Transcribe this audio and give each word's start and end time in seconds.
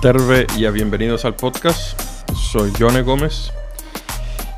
Terve 0.00 0.46
y 0.56 0.64
a 0.64 0.70
bienvenidos 0.70 1.24
al 1.24 1.34
podcast. 1.34 2.00
Soy 2.32 2.70
Jone 2.78 3.02
Gómez 3.02 3.50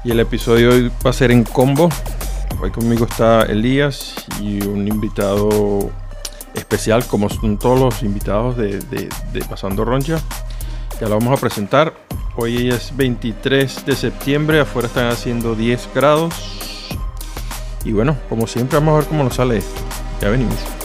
y 0.05 0.11
el 0.11 0.21
episodio 0.21 0.69
de 0.71 0.75
hoy 0.75 0.93
va 1.05 1.11
a 1.11 1.13
ser 1.15 1.31
en 1.31 1.45
combo. 1.45 1.89
Hoy 2.61 2.71
conmigo 2.71 3.07
está 3.07 3.45
Elías 3.45 4.17
y 4.39 4.63
un 4.67 4.87
invitado 4.87 5.91
especial, 6.53 7.07
como 7.07 7.31
son 7.31 7.59
todos 7.59 7.81
los 7.81 8.03
invitados 8.03 8.59
de, 8.59 9.09
Pasando 9.49 9.87
Roncha. 9.87 10.19
Ya 11.01 11.09
lo 11.09 11.19
vamos 11.19 11.39
a 11.39 11.41
presentar. 11.41 11.95
Hoy 12.37 12.69
es 12.69 12.95
23 12.95 13.87
de 13.87 13.97
septiembre, 13.97 14.61
afuera 14.61 14.89
están 14.89 15.09
haciendo 15.09 15.55
10 15.55 15.89
grados. 15.95 16.35
Y 17.83 17.93
bueno, 17.93 18.15
como 18.29 18.47
siempre, 18.47 18.79
vamos 18.79 18.93
a 18.93 18.99
ver 18.99 19.09
cómo 19.09 19.25
nos 19.25 19.37
sale 19.37 19.57
esto. 19.57 19.81
Ya 20.21 20.29
venimos. 20.29 20.80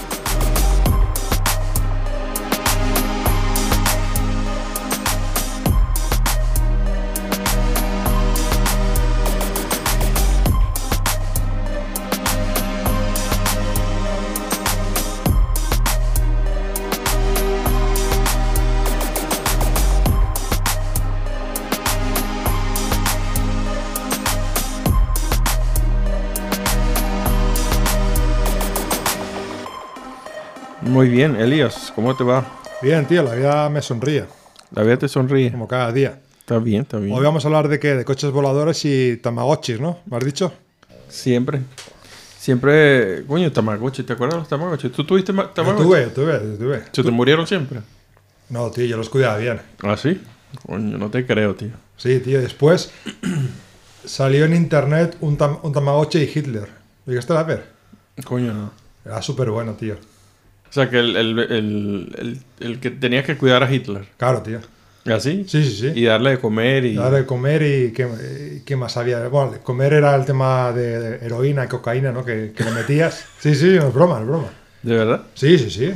Muy 31.06 31.14
bien, 31.14 31.36
Elías, 31.36 31.92
¿cómo 31.94 32.16
te 32.16 32.24
va? 32.24 32.44
Bien, 32.82 33.06
tío, 33.06 33.22
la 33.22 33.36
vida 33.36 33.70
me 33.70 33.80
sonríe, 33.84 34.26
La 34.72 34.82
vida 34.82 34.98
te 34.98 35.08
sonríe. 35.08 35.52
como 35.52 35.68
cada 35.68 35.92
día. 35.92 36.20
Está 36.40 36.58
bien, 36.58 36.82
está 36.82 36.98
bien. 36.98 37.16
Hoy 37.16 37.24
vamos 37.24 37.46
a 37.46 37.48
hablar 37.48 37.68
de 37.68 37.78
qué? 37.80 37.94
De 37.94 38.04
coches 38.04 38.32
voladores 38.32 38.84
y 38.86 39.18
tamagotchis, 39.18 39.80
¿no? 39.80 40.00
¿Me 40.08 40.18
has 40.18 40.26
dicho? 40.26 40.52
Siempre. 41.08 41.62
Siempre. 42.40 43.24
Coño, 43.28 43.52
Tamagotchi, 43.52 44.02
¿te 44.02 44.14
acuerdas 44.14 44.34
de 44.38 44.40
los 44.40 44.50
Tamagotchi? 44.50 44.90
¿Tú 44.90 45.04
tuviste 45.04 45.32
ma- 45.32 45.44
Yo 45.44 45.50
Tamagotchi? 45.52 45.84
tuve, 45.84 46.06
tuve, 46.08 46.40
tuve. 46.58 46.84
¿Se 46.92 47.04
te 47.04 47.12
murieron 47.12 47.46
siempre? 47.46 47.82
No, 48.50 48.72
tío, 48.72 48.86
yo 48.86 48.98
los 48.98 49.10
cuidaba 49.10 49.38
bien. 49.38 49.62
¿Ah, 49.84 49.96
sí? 49.98 50.20
Coño, 50.66 50.98
no 50.98 51.12
te 51.12 51.24
creo, 51.28 51.54
tío. 51.54 51.70
Sí, 51.98 52.20
tío, 52.20 52.42
después 52.42 52.90
salió 54.06 54.46
en 54.46 54.56
internet 54.56 55.18
un, 55.22 55.38
tam- 55.38 55.60
un 55.62 55.72
tamagotchi 55.72 56.18
y 56.18 56.32
Hitler. 56.34 56.68
¿Llegaste 57.06 57.34
a 57.34 57.44
ver? 57.44 57.68
Coño, 58.24 58.52
no. 58.56 58.72
Era 59.06 59.22
súper 59.22 59.52
bueno, 59.52 59.74
tío. 59.74 59.98
O 60.76 60.78
sea, 60.78 60.90
que 60.90 61.00
el, 61.00 61.16
el, 61.16 61.40
el, 61.40 62.40
el, 62.60 62.80
que 62.82 62.92
tenías 62.92 63.24
que 63.24 63.38
cuidar 63.38 63.64
a 63.64 63.74
Hitler. 63.74 64.04
Claro, 64.18 64.42
tío. 64.42 64.60
¿Así? 65.06 65.46
Sí, 65.48 65.64
sí, 65.64 65.72
sí. 65.72 65.92
Y 65.96 66.04
darle 66.04 66.32
de 66.32 66.40
comer 66.40 66.84
y... 66.84 66.96
Dar 66.96 67.14
de 67.14 67.26
comer 67.26 67.62
y 67.62 67.94
qué, 67.94 68.58
y 68.58 68.60
qué 68.66 68.76
más 68.76 68.98
había. 68.98 69.26
Bueno, 69.30 69.54
comer 69.64 69.94
era 69.94 70.14
el 70.14 70.26
tema 70.26 70.74
de, 70.74 71.00
de 71.00 71.26
heroína 71.26 71.64
y 71.64 71.68
cocaína, 71.70 72.12
¿no? 72.12 72.26
Que, 72.26 72.52
que 72.54 72.66
le 72.66 72.72
metías. 72.72 73.24
Sí, 73.40 73.56
sí, 73.56 73.78
no 73.80 73.88
es 73.88 73.94
broma, 73.94 74.16
no 74.16 74.24
es 74.24 74.28
broma. 74.28 74.48
¿De 74.84 74.96
verdad? 74.98 75.22
Sí, 75.34 75.58
sí, 75.58 75.70
sí. 75.70 75.94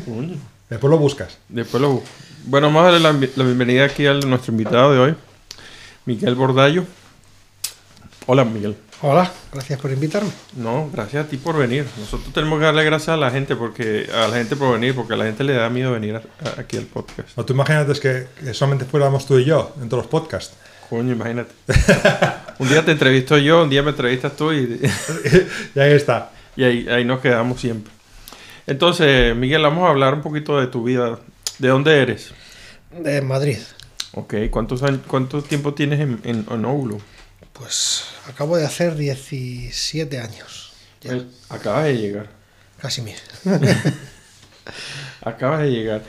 Después 0.69 0.89
lo 0.89 0.97
buscas. 0.97 1.38
Después 1.50 1.81
lo... 1.81 2.02
Bueno, 2.45 2.67
vamos 2.67 2.83
a 2.83 2.91
darle 2.91 3.00
la, 3.02 3.11
la 3.11 3.44
bienvenida 3.44 3.83
aquí 3.83 4.07
a 4.07 4.13
nuestro 4.13 4.53
invitado 4.53 4.94
de 4.94 5.00
hoy, 5.00 5.16
Miguel 6.05 6.35
Bordallo. 6.35 6.85
Hola, 8.31 8.45
Miguel. 8.45 8.75
Hola, 9.02 9.31
gracias 9.51 9.79
por 9.79 9.90
invitarme. 9.91 10.29
No, 10.56 10.88
gracias 10.94 11.25
a 11.25 11.28
ti 11.28 11.38
por 11.38 11.57
venir. 11.57 11.88
Nosotros 11.97 12.31
tenemos 12.31 12.59
que 12.59 12.66
darle 12.66 12.84
gracias 12.84 13.09
a 13.09 13.17
la 13.17 13.31
gente 13.31 13.56
porque 13.56 14.07
a 14.13 14.28
la 14.28 14.35
gente 14.38 14.56
por 14.56 14.72
venir, 14.73 14.94
porque 14.94 15.13
a 15.13 15.17
la 15.17 15.25
gente 15.25 15.44
le 15.44 15.53
da 15.53 15.67
miedo 15.69 15.91
venir 15.94 16.16
a- 16.17 16.22
a- 16.47 16.62
aquí 16.62 16.78
al 16.78 16.84
podcast. 16.84 17.29
No, 17.35 17.44
tú 17.44 17.53
imagínate 17.53 18.00
que, 18.00 18.28
que 18.39 18.53
solamente 18.53 18.85
fuéramos 18.85 19.25
tú 19.25 19.39
y 19.39 19.45
yo 19.45 19.73
en 19.81 19.89
todos 19.89 20.03
los 20.03 20.12
podcasts. 20.12 20.56
Coño, 20.91 21.13
imagínate. 21.13 21.51
un 22.59 22.69
día 22.69 22.85
te 22.85 22.91
entrevisto 22.91 23.35
yo, 23.39 23.63
un 23.63 23.69
día 23.72 23.81
me 23.81 23.89
entrevistas 23.91 24.35
tú 24.35 24.53
y, 24.53 24.79
y 25.75 25.79
ahí 25.79 25.94
está. 25.94 26.29
y 26.56 26.63
ahí, 26.66 26.88
ahí 26.88 27.06
nos 27.06 27.22
quedamos 27.22 27.59
siempre. 27.59 27.91
Entonces, 28.68 29.35
Miguel, 29.35 29.63
vamos 29.63 29.88
a 29.88 29.89
hablar 29.89 30.13
un 30.13 30.22
poquito 30.22 30.59
de 30.59 30.68
tu 30.68 30.84
vida. 30.84 31.18
¿De 31.57 31.69
dónde 31.69 31.97
eres? 32.00 32.31
De 32.91 33.22
Madrid. 33.22 33.57
Ok, 34.13 34.35
¿cuántos 34.51 34.84
años, 34.84 35.00
cuánto 35.07 35.41
tiempo 35.41 35.73
tienes 35.73 36.00
en, 36.00 36.19
en, 36.23 36.45
en 36.50 36.66
Oulu? 36.66 37.00
Pues 37.59 38.06
acabo 38.28 38.58
de 38.58 38.66
hacer 38.66 38.96
17 38.96 40.20
años. 40.20 40.72
Eh, 41.03 41.24
Acabas 41.50 41.86
de 41.86 41.97
llegar. 41.97 42.28
casi 42.81 43.02
mil. 43.02 43.16
Acabas 45.22 45.62
de 45.62 45.72
llegar. 45.72 46.02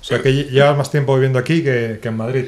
O 0.00 0.04
sea 0.04 0.20
que 0.22 0.30
lle- 0.30 0.50
llevas 0.50 0.76
más 0.76 0.90
tiempo 0.90 1.14
viviendo 1.14 1.38
aquí 1.38 1.62
que, 1.62 1.98
que 2.02 2.08
en 2.08 2.16
Madrid. 2.16 2.44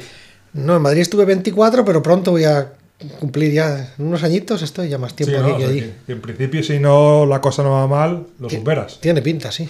No, 0.53 0.77
en 0.77 0.83
Madrid 0.83 1.01
estuve 1.03 1.25
24, 1.25 1.85
pero 1.85 2.03
pronto 2.03 2.31
voy 2.33 2.45
a 2.45 2.73
cumplir 3.21 3.53
ya 3.53 3.95
en 3.99 4.07
unos 4.07 4.23
añitos. 4.25 4.63
Estoy 4.63 4.89
ya 4.89 4.99
más 4.99 5.15
tiempo 5.15 5.37
Sí, 5.37 5.41
aquí 5.43 5.49
¿no? 5.51 5.55
O 5.55 5.59
que 5.59 5.65
sea 5.65 5.71
allí. 5.73 5.81
que- 6.07 6.13
en 6.13 6.21
principio, 6.21 6.63
si 6.63 6.79
no 6.79 7.27
la 7.27 7.41
cosa 7.41 7.63
no 7.63 7.71
va 7.73 7.87
mal, 7.87 8.27
lo 8.39 8.51
superas. 8.51 8.99
Tiene 9.01 9.23
pinta, 9.23 9.53
sí. 9.53 9.69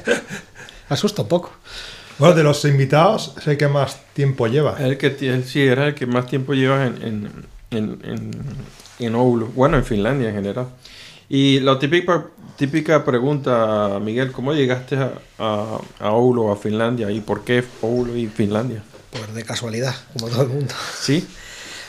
Asusta 0.88 1.22
un 1.22 1.28
poco. 1.28 1.52
Bueno, 2.18 2.34
de 2.34 2.42
los 2.42 2.64
invitados, 2.64 3.34
sé 3.42 3.56
que 3.56 3.68
más 3.68 3.98
tiempo 4.12 4.46
lleva. 4.46 4.76
El 4.78 4.98
que 4.98 5.16
el- 5.20 5.44
sí, 5.44 5.62
era 5.62 5.88
el 5.88 5.94
que 5.94 6.06
más 6.06 6.26
tiempo 6.26 6.52
llevas 6.54 6.88
en, 6.88 7.02
en, 7.02 7.51
en, 7.72 7.98
en, 8.04 8.30
en 8.98 9.14
Oulu. 9.14 9.46
Bueno, 9.48 9.76
en 9.76 9.84
Finlandia 9.84 10.28
en 10.28 10.34
general. 10.36 10.68
Y 11.28 11.60
la 11.60 11.78
típica, 11.78 12.26
típica 12.56 13.04
pregunta, 13.04 13.98
Miguel, 14.00 14.32
¿cómo 14.32 14.52
llegaste 14.52 14.96
a, 14.96 15.12
a, 15.38 15.80
a 15.98 16.12
Oulu, 16.12 16.50
a 16.50 16.56
Finlandia? 16.56 17.10
¿Y 17.10 17.20
por 17.20 17.44
qué 17.44 17.64
Oulu 17.80 18.16
y 18.16 18.26
Finlandia? 18.26 18.82
Pues 19.10 19.34
de 19.34 19.42
casualidad, 19.42 19.94
como 20.12 20.28
todo 20.28 20.42
el 20.42 20.48
mundo. 20.48 20.74
¿Sí? 21.00 21.26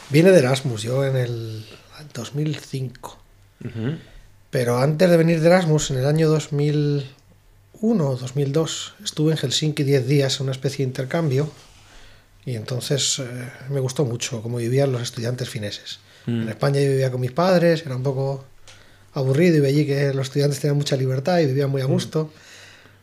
Vine 0.10 0.32
de 0.32 0.40
Erasmus, 0.40 0.84
yo 0.84 1.06
en 1.06 1.16
el 1.16 1.66
2005. 2.14 3.18
Ujú. 3.66 3.98
Pero 4.50 4.78
antes 4.78 5.10
de 5.10 5.18
venir 5.18 5.42
de 5.42 5.48
Erasmus, 5.48 5.92
en 5.92 5.98
el 5.98 6.06
año 6.06 6.30
2001 6.30 7.06
o 8.08 8.16
2002, 8.16 8.96
estuve 9.04 9.32
en 9.32 9.38
Helsinki 9.38 9.84
10 9.84 10.08
días 10.08 10.40
en 10.40 10.44
una 10.44 10.52
especie 10.52 10.86
de 10.86 10.90
intercambio 10.90 11.50
y 12.46 12.56
entonces 12.56 13.20
eh, 13.20 13.24
me 13.70 13.80
gustó 13.80 14.06
mucho 14.06 14.42
cómo 14.42 14.58
vivían 14.58 14.92
los 14.92 15.02
estudiantes 15.02 15.50
fineses. 15.50 16.00
Mm. 16.26 16.42
En 16.44 16.50
España 16.50 16.80
yo 16.82 16.90
vivía 16.90 17.12
con 17.12 17.22
mis 17.22 17.32
padres, 17.32 17.86
era 17.86 17.96
un 17.96 18.04
poco 18.04 18.46
aburrido 19.14 19.58
y 19.58 19.60
veía 19.60 19.86
que 19.86 20.14
los 20.14 20.28
estudiantes 20.28 20.60
tenían 20.60 20.78
mucha 20.78 20.96
libertad 20.96 21.40
y 21.40 21.46
vivían 21.46 21.70
muy 21.70 21.82
a 21.82 21.86
gusto 21.86 22.32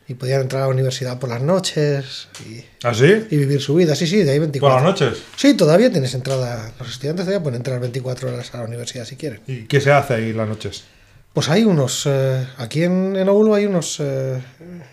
y 0.09 0.15
podían 0.15 0.41
entrar 0.41 0.63
a 0.63 0.67
la 0.67 0.73
universidad 0.73 1.21
por 1.21 1.29
las 1.29 1.41
noches 1.41 2.27
y, 2.45 2.65
¿Ah, 2.83 2.93
sí? 2.93 3.27
y 3.31 3.37
vivir 3.37 3.61
su 3.61 3.77
vida. 3.77 3.95
Sí, 3.95 4.09
sí, 4.09 4.25
de 4.25 4.33
ahí 4.33 4.39
Por 4.39 4.49
24. 4.51 4.77
las 4.77 4.85
noches. 4.85 5.23
Sí, 5.37 5.55
todavía 5.55 5.93
tienes 5.93 6.13
entrada. 6.15 6.73
Los 6.81 6.91
estudiantes 6.91 7.27
todavía 7.27 7.43
pueden 7.43 7.59
entrar 7.59 7.79
24 7.79 8.29
horas 8.29 8.53
a 8.53 8.59
la 8.59 8.65
universidad 8.65 9.05
si 9.05 9.15
quieren. 9.15 9.41
¿Y 9.47 9.67
qué 9.67 9.81
se 9.81 9.93
hace 9.93 10.15
ahí 10.15 10.33
las 10.33 10.49
noches? 10.49 10.83
Pues 11.33 11.49
hay 11.49 11.63
unos, 11.63 12.07
eh, 12.07 12.45
aquí 12.57 12.83
en, 12.83 13.15
en 13.15 13.29
Oulu 13.29 13.55
hay 13.55 13.67
unos, 13.67 13.99
eh, 14.01 14.41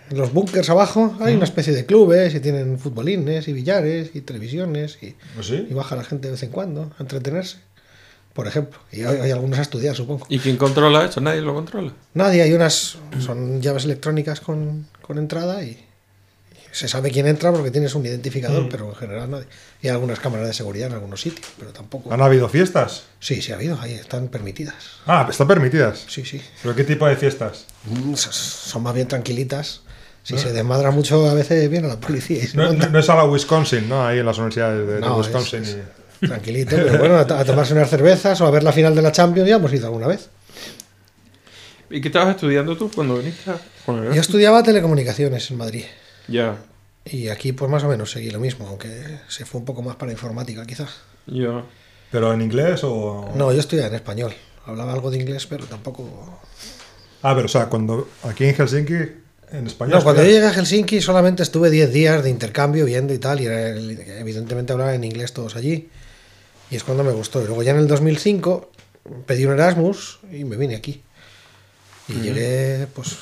en 0.09 0.17
los 0.17 0.31
búnkers 0.33 0.69
abajo 0.69 1.15
hay 1.19 1.35
una 1.35 1.43
especie 1.45 1.73
de 1.73 1.85
clubes 1.85 2.33
y 2.35 2.39
tienen 2.39 2.79
futbolines 2.79 3.47
y 3.47 3.53
billares 3.53 4.11
y 4.13 4.21
televisiones 4.21 4.97
y, 5.01 5.15
¿Ah, 5.37 5.43
sí? 5.43 5.67
y 5.69 5.73
baja 5.73 5.95
la 5.95 6.03
gente 6.03 6.27
de 6.27 6.33
vez 6.33 6.43
en 6.43 6.51
cuando 6.51 6.91
a 6.97 7.01
entretenerse, 7.01 7.57
por 8.33 8.47
ejemplo. 8.47 8.79
Y 8.91 9.03
hay, 9.03 9.17
hay 9.17 9.31
algunos 9.31 9.59
a 9.59 9.63
estudiar, 9.63 9.95
supongo. 9.95 10.25
¿Y 10.29 10.39
quién 10.39 10.57
controla 10.57 11.05
eso? 11.05 11.19
Nadie 11.21 11.41
lo 11.41 11.53
controla. 11.53 11.93
Nadie, 12.13 12.41
hay 12.41 12.53
unas, 12.53 12.97
son 13.19 13.61
llaves 13.61 13.85
electrónicas 13.85 14.39
con, 14.39 14.87
con 15.01 15.17
entrada 15.17 15.63
y, 15.63 15.71
y 15.71 15.85
se 16.71 16.87
sabe 16.87 17.11
quién 17.11 17.27
entra 17.27 17.51
porque 17.51 17.71
tienes 17.71 17.93
un 17.95 18.05
identificador, 18.05 18.69
pero 18.69 18.87
en 18.89 18.95
general 18.95 19.29
nadie. 19.31 19.47
Y 19.81 19.87
hay 19.87 19.93
algunas 19.93 20.19
cámaras 20.19 20.47
de 20.47 20.53
seguridad 20.53 20.87
en 20.87 20.93
algunos 20.93 21.19
sitios, 21.21 21.47
pero 21.59 21.71
tampoco... 21.71 22.13
¿Han 22.13 22.21
habido 22.21 22.47
fiestas? 22.49 23.03
Sí, 23.19 23.41
sí 23.41 23.51
ha 23.51 23.55
habido, 23.55 23.79
ahí 23.81 23.93
están 23.93 24.27
permitidas. 24.29 24.75
Ah, 25.05 25.27
están 25.29 25.47
permitidas. 25.47 26.05
Sí, 26.07 26.23
sí. 26.23 26.41
¿Pero 26.61 26.75
qué 26.75 26.83
tipo 26.83 27.05
de 27.07 27.15
fiestas? 27.15 27.65
Mm, 27.85 28.13
Son 28.15 28.83
más 28.83 28.93
bien 28.95 29.07
tranquilitas. 29.07 29.81
Si 30.27 30.37
se 30.37 30.51
desmadra 30.51 30.91
mucho, 30.91 31.29
a 31.29 31.33
veces 31.33 31.69
viene 31.69 31.87
la 31.87 31.99
policía 31.99 32.43
y 32.43 32.47
se 32.47 32.57
No, 32.57 32.69
es 32.99 33.09
a 33.09 33.15
la 33.15 33.23
Wisconsin, 33.23 33.87
¿no? 33.87 34.05
Ahí 34.05 34.19
en 34.19 34.25
las 34.25 34.37
universidades 34.37 34.85
de, 34.87 34.99
No, 34.99 35.17
Wisconsin. 35.17 35.63
es 35.63 35.77
y- 36.21 36.27
tranquilito, 36.27 36.75
pero 36.75 36.97
bueno, 36.97 37.15
a, 37.15 37.21
a 37.21 37.45
tomarse 37.45 37.73
unas 37.73 37.89
cervezas 37.89 38.41
o 38.41 38.45
a 38.45 38.51
ver 38.51 38.63
la 38.63 38.71
final 38.73 38.93
de 38.95 39.01
la 39.01 39.11
Champions 39.11 39.47
ya 39.47 39.55
hemos 39.55 39.71
ido 39.73 39.85
alguna 39.85 40.07
vez. 40.07 40.29
¿Y 41.89 42.01
qué 42.01 42.09
estabas 42.09 42.35
estudiando 42.35 42.75
tú 42.75 42.91
cuando 42.93 43.17
viniste? 43.17 43.49
a- 43.51 43.59
cuando 43.85 44.13
Yo 44.13 44.19
estudiaba 44.19 44.61
telecomunicaciones 44.63 45.49
en 45.51 45.57
Madrid 45.57 45.85
Ya, 46.27 46.57
y 47.05 47.29
aquí 47.29 47.53
pues 47.53 47.71
más 47.71 47.83
o 47.85 47.87
menos 47.87 48.11
seguí 48.11 48.29
lo 48.29 48.39
mismo, 48.41 48.67
aunque 48.67 49.19
se 49.29 49.45
fue 49.45 49.59
un 49.59 49.65
poco 49.65 49.81
más 49.81 49.95
para 49.95 50.11
informática 50.11 50.65
quizás. 50.65 50.89
ya. 51.27 51.63
¿Pero 52.11 52.31
en 52.33 52.41
inglés 52.41 52.81
o...? 52.85 53.31
No, 53.35 53.51
yo 53.51 53.59
estudiaba 53.59 53.89
en 53.89 53.95
español. 53.95 54.33
Hablaba 54.65 54.93
algo 54.93 55.11
de 55.11 55.17
inglés, 55.19 55.45
pero 55.45 55.65
tampoco... 55.65 56.39
Ah, 57.21 57.33
pero 57.35 57.45
o 57.47 57.49
sea, 57.49 57.65
cuando 57.65 58.07
aquí 58.23 58.45
en 58.45 58.55
Helsinki, 58.55 58.95
en 59.51 59.67
español... 59.67 59.97
No, 59.97 60.03
cuando 60.03 60.23
yo 60.23 60.29
llegué 60.29 60.45
a 60.45 60.53
Helsinki 60.53 61.01
solamente 61.01 61.43
estuve 61.43 61.69
10 61.69 61.91
días 61.91 62.23
de 62.23 62.29
intercambio 62.29 62.85
viendo 62.85 63.13
y 63.13 63.17
tal, 63.19 63.39
y 63.41 63.45
era 63.45 63.69
el- 63.69 63.91
evidentemente 63.99 64.73
hablaban 64.73 64.95
en 64.95 65.03
inglés 65.03 65.33
todos 65.33 65.55
allí. 65.55 65.89
Y 66.69 66.75
es 66.75 66.83
cuando 66.83 67.03
me 67.03 67.11
gustó. 67.11 67.41
Y 67.41 67.45
luego 67.45 67.63
ya 67.63 67.71
en 67.71 67.77
el 67.77 67.87
2005 67.87 68.69
pedí 69.25 69.45
un 69.45 69.53
Erasmus 69.53 70.19
y 70.31 70.43
me 70.43 70.57
vine 70.57 70.75
aquí. 70.75 71.01
Y 72.09 72.13
llegué, 72.15 72.87
pues, 72.93 73.17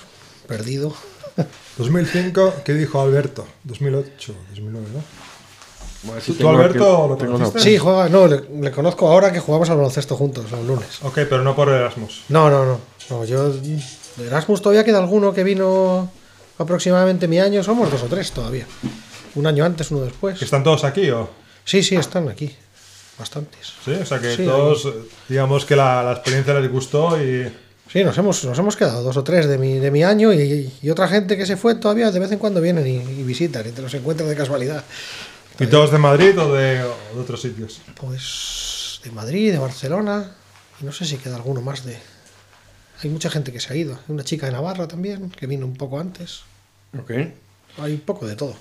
perdido. 0.47 0.95
2005, 1.77 2.53
¿qué 2.63 2.73
dijo 2.73 3.01
Alberto? 3.01 3.45
2008, 3.65 4.33
2009, 4.49 4.87
¿no? 4.93 6.13
Ver 6.13 6.21
si 6.21 6.33
¿Tú, 6.33 6.47
Alberto, 6.47 7.07
lo 7.07 7.17
conociste? 7.17 7.59
Sí, 7.59 7.77
juega, 7.79 8.09
no, 8.09 8.27
le, 8.27 8.41
le 8.61 8.71
conozco 8.71 9.07
ahora 9.07 9.31
que 9.31 9.39
jugamos 9.39 9.69
al 9.71 9.77
baloncesto 9.77 10.15
juntos 10.15 10.51
los 10.51 10.63
lunes. 10.65 10.99
Ok, 11.01 11.13
pero 11.27 11.41
no 11.41 11.55
por 11.55 11.69
Erasmus. 11.69 12.25
No, 12.29 12.49
no, 12.51 12.63
no. 12.63 12.79
no 13.09 13.25
yo, 13.25 13.51
de 14.17 14.27
Erasmus 14.27 14.61
todavía 14.61 14.83
queda 14.83 14.99
alguno 14.99 15.33
que 15.33 15.43
vino 15.43 16.11
aproximadamente 16.57 17.27
mi 17.27 17.39
año. 17.39 17.63
Somos 17.63 17.91
dos 17.91 18.03
o 18.03 18.07
tres 18.07 18.31
todavía. 18.31 18.65
Un 19.35 19.47
año 19.47 19.65
antes, 19.65 19.91
uno 19.91 20.01
después. 20.01 20.39
¿Que 20.39 20.45
¿Están 20.45 20.63
todos 20.63 20.83
aquí 20.83 21.09
o...? 21.09 21.29
Sí, 21.65 21.83
sí, 21.83 21.95
están 21.95 22.29
aquí. 22.29 22.55
Bastantes. 23.17 23.73
Sí, 23.83 23.91
o 23.91 24.05
sea 24.05 24.19
que 24.19 24.35
Sí, 24.35 24.45
todos, 24.45 24.87
digamos 25.27 25.65
que 25.65 25.75
la, 25.75 26.03
la 26.03 26.11
experiencia 26.13 26.53
les 26.59 26.71
gustó 26.71 27.21
y... 27.21 27.51
Sí, 27.91 28.03
nos 28.03 28.17
hemos, 28.17 28.43
nos 28.43 28.57
hemos 28.57 28.75
quedado 28.75 29.03
dos 29.03 29.15
o 29.15 29.23
tres 29.23 29.47
de 29.47 29.57
mi, 29.57 29.79
de 29.79 29.91
mi 29.91 30.03
año 30.03 30.33
y, 30.33 30.73
y 30.81 30.89
otra 30.89 31.07
gente 31.07 31.37
que 31.37 31.45
se 31.45 31.55
fue 31.55 31.75
todavía 31.75 32.11
de 32.11 32.19
vez 32.19 32.31
en 32.31 32.39
cuando 32.39 32.59
vienen 32.59 32.85
y, 32.87 32.95
y 32.97 33.23
visitan 33.23 33.67
y 33.67 33.71
te 33.71 33.81
los 33.81 33.93
encuentras 33.93 34.27
de 34.27 34.35
casualidad. 34.35 34.83
¿Y 35.59 35.67
todos 35.67 35.91
de 35.91 35.97
Madrid 35.97 36.37
o 36.39 36.53
de, 36.53 36.83
o 36.83 37.15
de 37.15 37.21
otros 37.21 37.41
sitios? 37.41 37.79
Pues 37.95 38.99
de 39.03 39.11
Madrid, 39.11 39.51
de 39.51 39.59
Barcelona 39.59 40.31
y 40.81 40.85
no 40.85 40.91
sé 40.91 41.05
si 41.05 41.17
queda 41.17 41.35
alguno 41.35 41.61
más 41.61 41.85
de... 41.85 41.97
Hay 43.03 43.09
mucha 43.09 43.29
gente 43.29 43.51
que 43.51 43.59
se 43.59 43.73
ha 43.73 43.75
ido. 43.75 43.93
Hay 43.95 44.13
una 44.13 44.23
chica 44.23 44.45
de 44.47 44.53
Navarra 44.53 44.87
también 44.87 45.29
que 45.29 45.47
vino 45.47 45.65
un 45.65 45.75
poco 45.75 45.99
antes. 45.99 46.41
Ok. 46.97 47.11
Hay 47.77 47.93
un 47.93 47.99
poco 48.01 48.25
de 48.27 48.35
todo. 48.35 48.55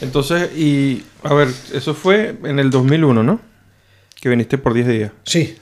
Entonces, 0.00 0.56
y 0.56 1.04
a 1.22 1.34
ver, 1.34 1.48
eso 1.72 1.94
fue 1.94 2.36
en 2.44 2.58
el 2.58 2.70
2001, 2.70 3.22
¿no? 3.22 3.40
Que 4.20 4.28
viniste 4.28 4.58
por 4.58 4.74
10 4.74 4.88
días. 4.88 5.12
Sí, 5.24 5.56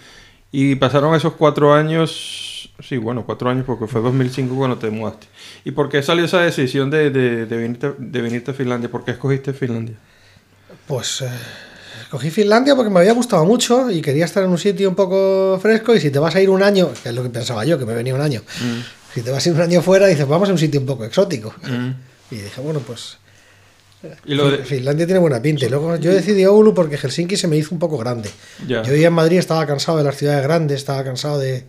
Y 0.53 0.77
pasaron 0.77 1.15
esos 1.15 1.35
cuatro 1.35 1.75
años, 1.75 2.73
sí, 2.81 2.97
bueno, 2.99 3.25
cuatro 3.27 3.51
años 3.51 3.65
porque 3.67 3.87
fue 3.87 4.01
2005 4.03 4.57
cuando 4.57 4.79
te 4.79 4.91
mudaste. 4.91 5.29
¿Y 5.65 5.73
por 5.73 5.89
qué 5.89 6.03
salió 6.03 6.25
esa 6.25 6.41
decisión 6.43 6.91
de, 6.91 7.11
de, 7.11 7.47
de 7.47 7.57
venirte, 7.57 7.93
de 7.99 8.23
venirte 8.23 8.51
a 8.53 8.55
Finlandia? 8.55 8.91
¿Por 8.91 9.05
qué 9.05 9.13
escogiste 9.13 9.53
Finlandia? 9.53 9.97
Pues 10.87 11.23
eh, 11.23 11.29
cogí 12.11 12.31
Finlandia 12.31 12.75
porque 12.75 12.91
me 12.91 13.01
había 13.01 13.13
gustado 13.13 13.45
mucho 13.45 13.91
y 13.91 14.03
quería 14.03 14.25
estar 14.25 14.43
en 14.43 14.51
un 14.51 14.59
sitio 14.59 14.89
un 14.89 14.97
poco 14.97 15.59
fresco 15.63 15.95
y 15.95 16.01
si 16.01 16.11
te 16.11 16.19
vas 16.19 16.35
a 16.35 16.41
ir 16.41 16.51
un 16.51 16.63
año, 16.63 16.91
que 17.03 17.11
es 17.11 17.15
lo 17.15 17.23
que 17.23 17.31
pensaba 17.31 17.65
yo, 17.65 17.79
que 17.79 17.87
me 17.87 17.95
venía 17.95 18.15
un 18.15 18.21
año, 18.21 18.43
si 19.15 19.23
te 19.23 19.31
vas 19.31 19.47
a 19.47 19.49
ir 19.49 19.55
un 19.55 19.63
año 19.63 19.81
fuera 19.81 20.09
dices, 20.09 20.27
vamos 20.27 20.49
a 20.49 20.53
un 20.53 20.59
sitio 20.59 20.81
un 20.81 20.87
poco 20.87 21.05
exótico. 21.05 21.55
Y 22.31 22.37
dije, 22.37 22.61
bueno, 22.61 22.81
pues 22.81 23.19
Y 24.25 24.35
lo 24.35 24.51
de... 24.51 24.59
Finlandia 24.59 25.07
tiene 25.07 25.21
buena 25.21 25.41
pinta. 25.43 25.67
Y 25.67 25.69
luego 25.69 25.97
yo 25.97 26.13
decidí 26.13 26.45
Oulu 26.45 26.75
porque 26.75 26.97
Helsinki 26.97 27.37
se 27.37 27.49
me 27.49 27.57
hizo 27.57 27.75
un 27.75 27.79
poco 27.79 27.99
grande. 27.99 28.31
Ya. 28.67 28.83
Yo 28.83 28.93
vivía 28.93 29.09
en 29.09 29.15
Madrid, 29.15 29.39
estaba 29.39 29.67
cansado 29.67 29.99
de 29.99 30.05
las 30.05 30.17
ciudades 30.17 30.43
grandes, 30.43 30.79
estaba 30.79 31.03
cansado 31.05 31.39
de, 31.39 31.65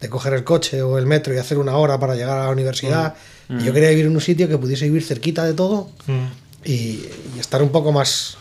de 0.00 0.08
coger 0.08 0.34
el 0.34 0.44
coche 0.44 0.82
o 0.82 0.98
el 0.98 1.06
metro 1.06 1.34
y 1.34 1.38
hacer 1.38 1.58
una 1.58 1.76
hora 1.76 1.98
para 1.98 2.14
llegar 2.14 2.38
a 2.38 2.44
la 2.44 2.50
universidad. 2.50 3.14
Y 3.48 3.64
yo 3.64 3.72
quería 3.72 3.90
vivir 3.90 4.06
en 4.06 4.14
un 4.14 4.20
sitio 4.20 4.48
que 4.48 4.58
pudiese 4.58 4.84
vivir 4.84 5.02
cerquita 5.02 5.44
de 5.44 5.54
todo 5.54 5.90
y, 6.64 6.70
y 7.34 7.38
estar 7.40 7.60
un 7.62 7.70
poco 7.70 7.90
más 7.90 8.36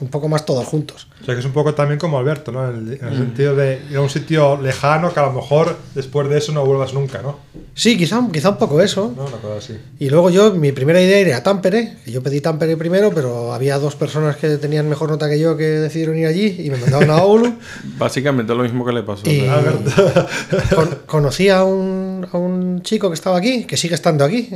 un 0.00 0.08
poco 0.08 0.28
más 0.28 0.44
todos 0.46 0.66
juntos. 0.66 1.08
O 1.20 1.24
sea 1.24 1.34
que 1.34 1.40
es 1.40 1.46
un 1.46 1.52
poco 1.52 1.74
también 1.74 1.98
como 1.98 2.18
Alberto, 2.18 2.50
¿no? 2.52 2.68
En 2.70 2.76
el, 2.88 2.92
en 2.94 3.08
el 3.08 3.16
sentido 3.16 3.54
de 3.56 3.80
ir 3.90 3.96
a 3.96 4.00
un 4.00 4.08
sitio 4.10 4.60
lejano 4.60 5.12
que 5.12 5.20
a 5.20 5.24
lo 5.26 5.32
mejor 5.32 5.76
después 5.94 6.28
de 6.28 6.38
eso 6.38 6.52
no 6.52 6.64
vuelvas 6.64 6.94
nunca, 6.94 7.20
¿no? 7.22 7.38
Sí, 7.74 7.96
quizá, 7.98 8.20
quizá 8.32 8.50
un 8.50 8.56
poco 8.58 8.80
eso. 8.80 9.12
¿No? 9.16 9.24
Una 9.26 9.36
cosa 9.36 9.56
así. 9.58 9.78
Y 9.98 10.08
luego 10.10 10.30
yo, 10.30 10.54
mi 10.54 10.72
primera 10.72 11.00
idea 11.00 11.18
era 11.18 11.42
Tampere, 11.42 11.96
que 12.04 12.10
yo 12.12 12.22
pedí 12.22 12.40
Tampere 12.40 12.76
primero, 12.76 13.10
pero 13.14 13.52
había 13.52 13.78
dos 13.78 13.96
personas 13.96 14.36
que 14.36 14.56
tenían 14.56 14.88
mejor 14.88 15.10
nota 15.10 15.28
que 15.28 15.38
yo 15.38 15.56
que 15.56 15.64
decidieron 15.64 16.16
ir 16.18 16.26
allí 16.26 16.56
y 16.64 16.70
me 16.70 16.78
mandaron 16.78 17.10
a 17.10 17.22
Oulu. 17.22 17.54
Básicamente 17.98 18.54
lo 18.54 18.62
mismo 18.62 18.84
que 18.84 18.92
le 18.92 19.02
pasó. 19.02 19.28
Y 19.28 19.42
¿verdad? 19.42 20.28
con- 20.74 20.98
conocí 21.06 21.48
a 21.48 21.64
un, 21.64 22.26
a 22.32 22.36
un 22.38 22.82
chico 22.82 23.08
que 23.08 23.14
estaba 23.14 23.36
aquí, 23.38 23.64
que 23.64 23.76
sigue 23.76 23.94
estando 23.94 24.24
aquí, 24.24 24.48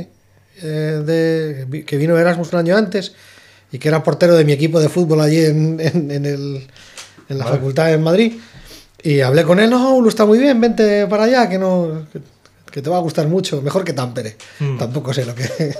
eh, 0.61 1.01
de- 1.05 1.83
que 1.85 1.97
vino 1.97 2.15
de 2.15 2.21
Erasmus 2.21 2.51
un 2.53 2.59
año 2.59 2.75
antes 2.77 3.13
y 3.71 3.79
que 3.79 3.87
era 3.87 4.03
portero 4.03 4.35
de 4.35 4.45
mi 4.45 4.51
equipo 4.53 4.79
de 4.79 4.89
fútbol 4.89 5.21
allí 5.21 5.43
en, 5.45 5.79
en- 5.79 6.11
en 6.11 6.25
el- 6.25 6.67
en 7.29 7.37
la 7.37 7.45
Vale. 7.45 7.57
facultad 7.57 7.93
en 7.93 8.03
Madrid. 8.03 8.33
Y 9.03 9.21
hablé 9.21 9.43
con 9.43 9.59
él, 9.59 9.69
no, 9.69 9.95
Ulu 9.95 10.09
está 10.09 10.25
muy 10.25 10.37
bien, 10.39 10.59
vente 10.61 11.05
para 11.07 11.23
allá, 11.25 11.47
que 11.49 11.57
no 11.59 12.07
que, 12.11 12.19
que 12.71 12.81
te 12.81 12.89
va 12.89 12.97
a 12.97 13.01
gustar 13.01 13.27
mucho, 13.27 13.61
mejor 13.61 13.83
que 13.83 13.93
Tampere. 13.93 14.35
Mm. 14.59 14.77
Tampoco 14.77 15.13
sé 15.13 15.25
lo 15.25 15.33
que... 15.35 15.43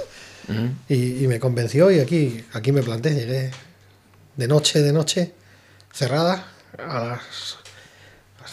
Ujú. 0.48 0.70
y, 0.90 1.24
y 1.24 1.28
me 1.28 1.40
convenció 1.40 1.90
y 1.90 2.00
aquí, 2.00 2.44
aquí 2.54 2.72
me 2.72 2.84
planté, 2.84 3.16
llegué 3.16 3.50
de 4.36 4.48
noche, 4.48 4.84
de 4.84 4.94
noche, 4.94 5.32
cerrada, 5.92 6.46
a 6.78 7.04
las 7.04 7.58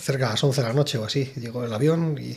cerca 0.00 0.25
de 0.26 0.31
las 0.32 0.43
11 0.43 0.62
de 0.62 0.67
la 0.69 0.73
noche 0.73 0.96
o 0.99 1.05
así. 1.05 1.31
Llegó 1.37 1.64
el 1.64 1.73
avión 1.73 2.17
y 2.19 2.34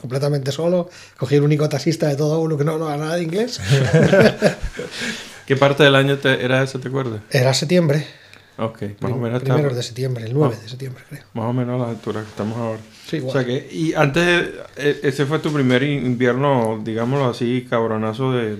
completamente 0.00 0.52
solo. 0.52 0.88
Cogí 1.18 1.34
el 1.34 1.42
único 1.42 1.68
taxista 1.68 2.06
de 2.08 2.14
todo 2.16 2.38
uno 2.40 2.56
que 2.56 2.62
no 2.64 2.72
hablaba 2.74 2.96
nada 2.96 3.16
de 3.16 3.22
inglés. 3.24 3.60
¿Qué 5.46 5.56
parte 5.56 5.82
del 5.82 5.94
año 5.94 6.16
te- 6.18 6.44
era 6.44 6.62
eso, 6.62 6.78
te 6.78 6.88
acuerdas? 6.88 7.20
Era 7.30 7.52
septiembre, 7.54 8.06
Ok, 8.56 8.82
más 9.00 9.12
o 9.12 9.16
menos 9.16 9.42
primeros 9.42 9.64
está- 9.72 9.76
de 9.76 9.82
septiembre, 9.82 10.24
el 10.24 10.32
9 10.34 10.56
de 10.62 10.68
septiembre 10.68 11.02
creo. 11.08 11.22
Más 11.34 11.46
o 11.46 11.52
menos 11.52 11.80
a 11.80 11.84
la 11.86 11.90
altura 11.90 12.20
que 12.22 12.28
estamos 12.28 12.56
ahora. 12.56 12.78
Sí, 13.08 13.16
O 13.16 13.18
igual. 13.18 13.32
sea 13.32 13.44
que, 13.44 13.68
y 13.72 13.94
antes, 13.94 14.48
e- 14.76 15.00
ese 15.02 15.26
fue 15.26 15.40
tu 15.40 15.52
primer 15.52 15.82
invierno, 15.82 16.80
digámoslo 16.84 17.28
así, 17.30 17.66
cabronazo 17.68 18.32
de 18.32 18.56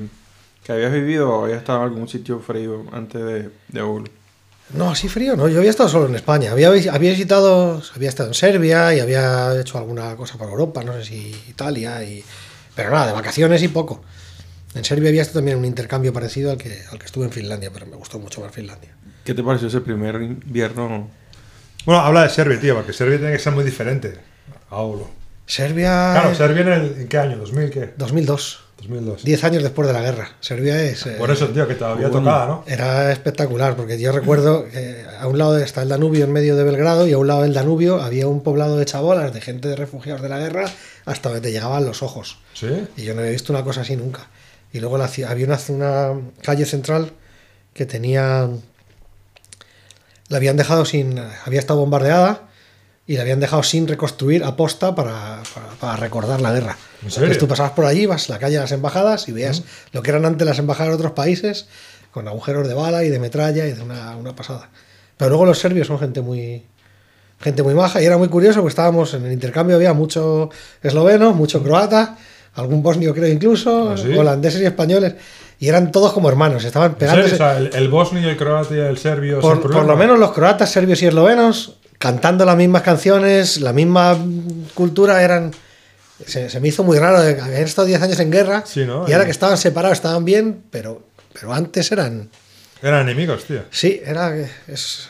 que 0.65 0.73
habías 0.73 0.93
vivido 0.93 1.31
o 1.31 1.45
habías 1.45 1.59
estado 1.59 1.79
en 1.79 1.85
algún 1.85 2.09
sitio 2.09 2.41
frío 2.41 2.85
antes 2.93 3.23
de, 3.23 3.51
de 3.69 3.81
Oulu. 3.83 4.09
No, 4.75 4.91
así 4.91 5.09
frío, 5.09 5.37
no. 5.37 5.47
Yo 5.49 5.59
había 5.59 5.71
estado 5.71 5.89
solo 5.91 6.07
en 6.09 6.15
España. 6.17 6.51
Había, 6.51 6.69
había 6.69 7.11
visitado, 7.11 7.81
había 7.95 8.09
estado 8.09 8.31
en 8.31 8.35
Serbia 8.35 8.95
y 8.95 8.99
había 9.01 9.61
hecho 9.61 9.79
alguna 9.79 10.17
cosa 10.17 10.39
por 10.39 10.49
Europa, 10.49 10.83
no 10.83 10.95
sé 10.95 11.05
si 11.05 11.37
Italia, 11.49 12.03
y... 12.03 12.25
pero 12.75 12.91
nada, 12.91 13.09
de 13.09 13.13
vacaciones 13.13 13.63
y 13.63 13.69
poco. 13.69 14.03
En 14.75 14.85
Serbia 14.85 15.09
había 15.11 15.23
estado 15.23 15.38
también 15.41 15.59
un 15.59 15.65
intercambio 15.65 16.12
parecido 16.12 16.50
al 16.50 16.59
que, 16.59 16.82
al 16.91 16.99
que 16.99 17.06
estuve 17.06 17.25
en 17.26 17.31
Finlandia, 17.32 17.71
pero 17.73 17.87
me 17.87 17.97
gustó 17.97 18.19
mucho 18.19 18.41
más 18.41 18.53
Finlandia. 18.53 18.91
¿Qué 19.25 19.32
te 19.35 19.43
pareció 19.43 19.69
ese 19.69 19.81
primer 19.81 20.17
invierno? 20.21 21.09
Bueno, 21.87 22.00
habla 22.00 22.25
de 22.25 22.31
Serbia, 22.31 22.59
tío, 22.61 22.75
porque 22.75 22.93
Serbia 22.93 23.19
tiene 23.19 23.32
que 23.32 23.38
ser 23.38 23.53
muy 23.53 23.65
diferente 23.65 24.15
a 24.71 24.76
Oulu. 24.76 25.06
Serbia. 25.47 26.11
Claro, 26.12 26.35
Serbia 26.35 26.62
en, 26.62 26.69
el, 26.69 27.00
¿en 27.03 27.09
qué 27.09 27.19
año? 27.19 27.37
¿2000 27.44 27.71
qué? 27.71 27.94
2002, 27.99 28.61
2002. 28.79 29.25
10 29.25 29.44
años 29.44 29.62
después 29.62 29.87
de 29.87 29.93
la 29.94 30.00
guerra. 30.00 30.31
Serbia 30.41 30.82
es. 30.82 31.05
eh, 31.06 31.17
Por 31.19 31.31
eso, 31.31 31.49
tío, 31.49 31.69
que 31.69 31.75
todavía 31.75 32.09
bueno. 32.09 32.25
tocada, 32.31 32.47
¿no? 32.47 32.65
Era 32.67 33.12
espectacular, 33.12 33.76
porque 33.76 34.00
yo 34.00 34.11
recuerdo 34.11 34.64
que 34.71 35.04
a 35.21 35.26
un 35.28 35.37
lado 35.37 35.59
está 35.59 35.83
el 35.83 35.90
Danubio 35.90 36.25
en 36.25 36.33
medio 36.33 36.57
de 36.57 36.64
Belgrado 36.64 37.07
y 37.07 37.12
a 37.12 37.19
un 37.19 37.26
lado 37.26 37.43
del 37.43 37.52
Danubio 37.52 38.00
había 38.02 38.26
un 38.26 38.43
poblado 38.43 38.78
de 38.78 38.87
chabolas, 38.87 39.35
de 39.35 39.40
gente 39.43 39.69
de 39.69 39.76
refugiados 39.76 40.23
de 40.23 40.31
la 40.31 40.38
guerra, 40.38 40.64
hasta 41.04 41.28
donde 41.28 41.43
te 41.47 41.52
llegaban 41.52 41.85
los 41.85 42.02
ojos. 42.02 42.38
Sí. 42.54 42.87
Y 42.97 43.04
yo 43.04 43.12
no 43.14 43.21
había 43.21 43.33
visto 43.33 43.52
una 43.52 43.62
cosa 43.62 43.83
así 43.83 43.97
nunca. 43.97 44.26
Y 44.75 44.81
luego 44.81 44.99
la 44.99 45.09
había 45.28 45.47
una, 45.47 45.59
una 45.69 46.21
calle 46.43 46.66
central 46.66 47.12
que 47.73 47.87
tenía. 47.87 48.50
La 50.28 50.37
habían 50.37 50.57
dejado 50.57 50.85
sin. 50.85 51.16
Había 51.47 51.61
estado 51.61 51.78
bombardeada 51.78 52.49
y 53.07 53.14
la 53.14 53.23
habían 53.23 53.38
dejado 53.38 53.62
sin 53.62 53.87
reconstruir 53.87 54.43
aposta 54.43 54.97
para, 54.97 55.45
para, 55.54 55.69
para 55.78 55.97
recordar 55.97 56.40
la 56.40 56.52
guerra. 56.52 56.76
Entonces 57.04 57.38
tú 57.38 57.47
pasabas 57.47 57.71
por 57.71 57.85
allí, 57.85 58.07
vas 58.07 58.28
a 58.28 58.33
la 58.33 58.38
calle 58.40 58.57
de 58.57 58.62
las 58.62 58.73
embajadas 58.73 59.28
y 59.28 59.33
veías 59.33 59.62
lo 59.93 60.02
que 60.02 60.11
eran 60.11 60.25
antes 60.25 60.45
las 60.45 60.59
embajadas 60.59 60.90
de 60.90 60.97
otros 60.97 61.12
países, 61.12 61.69
con 62.11 62.26
agujeros 62.26 62.66
de 62.66 62.75
bala 62.75 63.04
y 63.04 63.11
de 63.11 63.21
metralla 63.21 63.66
y 63.66 63.75
de 63.75 63.81
una, 63.81 64.16
una 64.16 64.35
pasada. 64.35 64.71
Pero 65.16 65.28
luego 65.28 65.47
los 65.47 65.61
serbios 65.61 65.87
son 65.87 66.00
gente 66.00 66.21
muy. 66.21 66.66
Gente 67.40 67.62
muy 67.62 67.75
maja 67.75 68.02
y 68.02 68.07
era 68.07 68.16
muy 68.16 68.28
curioso 68.28 68.61
porque 68.61 68.71
estábamos 68.71 69.12
en 69.14 69.26
el 69.26 69.33
intercambio, 69.33 69.76
había 69.76 69.93
mucho 69.93 70.50
esloveno, 70.83 71.33
mucho 71.33 71.62
croata, 71.62 72.16
algún 72.54 72.82
bosnio 72.82 73.14
creo 73.14 73.28
incluso, 73.28 73.90
¿Ah, 73.90 73.96
sí? 73.96 74.12
holandeses 74.16 74.61
y 74.61 74.64
españoles, 74.66 75.14
y 75.58 75.68
eran 75.68 75.90
todos 75.92 76.12
como 76.12 76.28
hermanos, 76.28 76.64
estaban 76.64 76.94
pegándose. 76.94 77.34
O 77.34 77.37
sea, 77.38 77.58
el, 77.58 77.70
el 77.75 77.88
bosnio, 77.88 78.28
el 78.28 78.37
croata 78.37 78.75
y 78.75 78.78
el 78.78 78.99
serbio. 78.99 79.40
Por, 79.40 79.61
por 79.70 79.84
lo 79.84 79.96
menos 79.96 80.18
los 80.18 80.32
croatas, 80.32 80.70
serbios 80.70 81.00
y 81.02 81.06
eslovenos, 81.06 81.78
cantando 81.99 82.44
las 82.44 82.56
mismas 82.56 82.82
canciones, 82.82 83.61
la 83.61 83.73
misma 83.73 84.16
cultura, 84.75 85.23
eran. 85.23 85.52
Se, 86.26 86.49
se 86.49 86.61
me 86.61 86.68
hizo 86.68 86.84
muy 86.84 86.99
raro, 86.99 87.20
de- 87.20 87.40
habían 87.40 87.62
estado 87.62 87.87
10 87.87 88.00
años 88.02 88.20
en 88.20 88.30
guerra, 88.30 88.62
Sí, 88.66 88.84
¿no? 88.84 89.04
y 89.08 89.12
ahora 89.12 89.25
que 89.25 89.32
estaban 89.32 89.56
separados 89.58 89.99
estaban 89.99 90.25
bien, 90.25 90.62
pero, 90.70 91.02
pero 91.32 91.52
antes 91.52 91.90
eran. 91.92 92.30
Eran 92.82 93.02
enemigos, 93.08 93.44
tío. 93.44 93.62
Sí, 93.70 94.00
era. 94.04 94.32
Es, 94.68 95.08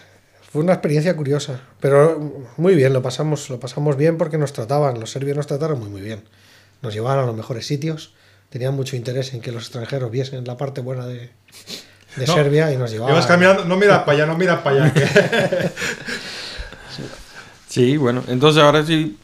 fue 0.51 0.63
una 0.63 0.73
experiencia 0.75 1.15
curiosa, 1.17 1.61
pero 1.81 2.47
muy 2.57 2.75
bien, 2.77 2.93
lo 2.93 3.03
pasamos, 3.03 3.51
lo 3.51 3.59
pasamos 3.61 3.97
bien 3.97 4.17
porque 4.17 4.39
nos 4.39 4.53
trataban, 4.53 5.01
los 5.01 5.11
serbios 5.11 5.37
nos 5.37 5.47
trataron 5.49 5.81
muy, 5.81 5.89
muy 5.91 6.01
bien. 6.01 6.23
Nos 6.85 6.93
llevaban 6.95 7.19
a 7.25 7.27
los 7.27 7.35
mejores 7.35 7.67
sitios, 7.67 8.13
tenían 8.51 8.75
mucho 8.75 8.95
interés 8.95 9.33
en 9.35 9.41
que 9.41 9.51
los 9.51 9.65
extranjeros 9.65 10.11
viesen 10.11 10.45
la 10.45 10.57
parte 10.57 10.81
buena 10.83 11.07
de, 11.07 11.31
de 12.17 12.27
No, 12.27 12.35
Serbia 12.35 12.71
y 12.73 12.77
nos 12.77 12.91
llevaban. 12.93 13.15
Ibas 13.15 13.27
caminando, 13.27 13.65
no 13.65 13.77
mira 13.77 14.05
para 14.05 14.19
allá, 14.19 14.27
no 14.27 14.37
mira 14.37 14.63
para 14.63 14.85
allá. 14.85 14.93
que- 14.95 15.71
Sí, 17.69 17.97
bueno, 17.97 18.23
entonces 18.29 18.63
ahora 18.63 18.85
sí 18.87 19.19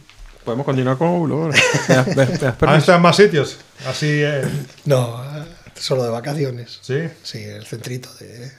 podemos 0.44 0.64
continuar 0.66 0.96
con 0.96 1.08
Oulu. 1.08 1.42
ahora. 1.42 1.58
¿Me 1.88 1.94
das- 1.94 2.06
me 2.08 2.14
das- 2.14 2.30
me 2.30 2.38
das 2.48 2.56
¿Han 2.62 2.74
estado 2.76 2.96
en 2.96 3.02
más 3.02 3.16
sitios? 3.16 3.58
Así, 3.86 4.06
eh, 4.10 4.42
No, 4.86 5.22
solo 5.74 6.02
de 6.04 6.10
vacaciones. 6.10 6.78
sí. 6.82 6.98
Sí, 7.22 7.42
el 7.44 7.64
centrito 7.66 8.12
de 8.14 8.50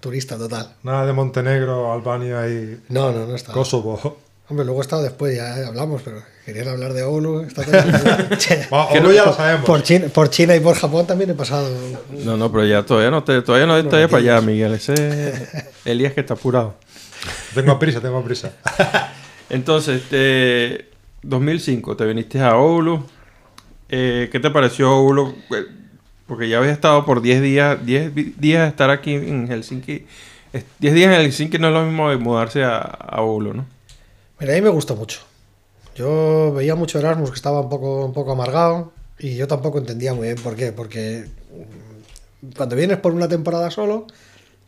turista 0.00 0.36
total. 0.36 0.74
Nada 0.82 1.06
de 1.06 1.12
Montenegro, 1.12 1.92
Albania 1.92 2.48
y 2.48 2.80
No, 2.88 3.12
no, 3.12 3.26
no 3.26 3.36
está. 3.36 3.52
Kosovo. 3.52 4.18
Hombre, 4.48 4.64
luego 4.64 4.80
he 4.80 4.82
estado 4.82 5.02
después, 5.02 5.36
ya 5.36 5.66
hablamos, 5.66 6.02
pero 6.02 6.22
querían 6.44 6.68
hablar 6.68 6.92
de 6.92 7.02
Bueno, 7.04 7.28
Oulu 7.30 7.42
no- 9.02 9.12
ya 9.12 9.24
lo 9.24 9.32
sabemos. 9.34 9.66
por, 9.66 9.82
China, 9.82 10.06
por 10.12 10.30
China 10.30 10.54
y 10.54 10.60
por 10.60 10.76
Japón 10.76 11.06
también 11.06 11.30
he 11.30 11.34
pasado. 11.34 11.68
No, 12.24 12.36
no, 12.36 12.52
pero 12.52 12.64
ya 12.64 12.84
todavía 12.84 13.10
no 13.10 13.24
te, 13.24 13.42
todavía 13.42 13.66
no 13.66 13.74
te 13.88 13.88
vayas 13.96 14.10
para 14.10 14.22
allá, 14.22 14.40
Miguel. 14.40 14.74
Ese 14.74 14.94
es 14.94 15.42
Elías 15.84 16.12
que 16.12 16.20
está 16.20 16.34
apurado. 16.34 16.76
Tengo 17.54 17.78
prisa, 17.78 18.00
tengo 18.00 18.22
prisa. 18.22 18.52
Entonces, 19.50 20.02
este, 20.02 20.90
2005, 21.22 21.96
te 21.96 22.04
viniste 22.04 22.40
a 22.40 22.56
Oulu. 22.56 23.04
Eh, 23.88 24.28
¿Qué 24.30 24.38
te 24.40 24.50
pareció 24.50 24.92
Oulu? 24.96 25.34
Eh, 25.54 25.64
Porque 26.26 26.48
ya 26.48 26.58
habías 26.58 26.72
estado 26.74 27.04
por 27.04 27.20
10 27.22 27.42
días, 27.42 27.84
10 27.84 28.14
vi- 28.14 28.34
días 28.36 28.62
de 28.62 28.68
estar 28.68 28.90
aquí 28.90 29.14
en 29.14 29.48
Helsinki. 29.48 30.06
Es- 30.52 30.64
10 30.78 30.94
días 30.94 31.12
en 31.12 31.20
Helsinki 31.20 31.58
no 31.58 31.68
es 31.68 31.74
lo 31.74 31.84
mismo 31.84 32.10
de 32.10 32.16
mudarse 32.16 32.62
a, 32.64 32.78
a 32.78 33.22
Oulu, 33.22 33.54
¿no? 33.54 33.66
Mira, 34.38 34.52
a 34.52 34.56
mí 34.56 34.62
me 34.62 34.68
gustó 34.70 34.96
mucho. 34.96 35.20
Yo 35.94 36.52
veía 36.54 36.74
mucho 36.74 36.98
Erasmus 36.98 37.30
que 37.30 37.36
estaba 37.36 37.60
un 37.60 37.68
poco, 37.70 38.04
un 38.04 38.12
poco 38.12 38.32
amargado 38.32 38.92
y 39.18 39.34
yo 39.36 39.46
tampoco 39.48 39.78
entendía 39.78 40.12
muy 40.14 40.26
bien 40.28 40.38
por 40.42 40.54
qué. 40.56 40.72
Porque 40.72 41.24
mm, 42.42 42.50
cuando 42.56 42.76
vienes 42.76 42.98
por 42.98 43.12
una 43.12 43.28
temporada 43.28 43.70
solo, 43.70 44.06
yo 44.08 44.14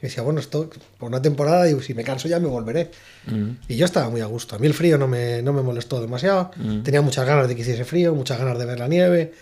decía, 0.08 0.22
bueno, 0.22 0.40
esto 0.40 0.70
por 0.96 1.08
una 1.08 1.20
temporada 1.20 1.68
y 1.68 1.78
si 1.82 1.92
me 1.92 2.02
canso 2.04 2.28
ya 2.28 2.40
me 2.40 2.46
volveré. 2.48 2.90
Mm. 3.26 3.50
Y 3.68 3.76
yo 3.76 3.84
estaba 3.84 4.08
muy 4.08 4.22
a 4.22 4.26
gusto. 4.26 4.56
A 4.56 4.58
mí 4.58 4.66
el 4.66 4.74
frío 4.74 4.96
no 4.96 5.06
me, 5.06 5.42
no 5.42 5.52
me 5.52 5.60
molestó 5.62 6.00
demasiado. 6.00 6.50
Mm. 6.56 6.82
Tenía 6.82 7.02
muchas 7.02 7.26
ganas 7.26 7.46
de 7.46 7.54
que 7.54 7.60
hiciese 7.62 7.84
frío, 7.84 8.14
muchas 8.14 8.38
ganas 8.38 8.58
de 8.58 8.64
ver 8.64 8.78
la 8.78 8.88
nieve. 8.88 9.34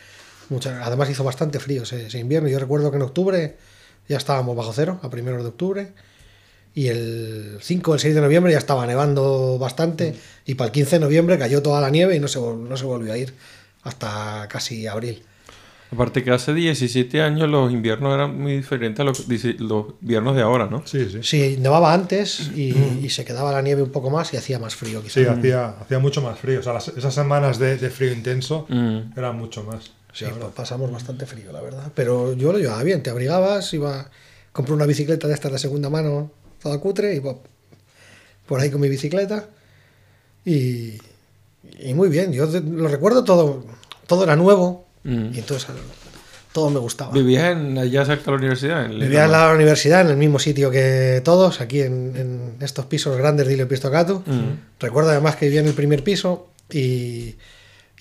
muchas- 0.49 0.85
Además 0.85 1.09
hizo 1.09 1.23
bastante 1.23 1.61
frío 1.61 1.85
ese, 1.85 2.07
ese 2.07 2.19
invierno. 2.19 2.49
Yo 2.49 2.59
recuerdo 2.59 2.91
que 2.91 2.97
en 2.97 3.03
octubre 3.03 3.57
ya 4.09 4.17
estábamos 4.17 4.57
bajo 4.57 4.73
cero, 4.73 4.99
a 5.03 5.09
primeros 5.11 5.43
de 5.43 5.49
octubre. 5.51 5.93
Y 6.77 6.89
el 6.89 7.57
5 7.61 7.91
o 7.91 7.95
el 7.95 8.01
6 8.01 8.15
de 8.15 8.21
noviembre 8.21 8.53
ya 8.53 8.59
estaba 8.59 8.87
nevando 8.87 9.59
bastante. 9.59 10.15
Y 10.45 10.55
para 10.57 10.67
el 10.67 10.73
15 10.73 10.97
de 10.97 11.01
noviembre 11.01 11.39
cayó 11.39 11.63
toda 11.63 11.81
la 11.81 11.89
nieve 11.91 12.15
y 12.15 12.21
no 12.21 12.29
se, 12.29 12.39
no 12.39 12.77
se 12.77 12.85
volvió 12.85 13.13
a 13.15 13.19
ir 13.19 13.33
hasta 13.83 14.47
casi 14.49 14.87
abril. 14.87 15.23
Aparte 15.91 16.23
que 16.25 16.33
hace 16.33 16.53
17 16.53 17.23
años 17.23 17.49
los 17.49 17.73
inviernos 17.73 18.13
eran 18.13 18.39
muy 18.39 18.57
diferentes 18.57 19.01
a 19.01 19.05
los, 19.05 19.27
los 19.61 19.87
inviernos 20.03 20.35
de 20.37 20.43
ahora, 20.43 20.67
¿no? 20.67 20.83
Sí, 20.85 21.09
sí. 21.11 21.21
Sí, 21.23 21.57
nevaba 21.61 21.95
antes 21.95 22.51
y, 22.55 22.75
y 23.03 23.09
se 23.09 23.25
quedaba 23.25 23.53
la 23.53 23.63
nieve 23.63 23.83
un 23.83 23.91
poco 23.91 24.11
más 24.11 24.35
y 24.35 24.37
hacía 24.37 24.59
más 24.59 24.75
frío 24.75 25.01
quizá. 25.03 25.15
Sí, 25.21 25.25
hacía, 25.27 25.69
hacía 25.81 25.99
mucho 26.01 26.21
más 26.23 26.39
frío. 26.39 26.61
O 26.61 26.63
sea, 26.63 26.73
las- 26.75 26.89
esas 26.89 27.15
semanas 27.15 27.59
de, 27.59 27.79
de 27.79 27.89
frío 27.91 28.13
intenso 28.13 28.67
Mm. 28.69 29.17
eran 29.17 29.39
mucho 29.39 29.63
más. 29.63 29.93
Sí, 30.13 30.25
pa- 30.41 30.51
pasamos 30.51 30.91
bastante 30.91 31.25
frío, 31.25 31.53
la 31.53 31.61
verdad. 31.63 31.93
Pero 31.95 32.35
yo 32.35 32.53
lo 32.53 32.59
llevaba 32.59 32.83
bien, 32.83 33.03
te 33.03 33.11
abrigabas, 33.11 33.73
iba, 33.73 34.11
compré 34.53 34.75
una 34.75 34.87
bicicleta 34.87 35.29
de 35.29 35.35
estas 35.35 35.53
de 35.53 35.59
segunda 35.61 35.89
mano, 35.89 36.33
toda 36.67 36.79
cutre, 36.81 37.15
y 37.15 37.21
po- 37.21 37.43
por 38.47 38.61
ahí 38.61 38.71
con 38.71 38.81
mi 38.81 38.89
bicicleta. 38.89 39.49
Y, 40.45 40.99
y 41.81 41.95
muy 41.95 42.09
bien, 42.09 42.33
yo 42.33 42.47
lo 42.47 42.89
recuerdo 42.89 43.25
todo, 43.25 43.65
todo 44.07 44.25
era 44.25 44.37
nuevo, 44.37 44.85
Mm. 45.05 45.35
y 45.35 45.39
entonces 45.39 45.69
todo 46.53 46.69
me 46.71 46.81
gustaba. 46.81 47.13
¿Vivías 47.13 47.53
en, 47.53 47.79
allá 47.79 48.05
cerca 48.05 48.25
de 48.25 48.31
la 48.33 48.37
universidad? 48.39 48.85
En 48.87 48.99
Vivía 48.99 49.27
en 49.27 49.31
la 49.31 49.53
universidad, 49.53 50.01
en 50.01 50.09
el 50.09 50.17
mismo 50.17 50.41
sitio 50.41 50.69
que 50.71 51.21
todos, 51.25 51.61
aquí 51.61 51.83
en, 51.83 52.17
en 52.17 52.57
estos 52.61 52.87
pisos 52.87 53.17
grandes 53.17 53.47
de 53.47 53.53
Ilio 53.53 53.69
Pistocato. 53.69 54.25
Mm. 54.27 54.81
Recuerdo 54.81 55.11
además 55.11 55.37
que 55.37 55.47
vivía 55.47 55.61
en 55.61 55.69
el 55.69 55.75
primer 55.75 56.03
piso 56.03 56.49
y, 56.73 57.37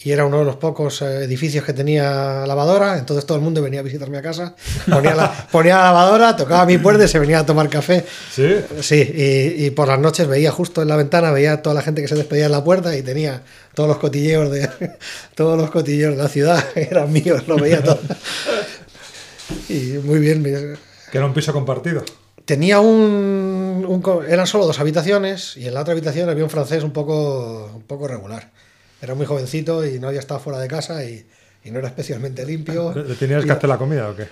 y 0.04 0.12
era 0.12 0.26
uno 0.26 0.40
de 0.40 0.46
los 0.46 0.58
pocos 0.58 1.02
eh, 1.02 1.24
edificios 1.24 1.64
que 1.64 1.74
tenía 1.74 2.46
lavadora, 2.46 2.98
entonces 2.98 3.26
todo 3.26 3.38
el 3.38 3.44
mundo 3.44 3.62
venía 3.62 3.80
a 3.80 3.84
visitarme 3.84 4.18
a 4.18 4.22
casa, 4.22 4.56
ponía 4.90 5.16
la, 5.16 5.48
ponía 5.52 5.78
la 5.78 5.84
lavadora, 5.86 6.36
tocaba 6.36 6.66
mi 6.66 6.78
puerta 6.78 7.06
y 7.06 7.08
se 7.08 7.18
venía 7.18 7.40
a 7.40 7.46
tomar 7.46 7.70
café. 7.70 8.06
Sí. 8.32 8.56
Sí, 8.82 8.96
y, 8.96 9.66
y 9.66 9.70
por 9.72 9.88
las 9.88 10.00
noches 10.00 10.28
veía 10.28 10.52
justo 10.52 10.82
en 10.82 10.90
la 10.90 10.96
ventana, 10.96 11.32
veía 11.32 11.54
a 11.54 11.62
toda 11.62 11.74
la 11.74 11.82
gente 11.82 12.02
que 12.02 12.08
se 12.08 12.16
despedía 12.16 12.48
en 12.48 12.52
la 12.52 12.64
puerta 12.64 12.96
y 12.96 13.04
tenía 13.04 13.42
todos 13.74 13.90
los 13.90 13.98
cotilleos 13.98 14.52
de 14.52 14.70
todos 15.36 15.58
los 15.58 15.72
cotilleos 15.72 16.16
de 16.16 16.22
la 16.22 16.30
ciudad, 16.30 16.64
eran 16.76 17.12
míos, 17.12 17.48
lo 17.48 17.56
veía 17.56 17.82
todo. 17.82 18.00
Y 19.70 20.00
muy 20.04 20.20
bien, 20.20 20.44
Que 20.44 21.18
era 21.18 21.26
un 21.26 21.34
piso 21.34 21.54
compartido. 21.54 22.04
Tenía 22.44 22.80
un, 22.80 23.86
un 23.88 24.26
Eran 24.28 24.46
solo 24.46 24.68
dos 24.68 24.80
habitaciones 24.80 25.58
y 25.58 25.68
en 25.68 25.74
la 25.74 25.82
otra 25.82 25.94
habitación 25.94 26.30
había 26.30 26.44
un 26.44 26.50
francés 26.50 26.84
un 26.84 26.92
poco, 26.92 27.72
un 27.74 27.84
poco 27.84 28.08
regular. 28.08 28.52
Era 29.06 29.16
muy 29.16 29.26
jovencito 29.26 29.86
y 29.86 30.00
no 30.00 30.08
había 30.10 30.20
estado 30.20 30.40
fuera 30.40 30.60
de 30.60 30.68
casa 30.68 31.04
y, 31.04 31.26
y 31.64 31.72
no 31.72 31.80
era 31.80 31.88
especialmente 31.88 32.46
limpio. 32.46 32.92
¿Le 32.96 33.16
tenías 33.16 33.44
Y 33.44 33.48
que 33.48 33.54
hacer 33.54 33.70
la 33.70 33.78
comida 33.78 34.10
o 34.10 34.16
qué? 34.16 34.28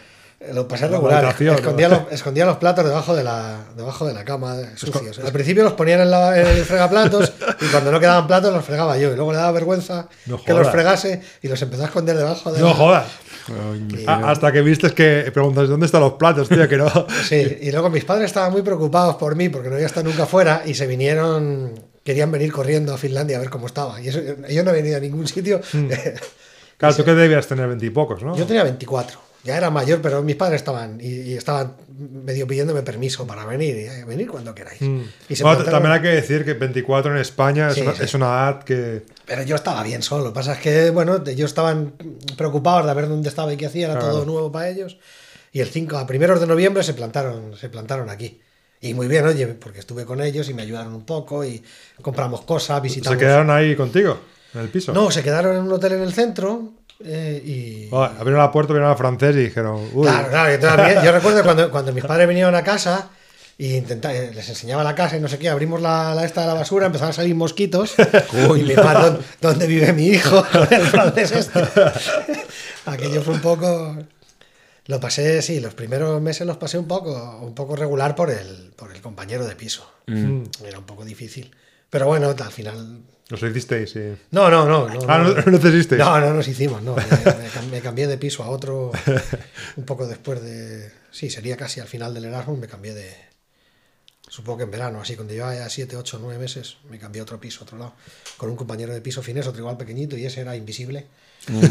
Lo 0.54 0.68
pasé 0.68 0.90
La 0.90 0.98
regular. 0.98 1.24
Escondía, 1.40 1.88
¿no? 1.88 1.96
los, 2.04 2.12
escondía 2.12 2.46
los 2.46 2.58
platos 2.58 2.84
debajo 2.84 3.16
de 3.16 3.24
la, 3.24 3.60
debajo 3.78 4.06
de 4.06 4.14
la 4.14 4.26
cama, 4.26 4.60
eh, 4.60 4.70
sucios. 4.76 5.18
Al 5.20 5.32
principio 5.32 5.64
los 5.64 5.72
ponían 5.74 6.02
en, 6.02 6.12
la- 6.12 6.38
en 6.38 6.46
el 6.46 6.66
fregaplatos 6.66 7.32
y 7.62 7.66
cuando 7.68 7.94
no 7.94 8.00
quedaban 8.02 8.28
platos 8.28 8.52
los 8.52 8.66
fregaba 8.66 8.98
yo. 8.98 9.14
Y 9.14 9.16
luego 9.16 9.32
le 9.32 9.38
daba 9.38 9.52
vergüenza 9.54 10.10
No 10.26 10.44
que 10.44 10.52
los 10.54 10.68
fregase 10.70 11.22
y 11.42 11.48
los 11.48 11.62
empezó 11.62 11.84
a 11.84 11.86
esconder 11.86 12.18
debajo 12.18 12.52
de 12.52 12.60
No 12.60 12.68
la- 12.68 12.74
jodas. 12.74 13.06
Ah, 14.08 14.32
hasta 14.32 14.52
que 14.52 14.62
viste 14.62 14.90
que 14.92 15.30
preguntas 15.34 15.68
dónde 15.70 15.86
están 15.86 16.02
los 16.02 16.14
platos, 16.14 16.50
tío, 16.50 16.68
que 16.68 16.78
no. 16.78 16.90
Sí, 17.28 17.60
y 17.62 17.72
luego 17.72 17.90
mis 17.90 18.04
padres 18.06 18.26
estaban 18.26 18.52
muy 18.52 18.64
preocupados 18.64 19.16
por 19.16 19.36
mí 19.36 19.48
porque 19.50 19.70
no 19.70 19.76
había 19.76 19.88
estado 19.88 20.08
nunca 20.10 20.26
fuera 20.26 20.64
y 20.66 20.74
se 20.74 20.88
vinieron, 20.88 21.74
querían 22.04 22.32
venir 22.32 22.52
corriendo 22.52 22.94
a 22.94 22.98
Finlandia 22.98 23.38
a 23.38 23.40
ver 23.40 23.50
cómo 23.50 23.68
estaba. 23.68 24.02
Y 24.02 24.08
eso, 24.10 24.20
yo 24.50 24.64
no 24.64 24.72
he 24.72 24.74
venido 24.74 24.98
a 24.98 25.00
ningún 25.00 25.28
sitio. 25.28 25.62
Claro, 26.78 26.96
tú 26.96 27.06
que 27.06 27.14
debías 27.14 27.48
tener 27.48 27.68
veintipocos, 27.68 28.24
¿no? 28.24 28.36
Yo 28.36 28.46
tenía 28.46 28.64
24, 28.64 29.18
ya 29.44 29.56
era 29.56 29.70
mayor, 29.70 30.02
pero 30.02 30.22
mis 30.22 30.36
padres 30.36 30.60
estaban 30.62 31.00
y, 31.00 31.08
y 31.08 31.34
estaban 31.36 31.76
medio 32.26 32.46
pidiéndome 32.46 32.82
permiso 32.82 33.26
para 33.26 33.46
venir. 33.46 33.78
Y, 33.78 33.80
"Eh, 33.86 34.04
venir 34.06 34.28
cuando 34.28 34.54
queráis. 34.54 34.82
Mm. 34.82 35.02
Y 35.30 35.36
se 35.36 35.44
Bueno, 35.44 35.60
plantaron- 35.60 35.72
también 35.72 35.94
hay 35.94 36.02
que 36.02 36.08
decir 36.16 36.44
que 36.44 36.56
24 36.56 37.12
en 37.14 37.20
España 37.20 37.70
es, 37.70 37.76
Sí, 37.76 37.82
una, 37.82 37.96
sí. 37.96 38.04
es 38.04 38.14
una 38.16 38.26
edad 38.26 38.64
que. 38.64 39.04
Pero 39.26 39.44
yo 39.44 39.56
estaba 39.56 39.82
bien 39.84 40.02
solo. 40.02 40.24
Lo 40.26 40.30
que 40.32 40.36
pasa 40.36 40.54
es 40.54 40.60
que, 40.60 40.90
bueno, 40.90 41.24
ellos 41.26 41.52
estaban 41.52 41.94
preocupados 42.36 42.86
de 42.86 42.94
ver 42.94 43.08
dónde 43.08 43.30
estaba 43.30 43.54
y 43.54 43.56
qué 43.58 43.68
hacía. 43.68 43.86
Era 43.92 44.00
Claro. 44.00 44.12
todo 44.16 44.26
nuevo 44.26 44.52
para 44.52 44.68
ellos. 44.68 44.98
Y 45.54 45.62
el 45.62 45.68
5, 45.68 45.98
a 45.98 46.06
primeros 46.08 46.42
de 46.42 46.48
noviembre 46.48 46.84
se 46.84 46.96
plantaron, 46.96 47.56
se 47.56 47.70
plantaron 47.70 48.10
aquí. 48.10 48.42
Y 48.84 48.94
muy 48.94 49.08
bien, 49.08 49.26
oye, 49.26 49.48
porque 49.48 49.80
estuve 49.80 50.04
con 50.06 50.22
ellos 50.22 50.50
y 50.50 50.54
me 50.54 50.62
ayudaron 50.62 50.94
un 50.94 51.06
poco 51.06 51.44
y 51.46 51.64
compramos 52.02 52.42
cosas, 52.42 52.82
visitamos. 52.82 53.18
Se 53.18 53.26
quedaron 53.26 53.50
ahí 53.50 53.76
contigo, 53.76 54.20
en 54.54 54.62
el 54.62 54.68
piso. 54.70 54.92
No, 54.94 55.10
se 55.10 55.24
quedaron 55.24 55.56
en 55.56 55.64
un 55.64 55.72
hotel 55.72 55.94
en 55.94 56.02
el 56.02 56.14
centro 56.14 56.74
eh, 57.04 57.42
y... 57.46 57.88
Oh, 57.92 58.04
abrieron 58.04 58.40
la 58.40 58.52
puerta, 58.52 58.74
vieron 58.74 58.90
al 58.90 58.98
francés 58.98 59.36
y 59.38 59.40
dijeron. 59.46 59.90
Uy, 59.94 60.06
Claro, 60.06 60.28
claro. 60.30 60.52
entonces, 60.52 61.04
yo 61.04 61.12
recuerdo 61.18 61.44
cuando, 61.44 61.72
cuando 61.72 61.94
mis 61.94 62.04
padres 62.04 62.28
vinieron 62.28 62.54
a 62.56 62.64
casa 62.64 63.10
y 63.58 63.78
intenta- 63.78 64.14
eh, 64.14 64.32
les 64.36 64.50
enseñaba 64.50 64.84
la 64.84 64.96
casa 64.96 65.16
y 65.16 65.22
no 65.22 65.30
sé 65.30 65.38
qué, 65.40 65.48
abrimos 65.48 65.80
la, 65.82 66.14
la 66.14 66.26
esta 66.26 66.42
de 66.42 66.48
la 66.48 66.54
basura, 66.56 66.88
empezaron 66.88 67.12
a 67.12 67.14
salir 67.14 67.36
mosquitos. 67.36 67.94
y 68.58 68.64
mi 68.64 68.74
padre, 68.76 69.02
¿dónde, 69.04 69.20
dónde 69.40 69.68
vive 69.68 69.94
mi 69.94 70.08
hijo? 70.08 70.44
El 70.70 70.82
francés 70.88 71.32
este. 71.32 71.62
Aquello 72.86 73.22
fue 73.22 73.36
un 73.36 73.42
poco... 73.42 73.98
Lo 74.86 75.00
pasé, 75.00 75.42
sí, 75.42 75.60
los 75.60 75.74
primeros 75.74 76.22
meses 76.22 76.46
los 76.46 76.58
pasé 76.58 76.78
un 76.78 76.88
poco, 76.88 77.40
un 77.42 77.56
poco 77.56 77.76
regular 77.76 78.16
por 78.16 78.30
el, 78.30 78.74
por 78.76 78.94
el 78.94 79.02
compañero 79.02 79.46
de 79.46 79.56
piso. 79.56 79.90
Mm. 80.08 80.44
Era 80.66 80.80
un 80.80 80.86
poco 80.86 81.06
difícil. 81.06 81.52
Pero 81.90 82.08
bueno, 82.08 82.30
al 82.30 82.52
final... 82.52 83.02
Los 83.30 83.42
hicisteis, 83.42 83.92
sí. 83.92 84.02
No, 84.32 84.50
no, 84.50 84.66
no. 84.68 84.90
no 84.90 85.00
Ah, 85.08 85.20
no, 85.20 85.52
no 85.52 85.60
te 85.60 85.70
hicisteis. 85.70 86.00
no, 86.00 86.20
no 86.20 86.34
nos 86.34 86.48
hicimos, 86.48 86.82
no. 86.82 86.96
Me, 86.96 87.72
me 87.72 87.82
cambié 87.82 88.08
de 88.08 88.18
piso 88.18 88.44
a 88.44 88.50
otro 88.50 88.92
un 89.78 89.86
poco 89.86 90.06
después 90.06 90.42
de. 90.42 90.92
Sí, 91.12 91.30
sería 91.30 91.56
casi 91.56 91.80
al 91.80 91.88
final 91.88 92.14
del 92.14 92.26
Erasmus, 92.26 92.60
me 92.60 92.68
cambié 92.68 92.94
de. 92.94 93.16
Supongo 94.28 94.58
que 94.58 94.64
en 94.64 94.72
verano, 94.72 95.00
así, 95.00 95.16
cuando 95.16 95.34
llevaba 95.34 95.56
ya 95.56 95.70
7, 95.70 95.96
8, 95.96 96.18
9 96.22 96.40
meses, 96.40 96.78
me 96.90 97.00
cambié 97.00 97.22
a 97.22 97.24
otro 97.24 97.40
piso, 97.40 97.62
a 97.62 97.64
otro 97.64 97.78
lado, 97.78 97.94
con 98.36 98.50
un 98.50 98.56
compañero 98.56 98.94
de 98.94 99.00
piso 99.00 99.22
finés, 99.22 99.48
otro 99.48 99.62
igual 99.62 99.78
pequeñito, 99.78 100.18
y 100.18 100.26
ese 100.26 100.42
era 100.42 100.56
invisible. 100.56 101.08
Mm. 101.48 101.62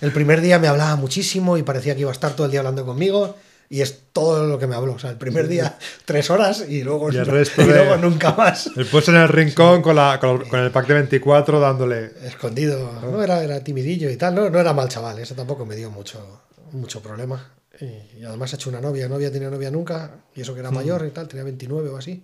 El 0.00 0.12
primer 0.12 0.40
día 0.40 0.58
me 0.58 0.68
hablaba 0.68 0.96
muchísimo 0.96 1.56
y 1.56 1.62
parecía 1.62 1.94
que 1.94 2.02
iba 2.02 2.10
a 2.10 2.14
estar 2.14 2.34
todo 2.34 2.44
el 2.46 2.50
día 2.50 2.60
hablando 2.60 2.84
conmigo, 2.84 3.36
y 3.70 3.80
es 3.80 4.00
todo 4.12 4.46
lo 4.46 4.58
que 4.58 4.66
me 4.66 4.74
habló. 4.76 4.92
O 4.94 4.98
sea, 4.98 5.10
el 5.10 5.16
primer 5.16 5.48
día, 5.48 5.78
tres 6.04 6.28
horas, 6.28 6.64
y 6.68 6.82
luego, 6.82 7.10
Y 7.10 7.16
el 7.16 7.24
resto 7.26 7.62
y 7.62 7.66
de- 7.66 7.74
luego 7.74 7.96
nunca 7.96 8.32
más. 8.32 8.68
El 8.76 8.84
puesto 8.86 9.10
en 9.10 9.16
el 9.18 9.28
rincón 9.28 9.80
con, 9.80 9.96
la, 9.96 10.18
con, 10.20 10.42
el, 10.42 10.48
con 10.48 10.60
el 10.60 10.70
pack 10.70 10.86
de 10.88 10.94
24 10.94 11.58
dándole. 11.60 12.10
escondido. 12.24 12.92
No 13.02 13.22
era, 13.22 13.42
era 13.42 13.64
timidillo 13.64 14.10
y 14.10 14.16
tal, 14.16 14.34
no, 14.34 14.50
no 14.50 14.58
era 14.60 14.74
mal 14.74 14.88
chaval, 14.88 15.18
eso 15.18 15.34
tampoco 15.34 15.64
me 15.64 15.74
dio 15.76 15.90
mucho, 15.90 16.42
mucho 16.72 17.00
problema. 17.00 17.52
Y, 17.80 18.20
y 18.20 18.24
además 18.26 18.52
he 18.52 18.56
hecho 18.56 18.68
una 18.68 18.82
novia, 18.82 19.08
no 19.08 19.14
había 19.14 19.32
tenido 19.32 19.50
novia 19.50 19.70
nunca, 19.70 20.10
y 20.36 20.42
eso 20.42 20.52
que 20.52 20.60
era 20.60 20.70
mayor 20.70 21.06
y 21.06 21.10
tal, 21.10 21.26
tenía 21.26 21.42
29 21.44 21.88
o 21.88 21.96
así. 21.96 22.22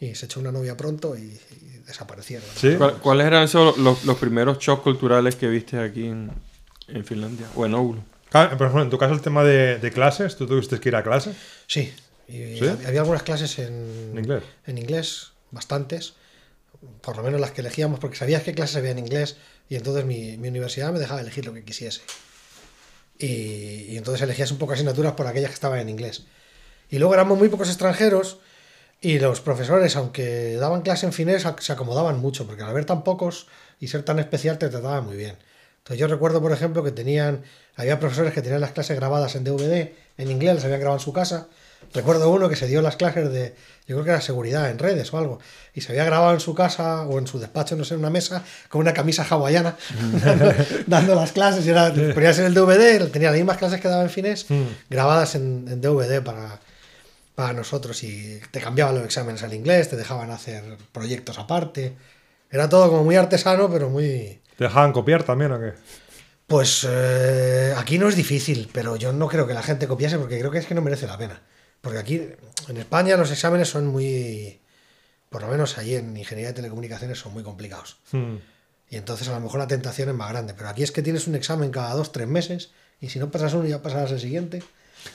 Y 0.00 0.14
se 0.14 0.26
echó 0.26 0.38
una 0.40 0.52
novia 0.52 0.76
pronto 0.76 1.16
y, 1.16 1.22
y 1.22 1.82
desaparecieron. 1.86 2.46
¿Sí? 2.56 2.74
¿Cuál- 2.76 2.98
¿Cuáles 2.98 3.26
eran 3.26 3.42
esos 3.44 3.76
los, 3.78 4.04
los 4.04 4.16
primeros 4.18 4.58
shocks 4.58 4.82
culturales 4.82 5.34
que 5.36 5.48
viste 5.48 5.78
aquí 5.78 6.06
en, 6.06 6.30
en 6.86 7.04
Finlandia? 7.04 7.46
O 7.56 7.66
en 7.66 7.74
Oulu. 7.74 8.02
Claro, 8.30 8.50
por 8.58 8.66
ejemplo, 8.66 8.82
en 8.82 8.90
tu 8.90 8.98
caso, 8.98 9.14
el 9.14 9.22
tema 9.22 9.42
de, 9.42 9.78
de 9.78 9.90
clases, 9.90 10.36
¿tú 10.36 10.46
tuviste 10.46 10.78
que 10.78 10.88
ir 10.90 10.96
a 10.96 11.02
clase? 11.02 11.32
Sí, 11.66 11.92
y 12.28 12.58
¿Sí? 12.58 12.66
había 12.86 13.00
algunas 13.00 13.22
clases 13.22 13.58
en, 13.58 14.10
¿En 14.12 14.18
inglés? 14.18 14.42
en 14.66 14.78
inglés, 14.78 15.28
bastantes, 15.50 16.12
por 17.00 17.16
lo 17.16 17.22
menos 17.22 17.40
las 17.40 17.50
que 17.52 17.62
elegíamos, 17.62 17.98
porque 17.98 18.16
sabías 18.18 18.42
qué 18.42 18.52
clases 18.54 18.76
había 18.76 18.90
en 18.90 18.98
inglés, 18.98 19.36
y 19.70 19.76
entonces 19.76 20.04
mi, 20.04 20.36
mi 20.36 20.48
universidad 20.48 20.92
me 20.92 20.98
dejaba 20.98 21.22
elegir 21.22 21.46
lo 21.46 21.54
que 21.54 21.64
quisiese. 21.64 22.02
Y, 23.18 23.86
y 23.88 23.96
entonces 23.96 24.22
elegías 24.22 24.50
un 24.52 24.58
poco 24.58 24.74
asignaturas 24.74 25.14
por 25.14 25.26
aquellas 25.26 25.50
que 25.50 25.54
estaban 25.54 25.80
en 25.80 25.88
inglés. 25.88 26.24
Y 26.90 26.98
luego 26.98 27.14
éramos 27.14 27.36
muy 27.38 27.48
pocos 27.48 27.68
extranjeros, 27.68 28.38
Y 29.00 29.20
los 29.20 29.40
profesores, 29.40 29.94
aunque 29.96 30.56
daban 30.56 30.82
clase 30.82 31.06
en 31.06 31.12
finés, 31.12 31.46
se 31.60 31.72
acomodaban 31.72 32.18
mucho, 32.20 32.46
porque 32.46 32.62
al 32.62 32.70
haber 32.70 32.84
tan 32.84 33.04
pocos 33.04 33.46
y 33.78 33.88
ser 33.88 34.02
tan 34.02 34.18
especial, 34.18 34.58
te 34.58 34.68
trataban 34.68 35.06
muy 35.06 35.16
bien. 35.16 35.36
Entonces 35.78 36.00
yo 36.00 36.08
recuerdo, 36.08 36.42
por 36.42 36.52
ejemplo, 36.52 36.82
que 36.82 36.90
tenían, 36.90 37.42
había 37.76 38.00
profesores 38.00 38.32
que 38.34 38.42
tenían 38.42 38.60
las 38.60 38.72
clases 38.72 38.96
grabadas 38.96 39.36
en 39.36 39.44
DVD, 39.44 39.92
en 40.18 40.30
inglés, 40.30 40.56
las 40.56 40.64
habían 40.64 40.80
grabado 40.80 40.98
en 40.98 41.04
su 41.04 41.12
casa. 41.12 41.46
Recuerdo 41.94 42.28
uno 42.30 42.48
que 42.48 42.56
se 42.56 42.66
dio 42.66 42.82
las 42.82 42.96
clases 42.96 43.30
de, 43.32 43.54
yo 43.86 43.94
creo 43.94 44.04
que 44.04 44.10
era 44.10 44.20
seguridad 44.20 44.68
en 44.68 44.80
redes 44.80 45.14
o 45.14 45.18
algo, 45.18 45.38
y 45.72 45.80
se 45.80 45.92
había 45.92 46.04
grabado 46.04 46.34
en 46.34 46.40
su 46.40 46.54
casa 46.54 47.02
o 47.02 47.18
en 47.20 47.28
su 47.28 47.38
despacho, 47.38 47.76
no 47.76 47.84
sé, 47.84 47.94
en 47.94 48.00
una 48.00 48.10
mesa, 48.10 48.42
con 48.68 48.80
una 48.80 48.92
camisa 48.92 49.24
hawaiana, 49.30 49.76
dando, 50.24 50.52
dando 50.88 51.14
las 51.14 51.30
clases, 51.30 51.64
y 51.64 51.70
era, 51.70 51.94
ponías 52.12 52.38
en 52.40 52.46
el 52.46 52.54
DVD, 52.54 53.08
tenía 53.10 53.30
las 53.30 53.38
mismas 53.38 53.58
clases 53.58 53.80
que 53.80 53.86
daba 53.86 54.02
en 54.02 54.10
finés, 54.10 54.46
grabadas 54.90 55.36
en, 55.36 55.66
en 55.70 55.80
DVD 55.80 56.20
para, 56.20 56.60
para 57.38 57.52
nosotros 57.52 58.02
y 58.02 58.40
te 58.50 58.60
cambiaban 58.60 58.96
los 58.96 59.04
exámenes 59.04 59.44
al 59.44 59.54
inglés, 59.54 59.88
te 59.88 59.94
dejaban 59.94 60.32
hacer 60.32 60.76
proyectos 60.90 61.38
aparte. 61.38 61.94
Era 62.50 62.68
todo 62.68 62.90
como 62.90 63.04
muy 63.04 63.14
artesano, 63.14 63.70
pero 63.70 63.88
muy... 63.88 64.42
¿Te 64.56 64.64
dejaban 64.64 64.92
copiar 64.92 65.22
también 65.22 65.52
o 65.52 65.60
qué? 65.60 65.74
Pues 66.48 66.84
eh, 66.90 67.72
aquí 67.76 67.96
no 67.96 68.08
es 68.08 68.16
difícil, 68.16 68.68
pero 68.72 68.96
yo 68.96 69.12
no 69.12 69.28
creo 69.28 69.46
que 69.46 69.54
la 69.54 69.62
gente 69.62 69.86
copiase 69.86 70.18
porque 70.18 70.36
creo 70.36 70.50
que 70.50 70.58
es 70.58 70.66
que 70.66 70.74
no 70.74 70.82
merece 70.82 71.06
la 71.06 71.16
pena. 71.16 71.40
Porque 71.80 72.00
aquí 72.00 72.28
en 72.66 72.76
España 72.76 73.16
los 73.16 73.30
exámenes 73.30 73.68
son 73.68 73.86
muy... 73.86 74.60
Por 75.30 75.42
lo 75.42 75.46
menos 75.46 75.78
allí 75.78 75.94
en 75.94 76.16
Ingeniería 76.16 76.48
de 76.48 76.54
Telecomunicaciones 76.54 77.20
son 77.20 77.34
muy 77.34 77.44
complicados. 77.44 77.98
Hmm. 78.10 78.38
Y 78.90 78.96
entonces 78.96 79.28
a 79.28 79.34
lo 79.34 79.40
mejor 79.40 79.60
la 79.60 79.68
tentación 79.68 80.08
es 80.08 80.14
más 80.16 80.30
grande. 80.30 80.54
Pero 80.54 80.70
aquí 80.70 80.82
es 80.82 80.90
que 80.90 81.02
tienes 81.02 81.28
un 81.28 81.36
examen 81.36 81.70
cada 81.70 81.94
dos, 81.94 82.10
tres 82.10 82.26
meses 82.26 82.72
y 83.00 83.10
si 83.10 83.20
no 83.20 83.30
pasas 83.30 83.54
uno 83.54 83.68
ya 83.68 83.80
pasarás 83.80 84.10
el 84.10 84.18
siguiente. 84.18 84.60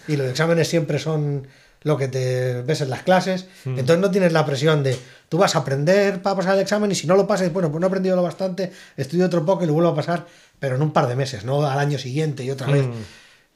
Y 0.07 0.15
los 0.15 0.29
exámenes 0.29 0.69
siempre 0.69 0.99
son 0.99 1.49
lo 1.83 1.97
que 1.97 2.07
te 2.07 2.61
ves 2.61 2.81
en 2.81 2.89
las 2.89 3.03
clases. 3.03 3.47
Entonces 3.65 3.99
no 3.99 4.11
tienes 4.11 4.33
la 4.33 4.45
presión 4.45 4.83
de 4.83 4.97
tú 5.29 5.37
vas 5.37 5.55
a 5.55 5.59
aprender 5.59 6.21
para 6.21 6.35
pasar 6.35 6.55
el 6.55 6.61
examen 6.61 6.91
y 6.91 6.95
si 6.95 7.07
no 7.07 7.15
lo 7.15 7.27
pasas, 7.27 7.51
bueno, 7.51 7.69
pues 7.71 7.79
no 7.79 7.87
he 7.87 7.89
aprendido 7.89 8.15
lo 8.15 8.23
bastante, 8.23 8.71
estudio 8.97 9.25
otro 9.25 9.45
poco 9.45 9.63
y 9.63 9.67
lo 9.67 9.73
vuelvo 9.73 9.89
a 9.89 9.95
pasar, 9.95 10.25
pero 10.59 10.75
en 10.75 10.81
un 10.81 10.91
par 10.91 11.07
de 11.07 11.15
meses, 11.15 11.43
no 11.43 11.65
al 11.65 11.79
año 11.79 11.97
siguiente 11.97 12.43
y 12.43 12.51
otra 12.51 12.67
vez. 12.67 12.87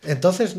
Entonces 0.03 0.55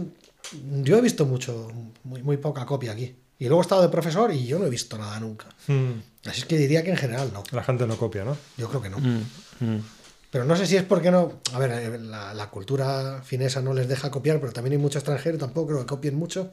yo 0.82 0.98
he 0.98 1.00
visto 1.00 1.26
mucho, 1.26 1.70
muy, 2.04 2.22
muy 2.22 2.37
poca 2.37 2.64
copia 2.66 2.92
aquí. 2.92 3.16
Y 3.40 3.46
luego 3.46 3.60
he 3.60 3.62
estado 3.62 3.82
de 3.82 3.88
profesor 3.88 4.32
y 4.32 4.46
yo 4.46 4.58
no 4.58 4.66
he 4.66 4.70
visto 4.70 4.98
nada 4.98 5.20
nunca. 5.20 5.46
Hmm. 5.68 6.00
Así 6.26 6.40
es 6.40 6.46
que 6.46 6.56
diría 6.56 6.82
que 6.82 6.90
en 6.90 6.96
general 6.96 7.30
no. 7.32 7.44
La 7.52 7.62
gente 7.62 7.87
no 7.87 7.96
copia, 7.96 8.25
¿no? 8.25 8.37
Yo 8.56 8.68
creo 8.68 8.82
que 8.82 8.90
no. 8.90 8.98
Mm, 8.98 9.22
mm. 9.60 9.84
Pero 10.30 10.44
no 10.44 10.56
sé 10.56 10.66
si 10.66 10.76
es 10.76 10.82
porque 10.82 11.10
no. 11.10 11.40
A 11.54 11.58
ver, 11.60 11.70
eh, 11.70 11.98
la, 11.98 12.34
la 12.34 12.50
cultura 12.50 13.22
finesa 13.22 13.62
no 13.62 13.72
les 13.75 13.88
deja 13.88 14.10
copiar, 14.10 14.40
pero 14.40 14.52
también 14.52 14.72
hay 14.72 14.78
mucho 14.78 14.98
extranjero, 14.98 15.38
tampoco 15.38 15.68
creo 15.68 15.80
que 15.80 15.87
copien 15.87 16.16
mucho. 16.16 16.50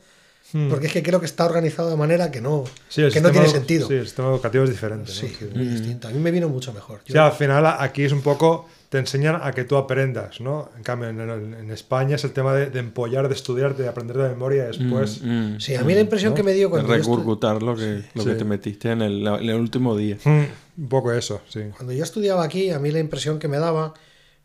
Porque 0.69 0.87
es 0.87 0.93
que 0.93 1.03
creo 1.03 1.19
que 1.19 1.25
está 1.25 1.45
organizado 1.45 1.89
de 1.89 1.97
manera 1.97 2.31
que 2.31 2.39
no, 2.39 2.61
Hmm. 2.63 2.67
Sí, 2.87 3.01
que 3.11 3.19
no 3.21 3.29
tiene 3.31 3.47
sentido. 3.49 3.87
Sí, 3.87 3.95
el 3.95 4.05
sistema 4.05 4.29
educativo 4.29 4.63
es 4.63 4.69
diferente. 4.69 5.11
¿no? 5.11 5.17
Sí, 5.19 5.27
Sí. 5.37 5.49
muy 5.53 5.65
distinto. 5.67 6.07
A 6.07 6.11
mí 6.11 6.19
me 6.19 6.31
vino 6.31 6.47
mucho 6.47 6.71
mejor. 6.71 6.99
Yo- 7.05 7.11
Sí, 7.13 7.17
al 7.17 7.31
final 7.33 7.65
aquí 7.79 8.03
es 8.03 8.11
un 8.13 8.21
poco, 8.21 8.67
te 8.87 8.97
enseñan 8.99 9.39
a 9.43 9.51
que 9.51 9.65
tú 9.65 9.75
aprendas, 9.75 10.39
¿no? 10.39 10.69
En 10.77 10.83
cambio, 10.83 11.09
en, 11.09 11.19
en- 11.19 11.53
en 11.55 11.71
España 11.71 12.15
es 12.15 12.23
el 12.23 12.31
tema 12.31 12.53
de, 12.53 12.67
de 12.69 12.79
empollar, 12.79 13.27
de 13.27 13.35
estudiar, 13.35 13.75
de 13.75 13.89
aprender 13.89 14.15
de 14.17 14.29
memoria 14.29 14.65
después. 14.67 15.19
Mm, 15.21 15.57
sí, 15.59 15.75
a 15.75 15.83
mí 15.83 15.93
la 15.93 15.99
impresión 16.01 16.31
¿no? 16.31 16.35
que 16.35 16.43
me 16.43 16.53
dio 16.53 16.67
de 16.67 16.71
cuando 16.71 16.87
yo, 16.95 17.03
regurgitar 17.03 17.61
lo 17.61 17.75
que, 17.75 18.03
lo 18.13 18.23
que 18.23 18.31
Sí. 18.31 18.37
te 18.37 18.45
metiste 18.45 18.91
en 18.91 19.01
el, 19.01 19.27
en 19.27 19.49
el 19.49 19.55
último 19.55 19.97
día. 19.97 20.17
Hmm, 20.23 20.43
Un 20.77 20.87
poco 20.89 21.11
eso, 21.11 21.41
sí. 21.49 21.61
cuando 21.75 21.91
yo 21.91 22.03
estudiaba 22.03 22.43
aquí, 22.45 22.69
a 22.69 22.79
mí 22.79 22.91
la 22.91 22.99
impresión 22.99 23.39
que 23.39 23.47
me 23.49 23.57
daba 23.57 23.93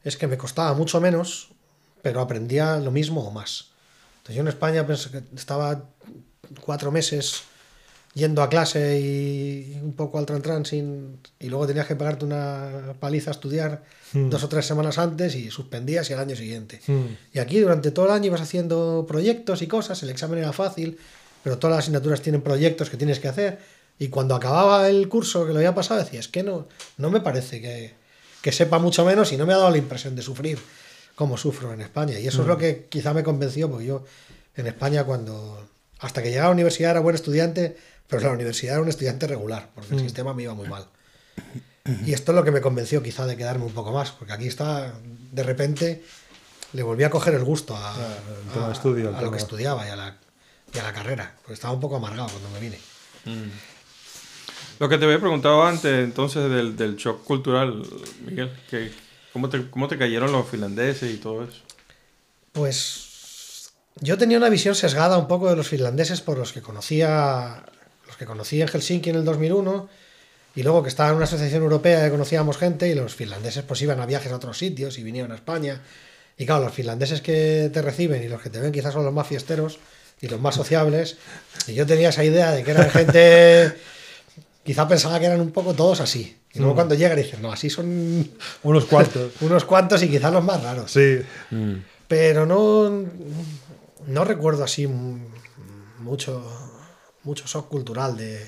es 0.02 0.17
que 0.17 0.26
me 0.26 0.37
costaba 0.37 0.75
mucho 0.75 1.00
menos, 1.00 1.50
pero 2.02 2.21
aprendía 2.21 2.79
lo 2.79 2.90
mismo 2.90 3.23
o 3.23 3.31
más. 3.31 3.69
Entonces 4.30 4.37
yo 4.37 4.42
en 4.42 4.49
España 4.49 4.87
pensé 4.87 5.10
que 5.10 5.22
estaba 5.34 5.90
cuatro 6.60 6.92
meses 6.92 7.42
yendo 8.14 8.42
a 8.42 8.49
clase 8.49 9.00
y 9.00 9.76
un 9.83 9.94
poco 9.94 10.18
al 10.18 10.26
tran 10.26 10.64
sin 10.64 11.18
y 11.40 11.48
luego 11.48 11.66
tenías 11.66 11.87
que 11.87 11.96
pagarte 11.96 12.24
una 12.24 12.94
paliza 13.00 13.31
a 13.31 13.35
estudiar 13.35 13.83
dos 14.12 14.44
o 14.44 14.48
tres 14.48 14.66
semanas 14.66 14.98
antes 14.98 15.35
y 15.35 15.50
suspendías 15.50 16.09
y 16.11 16.12
al 16.12 16.20
año 16.20 16.37
siguiente. 16.37 16.81
Hmm. 16.87 17.16
Y 17.33 17.40
aquí 17.40 17.59
durante 17.59 17.90
todo 17.90 18.07
el 18.07 18.12
año 18.12 18.26
ibas 18.26 18.40
haciendo 18.40 19.05
proyectos 19.09 19.62
y 19.62 19.66
cosas, 19.66 20.00
el 20.05 20.11
examen 20.11 20.38
era 20.38 20.52
fácil, 20.52 20.98
pero 21.42 21.59
todas 21.59 21.76
las 21.76 21.85
asignaturas 21.85 22.22
tienen 22.22 22.42
proyectos 22.42 22.88
que 22.88 22.96
tienes 22.96 23.18
que 23.18 23.26
hacer. 23.26 23.59
Y 23.98 24.09
cuando 24.09 24.37
acababa 24.37 24.88
el 24.88 25.09
curso 25.09 25.44
que 25.44 25.52
lo 25.52 25.59
había 25.59 25.74
pasado, 25.74 25.98
decía, 25.98 26.20
es 26.20 26.28
que 26.28 26.44
no, 26.44 26.68
no 26.98 27.11
me 27.11 27.20
parece 27.20 27.61
que, 27.61 27.94
que 28.42 28.52
sepa 28.52 28.78
mucho 28.78 29.05
menos 29.05 29.33
y 29.33 29.37
no 29.37 29.44
me 29.44 29.55
ha 29.55 29.57
dado 29.59 29.70
la 29.70 29.78
impresión 29.78 30.14
de 30.14 30.22
sufrir 30.22 30.59
como 31.20 31.37
sufro 31.37 31.72
en 31.74 31.83
España. 31.83 32.18
Y 32.18 32.26
eso 32.26 32.40
es 32.40 32.48
lo 32.48 32.56
que 32.56 32.87
quizá 32.88 33.12
me 33.12 33.22
convenció, 33.22 33.70
porque 33.70 33.85
yo 33.85 34.04
en 34.56 34.66
España 34.66 35.04
cuando, 35.04 35.68
hasta 35.98 36.22
que 36.22 36.30
llegaba 36.30 36.46
a 36.46 36.50
la 36.50 36.54
universidad 36.54 36.92
era 36.92 37.00
buen 37.00 37.14
estudiante, 37.14 37.76
pero 38.09 38.22
en 38.22 38.28
la 38.28 38.33
universidad 38.35 38.76
era 38.76 38.83
un 38.83 38.88
estudiante 38.88 39.26
regular, 39.26 39.68
porque 39.74 39.94
el 39.94 40.00
sistema 40.00 40.33
me 40.33 40.44
iba 40.44 40.54
muy 40.54 40.66
mal. 40.66 40.87
Y 42.06 42.14
esto 42.14 42.33
es 42.33 42.37
lo 42.37 42.42
que 42.42 42.50
me 42.52 42.62
convenció 42.62 43.02
quizá 43.02 43.26
de 43.26 43.37
quedarme 43.37 43.66
un 43.66 43.72
poco 43.74 43.92
más, 43.92 44.12
porque 44.12 44.33
aquí 44.33 44.46
está, 44.48 44.94
de 45.33 45.42
repente, 45.42 46.02
le 46.72 46.83
volví 46.83 47.04
a 47.04 47.11
coger 47.11 47.35
el 47.35 47.44
gusto 47.44 47.76
a, 47.76 47.94
el 48.46 48.52
tema 48.52 48.64
a- 48.64 48.68
de 48.68 48.72
estudio, 48.74 49.09
el 49.11 49.14
a 49.16 49.20
lo 49.20 49.30
que 49.30 49.37
estudiaba 49.37 49.87
y 49.87 49.90
a, 49.90 49.96
la, 49.96 50.16
y 50.74 50.78
a 50.78 50.83
la 50.83 50.92
carrera, 50.94 51.35
porque 51.42 51.52
estaba 51.52 51.74
un 51.74 51.80
poco 51.80 51.96
amargado 51.96 52.28
cuando 52.30 52.48
me 52.50 52.61
vine. 52.61 52.78
Lo 54.78 54.88
que 54.88 54.96
te 54.96 55.04
había 55.04 55.18
preguntado 55.20 55.62
antes, 55.64 56.02
entonces, 56.02 56.50
del, 56.50 56.76
del 56.76 56.96
shock 56.96 57.22
cultural, 57.24 57.83
Miguel, 58.24 58.50
que, 58.70 58.90
¿cómo, 59.33 59.49
te, 59.49 59.71
¿cómo 59.71 59.88
te 59.88 59.99
cayeron 59.99 60.33
los 60.33 60.49
finlandeses 60.49 61.12
y 61.12 61.16
todo 61.19 61.45
eso? 61.45 61.61
Pues 62.53 63.71
yo 64.01 64.16
tenía 64.19 64.38
una 64.38 64.49
visión 64.49 64.75
sesgada 64.75 65.19
un 65.19 65.29
poco 65.29 65.51
de 65.51 65.57
los 65.57 65.69
finlandeses 65.69 66.21
por 66.21 66.38
los 66.38 66.53
que 66.53 66.62
conocía, 66.62 67.64
los 68.07 68.16
que 68.16 68.27
conocí 68.27 68.61
en 68.61 68.69
Helsinki 68.69 69.11
en 69.11 69.16
el 69.16 69.25
2001 69.25 69.88
y 70.57 70.62
luego 70.62 70.83
que 70.83 70.88
estaba 70.88 71.11
en 71.11 71.16
una 71.16 71.25
asociación 71.25 71.62
europea 71.62 72.05
que 72.05 72.11
conocíamos 72.11 72.57
gente 72.57 72.88
y 72.88 72.95
los 72.95 73.14
finlandeses 73.14 73.62
pues 73.62 73.81
iban 73.83 74.01
a 74.01 74.07
viajes 74.07 74.33
a 74.33 74.37
otros 74.37 74.59
sitios 74.59 74.99
y 74.99 75.03
vinieron 75.03 75.33
a 75.33 75.37
España. 75.37 75.81
Y 76.37 76.47
claro, 76.47 76.64
los 76.64 76.75
finlandeses 76.75 77.21
que 77.21 77.71
te 77.73 77.83
reciben 77.83 78.23
y 78.23 78.29
los 78.29 78.40
que 78.40 78.51
te 78.51 78.59
ven 78.59 78.73
quizás 78.73 78.95
son 78.95 79.05
los 79.05 79.12
más 79.12 79.27
fiesteros 79.27 79.79
y 80.21 80.29
los 80.29 80.40
más 80.40 80.55
sociables. 80.55 81.19
Y 81.66 81.75
yo 81.75 81.87
tenía 81.87 82.09
esa 82.09 82.25
idea 82.25 82.53
de 82.53 82.64
que 82.64 82.71
eran 82.71 82.90
gente, 82.90 83.75
quizá 84.64 84.88
pensaba 84.88 85.21
que 85.21 85.27
eran 85.27 85.40
un 85.40 85.53
poco 85.53 85.75
todos 85.75 86.01
así. 86.01 86.39
Y 86.52 86.58
luego 86.58 86.74
cuando 86.74 86.94
llegan 86.94 87.16
dicen, 87.16 87.42
no, 87.42 87.52
así 87.52 87.70
son 87.70 88.28
Unos 88.62 88.84
cuantos. 88.86 89.32
unos 89.40 89.64
cuantos 89.64 90.02
y 90.02 90.08
quizás 90.08 90.32
los 90.32 90.44
más 90.44 90.62
raros. 90.62 90.90
sí. 90.90 91.20
Pero 92.08 92.44
no, 92.44 92.90
no 94.08 94.24
recuerdo 94.24 94.64
así 94.64 94.88
mucho, 95.98 96.44
mucho 97.22 97.44
shock 97.46 97.68
cultural 97.68 98.16
de... 98.16 98.44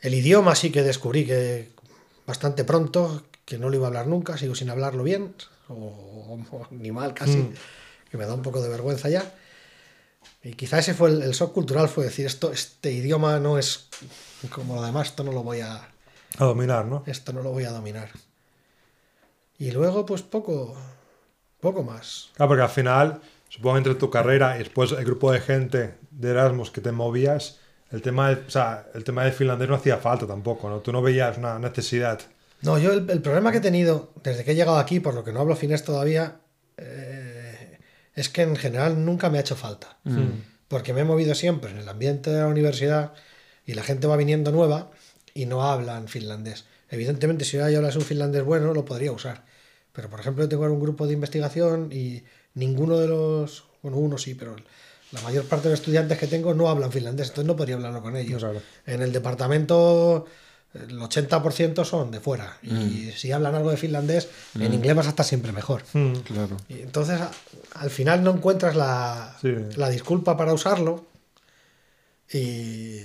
El 0.00 0.14
idioma 0.14 0.56
sí 0.56 0.72
que 0.72 0.82
descubrí 0.82 1.24
que 1.24 1.70
bastante 2.26 2.64
pronto, 2.64 3.22
que 3.44 3.56
no 3.56 3.70
lo 3.70 3.76
iba 3.76 3.86
a 3.86 3.88
hablar 3.88 4.08
nunca, 4.08 4.36
sigo 4.36 4.56
sin 4.56 4.68
hablarlo 4.68 5.04
bien, 5.04 5.32
o, 5.68 6.40
o 6.50 6.66
ni 6.72 6.90
mal 6.90 7.14
casi, 7.14 7.52
que 8.10 8.16
me 8.16 8.26
da 8.26 8.34
un 8.34 8.42
poco 8.42 8.60
de 8.60 8.68
vergüenza 8.68 9.08
ya. 9.08 9.32
Y 10.42 10.54
quizá 10.54 10.80
ese 10.80 10.92
fue 10.92 11.10
el, 11.10 11.22
el 11.22 11.30
shock 11.32 11.52
cultural, 11.52 11.88
fue 11.88 12.04
decir, 12.04 12.26
esto, 12.26 12.50
este 12.50 12.90
idioma 12.90 13.38
no 13.38 13.58
es 13.58 13.86
como 14.50 14.74
lo 14.74 14.82
demás, 14.82 15.06
esto 15.08 15.22
no 15.22 15.30
lo 15.30 15.44
voy 15.44 15.60
a, 15.60 15.88
A 16.38 16.44
dominar, 16.44 16.86
¿no? 16.86 17.02
esto 17.06 17.32
no 17.32 17.42
lo 17.42 17.50
voy 17.50 17.64
a 17.64 17.70
dominar. 17.70 18.10
Y 19.58 19.70
luego, 19.70 20.04
pues 20.04 20.22
poco, 20.22 20.76
poco 21.60 21.82
más. 21.82 22.30
Claro, 22.36 22.48
porque 22.48 22.62
al 22.62 22.68
final, 22.68 23.20
supongo 23.48 23.78
entre 23.78 23.94
tu 23.94 24.10
carrera 24.10 24.56
y 24.56 24.60
después 24.60 24.92
el 24.92 25.04
grupo 25.04 25.32
de 25.32 25.40
gente 25.40 25.94
de 26.10 26.30
Erasmus 26.30 26.70
que 26.70 26.80
te 26.80 26.92
movías, 26.92 27.58
el 27.90 28.02
tema, 28.02 28.28
de, 28.30 28.46
o 28.46 28.50
sea, 28.50 28.86
el 28.94 29.04
tema 29.04 29.24
del 29.24 29.32
finlandés 29.32 29.68
no 29.68 29.76
hacía 29.76 29.96
falta 29.96 30.26
tampoco, 30.26 30.68
¿no? 30.68 30.80
Tú 30.80 30.92
no 30.92 31.00
veías 31.00 31.38
una 31.38 31.58
necesidad. 31.58 32.20
No, 32.62 32.78
yo 32.78 32.92
el, 32.92 33.08
el 33.08 33.22
problema 33.22 33.52
que 33.52 33.58
he 33.58 33.62
tenido 33.62 34.12
desde 34.22 34.44
que 34.44 34.52
he 34.52 34.54
llegado 34.54 34.78
aquí, 34.78 35.00
por 35.00 35.14
lo 35.14 35.24
que 35.24 35.32
no 35.32 35.40
hablo 35.40 35.56
finés 35.56 35.84
todavía, 35.84 36.40
eh, 36.76 37.78
es 38.14 38.28
que 38.28 38.42
en 38.42 38.56
general 38.56 39.04
nunca 39.04 39.30
me 39.30 39.38
ha 39.38 39.42
hecho 39.42 39.56
falta. 39.56 39.98
Porque 40.68 40.92
me 40.92 41.02
he 41.02 41.04
movido 41.04 41.34
siempre 41.34 41.70
en 41.70 41.78
el 41.78 41.88
ambiente 41.88 42.30
de 42.30 42.40
la 42.40 42.46
universidad 42.48 43.12
y 43.64 43.74
la 43.74 43.82
gente 43.82 44.06
va 44.06 44.16
viniendo 44.16 44.50
nueva 44.50 44.90
y 45.36 45.46
no 45.46 45.62
hablan 45.62 46.08
finlandés. 46.08 46.64
Evidentemente, 46.90 47.44
si 47.44 47.56
yo 47.56 47.64
hablas 47.64 47.96
un 47.96 48.02
finlandés 48.02 48.42
bueno, 48.44 48.72
lo 48.74 48.84
podría 48.84 49.12
usar. 49.12 49.44
Pero, 49.92 50.08
por 50.10 50.20
ejemplo, 50.20 50.44
yo 50.44 50.48
tengo 50.48 50.62
ahora 50.64 50.74
un 50.74 50.80
grupo 50.80 51.06
de 51.06 51.12
investigación 51.14 51.90
y 51.92 52.22
ninguno 52.54 52.98
de 52.98 53.08
los, 53.08 53.64
bueno, 53.82 53.98
uno 53.98 54.18
sí, 54.18 54.34
pero 54.34 54.56
la 55.12 55.20
mayor 55.22 55.44
parte 55.44 55.64
de 55.68 55.70
los 55.72 55.80
estudiantes 55.80 56.18
que 56.18 56.26
tengo 56.26 56.54
no 56.54 56.68
hablan 56.68 56.90
finlandés, 56.92 57.28
entonces 57.28 57.46
no 57.46 57.56
podría 57.56 57.76
hablarlo 57.76 58.02
con 58.02 58.16
ellos. 58.16 58.42
Claro. 58.42 58.60
En 58.86 59.02
el 59.02 59.12
departamento 59.12 60.26
el 60.74 60.98
80% 60.98 61.84
son 61.84 62.10
de 62.10 62.20
fuera 62.20 62.58
y 62.62 63.10
si 63.16 63.32
hablan 63.32 63.54
algo 63.54 63.70
de 63.70 63.78
finlandés, 63.78 64.28
en 64.60 64.74
inglés 64.74 64.94
vas 64.94 65.06
a 65.06 65.10
estar 65.10 65.24
siempre 65.24 65.50
mejor. 65.52 65.82
Claro. 66.24 66.56
Y 66.68 66.80
entonces 66.80 67.18
al 67.74 67.90
final 67.90 68.22
no 68.22 68.32
encuentras 68.32 68.76
la, 68.76 69.36
Sí. 69.40 69.54
la 69.76 69.88
disculpa 69.88 70.36
para 70.36 70.52
usarlo 70.52 71.06
y, 72.32 73.00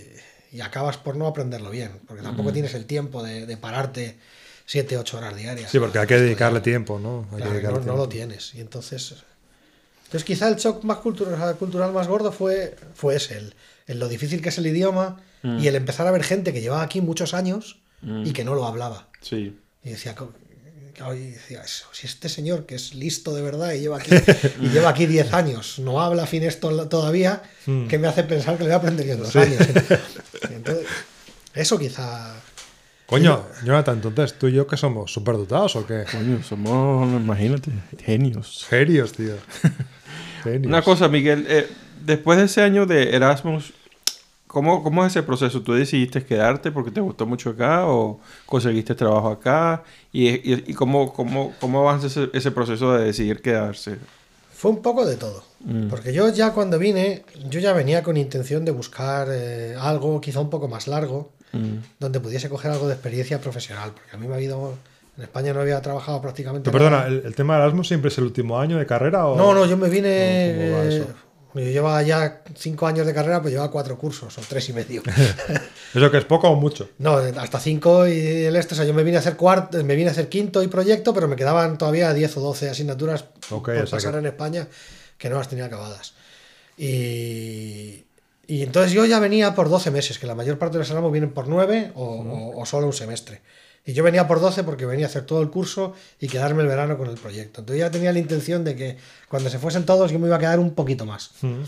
y 0.51 0.61
acabas 0.61 0.97
por 0.97 1.15
no 1.15 1.27
aprenderlo 1.27 1.69
bien, 1.69 1.99
porque 2.07 2.21
tampoco 2.23 2.51
tienes 2.53 2.73
el 2.73 2.85
tiempo 2.85 3.23
de, 3.23 3.45
de 3.45 3.57
pararte 3.57 4.17
7, 4.65 4.97
8 4.97 5.17
horas 5.17 5.35
diarias. 5.35 5.71
Sí, 5.71 5.79
porque 5.79 5.99
hay 5.99 6.07
que 6.07 6.17
dedicarle 6.19 6.57
estudiar. 6.59 6.75
tiempo, 6.85 6.99
¿no? 6.99 7.21
Hay 7.29 7.29
que 7.29 7.35
Claro, 7.37 7.51
dedicarle 7.53 7.79
no, 7.79 7.85
no 7.85 7.97
lo 7.97 8.07
tiempo. 8.09 8.27
tienes. 8.33 8.55
Y 8.55 8.61
entonces 8.61 9.15
Entonces 10.05 10.23
quizá 10.25 10.47
el 10.49 10.55
shock 10.55 10.83
más 10.83 10.97
cultural, 10.97 11.55
cultural 11.57 11.91
más 11.93 12.07
gordo 12.07 12.31
fue, 12.31 12.75
fue 12.95 13.15
ese, 13.15 13.37
el, 13.37 13.55
el 13.87 13.99
lo 13.99 14.07
difícil 14.09 14.41
que 14.41 14.49
es 14.49 14.57
el 14.57 14.67
idioma 14.67 15.21
y 15.43 15.65
el 15.67 15.75
empezar 15.75 16.05
a 16.05 16.11
ver 16.11 16.23
gente 16.23 16.53
que 16.53 16.61
llevaba 16.61 16.83
aquí 16.83 17.01
muchos 17.01 17.33
años 17.33 17.79
y 18.03 18.31
que 18.33 18.43
no 18.43 18.53
lo 18.55 18.65
hablaba. 18.65 19.07
Sí. 19.21 19.57
Y 19.83 19.89
decía, 19.89 20.15
claro, 21.01 21.15
y 21.15 21.31
decía, 21.31 21.61
"Eso, 21.61 21.85
si 21.91 22.07
este 22.07 22.29
señor 22.29 22.65
que 22.65 22.75
es 22.75 22.93
listo 22.93 23.33
de 23.33 23.41
verdad 23.41 23.73
y 23.73 23.79
lleva 23.79 23.97
aquí, 23.97 24.11
y 24.61 24.69
lleva 24.69 24.89
aquí 24.89 25.05
10 25.05 25.33
años, 25.33 25.79
no 25.79 26.01
habla 26.01 26.25
fin 26.25 26.43
esto 26.43 26.87
todavía, 26.87 27.41
que 27.89 27.97
me 27.97 28.07
hace 28.07 28.23
pensar 28.23 28.57
que 28.57 28.63
le 28.63 28.69
voy 28.69 28.73
a 28.73 28.77
aprender 28.77 29.05
yo 29.05 29.13
en 29.13 29.19
dos 29.19 29.35
años. 29.35 29.61
Entonces, 30.49 30.85
eso 31.53 31.77
quizá... 31.77 32.35
Coño, 33.05 33.45
Jonathan, 33.65 33.95
entonces 34.01 34.39
tú 34.39 34.47
y 34.47 34.53
yo 34.53 34.65
que 34.65 34.77
somos 34.77 35.11
superdotados 35.11 35.75
o 35.75 35.85
qué? 35.85 36.05
Coño, 36.09 36.41
somos, 36.43 37.11
imagínate, 37.11 37.69
genios. 37.99 38.65
Genios, 38.69 39.11
tío. 39.11 39.33
Genios. 40.45 40.67
Una 40.67 40.81
cosa, 40.81 41.09
Miguel, 41.09 41.45
eh, 41.49 41.67
después 42.05 42.37
de 42.39 42.45
ese 42.45 42.61
año 42.61 42.85
de 42.85 43.13
Erasmus, 43.13 43.73
¿cómo, 44.51 44.83
¿cómo 44.83 45.05
es 45.05 45.13
ese 45.13 45.23
proceso? 45.23 45.61
¿Tú 45.61 45.73
decidiste 45.73 46.23
quedarte 46.25 46.71
porque 46.71 46.91
te 46.91 46.99
gustó 46.99 47.25
mucho 47.25 47.51
acá 47.51 47.87
o 47.87 48.19
conseguiste 48.45 48.93
trabajo 48.95 49.29
acá? 49.29 49.83
¿Y, 50.11 50.27
y, 50.27 50.63
y 50.67 50.73
cómo, 50.73 51.13
cómo, 51.13 51.53
cómo 51.61 51.79
avanza 51.79 52.07
ese, 52.07 52.29
ese 52.33 52.51
proceso 52.51 52.93
de 52.93 53.05
decidir 53.05 53.41
quedarse? 53.41 53.95
Fue 54.53 54.71
un 54.71 54.81
poco 54.81 55.05
de 55.05 55.15
todo. 55.15 55.43
Porque 55.89 56.11
yo 56.13 56.27
ya 56.29 56.51
cuando 56.51 56.77
vine, 56.77 57.23
yo 57.49 57.59
ya 57.59 57.71
venía 57.73 58.03
con 58.03 58.17
intención 58.17 58.65
de 58.65 58.71
buscar 58.71 59.27
eh, 59.31 59.75
algo 59.79 60.19
quizá 60.19 60.39
un 60.41 60.49
poco 60.49 60.67
más 60.67 60.87
largo, 60.87 61.31
donde 61.99 62.19
pudiese 62.19 62.49
coger 62.49 62.71
algo 62.71 62.87
de 62.87 62.93
experiencia 62.93 63.39
profesional. 63.39 63.91
Porque 63.93 64.15
a 64.15 64.19
mí 64.19 64.27
me 64.27 64.33
ha 64.33 64.37
habido... 64.37 64.73
En 65.17 65.23
España 65.23 65.53
no 65.53 65.59
había 65.59 65.81
trabajado 65.81 66.21
prácticamente 66.21 66.71
Pero 66.71 66.89
nada. 66.89 67.03
perdona, 67.03 67.19
¿el, 67.21 67.25
el 67.27 67.35
tema 67.35 67.55
de 67.55 67.61
Erasmus 67.63 67.87
siempre 67.87 68.09
es 68.09 68.17
el 68.17 68.23
último 68.23 68.59
año 68.59 68.77
de 68.77 68.85
carrera 68.85 69.27
o...? 69.27 69.35
No, 69.35 69.53
no, 69.53 69.65
yo 69.65 69.77
me 69.77 69.89
vine. 69.89 71.05
Yo 71.53 71.61
llevaba 71.61 72.01
ya 72.03 72.41
cinco 72.55 72.87
años 72.87 73.05
de 73.05 73.13
carrera, 73.13 73.41
pues 73.41 73.51
llevaba 73.53 73.71
cuatro 73.71 73.97
cursos, 73.97 74.37
o 74.37 74.41
tres 74.47 74.69
y 74.69 74.73
medio. 74.73 75.03
¿Eso 75.93 76.09
que 76.11 76.17
es 76.17 76.25
poco 76.25 76.49
o 76.49 76.55
mucho? 76.55 76.89
no, 76.99 77.15
hasta 77.17 77.59
cinco 77.59 78.07
y 78.07 78.45
el 78.45 78.55
este. 78.55 78.73
O 78.73 78.77
sea, 78.77 78.85
yo 78.85 78.93
me 78.93 79.03
vine 79.03 79.17
a 79.17 79.19
hacer 79.19 79.35
cuarto, 79.35 79.83
me 79.83 79.95
vine 79.95 80.09
a 80.09 80.11
hacer 80.11 80.29
quinto 80.29 80.63
y 80.63 80.67
proyecto, 80.67 81.13
pero 81.13 81.27
me 81.27 81.35
quedaban 81.35 81.77
todavía 81.77 82.13
10 82.13 82.37
o 82.37 82.41
12 82.41 82.69
asignaturas 82.69 83.25
Ok, 83.49 83.69
por 83.71 83.89
pasar 83.89 84.13
que- 84.13 84.19
en 84.19 84.25
España 84.27 84.67
que 85.17 85.29
no 85.29 85.37
las 85.37 85.49
tenía 85.49 85.65
acabadas. 85.65 86.13
Y, 86.77 88.05
y 88.47 88.63
entonces 88.63 88.91
yo 88.91 89.05
ya 89.05 89.19
venía 89.19 89.53
por 89.55 89.69
12 89.69 89.91
meses, 89.91 90.17
que 90.19 90.27
la 90.27 90.35
mayor 90.35 90.57
parte 90.57 90.73
de 90.73 90.79
los 90.79 90.89
Erasmus 90.89 91.11
vienen 91.11 91.31
por 91.31 91.47
9 91.47 91.91
o, 91.95 92.03
o- 92.05 92.61
o 92.61 92.65
solo 92.65 92.87
un 92.87 92.93
semestre. 92.93 93.41
Y 93.85 93.93
yo 93.93 94.03
venía 94.03 94.27
por 94.27 94.39
12 94.39 94.63
porque 94.63 94.85
venía 94.85 95.07
a 95.07 95.09
hacer 95.09 95.25
todo 95.25 95.41
el 95.41 95.49
curso 95.49 95.93
y 96.19 96.27
quedarme 96.27 96.61
el 96.61 96.67
verano 96.67 96.97
con 96.97 97.09
el 97.09 97.17
proyecto. 97.17 97.61
Entonces 97.61 97.79
ya 97.79 97.89
tenía 97.89 98.13
la 98.13 98.19
intención 98.19 98.63
de 98.63 98.75
que 98.75 98.97
cuando 99.27 99.49
se 99.49 99.57
fuesen 99.57 99.85
todos 99.85 100.11
yo 100.11 100.19
me 100.19 100.27
iba 100.27 100.35
a 100.35 100.39
quedar 100.39 100.59
un 100.59 100.75
poquito 100.75 101.05
más. 101.05 101.31
Mm. 101.41 101.63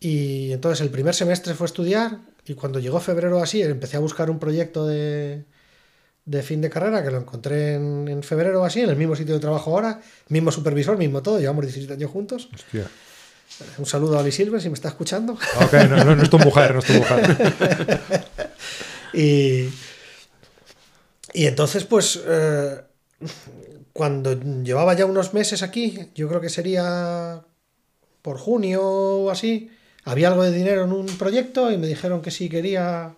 Y 0.00 0.52
entonces 0.52 0.80
el 0.80 0.90
primer 0.90 1.14
semestre 1.14 1.54
fue 1.54 1.66
estudiar 1.66 2.18
y 2.46 2.54
cuando 2.54 2.78
llegó 2.78 2.98
febrero 3.00 3.42
así 3.42 3.60
empecé 3.62 3.98
a 3.98 4.00
buscar 4.00 4.30
un 4.30 4.38
proyecto 4.38 4.86
de, 4.86 5.44
de 6.24 6.42
fin 6.42 6.62
de 6.62 6.70
carrera 6.70 7.02
que 7.02 7.10
lo 7.10 7.18
encontré 7.18 7.74
en, 7.74 8.08
en 8.08 8.22
febrero 8.22 8.64
así, 8.64 8.80
en 8.80 8.88
el 8.88 8.96
mismo 8.96 9.14
sitio 9.14 9.34
de 9.34 9.40
trabajo 9.40 9.72
ahora, 9.72 10.00
mismo 10.28 10.50
supervisor, 10.50 10.96
mismo 10.96 11.22
todo, 11.22 11.40
llevamos 11.40 11.64
17 11.64 11.92
años 11.92 12.10
juntos. 12.10 12.48
Hostia. 12.54 12.86
Un 13.78 13.86
saludo 13.86 14.16
a 14.16 14.20
Ali 14.20 14.30
Silver 14.30 14.60
si 14.60 14.68
me 14.68 14.74
está 14.74 14.88
escuchando. 14.88 15.32
Ok, 15.32 15.72
no, 15.88 16.04
no, 16.04 16.16
no 16.16 16.22
es 16.22 16.30
tu 16.30 16.38
mujer, 16.38 16.74
no 16.74 16.80
es 16.80 16.86
tu 16.86 16.92
mujer. 16.94 18.00
Y, 19.14 19.70
y 21.32 21.46
entonces, 21.46 21.84
pues, 21.84 22.20
eh, 22.26 22.80
cuando 23.92 24.32
llevaba 24.62 24.94
ya 24.94 25.06
unos 25.06 25.34
meses 25.34 25.62
aquí, 25.62 26.10
yo 26.14 26.28
creo 26.28 26.40
que 26.40 26.48
sería 26.48 27.44
por 28.22 28.38
junio 28.38 28.82
o 28.82 29.30
así, 29.30 29.70
había 30.04 30.28
algo 30.28 30.42
de 30.42 30.52
dinero 30.52 30.84
en 30.84 30.92
un 30.92 31.06
proyecto 31.18 31.70
y 31.70 31.78
me 31.78 31.86
dijeron 31.86 32.22
que 32.22 32.30
sí 32.30 32.48
quería 32.48 33.14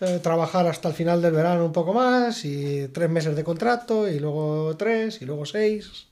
eh, 0.00 0.18
trabajar 0.22 0.66
hasta 0.66 0.88
el 0.88 0.94
final 0.94 1.22
del 1.22 1.32
verano 1.32 1.64
un 1.64 1.72
poco 1.72 1.92
más 1.92 2.44
y 2.44 2.88
tres 2.88 3.10
meses 3.10 3.36
de 3.36 3.44
contrato 3.44 4.08
y 4.08 4.18
luego 4.18 4.76
tres 4.76 5.20
y 5.22 5.26
luego 5.26 5.46
seis 5.46 6.06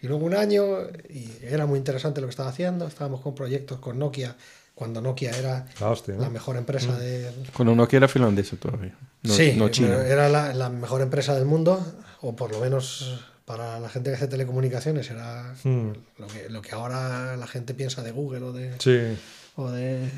y 0.00 0.06
luego 0.06 0.26
un 0.26 0.34
año 0.34 0.80
y 1.08 1.30
era 1.42 1.66
muy 1.66 1.78
interesante 1.78 2.20
lo 2.20 2.26
que 2.26 2.32
estaba 2.32 2.50
haciendo. 2.50 2.86
Estábamos 2.86 3.20
con 3.22 3.34
proyectos 3.34 3.78
con 3.78 3.98
Nokia 3.98 4.36
cuando 4.74 5.00
Nokia 5.00 5.30
era 5.30 5.66
La 5.80 5.90
hostia, 5.90 6.14
¿no? 6.14 6.22
la 6.22 6.30
mejor 6.30 6.56
empresa 6.56 6.96
de, 6.98 7.30
Cuando 7.54 7.74
no 7.74 7.86
era 7.90 8.08
finlandesa 8.08 8.56
todavía. 8.56 8.94
No, 9.22 9.32
sí, 9.34 9.54
no 9.56 9.68
chino. 9.68 9.92
era 10.00 10.28
la, 10.28 10.52
la 10.52 10.68
mejor 10.68 11.00
empresa 11.00 11.34
del 11.34 11.44
mundo, 11.44 11.80
o 12.20 12.34
por 12.36 12.50
lo 12.52 12.60
menos 12.60 13.20
para 13.44 13.78
la 13.78 13.88
gente 13.88 14.10
que 14.10 14.16
hace 14.16 14.26
telecomunicaciones, 14.28 15.10
era 15.10 15.54
Mm. 15.64 15.90
lo, 16.18 16.26
que, 16.26 16.48
lo 16.48 16.62
que 16.62 16.72
ahora 16.72 17.36
la 17.36 17.46
gente 17.46 17.74
piensa 17.74 18.02
de 18.02 18.10
Google 18.10 18.42
o 18.44 18.52
de, 18.52 18.74
Sí. 18.78 19.16
O 19.56 19.70
de 19.70 20.08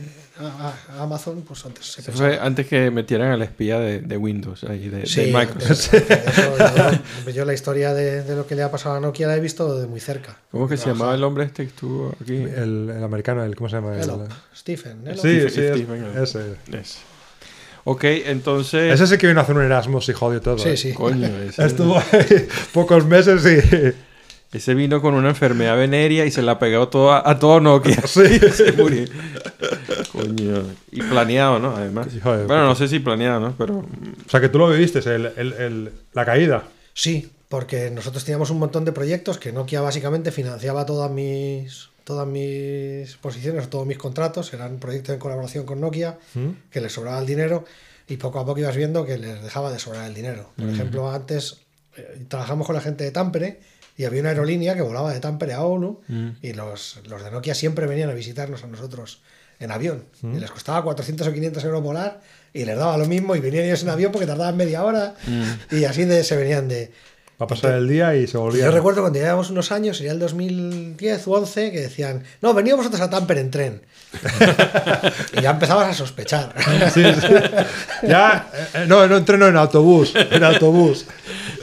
a- 0.41 0.75
a- 0.99 1.03
Amazon, 1.03 1.43
pues 1.47 1.65
antes 1.67 1.85
se 1.85 2.01
fue 2.11 2.39
antes 2.41 2.67
que 2.67 2.91
metieran 2.91 3.33
al 3.33 3.43
espía 3.43 3.79
de, 3.79 4.01
de 4.01 4.17
Windows, 4.17 4.65
ahí, 4.65 4.89
de, 4.89 5.01
Microsoft. 5.33 5.95
antes- 5.95 6.11
eso, 6.39 6.57
yo, 7.27 7.31
yo 7.31 7.45
la 7.45 7.53
historia 7.53 7.93
de, 7.93 8.23
de 8.23 8.35
lo 8.35 8.47
que 8.47 8.55
le 8.55 8.63
ha 8.63 8.71
pasado 8.71 8.97
a 8.97 9.01
Nokia 9.01 9.27
la 9.27 9.37
he 9.37 9.41
visto 9.41 9.79
de 9.79 9.87
muy 9.87 10.01
cerca. 10.01 10.39
¿Cómo 10.51 10.67
que 10.69 10.77
se 10.79 10.87
llamaba 10.87 11.15
el 11.15 11.23
hombre 11.23 11.45
este 11.45 11.65
que 11.65 11.69
estuvo 11.69 12.15
aquí? 12.21 12.35
El, 12.35 12.91
el 12.97 13.05
americano, 13.05 13.45
el, 13.45 13.55
¿cómo 13.55 13.69
se 13.69 13.77
llama? 13.77 13.95
El- 14.01 14.11
Stephen. 14.57 15.03
hello. 15.07 15.21
Sí, 15.21 15.29
Stephen- 15.29 15.51
sí, 15.51 15.61
es- 15.61 15.77
Stephen, 15.77 16.23
ese. 16.23 16.79
Ese. 16.79 16.99
Ok, 17.89 18.03
entonces... 18.05 18.95
Ese 18.95 19.07
sí 19.07 19.17
que 19.19 19.29
vino 19.29 19.39
a 19.39 19.43
hacer 19.45 19.55
un 19.55 19.63
Erasmus 19.63 20.09
y 20.09 20.13
jodió 20.13 20.41
todo. 20.41 20.59
Sí, 20.59 20.71
¿eh? 20.71 20.77
sí. 20.77 20.93
Coño, 20.93 21.27
ese, 21.27 21.67
Estuvo 21.67 21.97
ahí 21.99 22.49
pocos 22.73 23.05
meses 23.07 23.45
y... 23.47 24.16
ese 24.53 24.75
vino 24.75 25.01
con 25.03 25.15
una 25.15 25.31
enfermedad 25.31 25.77
venérea 25.77 26.25
y 26.25 26.31
se 26.31 26.43
la 26.43 26.59
pegó 26.59 26.89
toda, 26.89 27.23
a 27.29 27.39
todo 27.39 27.61
Nokia. 27.61 28.03
Sí. 28.07 28.39
se 28.53 28.73
murió. 28.73 29.05
Coño. 30.13 30.63
Y 30.93 31.03
planeado, 31.03 31.59
¿no? 31.59 31.75
Además. 31.77 32.09
Bueno, 32.23 32.65
no 32.67 32.75
sé 32.75 32.89
si 32.89 32.99
planeado, 33.01 33.41
¿no? 33.41 33.55
Pero... 33.57 33.79
O 33.79 34.31
sea, 34.31 34.41
que 34.41 34.49
tú 34.49 34.59
lo 34.59 34.69
viviste, 34.71 34.99
el, 35.01 35.27
el- 35.37 35.53
el- 35.53 35.93
la 36.13 36.25
caída. 36.25 36.65
Sí, 36.95 37.31
porque 37.49 37.91
nosotros 37.91 38.25
teníamos 38.25 38.51
un 38.51 38.59
montón 38.59 38.85
de 38.85 38.93
proyectos 38.93 39.39
que 39.39 39.53
Nokia 39.53 39.81
básicamente 39.81 40.33
financiaba 40.33 40.87
todas 40.87 41.11
mis 41.11 41.89
todas 42.05 42.25
mis 42.27 43.17
posiciones, 43.17 43.69
todos 43.69 43.85
mis 43.85 43.99
contratos, 43.99 44.53
eran 44.55 44.79
proyectos 44.79 45.13
en 45.15 45.19
colaboración 45.19 45.67
con 45.67 45.81
Nokia, 45.81 46.19
que 46.71 46.81
les 46.81 46.93
sobraba 46.93 47.19
el 47.19 47.27
dinero 47.27 47.65
y 48.07 48.17
poco 48.17 48.39
a 48.39 48.47
poco 48.47 48.61
ibas 48.61 48.77
viendo 48.77 49.05
que 49.05 49.19
les 49.19 49.43
dejaba 49.43 49.73
de 49.73 49.81
sobrar 49.81 50.07
el 50.07 50.15
dinero. 50.15 50.51
Por 50.57 50.69
ejemplo, 50.69 51.11
antes 51.11 51.57
eh, 51.97 52.25
trabajamos 52.29 52.65
con 52.65 52.77
la 52.77 52.81
gente 52.81 53.03
de 53.03 53.11
Tampere 53.11 53.59
y 53.97 54.05
había 54.05 54.21
una 54.21 54.31
aerolínea 54.31 54.75
que 54.75 54.83
volaba 54.83 55.13
de 55.13 55.21
Tampere 55.21 55.55
a 55.55 55.63
Oulu 55.63 56.01
y 56.43 56.53
los, 56.53 57.01
los 57.09 57.25
de 57.25 57.31
Nokia 57.31 57.55
siempre 57.55 57.87
venían 57.87 58.11
a 58.11 58.15
visitarnos 58.15 58.63
a 58.65 58.67
nosotros 58.67 59.23
en 59.59 59.71
avión. 59.71 60.05
Y 60.23 60.39
les 60.39 60.51
costaba 60.51 60.83
400 60.83 61.27
o 61.27 61.33
500 61.33 61.65
euros 61.65 61.83
volar 61.83 62.21
y 62.53 62.65
les 62.65 62.77
daba 62.77 62.97
lo 62.97 63.07
mismo 63.07 63.37
y 63.37 63.41
venían 63.41 63.65
ellos 63.65 63.83
en 63.83 63.89
avión 63.89 64.13
porque 64.13 64.27
tardaban 64.27 64.57
media 64.57 64.85
hora 64.85 65.15
y 65.71 65.85
así 65.85 66.05
de, 66.05 66.25
se 66.25 66.37
venían 66.37 66.69
de... 66.69 66.93
Va 67.41 67.45
a 67.45 67.49
pasar 67.49 67.75
el 67.75 67.87
día 67.87 68.17
y 68.17 68.27
se 68.27 68.39
volvía. 68.39 68.65
Yo 68.65 68.71
recuerdo 68.71 69.03
cuando 69.03 69.19
llevábamos 69.19 69.51
unos 69.51 69.71
años, 69.71 69.99
sería 69.99 70.13
el 70.13 70.19
2010 70.19 71.29
o 71.29 71.33
11, 71.33 71.71
que 71.71 71.81
decían, 71.83 72.25
no, 72.41 72.55
veníamos 72.55 72.87
vosotros 72.87 73.07
a 73.07 73.11
Tampere 73.11 73.43
en 73.43 73.51
tren. 73.51 73.83
y 75.37 75.43
ya 75.43 75.51
empezabas 75.51 75.91
a 75.91 75.93
sospechar. 75.93 76.55
Sí, 76.95 77.05
sí. 77.05 77.29
Ya, 78.09 78.51
eh, 78.55 78.67
eh, 78.73 78.85
no, 78.89 79.07
no 79.07 79.19
entreno 79.19 79.49
en 79.49 79.57
autobús, 79.59 80.15
en 80.17 80.45
autobús. 80.45 81.05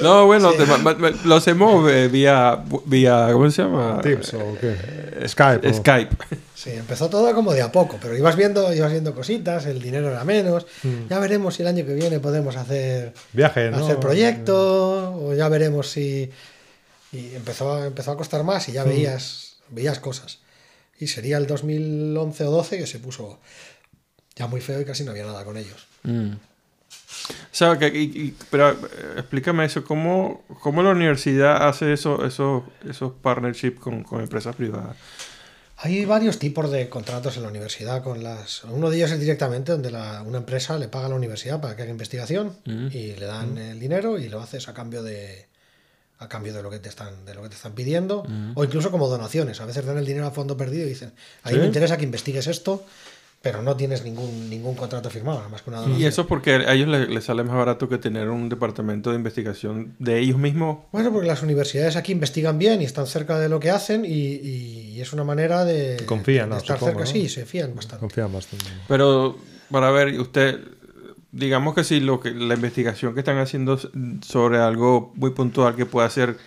No, 0.01 0.25
bueno, 0.25 0.51
te 0.53 0.65
ma- 0.65 0.77
ma- 0.77 1.11
lo 1.25 1.35
hacemos 1.35 1.89
eh, 1.91 2.07
vía, 2.07 2.63
vía... 2.85 3.29
¿Cómo 3.31 3.49
se 3.51 3.61
llama? 3.63 3.99
Tips 4.01 4.33
o 4.35 4.57
qué. 4.59 5.27
Skype. 5.27 5.67
o- 5.69 5.73
Skype. 5.73 6.15
Sí, 6.55 6.71
empezó 6.71 7.09
todo 7.09 7.33
como 7.35 7.53
de 7.53 7.61
a 7.61 7.71
poco, 7.71 7.97
pero 8.01 8.15
ibas 8.17 8.35
viendo, 8.35 8.73
ibas 8.73 8.91
viendo 8.91 9.13
cositas, 9.13 9.65
el 9.65 9.81
dinero 9.81 10.09
era 10.09 10.23
menos. 10.23 10.65
Ya 11.09 11.19
veremos 11.19 11.55
si 11.55 11.61
el 11.61 11.67
año 11.67 11.85
que 11.85 11.93
viene 11.93 12.19
podemos 12.19 12.55
hacer, 12.55 13.13
Viaje, 13.33 13.69
¿no? 13.69 13.83
hacer 13.85 13.99
proyecto, 13.99 15.15
o 15.15 15.33
ya 15.33 15.49
veremos 15.49 15.89
si... 15.89 16.29
Y 17.11 17.35
empezó, 17.35 17.73
a- 17.73 17.85
empezó 17.85 18.11
a 18.11 18.17
costar 18.17 18.43
más 18.43 18.69
y 18.69 18.71
ya 18.71 18.83
veías, 18.83 19.57
veías 19.69 19.99
cosas. 19.99 20.39
Y 20.99 21.07
sería 21.07 21.37
el 21.37 21.47
2011 21.47 22.45
o 22.45 22.51
12 22.51 22.77
que 22.77 22.87
se 22.87 22.99
puso 22.99 23.39
ya 24.35 24.47
muy 24.47 24.61
feo 24.61 24.79
y 24.81 24.85
casi 24.85 25.03
no 25.03 25.11
había 25.11 25.25
nada 25.25 25.43
con 25.43 25.57
ellos. 25.57 25.85
Mm. 26.03 26.31
O 27.29 27.55
sea, 27.55 27.77
que, 27.77 27.87
y- 27.87 28.03
y- 28.27 28.35
pero 28.49 28.71
eh, 28.71 28.75
explícame 29.17 29.65
eso, 29.65 29.83
¿cómo, 29.83 30.43
cómo 30.61 30.81
la 30.83 30.89
universidad 30.91 31.67
hace 31.67 31.93
eso, 31.93 32.25
esos, 32.25 32.63
esos 32.89 33.11
partnerships 33.21 33.79
con, 33.79 34.03
con 34.03 34.21
empresas 34.21 34.55
privadas? 34.55 34.95
Hay 35.77 36.05
varios 36.05 36.39
tipos 36.39 36.71
de 36.71 36.87
contratos 36.87 37.35
en 37.37 37.43
la 37.43 37.49
universidad 37.49 38.03
con 38.03 38.23
las. 38.23 38.63
Uno 38.63 38.89
de 38.89 38.97
ellos 38.97 39.11
es 39.11 39.19
directamente 39.19 39.71
donde 39.73 39.91
la- 39.91 40.21
una 40.21 40.37
empresa 40.37 40.77
le 40.77 40.87
paga 40.87 41.07
a 41.07 41.09
la 41.09 41.15
universidad 41.15 41.59
para 41.59 41.75
que 41.75 41.81
haga 41.81 41.91
investigación 41.91 42.55
y 42.65 43.15
le 43.15 43.25
dan 43.25 43.57
el 43.57 43.79
dinero 43.79 44.17
y 44.17 44.29
lo 44.29 44.39
haces 44.41 44.67
a 44.69 44.73
cambio 44.73 45.03
de 45.03 45.45
a 46.19 46.29
cambio 46.29 46.53
de 46.53 46.63
lo 46.63 46.69
que 46.69 46.79
te 46.79 46.87
están 46.87 47.25
de 47.25 47.33
lo 47.35 47.41
que 47.43 47.49
te 47.49 47.55
están 47.55 47.73
pidiendo 47.73 48.25
o 48.55 48.63
incluso 48.63 48.91
como 48.91 49.09
donaciones. 49.09 49.59
A 49.59 49.65
veces 49.65 49.85
dan 49.85 49.97
el 49.97 50.05
dinero 50.05 50.25
a 50.25 50.31
fondo 50.31 50.55
perdido 50.55 50.85
y 50.85 50.89
dicen, 50.89 51.11
a 51.43 51.49
mí 51.49 51.55
¿Sí? 51.55 51.59
me 51.59 51.65
interesa 51.65 51.97
que 51.97 52.05
investigues 52.05 52.47
esto, 52.47 52.85
pero 53.43 53.61
no 53.61 53.75
tienes 53.75 54.05
ningún, 54.05 54.49
ningún 54.49 54.73
contrato 54.73 55.09
firmado, 55.09 55.39
nada 55.39 55.49
más 55.49 55.61
que 55.61 55.69
una 55.69 55.79
donación. 55.79 56.01
Y 56.01 56.05
eso 56.05 56.25
porque 56.27 56.51
a 56.53 56.73
ellos 56.73 56.87
les, 56.87 57.09
les 57.09 57.25
sale 57.25 57.43
más 57.43 57.57
barato 57.57 57.89
que 57.89 57.97
tener 57.97 58.29
un 58.29 58.47
departamento 58.47 59.09
de 59.09 59.17
investigación 59.17 59.95
de 59.99 60.19
ellos 60.19 60.37
mismos. 60.37 60.77
Bueno, 60.93 61.11
porque 61.11 61.27
las 61.27 61.43
universidades 61.43 61.97
aquí 61.97 62.13
investigan 62.13 62.57
bien 62.57 62.81
y 62.81 62.85
están 62.85 63.05
cerca 63.05 63.37
de 63.39 63.49
lo 63.49 63.59
que 63.59 63.69
hacen 63.69 64.05
y, 64.05 64.11
y 64.13 65.01
es 65.01 65.11
una 65.11 65.25
manera 65.25 65.65
de, 65.65 65.97
Confían, 66.05 66.45
de 66.45 66.55
¿no? 66.55 66.57
estar 66.57 66.79
Supongo, 66.79 66.99
cerca. 66.99 67.13
¿no? 67.13 67.21
Sí, 67.21 67.27
se 67.27 67.45
fían 67.45 67.75
bastante. 67.75 67.99
Confía 67.99 68.27
bastante. 68.27 68.65
Pero, 68.87 69.37
para 69.69 69.91
ver, 69.91 70.17
usted, 70.21 70.61
digamos 71.33 71.75
que 71.75 71.83
si 71.83 71.99
lo 71.99 72.21
que, 72.21 72.31
la 72.31 72.53
investigación 72.53 73.13
que 73.13 73.19
están 73.19 73.39
haciendo 73.39 73.77
sobre 74.25 74.59
algo 74.59 75.11
muy 75.15 75.31
puntual 75.31 75.75
que 75.75 75.85
pueda 75.85 76.09
ser 76.09 76.37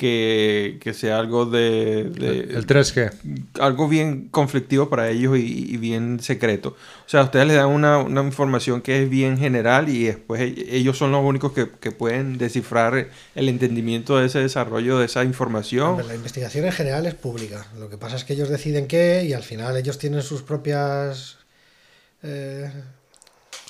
que, 0.00 0.78
que 0.80 0.94
sea 0.94 1.18
algo 1.18 1.44
de, 1.44 2.04
de- 2.04 2.38
El 2.56 2.66
3G. 2.66 3.12
algo 3.60 3.86
bien 3.86 4.28
conflictivo 4.30 4.88
para 4.88 5.10
ellos 5.10 5.36
y, 5.38 5.42
y 5.74 5.76
bien 5.76 6.20
secreto. 6.20 6.70
O 6.70 7.08
sea, 7.08 7.22
ustedes 7.24 7.46
les 7.46 7.56
dan 7.56 7.66
una, 7.68 7.98
una 7.98 8.22
información 8.22 8.80
que 8.80 9.02
es 9.02 9.10
bien 9.10 9.36
general 9.36 9.90
y 9.90 10.04
después 10.04 10.40
e- 10.40 10.74
ellos 10.74 10.96
son 10.96 11.12
los 11.12 11.22
únicos 11.22 11.52
que, 11.52 11.68
que 11.68 11.90
pueden 11.92 12.38
descifrar 12.38 13.08
el 13.34 13.48
entendimiento 13.50 14.18
de 14.18 14.26
ese 14.26 14.38
desarrollo 14.38 14.98
de 14.98 15.04
esa 15.04 15.22
información. 15.22 15.98
La 16.08 16.14
investigación 16.14 16.64
en 16.64 16.72
general 16.72 17.04
es 17.04 17.14
pública. 17.14 17.66
Lo 17.78 17.90
que 17.90 17.98
pasa 17.98 18.16
es 18.16 18.24
que 18.24 18.32
ellos 18.32 18.48
deciden 18.48 18.86
qué 18.86 19.24
y 19.28 19.34
al 19.34 19.42
final 19.42 19.76
ellos 19.76 19.98
tienen 19.98 20.22
sus 20.22 20.42
propias 20.42 21.36
eh, 22.22 22.70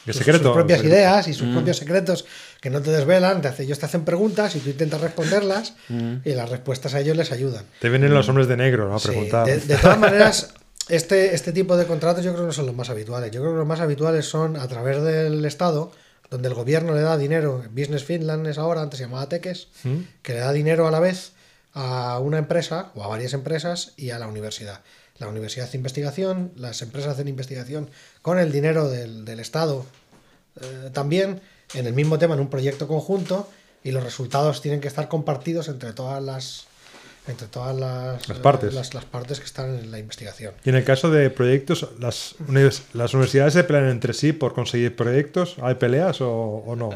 ¿Qué 0.04 0.12
sus, 0.12 0.20
secreto? 0.24 0.44
sus 0.44 0.52
propias 0.54 0.78
Secreto. 0.78 0.96
ideas 0.96 1.28
y 1.28 1.34
sus 1.34 1.48
Mm. 1.48 1.52
propios 1.54 1.76
secretos 1.76 2.24
que 2.60 2.70
no 2.70 2.80
te 2.82 2.90
desvelan. 2.90 3.40
Te 3.42 3.48
hace- 3.48 3.62
ellos 3.64 3.78
te 3.78 3.86
hacen 3.86 4.04
preguntas 4.04 4.54
y 4.56 4.60
tú 4.60 4.70
intentas 4.70 5.00
responderlas 5.00 5.74
Mm. 5.88 6.16
y 6.24 6.30
las 6.34 6.48
respuestas 6.50 6.94
a 6.94 7.00
ellos 7.00 7.16
les 7.16 7.32
ayudan. 7.32 7.64
Te 7.80 7.88
vienen 7.88 8.12
los 8.14 8.28
hombres 8.28 8.48
de 8.48 8.56
negro 8.56 8.88
¿no? 8.88 8.96
a 8.96 8.98
Sí, 9.00 9.08
preguntar. 9.08 9.46
de, 9.46 9.58
de 9.58 9.76
todas 9.76 9.98
maneras, 9.98 10.54
este, 10.88 11.34
este 11.34 11.52
tipo 11.52 11.76
de 11.76 11.86
contratos 11.86 12.24
yo 12.24 12.32
creo 12.32 12.42
que 12.42 12.46
no 12.48 12.52
son 12.52 12.66
los 12.66 12.74
más 12.74 12.90
habituales. 12.90 13.30
Yo 13.30 13.40
creo 13.40 13.52
que 13.52 13.58
los 13.58 13.66
más 13.66 13.80
habituales 13.80 14.26
son 14.26 14.56
a 14.56 14.66
través 14.68 15.02
del 15.02 15.44
Estado, 15.44 15.92
donde 16.30 16.48
el 16.48 16.54
gobierno 16.54 16.94
le 16.94 17.00
da 17.00 17.16
dinero. 17.16 17.64
Business 17.70 18.04
Finland 18.04 18.46
es 18.46 18.58
ahora, 18.58 18.82
antes 18.82 18.98
se 18.98 19.04
llamaba 19.04 19.28
Teques, 19.28 19.68
¿Mm? 19.84 19.98
que 20.22 20.34
le 20.34 20.40
da 20.40 20.52
dinero 20.52 20.86
a 20.86 20.90
la 20.90 21.00
vez 21.00 21.32
a 21.74 22.18
una 22.18 22.38
empresa 22.38 22.90
o 22.96 23.04
a 23.04 23.08
varias 23.08 23.32
empresas 23.32 23.92
y 23.96 24.10
a 24.10 24.18
la 24.18 24.26
universidad. 24.26 24.80
La 25.18 25.28
universidad 25.28 25.66
hace 25.68 25.76
investigación, 25.76 26.52
las 26.56 26.82
empresas 26.82 27.12
hacen 27.12 27.28
investigación 27.28 27.90
con 28.22 28.38
el 28.38 28.50
dinero 28.52 28.88
del, 28.88 29.24
del 29.24 29.38
Estado 29.38 29.84
eh, 30.60 30.90
también 30.92 31.40
en 31.74 31.87
el 31.87 31.92
mismo 31.92 32.18
tema, 32.18 32.35
en 32.35 32.40
un 32.40 32.50
proyecto 32.50 32.87
conjunto, 32.88 33.48
y 33.85 33.92
los 33.92 34.02
resultados 34.04 34.61
tienen 34.61 34.80
que 34.80 34.88
estar 34.88 35.09
compartidos 35.09 35.68
entre 35.68 35.92
todas 35.92 36.22
las 36.22 36.66
entre 37.28 37.46
todas 37.46 37.76
las, 37.76 38.28
Las 38.28 38.38
partes. 38.38 38.74
las, 38.74 38.94
las 38.94 39.04
partes 39.04 39.38
que 39.38 39.44
están 39.46 39.78
en 39.78 39.90
la 39.90 39.98
investigación. 39.98 40.54
Y 40.64 40.70
en 40.70 40.74
el 40.74 40.85
caso 40.85 41.11
de 41.11 41.30
proyectos, 41.30 41.87
¿las, 42.00 42.35
univers- 42.48 42.83
las 42.94 43.12
universidades 43.14 43.52
se 43.52 43.62
pelean 43.62 43.88
entre 43.90 44.14
sí 44.14 44.33
por 44.33 44.52
conseguir 44.54 44.96
proyectos? 44.96 45.56
¿Hay 45.62 45.74
peleas 45.76 46.20
o, 46.22 46.30
o 46.33 46.74
no? 46.76 46.90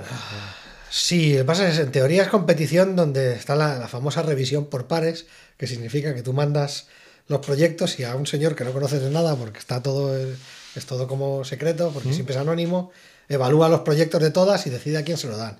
Sí, 0.90 1.32
lo 1.34 1.38
que 1.40 1.44
pasa 1.44 1.68
es 1.68 1.78
en 1.78 1.92
teoría 1.92 2.22
es 2.22 2.28
competición 2.28 2.96
donde 2.96 3.34
está 3.34 3.54
la, 3.54 3.78
la 3.78 3.86
famosa 3.86 4.22
revisión 4.22 4.66
por 4.66 4.86
pares, 4.86 5.26
que 5.56 5.66
significa 5.66 6.14
que 6.14 6.22
tú 6.22 6.32
mandas 6.32 6.86
los 7.28 7.40
proyectos 7.44 8.00
y 8.00 8.04
a 8.04 8.16
un 8.16 8.26
señor 8.26 8.56
que 8.56 8.64
no 8.64 8.72
conoces 8.72 9.02
de 9.02 9.10
nada, 9.10 9.36
porque 9.36 9.58
está 9.58 9.82
todo 9.82 10.16
es 10.16 10.86
todo 10.86 11.06
como 11.06 11.44
secreto, 11.44 11.90
porque 11.92 12.12
siempre 12.12 12.34
es 12.34 12.40
anónimo, 12.40 12.90
evalúa 13.28 13.68
los 13.68 13.80
proyectos 13.80 14.20
de 14.22 14.30
todas 14.30 14.66
y 14.66 14.70
decide 14.70 14.98
a 14.98 15.04
quién 15.04 15.16
se 15.16 15.28
lo 15.28 15.36
dan. 15.36 15.58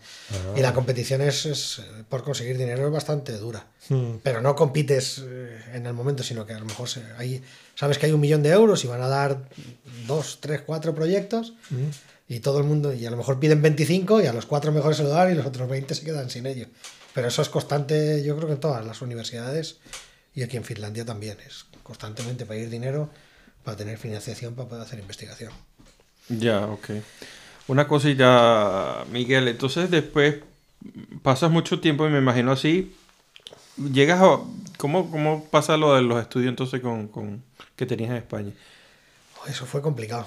Y 0.57 0.61
la 0.61 0.73
competición 0.75 1.21
es, 1.23 1.47
es, 1.47 1.83
por 2.09 2.23
conseguir 2.25 2.59
dinero 2.59 2.87
es 2.87 2.93
bastante 2.93 3.33
dura. 3.39 3.67
Mm. 3.89 4.17
Pero 4.23 4.41
no 4.41 4.55
compites 4.55 5.23
eh, 5.25 5.59
en 5.75 5.87
el 5.87 5.93
momento, 5.95 6.23
sino 6.23 6.45
que 6.47 6.53
a 6.55 6.59
lo 6.59 6.65
mejor 6.67 6.89
se- 6.89 7.03
hay, 7.19 7.43
sabes 7.75 7.99
que 7.99 8.07
hay 8.07 8.13
un 8.13 8.21
millón 8.21 8.43
de 8.43 8.51
euros 8.51 8.85
y 8.85 8.87
van 8.87 9.03
a 9.03 9.09
dar 9.09 9.49
dos, 10.07 10.39
tres, 10.41 10.63
cuatro 10.65 10.95
proyectos 10.95 11.55
y 12.29 12.41
todo 12.41 12.59
el 12.59 12.65
mundo, 12.65 12.93
y 12.95 13.05
a 13.07 13.11
lo 13.11 13.17
mejor 13.17 13.39
piden 13.41 13.61
25 13.61 14.23
y 14.23 14.27
a 14.27 14.33
los 14.33 14.47
cuatro 14.47 14.73
mejores 14.73 14.97
se 14.97 15.03
lo 15.03 15.11
dan 15.11 15.31
y 15.31 15.35
los 15.35 15.45
otros 15.47 15.69
20 15.69 15.95
se 15.95 16.05
quedan 16.05 16.31
sin 16.31 16.47
ello. 16.47 16.67
Pero 17.15 17.29
eso 17.29 17.43
es 17.43 17.49
constante, 17.49 18.23
yo 18.25 18.35
creo 18.37 18.49
que 18.49 18.55
en 18.55 18.61
todas 18.61 18.85
las 18.85 19.03
universidades 19.03 19.77
y 20.35 20.43
aquí 20.43 20.57
en 20.57 20.65
Finlandia 20.65 21.05
también, 21.05 21.39
es 21.47 21.67
constantemente 21.83 22.45
pedir 22.47 22.69
dinero 22.71 23.09
para 23.63 23.77
tener 23.77 23.99
financiación 23.99 24.55
para 24.55 24.69
poder 24.69 24.83
hacer 24.85 24.99
investigación. 24.99 25.53
Ya, 26.29 26.67
ok. 26.67 26.89
Una 27.67 27.89
cosita, 27.89 29.05
Miguel, 29.11 29.49
entonces 29.49 29.91
después 29.91 30.37
pasas 31.23 31.51
mucho 31.51 31.81
tiempo 31.81 32.07
y 32.07 32.11
me 32.11 32.19
imagino 32.19 32.53
así, 32.53 32.95
llegas 33.93 34.21
a... 34.21 34.39
¿Cómo, 34.77 35.11
cómo 35.11 35.45
pasa 35.51 35.77
lo 35.77 35.95
de 35.95 36.03
los 36.03 36.21
estudios 36.21 36.51
entonces 36.51 36.81
con, 36.81 37.09
con 37.09 37.43
que 37.77 37.87
tenías 37.87 38.11
en 38.11 38.17
España? 38.17 38.53
Oh, 39.43 39.47
Eso 39.49 39.65
fue 39.67 39.81
complicado. 39.81 40.27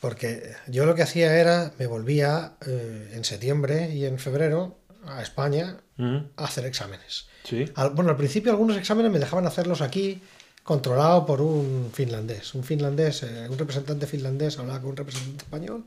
Porque 0.00 0.52
yo 0.68 0.86
lo 0.86 0.94
que 0.94 1.02
hacía 1.02 1.34
era, 1.40 1.72
me 1.78 1.86
volvía 1.88 2.52
eh, 2.66 3.10
en 3.14 3.24
septiembre 3.24 3.92
y 3.92 4.04
en 4.04 4.18
febrero 4.20 4.76
a 5.06 5.22
España 5.22 5.78
¿Mm? 5.96 6.18
a 6.36 6.44
hacer 6.44 6.66
exámenes. 6.66 7.26
Sí. 7.42 7.64
Al- 7.74 7.90
bueno, 7.90 8.10
al 8.10 8.16
principio 8.16 8.52
algunos 8.52 8.76
exámenes 8.76 9.10
me 9.10 9.18
dejaban 9.18 9.46
hacerlos 9.46 9.80
aquí, 9.80 10.20
controlado 10.62 11.26
por 11.26 11.40
un 11.40 11.90
finlandés. 11.92 12.54
Un 12.54 12.62
finlandés, 12.62 13.24
eh, 13.24 13.48
un 13.50 13.58
representante 13.58 14.06
finlandés 14.06 14.56
hablaba 14.58 14.80
con 14.80 14.90
un 14.90 14.96
representante 14.96 15.42
español, 15.44 15.84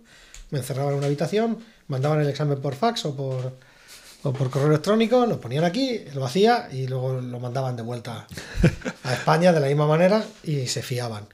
me 0.51 0.59
encerraban 0.59 0.93
en 0.93 0.97
una 0.99 1.07
habitación, 1.07 1.57
mandaban 1.87 2.21
el 2.21 2.29
examen 2.29 2.61
por 2.61 2.75
fax 2.75 3.05
o 3.05 3.15
por, 3.15 3.53
o 4.23 4.33
por 4.33 4.49
correo 4.49 4.67
electrónico, 4.69 5.25
lo 5.25 5.41
ponían 5.41 5.63
aquí, 5.63 6.01
lo 6.13 6.23
hacía 6.25 6.69
y 6.71 6.87
luego 6.87 7.13
lo 7.21 7.39
mandaban 7.39 7.75
de 7.75 7.81
vuelta 7.83 8.27
a 9.03 9.13
España 9.13 9.51
de 9.53 9.59
la 9.59 9.67
misma 9.67 9.87
manera 9.87 10.23
y 10.43 10.67
se 10.67 10.81
fiaban. 10.81 11.27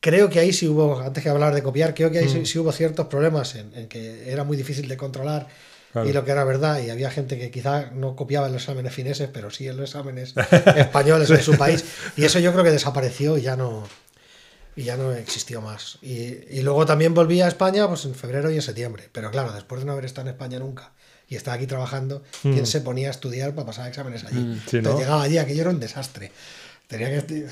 Creo 0.00 0.28
que 0.28 0.40
ahí 0.40 0.52
sí 0.52 0.66
hubo, 0.66 0.98
antes 1.00 1.22
que 1.22 1.28
hablar 1.30 1.54
de 1.54 1.62
copiar, 1.62 1.94
creo 1.94 2.10
que 2.10 2.18
ahí 2.18 2.28
sí, 2.28 2.44
sí 2.44 2.58
hubo 2.58 2.72
ciertos 2.72 3.06
problemas 3.06 3.54
en, 3.54 3.72
en 3.76 3.86
que 3.88 4.32
era 4.32 4.42
muy 4.42 4.56
difícil 4.56 4.88
de 4.88 4.96
controlar 4.96 5.46
Claro. 5.92 6.08
y 6.08 6.12
lo 6.14 6.24
que 6.24 6.30
era 6.30 6.42
verdad, 6.44 6.80
y 6.82 6.88
había 6.88 7.10
gente 7.10 7.38
que 7.38 7.50
quizá 7.50 7.90
no 7.92 8.16
copiaba 8.16 8.46
en 8.46 8.54
los 8.54 8.62
exámenes 8.62 8.94
fineses, 8.94 9.28
pero 9.30 9.50
sí 9.50 9.68
en 9.68 9.76
los 9.76 9.90
exámenes 9.90 10.32
españoles 10.76 11.28
de 11.28 11.42
su 11.42 11.54
país, 11.58 11.84
y 12.16 12.24
eso 12.24 12.38
yo 12.38 12.50
creo 12.52 12.64
que 12.64 12.70
desapareció 12.70 13.36
y 13.36 13.42
ya 13.42 13.56
no, 13.56 13.86
y 14.76 14.84
ya 14.84 14.96
no 14.96 15.12
existió 15.12 15.60
más. 15.60 15.98
Y, 16.02 16.58
y 16.58 16.62
luego 16.62 16.86
también 16.86 17.14
volví 17.14 17.40
a 17.40 17.48
España 17.48 17.86
pues 17.88 18.04
en 18.04 18.14
febrero 18.14 18.50
y 18.50 18.56
en 18.56 18.62
septiembre, 18.62 19.08
pero 19.12 19.30
claro, 19.30 19.52
después 19.52 19.80
de 19.80 19.86
no 19.86 19.92
haber 19.92 20.04
estado 20.04 20.28
en 20.28 20.34
España 20.34 20.58
nunca 20.58 20.92
y 21.28 21.36
estar 21.36 21.54
aquí 21.54 21.66
trabajando, 21.66 22.22
¿quién 22.42 22.66
se 22.66 22.80
ponía 22.82 23.08
a 23.08 23.10
estudiar 23.10 23.54
para 23.54 23.66
pasar 23.66 23.88
exámenes 23.88 24.24
allí? 24.24 24.38
Mm, 24.38 24.60
sí, 24.68 24.76
Entonces 24.78 24.92
¿no? 24.92 24.98
llegaba 24.98 25.22
allí, 25.22 25.38
aquello 25.38 25.62
era 25.62 25.70
un 25.70 25.80
desastre. 25.80 26.30
Tenía 26.88 27.24
que 27.26 27.46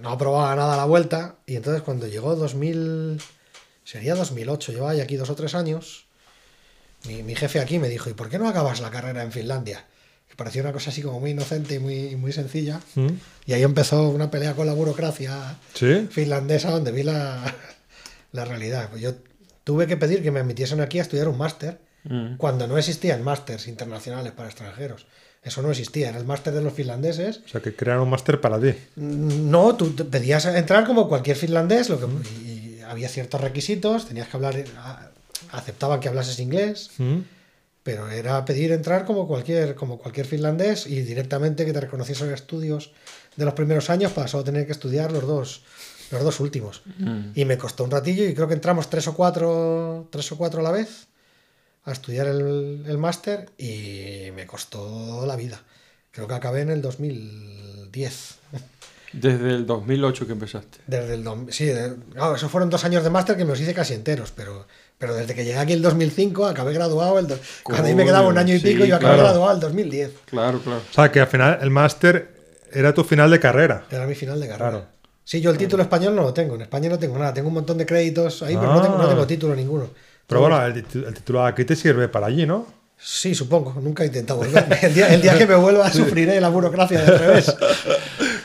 no 0.00 0.10
aprobaba 0.10 0.54
nada 0.56 0.74
a 0.74 0.76
la 0.76 0.84
vuelta 0.86 1.36
y 1.46 1.56
entonces 1.56 1.82
cuando 1.82 2.08
llegó 2.08 2.34
2000 2.34 3.20
sería 3.84 4.16
2008, 4.16 4.72
llevaba 4.72 4.94
ya 4.94 5.04
aquí 5.04 5.16
dos 5.16 5.30
o 5.30 5.36
tres 5.36 5.54
años. 5.54 6.06
Mi, 7.04 7.22
mi 7.22 7.36
jefe 7.36 7.60
aquí 7.60 7.78
me 7.78 7.88
dijo, 7.88 8.10
¿y 8.10 8.14
por 8.14 8.28
qué 8.28 8.38
no 8.38 8.48
acabas 8.48 8.80
la 8.80 8.90
carrera 8.90 9.22
en 9.22 9.30
Finlandia? 9.30 9.84
Que 10.28 10.34
parecía 10.36 10.62
una 10.62 10.72
cosa 10.72 10.90
así 10.90 11.02
como 11.02 11.20
muy 11.20 11.30
inocente 11.30 11.74
y 11.74 11.78
muy, 11.78 12.16
muy 12.16 12.32
sencilla. 12.32 12.80
¿Mm? 12.94 13.06
Y 13.46 13.52
ahí 13.52 13.62
empezó 13.62 14.08
una 14.08 14.30
pelea 14.30 14.54
con 14.54 14.66
la 14.66 14.72
burocracia 14.74 15.56
¿Sí? 15.74 16.08
finlandesa 16.10 16.70
donde 16.70 16.92
vi 16.92 17.02
la, 17.02 17.54
la 18.32 18.44
realidad. 18.44 18.88
Pues 18.90 19.02
yo 19.02 19.14
tuve 19.64 19.86
que 19.86 19.96
pedir 19.96 20.22
que 20.22 20.30
me 20.30 20.40
admitiesen 20.40 20.80
aquí 20.80 20.98
a 20.98 21.02
estudiar 21.02 21.28
un 21.28 21.38
máster 21.38 21.84
Mm. 22.08 22.36
cuando 22.36 22.68
no 22.68 22.78
existían 22.78 23.24
másters 23.24 23.66
internacionales 23.66 24.30
para 24.30 24.48
extranjeros. 24.48 25.06
Eso 25.42 25.60
no 25.60 25.72
existía, 25.72 26.10
era 26.10 26.18
el 26.18 26.24
máster 26.24 26.54
de 26.54 26.62
los 26.62 26.72
finlandeses. 26.72 27.40
O 27.44 27.48
sea, 27.48 27.60
que 27.60 27.74
crearon 27.74 28.04
un 28.04 28.10
máster 28.10 28.40
para 28.40 28.60
ti. 28.60 28.74
No, 28.94 29.74
tú 29.74 29.92
pedías 30.08 30.44
entrar 30.46 30.86
como 30.86 31.08
cualquier 31.08 31.36
finlandés, 31.36 31.88
lo 31.88 31.98
que, 31.98 32.06
y 32.44 32.80
había 32.86 33.08
ciertos 33.08 33.40
requisitos, 33.40 34.06
tenías 34.06 34.28
que 34.28 34.36
hablar, 34.36 34.54
aceptaban 35.50 35.98
que 35.98 36.08
hablases 36.08 36.38
inglés, 36.38 36.90
¿Mm? 36.98 37.18
Pero 37.86 38.10
era 38.10 38.44
pedir 38.44 38.72
entrar 38.72 39.04
como 39.04 39.28
cualquier, 39.28 39.76
como 39.76 39.96
cualquier 39.96 40.26
finlandés 40.26 40.88
y 40.88 41.02
directamente 41.02 41.64
que 41.64 41.72
te 41.72 41.80
reconociesen 41.80 42.32
estudios 42.32 42.90
de 43.36 43.44
los 43.44 43.54
primeros 43.54 43.90
años 43.90 44.10
para 44.10 44.26
solo 44.26 44.42
tener 44.42 44.66
que 44.66 44.72
estudiar 44.72 45.12
los 45.12 45.24
dos, 45.24 45.62
los 46.10 46.24
dos 46.24 46.40
últimos. 46.40 46.82
Mm. 46.98 47.30
Y 47.36 47.44
me 47.44 47.56
costó 47.56 47.84
un 47.84 47.92
ratillo 47.92 48.24
y 48.24 48.34
creo 48.34 48.48
que 48.48 48.54
entramos 48.54 48.90
tres 48.90 49.06
o 49.06 49.14
cuatro, 49.14 50.08
tres 50.10 50.32
o 50.32 50.36
cuatro 50.36 50.58
a 50.58 50.62
la 50.64 50.72
vez 50.72 51.06
a 51.84 51.92
estudiar 51.92 52.26
el, 52.26 52.82
el 52.88 52.98
máster 52.98 53.50
y 53.56 54.32
me 54.34 54.46
costó 54.48 55.24
la 55.24 55.36
vida. 55.36 55.62
Creo 56.10 56.26
que 56.26 56.34
acabé 56.34 56.62
en 56.62 56.70
el 56.70 56.82
2010. 56.82 58.34
Desde 59.12 59.50
el 59.50 59.64
2008 59.64 60.26
que 60.26 60.32
empezaste. 60.32 60.78
Desde 60.88 61.14
el 61.14 61.24
sí, 61.50 61.66
de- 61.66 61.94
claro, 62.12 62.34
esos 62.34 62.50
fueron 62.50 62.68
dos 62.68 62.84
años 62.84 63.04
de 63.04 63.10
máster 63.10 63.36
que 63.36 63.44
me 63.44 63.50
los 63.50 63.60
hice 63.60 63.74
casi 63.74 63.94
enteros, 63.94 64.32
pero, 64.34 64.66
pero 64.98 65.14
desde 65.14 65.34
que 65.34 65.44
llegué 65.44 65.58
aquí 65.58 65.72
el 65.72 65.82
2005 65.82 66.46
acabé 66.46 66.72
graduado. 66.72 67.18
El 67.18 67.26
do- 67.26 67.38
cuando 67.62 67.86
ahí 67.88 67.94
me 67.94 68.04
quedaba 68.04 68.28
un 68.28 68.38
año 68.38 68.54
y 68.54 68.60
sí, 68.60 68.66
pico, 68.68 68.84
yo 68.84 68.96
acabé 68.96 69.14
claro. 69.14 69.28
graduado 69.30 69.54
el 69.54 69.60
2010. 69.60 70.10
Claro, 70.26 70.60
claro. 70.60 70.80
O 70.90 70.92
sea, 70.94 71.10
que 71.12 71.20
al 71.20 71.26
final 71.26 71.58
el 71.60 71.70
máster 71.70 72.30
era 72.72 72.92
tu 72.94 73.04
final 73.04 73.30
de 73.30 73.38
carrera. 73.40 73.84
Era 73.90 74.06
mi 74.06 74.14
final 74.14 74.40
de 74.40 74.48
carrera. 74.48 74.70
Claro. 74.70 74.86
Sí, 75.24 75.40
yo 75.40 75.50
el 75.50 75.58
título 75.58 75.82
español 75.82 76.14
no 76.14 76.22
lo 76.22 76.32
tengo. 76.32 76.54
En 76.54 76.62
España 76.62 76.88
no 76.88 76.98
tengo 76.98 77.18
nada. 77.18 77.34
Tengo 77.34 77.48
un 77.48 77.54
montón 77.54 77.78
de 77.78 77.84
créditos 77.86 78.42
ahí, 78.42 78.56
pero 78.56 78.72
no 78.72 78.80
tengo, 78.80 78.96
no 78.96 79.04
Ah. 79.04 79.08
tengo 79.08 79.26
título 79.26 79.54
ninguno. 79.56 79.90
Pero 80.26 80.40
bueno, 80.40 80.64
el, 80.64 80.76
el 80.76 81.14
titulado 81.14 81.46
aquí 81.46 81.64
te 81.64 81.74
sirve 81.76 82.08
para 82.08 82.26
allí, 82.26 82.46
¿no? 82.46 82.66
Sí, 82.98 83.34
supongo. 83.34 83.74
Nunca 83.80 84.04
he 84.04 84.06
intentado 84.06 84.38
volver. 84.40 84.66
El 84.82 84.94
día, 84.94 85.12
el 85.12 85.20
día 85.20 85.36
que 85.36 85.46
me 85.46 85.54
vuelva 85.56 85.92
sufriré 85.92 86.40
la 86.40 86.48
burocracia 86.48 87.02
del 87.02 87.18
revés. 87.18 87.54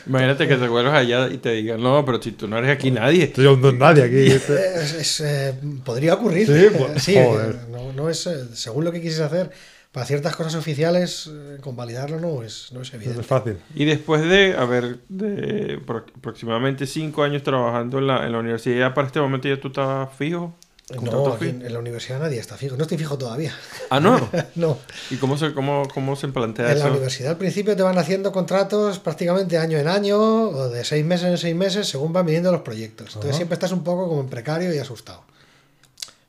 Imagínate 0.06 0.48
que 0.48 0.56
te 0.56 0.68
vuelvas 0.68 0.94
allá 0.94 1.28
y 1.28 1.38
te 1.38 1.50
digan, 1.52 1.80
no, 1.82 2.04
pero 2.04 2.20
si 2.22 2.32
tú 2.32 2.48
no 2.48 2.58
eres 2.58 2.70
aquí 2.70 2.90
nadie. 2.90 3.24
Estoy 3.24 3.44
yo 3.44 3.56
no 3.56 3.68
es 3.68 3.74
nadie 3.74 4.02
aquí. 4.04 4.16
Es- 4.32 4.94
es, 4.94 5.20
eh, 5.20 5.54
podría 5.84 6.14
ocurrir. 6.14 6.46
Sí, 6.46 6.76
pues, 6.76 7.02
Sí, 7.02 7.14
joder. 7.14 7.54
eh, 7.54 7.58
no, 7.70 7.92
no 7.92 8.08
es, 8.10 8.26
eh, 8.26 8.46
según 8.54 8.84
lo 8.84 8.92
que 8.92 9.00
quisieras 9.00 9.32
hacer, 9.32 9.50
para 9.92 10.06
ciertas 10.06 10.34
cosas 10.34 10.54
oficiales, 10.54 11.30
eh, 11.30 11.58
convalidarlo 11.60 12.18
no 12.18 12.42
es, 12.42 12.70
no 12.72 12.80
es 12.80 12.90
No 12.92 12.96
evidente. 12.96 13.20
es 13.20 13.26
fácil. 13.26 13.58
Y 13.74 13.84
después 13.84 14.22
de 14.22 14.54
haber 14.56 14.98
de 15.08 15.78
pro- 15.86 16.06
aproximadamente 16.16 16.86
cinco 16.86 17.22
años 17.22 17.42
trabajando 17.42 17.98
en 17.98 18.06
la, 18.06 18.24
en 18.26 18.32
la 18.32 18.38
universidad, 18.38 18.78
ya 18.78 18.94
para 18.94 19.06
este 19.06 19.20
momento 19.20 19.48
ya 19.48 19.60
tú 19.60 19.68
estabas 19.68 20.08
fijo. 20.16 20.56
¿Contrato 20.88 21.28
No, 21.28 21.34
aquí 21.34 21.46
en, 21.46 21.72
la 21.72 21.78
universidad 21.78 22.18
nadie 22.18 22.38
está 22.38 22.56
fijo. 22.56 22.76
No 22.76 22.82
estoy 22.82 22.98
fijo 22.98 23.16
todavía. 23.16 23.54
Ah, 23.88 24.00
no. 24.00 24.28
no. 24.56 24.78
¿Y 25.10 25.16
cómo 25.16 25.38
se, 25.38 25.54
cómo, 25.54 25.88
cómo 25.94 26.16
se 26.16 26.28
plantea 26.28 26.72
En 26.72 26.78
la 26.78 26.84
eso? 26.84 26.92
universidad 26.92 27.30
al 27.30 27.38
principio 27.38 27.76
te 27.76 27.82
van 27.82 27.98
haciendo 27.98 28.32
contratos 28.32 28.98
prácticamente 28.98 29.58
año 29.58 29.78
en 29.78 29.86
año 29.86 30.18
o 30.18 30.68
de 30.68 30.84
seis 30.84 31.04
meses 31.04 31.28
en 31.28 31.38
seis 31.38 31.54
meses 31.54 31.88
según 31.88 32.12
van 32.12 32.26
viniendo 32.26 32.50
los 32.50 32.62
proyectos. 32.62 33.14
Entonces 33.14 33.36
siempre 33.36 33.54
estás 33.54 33.72
un 33.72 33.84
poco 33.84 34.08
como 34.08 34.20
en 34.20 34.28
precario 34.28 34.74
y 34.74 34.78
asustado. 34.78 35.22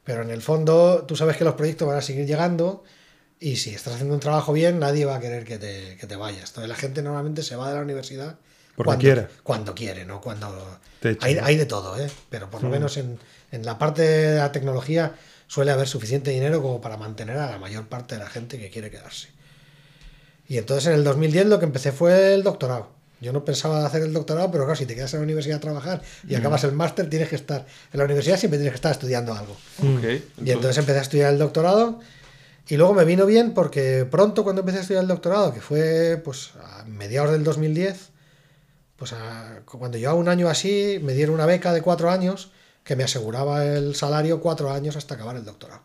Pero 0.03 0.21
en 0.21 0.29
el 0.29 0.41
fondo 0.41 1.03
tú 1.07 1.15
sabes 1.15 1.35
que 1.35 1.43
los 1.43 1.55
proyectos 1.55 1.87
van 1.87 1.97
a 1.97 2.01
seguir 2.01 2.27
llegando 2.27 2.83
y 3.39 3.55
si 3.55 3.73
estás 3.73 3.95
haciendo 3.95 4.13
un 4.13 4.21
trabajo 4.21 4.53
bien 4.53 4.79
nadie 4.79 5.05
va 5.05 5.15
a 5.15 5.19
querer 5.19 5.45
que 5.45 5.57
te, 5.57 5.97
que 5.99 6.05
te 6.05 6.15
vayas. 6.15 6.49
Entonces 6.49 6.69
la 6.69 6.75
gente 6.75 7.01
normalmente 7.01 7.41
se 7.41 7.55
va 7.55 7.69
de 7.69 7.75
la 7.75 7.81
universidad 7.81 8.37
Porque 8.75 8.87
cuando 8.87 9.01
quiere. 9.01 9.27
Cuando 9.41 9.75
quiere, 9.75 10.05
¿no? 10.05 10.21
Cuando... 10.21 10.79
Hay, 11.19 11.37
hay 11.37 11.57
de 11.57 11.65
todo, 11.65 11.99
¿eh? 11.99 12.09
Pero 12.29 12.49
por 12.49 12.63
lo 12.63 12.69
menos 12.69 12.95
en, 12.95 13.19
en 13.53 13.65
la 13.65 13.77
parte 13.77 14.01
de 14.01 14.37
la 14.37 14.51
tecnología 14.51 15.13
suele 15.47 15.71
haber 15.71 15.87
suficiente 15.87 16.31
dinero 16.31 16.61
como 16.61 16.81
para 16.81 16.97
mantener 16.97 17.37
a 17.37 17.51
la 17.51 17.57
mayor 17.59 17.87
parte 17.87 18.15
de 18.15 18.23
la 18.23 18.29
gente 18.29 18.57
que 18.59 18.69
quiere 18.69 18.89
quedarse. 18.89 19.27
Y 20.47 20.57
entonces 20.57 20.87
en 20.87 20.93
el 20.93 21.03
2010 21.03 21.45
lo 21.45 21.59
que 21.59 21.65
empecé 21.65 21.91
fue 21.91 22.33
el 22.33 22.43
doctorado. 22.43 22.89
Yo 23.21 23.31
no 23.31 23.45
pensaba 23.45 23.85
hacer 23.85 24.01
el 24.01 24.11
doctorado, 24.11 24.51
pero 24.51 24.65
claro, 24.65 24.75
si 24.77 24.85
te 24.85 24.95
quedas 24.95 25.13
en 25.13 25.19
la 25.21 25.23
universidad 25.23 25.57
a 25.57 25.61
trabajar 25.61 26.01
y 26.27 26.35
acabas 26.35 26.63
el 26.65 26.73
máster, 26.73 27.09
tienes 27.09 27.29
que 27.29 27.35
estar. 27.37 27.65
En 27.93 27.97
la 27.99 28.03
universidad 28.05 28.37
siempre 28.37 28.57
tienes 28.57 28.73
que 28.73 28.77
estar 28.77 28.91
estudiando 28.91 29.33
algo. 29.33 29.53
Ok, 29.79 30.03
Y 30.43 30.51
entonces 30.51 30.77
empecé 30.79 30.99
a 30.99 31.01
estudiar 31.03 31.31
el 31.31 31.39
doctorado. 31.39 31.99
Y 32.67 32.75
luego 32.75 32.93
me 32.93 33.05
vino 33.05 33.25
bien 33.25 33.53
porque 33.53 34.05
pronto 34.09 34.43
cuando 34.43 34.61
empecé 34.61 34.79
a 34.79 34.81
estudiar 34.81 35.03
el 35.03 35.07
doctorado, 35.09 35.53
que 35.53 35.61
fue 35.61 36.19
pues 36.23 36.51
a 36.61 36.83
mediados 36.85 37.31
del 37.31 37.43
2010, 37.45 38.09
pues 38.97 39.13
a- 39.13 39.61
cuando 39.65 39.97
llevaba 39.97 40.19
un 40.19 40.27
año 40.27 40.49
así, 40.49 40.99
me 41.01 41.13
dieron 41.13 41.35
una 41.35 41.45
beca 41.45 41.71
de 41.73 41.81
cuatro 41.81 42.09
años 42.09 42.51
que 42.83 42.95
me 42.95 43.03
aseguraba 43.03 43.65
el 43.65 43.95
salario 43.95 44.39
cuatro 44.41 44.71
años 44.71 44.95
hasta 44.95 45.15
acabar 45.15 45.35
el 45.35 45.45
doctorado. 45.45 45.81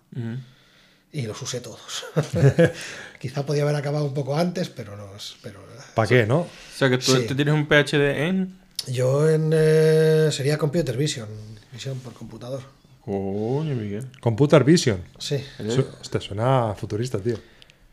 Y 1.13 1.23
los 1.23 1.41
usé 1.41 1.61
todos. 1.61 2.05
Quizá 3.21 3.45
podía 3.47 3.63
haber 3.63 3.77
acabado 3.77 4.05
un 4.05 4.15
poco 4.15 4.37
antes, 4.37 4.69
pero 4.69 4.97
no. 4.97 5.15
es- 5.17 5.37
Pero, 5.43 5.61
¿Para 5.95 6.09
qué, 6.09 6.27
no? 6.27 6.41
O 6.41 6.49
sea 6.77 6.89
que 6.91 6.99
tú, 6.99 7.17
Sí. 7.17 7.27
tú 7.27 7.35
tienes 7.35 7.55
un 7.55 7.67
PhD 7.67 8.27
en... 8.29 8.59
yo 8.87 9.29
en 9.29 9.51
eh, 9.55 10.29
sería 10.31 10.59
computer 10.59 10.97
vision, 10.97 11.29
visión 11.73 11.99
por 12.01 12.13
computador. 12.13 12.63
Coño, 13.05 13.75
Miguel. 13.75 14.07
Computer 14.21 14.63
Vision. 14.65 15.03
Sí. 15.19 15.43
Su- 15.71 15.87
Hostia, 16.01 16.21
suena 16.21 16.75
futurista, 16.75 17.19
tío. 17.19 17.39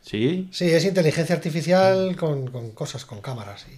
Sí. 0.02 0.48
Sí, 0.52 0.70
es 0.70 0.84
inteligencia 0.84 1.34
artificial 1.34 2.14
con, 2.16 2.48
con 2.50 2.72
cosas, 2.72 3.06
con 3.06 3.20
cámaras 3.22 3.64
y 3.68 3.76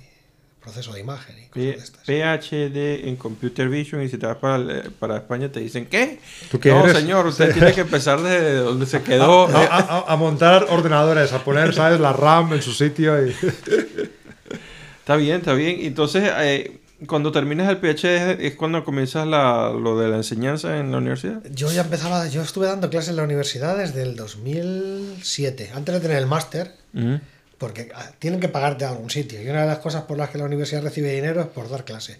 proceso 0.68 0.92
de 0.92 1.00
imagen 1.00 1.36
y 1.38 1.42
cosas 1.46 1.52
P- 1.54 1.60
de 1.60 1.70
estas. 1.70 2.04
PhD 2.04 3.08
en 3.08 3.16
Computer 3.16 3.68
Vision 3.68 4.02
y 4.02 4.08
si 4.08 4.18
te 4.18 4.26
vas 4.26 4.36
para, 4.36 4.82
para 4.98 5.16
España 5.16 5.50
te 5.50 5.60
dicen 5.60 5.86
¿qué? 5.86 6.18
¿Tú 6.50 6.60
qué 6.60 6.70
no, 6.70 6.84
eres? 6.84 6.96
señor, 6.98 7.26
usted 7.26 7.52
tiene 7.54 7.72
que 7.72 7.80
empezar 7.82 8.20
desde 8.22 8.54
donde 8.56 8.86
se 8.86 9.02
quedó. 9.02 9.46
A, 9.48 9.62
a- 9.64 9.78
a- 9.98 10.04
a 10.12 10.16
montar 10.16 10.66
ordenadores, 10.70 11.32
a 11.32 11.42
poner, 11.44 11.74
¿sabes? 11.74 12.00
La 12.00 12.12
RAM 12.12 12.52
en 12.52 12.62
su 12.62 12.72
sitio 12.72 13.26
y... 13.26 13.34
Está 15.00 15.16
bien, 15.16 15.36
está 15.38 15.54
bien. 15.54 15.78
Entonces, 15.80 16.30
eh, 16.36 16.80
cuando 17.06 17.32
terminas 17.32 17.66
el 17.70 17.78
PhD 17.78 18.44
es, 18.44 18.54
cuando 18.56 18.84
comienzas 18.84 19.26
la, 19.26 19.70
lo 19.72 19.98
de 19.98 20.08
la 20.08 20.16
enseñanza 20.16 20.78
en 20.78 20.92
la 20.92 20.98
universidad. 20.98 21.40
Yo 21.50 21.72
ya 21.72 21.80
empezaba, 21.80 22.28
yo 22.28 22.42
estuve 22.42 22.66
dando 22.66 22.90
clases 22.90 23.10
en 23.10 23.16
la 23.16 23.22
universidad 23.22 23.78
desde 23.78 24.02
el 24.02 24.16
2007, 24.16 25.70
antes 25.74 25.94
de 25.94 26.00
tener 26.02 26.18
el 26.18 26.26
máster, 26.26 26.74
Ujú. 26.94 27.20
Porque 27.58 27.90
ah, 27.94 28.10
tienen 28.18 28.40
que 28.40 28.48
pagarte 28.48 28.84
a 28.84 28.90
algún 28.90 29.10
sitio. 29.10 29.42
Y 29.42 29.48
una 29.48 29.62
de 29.62 29.66
las 29.66 29.78
cosas 29.78 30.02
por 30.04 30.16
las 30.16 30.30
que 30.30 30.38
la 30.38 30.44
universidad 30.44 30.82
recibe 30.82 31.12
dinero 31.12 31.40
es 31.40 31.46
por 31.48 31.68
dar 31.68 31.84
clase. 31.84 32.18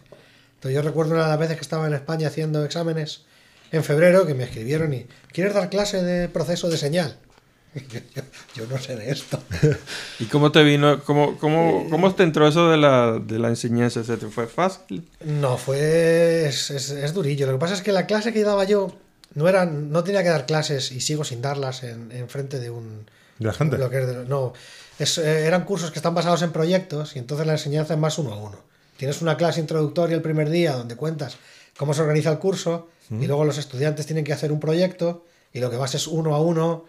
Entonces 0.57 0.75
yo 0.75 0.83
recuerdo 0.83 1.15
una 1.15 1.23
de 1.25 1.29
las 1.31 1.39
veces 1.39 1.57
que 1.57 1.63
estaba 1.63 1.87
en 1.87 1.95
España 1.95 2.29
haciendo 2.29 2.65
exámenes 2.65 3.23
en 3.71 3.85
febrero 3.85 4.27
que 4.27 4.35
me 4.35 4.45
escribieron 4.45 4.93
y 4.95 5.07
¿quieres 5.33 5.55
dar 5.55 5.71
clase 5.71 6.03
de 6.03 6.29
proceso 6.29 6.69
de 6.69 6.77
señal? 6.77 7.17
Yo, 7.75 8.01
yo- 8.17 8.23
yo 8.57 8.67
no 8.67 8.79
sé 8.79 8.97
de 8.97 9.11
esto. 9.11 9.41
¿Y 10.19 10.25
cómo 10.25 10.51
te 10.51 10.65
vino, 10.65 11.05
cómo, 11.05 11.37
cómo, 11.39 11.87
cómo 11.91 12.13
te 12.15 12.23
entró 12.25 12.49
eso 12.49 12.71
de 12.71 12.79
la, 12.79 13.21
de 13.25 13.39
la 13.39 13.49
enseñanza? 13.49 14.03
¿Se 14.03 14.17
te 14.17 14.27
fue 14.29 14.47
fácil? 14.49 15.07
No, 15.23 15.59
fue. 15.59 16.47
Es, 16.49 16.71
es- 16.71 16.91
es 16.91 17.13
durillo. 17.15 17.47
Lo 17.47 17.53
que 17.53 17.59
pasa 17.59 17.75
es 17.75 17.83
que 17.83 17.93
la 17.93 18.07
clase 18.07 18.33
que 18.33 18.43
daba 18.43 18.65
yo 18.65 18.97
no 19.35 19.47
era, 19.49 19.67
no 19.67 20.03
tenía 20.03 20.23
que 20.23 20.31
dar 20.31 20.47
clases 20.47 20.91
y 20.91 21.01
sigo 21.03 21.23
sin 21.25 21.43
darlas 21.43 21.85
en, 21.85 22.11
en 22.11 22.29
frente 22.29 22.59
de 22.59 22.71
un. 22.71 23.05
De 23.39 23.47
la 23.47 23.53
gente. 23.53 23.77
lo 23.79 23.91
que 23.91 24.01
es 24.01 24.07
de- 24.09 24.25
no, 24.25 24.55
es, 24.99 25.19
eh, 25.19 25.47
eran 25.47 25.65
cursos 25.65 25.91
que 25.91 25.99
están 25.99 26.15
basados 26.15 26.43
en 26.43 26.53
proyectos 26.53 27.17
y 27.17 27.19
entonces 27.19 27.47
la 27.47 27.53
enseñanza 27.55 27.95
es 27.95 28.01
más 28.01 28.19
uno 28.19 28.33
a 28.33 28.37
uno. 28.37 28.59
Tienes 28.97 29.23
una 29.23 29.37
clase 29.37 29.61
introductoria 29.61 30.17
el 30.17 30.23
primer 30.23 30.51
día 30.51 30.73
donde 30.73 30.97
cuentas 30.97 31.37
cómo 31.77 31.95
se 31.95 32.03
organiza 32.03 32.31
el 32.31 32.39
curso 32.39 32.89
y 33.11 33.27
luego 33.27 33.45
los 33.45 33.57
estudiantes 33.59 34.05
tienen 34.07 34.25
que 34.25 34.33
hacer 34.33 34.53
un 34.53 34.61
proyecto 34.61 35.25
y 35.53 35.61
lo 35.61 35.71
que 35.71 35.77
vas 35.77 35.95
es 35.95 36.07
uno 36.07 36.35
a 36.35 36.41
uno. 36.43 36.85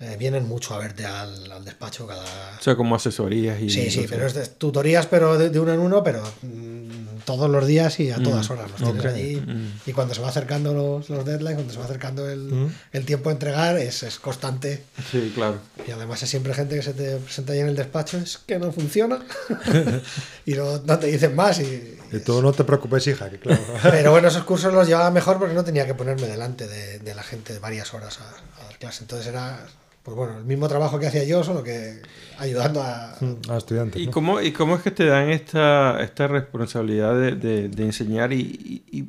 eh, 0.00 0.16
vienen 0.16 0.46
mucho 0.46 0.74
a 0.74 0.78
verte 0.78 1.04
al, 1.04 1.50
al 1.50 1.64
despacho 1.64 2.06
cada, 2.06 2.22
O 2.58 2.62
sea, 2.62 2.76
como 2.76 2.94
asesorías 2.94 3.60
y... 3.60 3.68
Sí, 3.68 3.90
sí, 3.90 4.06
pero 4.08 4.26
es 4.26 4.34
de 4.34 4.46
tutorías, 4.46 5.06
pero 5.06 5.36
de, 5.36 5.50
de 5.50 5.58
uno 5.58 5.74
en 5.74 5.80
uno, 5.80 6.04
pero 6.04 6.22
mm, 6.42 7.07
todos 7.28 7.50
los 7.50 7.66
días 7.66 8.00
y 8.00 8.10
a 8.10 8.16
todas 8.22 8.48
horas 8.48 8.70
los 8.70 8.80
tienes 8.80 9.04
allí. 9.04 9.42
Y 9.84 9.92
cuando 9.92 10.14
se 10.14 10.22
va 10.22 10.28
acercando 10.30 10.72
los, 10.72 11.10
los 11.10 11.26
deadlines, 11.26 11.56
cuando 11.56 11.72
se 11.74 11.78
va 11.78 11.84
acercando 11.84 12.26
el, 12.26 12.38
Mm. 12.48 12.72
el 12.92 13.04
tiempo 13.04 13.28
de 13.28 13.34
entregar, 13.34 13.76
es, 13.76 14.02
es 14.02 14.18
constante. 14.18 14.82
Sí, 15.12 15.30
claro. 15.34 15.58
Y 15.86 15.90
además 15.90 16.22
es 16.22 16.30
siempre 16.30 16.54
gente 16.54 16.76
que 16.76 16.82
se 16.82 16.94
te 16.94 17.16
presenta 17.18 17.52
ahí 17.52 17.58
en 17.58 17.68
el 17.68 17.76
despacho, 17.76 18.16
es 18.16 18.38
que 18.38 18.58
no 18.58 18.72
funciona. 18.72 19.18
y 20.46 20.52
no, 20.54 20.78
no 20.78 20.98
te 20.98 21.08
dicen 21.08 21.36
más. 21.36 21.60
Y, 21.60 21.98
Y 22.12 22.18
tú 22.20 22.40
no 22.40 22.52
te 22.52 22.64
preocupes, 22.64 23.06
hija, 23.08 23.28
que 23.28 23.38
claro. 23.38 23.60
pero 23.82 24.10
bueno, 24.10 24.28
esos 24.28 24.44
cursos 24.44 24.72
los 24.72 24.86
llevaba 24.88 25.10
mejor 25.10 25.38
porque 25.38 25.54
no 25.54 25.64
tenía 25.64 25.84
que 25.84 25.94
ponerme 25.94 26.26
delante 26.26 26.66
de, 26.66 26.98
de 27.00 27.14
la 27.14 27.22
gente 27.22 27.58
varias 27.58 27.92
horas 27.92 28.18
a, 28.20 28.62
a 28.62 28.64
dar 28.64 28.78
clase. 28.78 29.04
Entonces 29.04 29.26
era, 29.26 29.66
pues 30.08 30.16
bueno, 30.16 30.38
el 30.38 30.44
mismo 30.46 30.68
trabajo 30.68 30.98
que 30.98 31.06
hacía 31.06 31.24
yo, 31.24 31.44
solo 31.44 31.62
que 31.62 32.00
ayudando 32.38 32.82
a, 32.82 33.12
A 33.50 33.56
estudiantes. 33.58 34.00
¿Y 34.00 34.06
¿no? 34.06 34.12
cómo, 34.12 34.40
¿Y 34.40 34.52
cómo 34.52 34.76
es 34.76 34.82
que 34.82 34.90
te 34.90 35.04
dan 35.04 35.28
esta, 35.28 36.02
esta 36.02 36.26
responsabilidad 36.28 37.14
de, 37.14 37.32
de- 37.32 37.68
de 37.68 37.82
enseñar? 37.84 38.32
Y, 38.32 38.82
y- 38.90 39.06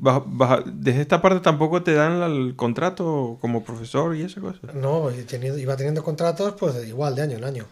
desde 0.66 1.00
esta 1.02 1.22
parte 1.22 1.40
tampoco 1.40 1.82
te 1.84 1.94
dan 1.94 2.22
el 2.22 2.56
contrato 2.58 3.38
como 3.40 3.64
profesor 3.64 4.14
y 4.16 4.24
esa 4.24 4.42
cosa. 4.42 4.60
No, 4.74 5.10
tenido- 5.26 5.58
iba 5.58 5.78
teniendo 5.78 6.04
contratos 6.04 6.56
pues 6.60 6.86
igual 6.86 7.16
de 7.16 7.22
año 7.22 7.38
en 7.38 7.46
año. 7.46 7.66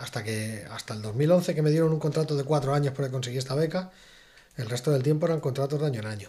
Hasta 0.00 0.24
que 0.24 0.64
hasta 0.70 0.94
el 0.94 1.02
2011 1.02 1.54
que 1.54 1.60
me 1.62 1.70
dieron 1.70 1.92
un 1.92 1.98
contrato 1.98 2.34
de 2.36 2.44
cuatro 2.44 2.72
años 2.72 2.94
porque 2.96 3.10
conseguí 3.10 3.36
esta 3.36 3.54
beca, 3.54 3.90
el 4.56 4.70
resto 4.70 4.90
del 4.90 5.02
tiempo 5.02 5.26
eran 5.26 5.40
contratos 5.40 5.78
de 5.80 5.86
año 5.86 6.00
en 6.00 6.06
año. 6.06 6.28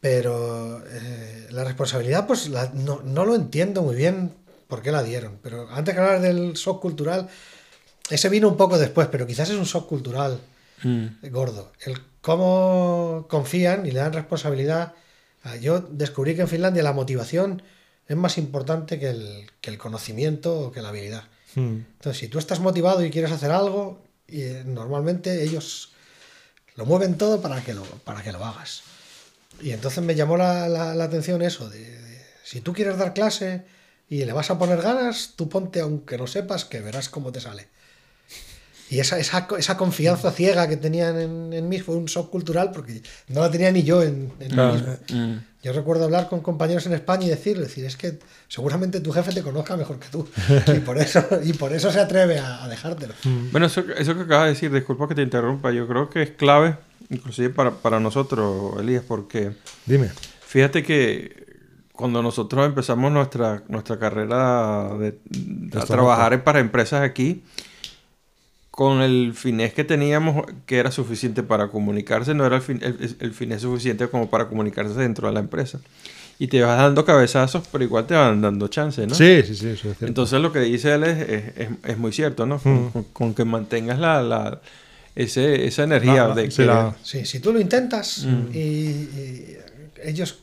Pero 0.00 0.82
eh, 0.86 1.46
la 1.50 1.64
responsabilidad, 1.64 2.26
pues 2.26 2.48
la- 2.48 2.70
no, 2.74 3.00
no 3.04 3.24
lo 3.24 3.34
entiendo 3.34 3.82
muy 3.82 3.94
bien 3.94 4.32
por 4.70 4.80
qué 4.80 4.90
la 4.90 5.02
dieron. 5.02 5.38
Pero 5.42 5.68
antes 5.70 5.94
que 5.94 6.00
hablar 6.00 6.22
del 6.22 6.54
shock 6.54 6.80
cultural, 6.80 7.28
ese 8.08 8.28
vino 8.30 8.48
un 8.48 8.56
poco 8.56 8.78
después, 8.78 9.08
pero 9.08 9.26
quizás 9.26 9.50
es 9.50 9.56
un 9.56 9.64
shock 9.64 9.86
cultural 9.86 10.40
Mm. 10.82 11.28
gordo. 11.30 11.72
El 11.84 12.00
cómo 12.22 13.26
confían 13.28 13.84
y 13.84 13.90
le 13.90 14.00
dan 14.00 14.14
responsabilidad. 14.14 14.94
Yo 15.60 15.80
descubrí 15.80 16.34
que 16.34 16.40
en 16.42 16.48
Finlandia 16.48 16.82
la 16.82 16.94
motivación 16.94 17.62
es 18.08 18.16
más 18.16 18.38
importante 18.38 18.98
que 18.98 19.10
el, 19.10 19.50
que 19.60 19.68
el 19.70 19.76
conocimiento 19.76 20.58
o 20.58 20.72
que 20.72 20.80
la 20.80 20.88
habilidad. 20.88 21.24
Mm. 21.54 21.76
Entonces, 21.96 22.18
si 22.18 22.28
tú 22.28 22.38
estás 22.38 22.60
motivado 22.60 23.04
y 23.04 23.10
quieres 23.10 23.30
hacer 23.32 23.50
algo, 23.50 24.02
y, 24.26 24.40
eh, 24.42 24.62
normalmente 24.64 25.42
ellos 25.42 25.92
lo 26.76 26.86
mueven 26.86 27.18
todo 27.18 27.40
para 27.42 27.62
que 27.62 27.74
lo, 27.74 27.82
para 27.82 28.22
que 28.22 28.32
lo 28.32 28.42
hagas. 28.44 28.82
Y 29.60 29.72
entonces 29.72 30.02
me 30.02 30.14
llamó 30.14 30.36
la, 30.38 30.66
la- 30.68 30.94
la 30.94 31.04
atención 31.04 31.42
eso, 31.42 31.68
de, 31.68 31.78
de, 31.78 32.22
si 32.42 32.60
tú 32.62 32.72
quieres 32.72 32.96
dar 32.96 33.12
clase 33.12 33.62
y 34.10 34.24
le 34.24 34.32
vas 34.32 34.50
a 34.50 34.58
poner 34.58 34.82
ganas, 34.82 35.34
tú 35.36 35.48
ponte 35.48 35.80
aunque 35.80 36.18
no 36.18 36.26
sepas 36.26 36.66
que 36.66 36.80
verás 36.80 37.08
cómo 37.08 37.30
te 37.32 37.40
sale. 37.40 37.68
Y 38.90 38.98
esa, 38.98 39.20
esa, 39.20 39.46
esa 39.56 39.76
confianza 39.76 40.32
ciega 40.32 40.68
que 40.68 40.76
tenían 40.76 41.16
en, 41.16 41.52
en 41.52 41.68
mí 41.68 41.78
fue 41.78 41.94
un 41.94 42.06
shock 42.06 42.28
cultural 42.28 42.72
porque 42.72 43.02
no 43.28 43.40
la 43.40 43.48
tenía 43.48 43.70
ni 43.70 43.84
yo 43.84 44.02
en, 44.02 44.32
en 44.40 44.56
mí 44.56 44.72
mismo. 44.72 44.96
Mm. 45.12 45.36
Yo 45.62 45.72
recuerdo 45.72 46.04
hablar 46.04 46.28
con 46.28 46.40
compañeros 46.40 46.86
en 46.86 46.94
España 46.94 47.26
y 47.26 47.28
decirle, 47.28 47.64
decir, 47.64 47.84
es 47.84 47.96
que 47.96 48.18
seguramente 48.48 48.98
tu 49.00 49.12
jefe 49.12 49.32
te 49.32 49.42
conozca 49.42 49.76
mejor 49.76 50.00
que 50.00 50.08
tú. 50.08 50.28
Y 50.76 50.80
por 50.80 50.98
eso, 50.98 51.24
y 51.44 51.52
por 51.52 51.72
eso 51.72 51.92
se 51.92 52.00
atreve 52.00 52.40
a, 52.40 52.64
a 52.64 52.68
dejártelo. 52.68 53.14
Bueno, 53.52 53.66
eso, 53.66 53.84
eso 53.96 54.16
que 54.16 54.22
acabas 54.22 54.46
de 54.46 54.54
decir, 54.54 54.72
disculpa 54.72 55.06
que 55.06 55.14
te 55.14 55.22
interrumpa, 55.22 55.70
yo 55.70 55.86
creo 55.86 56.10
que 56.10 56.22
es 56.22 56.30
clave, 56.30 56.76
inclusive 57.10 57.50
para, 57.50 57.70
para 57.70 58.00
nosotros, 58.00 58.72
Elías, 58.80 59.04
porque 59.06 59.52
Dime. 59.86 60.10
fíjate 60.40 60.82
que 60.82 61.39
cuando 62.00 62.22
nosotros 62.22 62.66
empezamos 62.66 63.12
nuestra, 63.12 63.62
nuestra 63.68 63.98
carrera 63.98 64.88
de, 64.98 65.14
de 65.24 65.78
a 65.78 65.84
trabajar 65.84 66.42
para 66.42 66.58
empresas 66.58 67.02
aquí, 67.02 67.42
con 68.70 69.02
el 69.02 69.34
finés 69.34 69.74
que 69.74 69.84
teníamos, 69.84 70.46
que 70.66 70.78
era 70.78 70.90
suficiente 70.90 71.42
para 71.42 71.68
comunicarse, 71.68 72.34
no 72.34 72.46
era 72.46 72.56
el, 72.56 72.62
fin- 72.62 72.80
el, 72.82 73.16
el 73.20 73.32
finés 73.34 73.62
suficiente 73.62 74.08
como 74.08 74.30
para 74.30 74.48
comunicarse 74.48 74.94
dentro 74.94 75.28
de 75.28 75.34
la 75.34 75.40
empresa. 75.40 75.80
Y 76.38 76.46
te 76.48 76.62
vas 76.62 76.78
dando 76.78 77.04
cabezazos, 77.04 77.64
pero 77.70 77.84
igual 77.84 78.06
te 78.06 78.14
van 78.14 78.40
dando 78.40 78.68
chance, 78.68 79.06
¿no? 79.06 79.14
Sí, 79.14 79.42
sí, 79.44 79.54
sí, 79.54 79.66
eso 79.68 79.72
es 79.72 79.80
cierto. 79.98 80.06
Entonces 80.06 80.40
lo 80.40 80.50
que 80.52 80.60
dice 80.60 80.94
él 80.94 81.04
es, 81.04 81.18
es, 81.28 81.44
es- 81.58 81.68
es 81.84 81.98
muy 81.98 82.12
cierto, 82.12 82.46
¿no? 82.46 82.58
Con, 82.58 82.86
Mm. 82.86 82.90
con- 82.90 83.04
con 83.12 83.34
que 83.34 83.44
mantengas 83.44 83.98
la, 83.98 84.22
la- 84.22 84.60
ese, 85.14 85.66
esa 85.66 85.82
energía 85.82 86.28
La- 86.28 86.34
de 86.34 86.50
sí, 86.50 86.56
que... 86.58 86.64
la- 86.66 86.94
Sí, 87.02 87.26
si 87.26 87.40
tú 87.40 87.52
lo 87.52 87.60
intentas 87.60 88.24
Mm. 88.24 88.54
y, 88.54 88.58
y 88.58 89.56
ellos, 90.04 90.38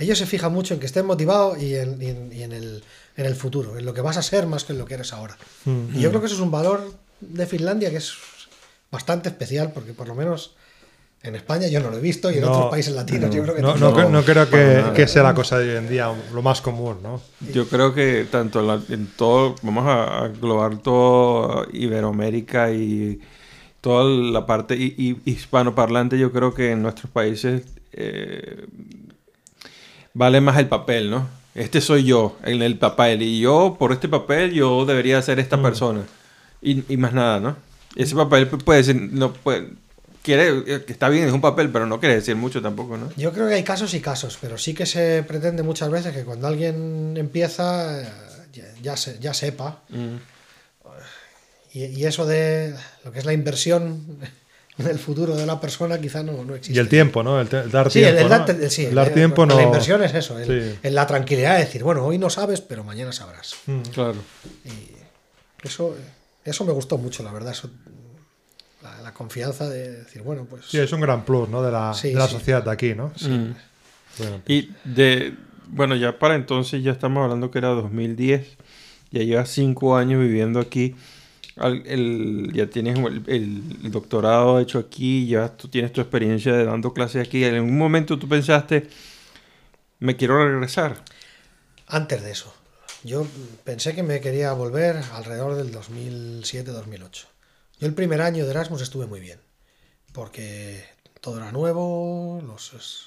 ellos 0.00 0.18
se 0.18 0.26
fijan 0.26 0.52
mucho 0.52 0.74
en 0.74 0.80
que 0.80 0.86
estés 0.86 1.04
motivado 1.04 1.56
y 1.56 1.74
en, 1.76 2.00
y 2.02 2.06
en- 2.08 2.32
y 2.32 2.42
en 2.42 2.52
el, 2.52 2.82
en 3.16 3.26
el 3.26 3.34
futuro, 3.36 3.78
en 3.78 3.84
lo 3.84 3.94
que 3.94 4.00
vas 4.00 4.16
a 4.16 4.22
ser 4.22 4.46
más 4.46 4.64
que 4.64 4.72
en 4.72 4.78
lo 4.78 4.84
que 4.86 4.94
eres 4.94 5.12
ahora. 5.12 5.36
Mm. 5.66 5.96
Y 5.96 6.00
yo 6.00 6.08
creo 6.08 6.20
que 6.20 6.26
eso 6.26 6.34
es 6.36 6.40
un 6.40 6.50
valor 6.50 6.92
de 7.20 7.46
Finlandia 7.46 7.90
que 7.90 7.98
es 7.98 8.14
bastante 8.90 9.28
especial 9.28 9.72
porque 9.72 9.92
por 9.92 10.08
lo 10.08 10.14
menos 10.14 10.54
en 11.22 11.34
España 11.36 11.68
yo 11.68 11.80
no 11.80 11.90
lo 11.90 11.98
he 11.98 12.00
visto 12.00 12.30
y 12.30 12.36
en 12.36 12.40
No, 12.40 12.50
otros 12.50 12.70
países 12.70 12.94
latinos 12.94 13.28
yo 13.34 13.42
creo 13.42 13.54
que 13.54 13.60
No, 13.60 13.74
tampoco. 13.74 14.00
no, 14.00 14.08
cre- 14.08 14.10
no 14.10 14.22
creo 14.24 14.94
que, 14.94 15.06
sea 15.06 15.22
la 15.22 15.34
cosa 15.34 15.58
de 15.58 15.70
hoy 15.72 15.76
en 15.76 15.88
día 15.88 16.10
lo 16.32 16.40
más 16.42 16.62
común, 16.62 16.96
¿no? 17.02 17.20
Yo 17.52 17.68
creo 17.68 17.92
que 17.94 18.26
tanto 18.30 18.60
en, 18.60 18.66
la- 18.68 18.82
en 18.88 19.06
todo, 19.18 19.54
vamos 19.62 19.86
a, 19.86 20.22
a 20.22 20.26
englobar 20.28 20.78
todo 20.78 21.66
Iberoamérica 21.72 22.72
y 22.72 23.20
toda 23.82 24.04
la 24.04 24.46
parte 24.46 24.76
hi- 24.76 24.94
hi- 24.96 25.20
hispanoparlante, 25.26 26.18
yo 26.18 26.32
creo 26.32 26.54
que 26.54 26.70
en 26.72 26.80
nuestros 26.82 27.10
países 27.12 27.64
eh, 27.92 28.64
vale 30.14 30.40
más 30.40 30.58
el 30.58 30.68
papel, 30.68 31.10
¿no? 31.10 31.28
Este 31.54 31.80
soy 31.80 32.04
yo, 32.04 32.36
en 32.44 32.62
el 32.62 32.78
papel, 32.78 33.22
y 33.22 33.40
yo 33.40 33.76
por 33.78 33.92
este 33.92 34.08
papel 34.08 34.52
yo 34.52 34.84
debería 34.86 35.20
ser 35.22 35.38
esta 35.40 35.60
persona, 35.60 36.02
y, 36.62 36.84
y 36.92 36.96
más 36.96 37.12
nada, 37.12 37.40
¿no? 37.40 37.56
Ese 37.96 38.14
papel 38.14 38.48
pu- 38.50 38.62
puede 38.62 38.84
ser, 38.84 38.94
no 38.96 39.32
puede, 39.32 39.70
quiere, 40.22 40.48
eh, 40.66 40.84
está 40.86 41.08
bien, 41.08 41.26
es 41.26 41.32
un 41.32 41.40
papel, 41.40 41.70
pero 41.70 41.86
no 41.86 41.98
quiere 41.98 42.14
decir 42.14 42.36
mucho 42.36 42.62
tampoco, 42.62 42.96
¿no? 42.96 43.10
Yo 43.16 43.32
creo 43.32 43.48
que 43.48 43.54
hay 43.54 43.64
casos 43.64 43.92
y 43.94 44.00
casos, 44.00 44.38
pero 44.40 44.58
sí 44.58 44.74
que 44.74 44.86
se 44.86 45.24
pretende 45.26 45.62
muchas 45.64 45.90
veces 45.90 46.14
que 46.14 46.22
cuando 46.24 46.46
alguien 46.46 47.14
empieza 47.16 48.00
ya, 48.52 48.64
ya, 48.80 48.96
se- 48.96 49.18
ya 49.18 49.34
sepa. 49.34 49.80
Mm. 49.88 50.16
Y, 51.72 51.84
y 51.84 52.04
eso 52.04 52.26
de 52.26 52.74
lo 53.04 53.12
que 53.12 53.18
es 53.20 53.24
la 53.24 53.32
inversión 53.32 54.18
el 54.78 54.98
futuro 54.98 55.36
de 55.36 55.44
la 55.46 55.60
persona 55.60 56.00
quizá 56.00 56.22
no, 56.22 56.44
no 56.44 56.54
existe. 56.54 56.76
Y 56.76 56.78
el 56.80 56.88
tiempo, 56.88 57.22
¿no? 57.22 57.40
El, 57.40 57.48
dar 57.70 57.90
Sí, 57.90 58.00
tiempo. 58.00 58.16
el, 58.18 58.18
el 58.18 58.22
¿no? 58.24 58.28
dar- 58.38 58.50
el- 58.50 58.70
sí, 58.70 58.84
El 58.86 58.94
dar 58.94 59.08
el- 59.08 59.14
tiempo 59.14 59.44
no. 59.46 59.56
La 59.56 59.62
inversión 59.64 60.02
es 60.02 60.14
eso, 60.14 60.38
el- 60.38 60.72
Sí. 60.72 60.78
en 60.82 60.94
la 60.94 61.06
tranquilidad 61.06 61.54
de 61.54 61.64
decir, 61.64 61.82
bueno, 61.82 62.04
hoy 62.04 62.18
no 62.18 62.30
sabes, 62.30 62.60
pero 62.60 62.82
mañana 62.84 63.12
sabrás. 63.12 63.56
Mm. 63.66 63.80
Claro. 63.92 64.14
Y 64.64 65.66
eso, 65.66 65.94
eso 66.44 66.64
me 66.64 66.72
gustó 66.72 66.96
mucho, 66.98 67.22
la 67.22 67.32
verdad. 67.32 67.52
Eso, 67.52 67.70
la, 68.82 69.02
la 69.02 69.12
confianza 69.12 69.68
de 69.68 69.90
decir, 69.98 70.22
bueno, 70.22 70.46
pues. 70.48 70.64
Sí, 70.66 70.78
es 70.78 70.90
un 70.92 71.00
gran 71.02 71.24
plus, 71.24 71.48
¿no? 71.48 71.62
De 71.62 71.70
la, 71.70 71.92
Sí, 71.92 72.08
de 72.08 72.14
la 72.14 72.26
sí. 72.26 72.32
sociedad 72.34 72.62
de 72.64 72.70
aquí, 72.70 72.94
¿no? 72.94 73.08
Mm. 73.20 73.52
Bueno, 74.18 74.40
Y 74.46 74.70
de, 74.84 75.34
bueno, 75.68 75.94
ya 75.96 76.18
para 76.18 76.34
entonces 76.34 76.82
ya 76.82 76.92
estamos 76.92 77.22
hablando 77.22 77.50
que 77.50 77.58
era 77.58 77.68
2010, 77.68 78.56
ya 79.10 79.22
llevas 79.22 79.50
cinco 79.50 79.96
años 79.96 80.20
viviendo 80.20 80.58
aquí, 80.60 80.94
El- 81.68 82.50
ya 82.54 82.68
tienes 82.68 82.98
el, 82.98 83.22
el 83.28 83.90
doctorado 83.92 84.60
hecho 84.60 84.78
aquí, 84.78 85.26
ya 85.28 85.56
tú 85.56 85.68
tienes 85.68 85.92
tu 85.92 86.00
experiencia 86.00 86.52
de 86.54 86.64
dando 86.64 86.92
clases 86.94 87.26
aquí, 87.26 87.44
en 87.44 87.60
un 87.62 87.76
momento 87.78 88.18
tú 88.18 88.28
pensaste, 88.28 88.88
me 90.00 90.16
quiero 90.16 90.42
regresar. 90.44 91.02
Antes 91.86 92.22
de 92.22 92.30
eso, 92.30 92.52
yo 93.02 93.26
pensé 93.64 93.94
que 93.94 94.02
me 94.02 94.20
quería 94.20 94.52
volver 94.52 94.96
alrededor 95.12 95.56
del 95.56 95.72
2007-2008. 95.72 97.26
Yo 97.78 97.86
el 97.86 97.94
primer 97.94 98.20
año 98.22 98.44
de 98.44 98.50
Erasmus 98.52 98.82
estuve 98.82 99.06
muy 99.06 99.20
bien, 99.20 99.40
porque 100.12 100.84
todo 101.20 101.38
era 101.38 101.52
nuevo, 101.52 102.42
los, 102.46 102.74
es- 102.74 103.06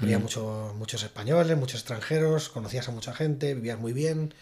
había 0.00 0.18
mucho- 0.18 0.74
muchos 0.76 1.02
españoles, 1.04 1.56
muchos 1.58 1.80
extranjeros, 1.80 2.48
conocías 2.50 2.88
a 2.88 2.92
mucha 2.92 3.14
gente, 3.14 3.54
vivías 3.54 3.78
muy 3.80 3.92
bien 3.92 4.34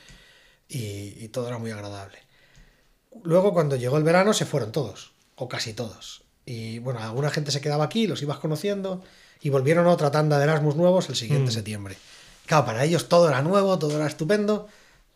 y, 0.68 1.14
y 1.24 1.28
todo 1.28 1.48
era 1.48 1.58
muy 1.58 1.70
agradable. 1.72 2.18
Luego 3.24 3.52
cuando 3.52 3.76
llegó 3.76 3.96
el 3.96 4.04
verano 4.04 4.32
se 4.32 4.44
fueron 4.46 4.72
todos, 4.72 5.12
o 5.36 5.48
casi 5.48 5.72
todos. 5.72 6.22
Y 6.46 6.78
bueno, 6.78 7.00
alguna 7.00 7.30
gente 7.30 7.50
se 7.50 7.60
quedaba 7.60 7.84
aquí, 7.84 8.06
los 8.06 8.22
ibas 8.22 8.38
conociendo 8.38 9.02
y 9.40 9.50
volvieron 9.50 9.86
a 9.86 9.90
otra 9.90 10.10
tanda 10.10 10.38
de 10.38 10.44
Erasmus 10.44 10.76
nuevos 10.76 11.08
el 11.08 11.16
siguiente 11.16 11.50
Mm. 11.50 11.54
septiembre. 11.54 11.96
Claro, 12.46 12.64
para 12.64 12.84
ellos 12.84 13.08
todo 13.08 13.28
era 13.28 13.42
nuevo, 13.42 13.78
todo 13.78 13.96
era 13.96 14.06
estupendo, 14.06 14.66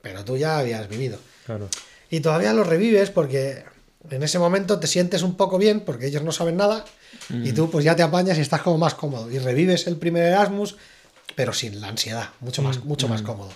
pero 0.02 0.24
tú 0.24 0.36
ya 0.36 0.58
habías 0.58 0.88
vivido. 0.88 1.18
claro. 1.46 1.68
Y 2.10 2.20
todavía 2.20 2.52
lo 2.52 2.62
revives 2.64 3.10
porque 3.10 3.64
en 4.10 4.22
ese 4.22 4.38
momento 4.38 4.78
te 4.78 4.86
sientes 4.86 5.22
un 5.22 5.34
poco 5.36 5.56
bien 5.56 5.80
porque 5.80 6.06
ellos 6.08 6.22
no 6.22 6.30
saben 6.32 6.58
nada 6.58 6.84
y 7.30 7.52
tú 7.52 7.70
pues 7.70 7.84
ya 7.86 7.96
te 7.96 8.02
apañas 8.02 8.36
y 8.36 8.42
estás 8.42 8.60
como 8.60 8.76
más 8.76 8.92
cómodo. 8.94 9.30
Y 9.30 9.38
revives 9.38 9.86
el 9.86 9.96
primer 9.96 10.24
Erasmus, 10.24 10.76
pero 11.34 11.54
sin 11.54 11.80
la 11.80 11.88
ansiedad, 11.88 12.28
mucho 12.40 12.60
más, 12.60 12.84
mucho 12.84 13.08
más 13.08 13.22
cómodo. 13.22 13.50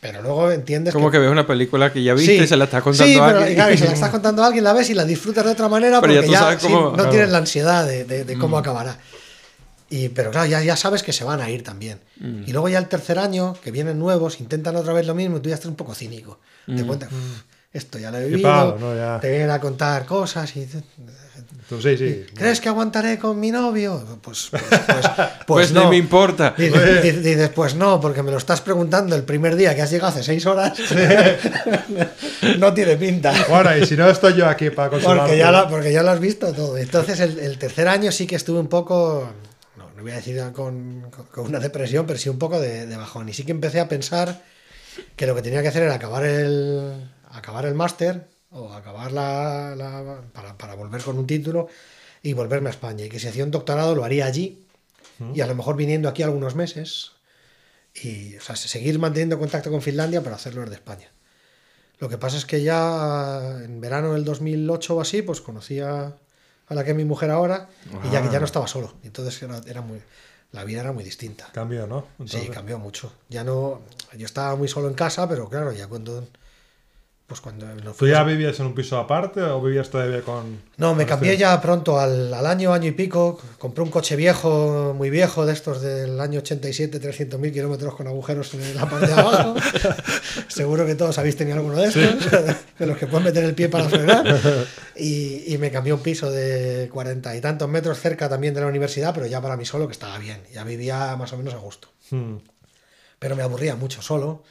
Pero 0.00 0.22
luego 0.22 0.50
entiendes 0.52 0.94
Como 0.94 1.10
que 1.10 1.18
ves 1.18 1.28
una 1.30 1.46
película 1.46 1.92
que 1.92 2.02
ya 2.02 2.14
viste 2.14 2.36
y 2.36 2.46
se 2.46 2.56
la 2.56 2.64
estás 2.64 2.82
contando 2.82 3.12
sí, 3.12 3.18
a 3.18 3.26
pero, 3.26 3.38
alguien. 3.40 3.54
claro, 3.56 3.72
y 3.74 3.78
se 3.78 3.84
la 3.86 3.92
estás 3.94 4.10
contando 4.10 4.42
a 4.44 4.46
alguien, 4.46 4.62
la 4.64 4.72
ves 4.72 4.90
y 4.90 4.94
la 4.94 5.04
disfrutas 5.04 5.44
de 5.44 5.50
otra 5.50 5.68
manera 5.68 6.00
Pero 6.00 6.12
ya 6.12 6.20
porque 6.20 6.26
tú 6.28 6.32
ya, 6.32 6.38
sabes 6.38 6.62
sí, 6.62 6.68
cómo- 6.68 6.80
no 6.90 6.92
claro. 6.94 7.08
Mm. 7.08 7.10
tienes 7.10 7.30
la 7.30 7.38
ansiedad 7.38 7.86
de, 7.86 8.04
de- 8.04 8.24
de 8.24 8.38
cómo 8.38 8.58
acabará. 8.58 8.96
Y, 9.90 10.10
pero 10.10 10.30
claro, 10.30 10.46
ya, 10.46 10.62
ya 10.62 10.76
sabes 10.76 11.02
que 11.02 11.12
se 11.12 11.24
van 11.24 11.40
a 11.40 11.50
ir 11.50 11.62
también. 11.64 11.98
Mm. 12.20 12.42
Y 12.46 12.52
luego 12.52 12.68
ya 12.68 12.78
el 12.78 12.86
tercer 12.88 13.18
año, 13.18 13.54
que 13.64 13.70
vienen 13.72 13.98
nuevos, 13.98 14.38
intentan 14.40 14.76
otra 14.76 14.92
vez 14.92 15.06
lo 15.06 15.14
mismo 15.14 15.38
y 15.38 15.40
tú 15.40 15.48
ya 15.48 15.54
estás 15.56 15.68
un 15.68 15.76
poco 15.76 15.94
cínico. 15.94 16.38
Mm. 16.66 16.76
Te 16.76 16.84
cuentas, 16.84 17.08
"Uf, 17.10 17.42
esto 17.72 17.98
ya 17.98 18.10
lo 18.10 18.18
he 18.18 18.26
vivido, 18.28 18.42
palo, 18.48 18.76
¿no? 18.78 18.94
Ya. 18.94 19.18
te 19.20 19.30
vienen 19.30 19.50
a 19.50 19.60
contar 19.60 20.04
cosas 20.06 20.54
y... 20.56 20.68
Entonces, 21.50 21.98
sí, 21.98 22.24
sí. 22.28 22.34
¿Crees 22.34 22.60
que 22.60 22.68
aguantaré 22.70 23.18
con 23.18 23.38
mi 23.38 23.50
novio? 23.50 24.18
Pues, 24.22 24.48
pues, 24.50 24.62
pues, 24.68 24.80
pues 24.86 25.06
Pues 25.46 25.72
no. 25.72 25.84
ni 25.84 25.90
me 25.90 25.96
importa. 25.96 26.54
Dices, 26.56 27.02
dices- 27.02 27.22
dices, 27.22 27.48
pues 27.50 27.74
no, 27.74 28.00
porque 28.00 28.22
me 28.22 28.30
lo 28.30 28.38
estás 28.38 28.60
preguntando 28.62 29.14
el 29.14 29.24
primer 29.24 29.54
día 29.56 29.74
que 29.74 29.82
has 29.82 29.90
llegado 29.90 30.08
hace 30.08 30.22
seis 30.22 30.46
horas. 30.46 30.78
no 32.58 32.72
tiene 32.74 32.96
pinta. 32.96 33.32
Bueno, 33.48 33.76
y 33.76 33.86
si 33.86 33.96
no 33.96 34.08
estoy 34.08 34.34
yo 34.34 34.46
aquí 34.48 34.70
para 34.70 34.90
consolar. 34.90 35.18
Porque 35.26 35.38
ya, 35.38 35.50
lo, 35.52 35.68
porque 35.68 35.92
ya 35.92 36.02
lo 36.02 36.10
has 36.10 36.20
visto 36.20 36.52
todo. 36.52 36.76
Entonces, 36.78 37.20
el, 37.20 37.38
el 37.38 37.58
tercer 37.58 37.88
año 37.88 38.12
sí 38.12 38.26
que 38.26 38.36
estuve 38.36 38.58
un 38.60 38.68
poco, 38.68 39.28
no, 39.76 39.90
no 39.96 40.02
voy 40.02 40.12
a 40.12 40.16
decir 40.16 40.40
con, 40.52 41.06
con- 41.10 41.26
con 41.26 41.46
una 41.46 41.58
depresión, 41.60 42.06
pero 42.06 42.18
sí 42.18 42.28
un 42.28 42.38
poco 42.38 42.60
de, 42.60 42.86
de 42.86 42.96
bajón. 42.96 43.28
Y 43.28 43.32
sí 43.34 43.44
que 43.44 43.52
empecé 43.52 43.80
a 43.80 43.88
pensar 43.88 44.42
que 45.16 45.26
lo 45.26 45.34
que 45.34 45.42
tenía 45.42 45.62
que 45.62 45.68
hacer 45.68 45.82
era 45.82 45.94
acabar 45.94 46.24
el, 46.24 47.10
acabar 47.30 47.66
el 47.66 47.74
máster 47.74 48.28
o 48.50 48.72
acabar 48.72 49.12
la, 49.12 49.74
la- 49.76 50.22
para, 50.32 50.56
para 50.56 50.74
volver 50.74 51.02
con 51.02 51.18
un 51.18 51.26
título 51.26 51.68
y 52.22 52.32
volverme 52.32 52.68
a 52.68 52.72
España. 52.72 53.04
Y 53.04 53.08
que 53.08 53.18
si 53.20 53.28
hacía 53.28 53.44
un 53.44 53.50
doctorado 53.50 53.94
lo 53.94 54.04
haría 54.04 54.26
allí 54.26 54.64
y 55.34 55.40
a 55.40 55.46
lo 55.48 55.54
mejor 55.56 55.74
viniendo 55.76 56.08
aquí 56.08 56.22
algunos 56.22 56.54
meses 56.54 57.12
y 57.94 58.36
o 58.36 58.40
sea, 58.40 58.54
seguir 58.54 58.98
manteniendo 59.00 59.38
contacto 59.38 59.70
con 59.70 59.82
Finlandia 59.82 60.22
para 60.22 60.36
hacerlo 60.36 60.60
desde 60.62 60.76
España. 60.76 61.08
Lo 61.98 62.08
que 62.08 62.16
pasa 62.18 62.36
es 62.36 62.44
que 62.46 62.62
ya 62.62 63.58
en 63.64 63.80
verano 63.80 64.12
del 64.14 64.24
2008 64.24 64.94
o 64.96 65.00
así, 65.00 65.22
pues 65.22 65.40
conocí 65.40 65.80
a, 65.80 66.14
la 66.68 66.84
que 66.84 66.90
es 66.90 66.96
mi 66.96 67.04
mujer 67.04 67.30
ahora 67.32 67.68
y 68.04 68.10
ya 68.12 68.22
que 68.22 68.30
ya 68.30 68.38
no 68.38 68.44
estaba 68.44 68.68
solo. 68.68 68.94
Entonces 69.02 69.42
era, 69.42 69.60
era 69.66 69.80
muy, 69.80 70.00
la 70.52 70.62
vida 70.62 70.80
era 70.82 70.92
muy 70.92 71.02
distinta. 71.02 71.48
Cambio, 71.52 71.88
¿no? 71.88 72.02
Sí, 72.02 72.06
Entonces- 72.36 72.50
cambió 72.50 72.78
mucho. 72.78 73.12
Ya 73.28 73.42
no, 73.42 73.80
yo 74.16 74.26
estaba 74.26 74.54
muy 74.54 74.68
solo 74.68 74.86
en 74.86 74.94
casa, 74.94 75.28
pero 75.28 75.48
claro, 75.48 75.72
ya 75.72 75.88
cuando, 75.88 76.24
pues 77.28 77.42
cuando 77.42 77.66
¿Tú 77.92 78.08
ya 78.08 78.24
vivías 78.24 78.58
en 78.58 78.64
un 78.64 78.74
piso 78.74 78.96
aparte 78.96 79.42
o 79.42 79.60
vivías 79.60 79.90
todavía 79.90 80.22
con.? 80.22 80.62
no, 80.78 80.94
me 80.94 81.04
cambié 81.04 81.36
ya 81.36 81.60
pronto 81.60 82.00
al, 82.00 82.32
al 82.32 82.46
año, 82.46 82.72
año 82.72 82.88
y 82.88 82.92
pico. 82.92 83.38
Compré 83.58 83.84
un 83.84 83.90
coche 83.90 84.16
viejo, 84.16 84.94
muy 84.96 85.10
viejo, 85.10 85.44
de 85.44 85.52
estos 85.52 85.82
del 85.82 86.18
año 86.22 86.38
87, 86.38 86.98
300.000 86.98 87.52
kilómetros 87.52 87.94
con 87.94 88.06
agujeros 88.06 88.54
en 88.54 88.74
la 88.74 88.88
parte 88.88 89.08
de 89.08 89.12
abajo. 89.12 89.56
Seguro 90.48 90.86
que 90.86 90.94
todos 90.94 91.18
habéis 91.18 91.36
tenido 91.36 91.58
alguno 91.58 91.76
de 91.76 91.88
estos, 91.88 92.30
de 92.78 92.86
los 92.86 92.96
que 92.96 93.06
pueden 93.06 93.24
meter 93.24 93.44
el 93.44 93.54
pie 93.54 93.68
para 93.68 93.90
frenar. 93.90 94.24
Y, 94.96 95.52
y 95.52 95.58
me 95.58 95.70
cambié 95.70 95.92
un 95.92 96.00
piso 96.00 96.30
de 96.30 96.88
cuarenta 96.90 97.36
y 97.36 97.42
tantos 97.42 97.68
metros 97.68 98.00
cerca 98.00 98.30
también 98.30 98.54
de 98.54 98.62
la 98.62 98.68
universidad, 98.68 99.12
pero 99.12 99.26
ya 99.26 99.42
para 99.42 99.58
mí 99.58 99.66
solo, 99.66 99.86
que 99.86 99.92
estaba 99.92 100.16
bien. 100.16 100.40
Ya 100.54 100.64
vivía 100.64 101.14
más 101.16 101.30
o 101.34 101.36
menos 101.36 101.52
a 101.52 101.58
gusto. 101.58 101.88
Hmm. 102.10 102.36
Pero 103.18 103.36
me 103.36 103.42
aburría 103.42 103.76
mucho 103.76 104.00
solo 104.00 104.44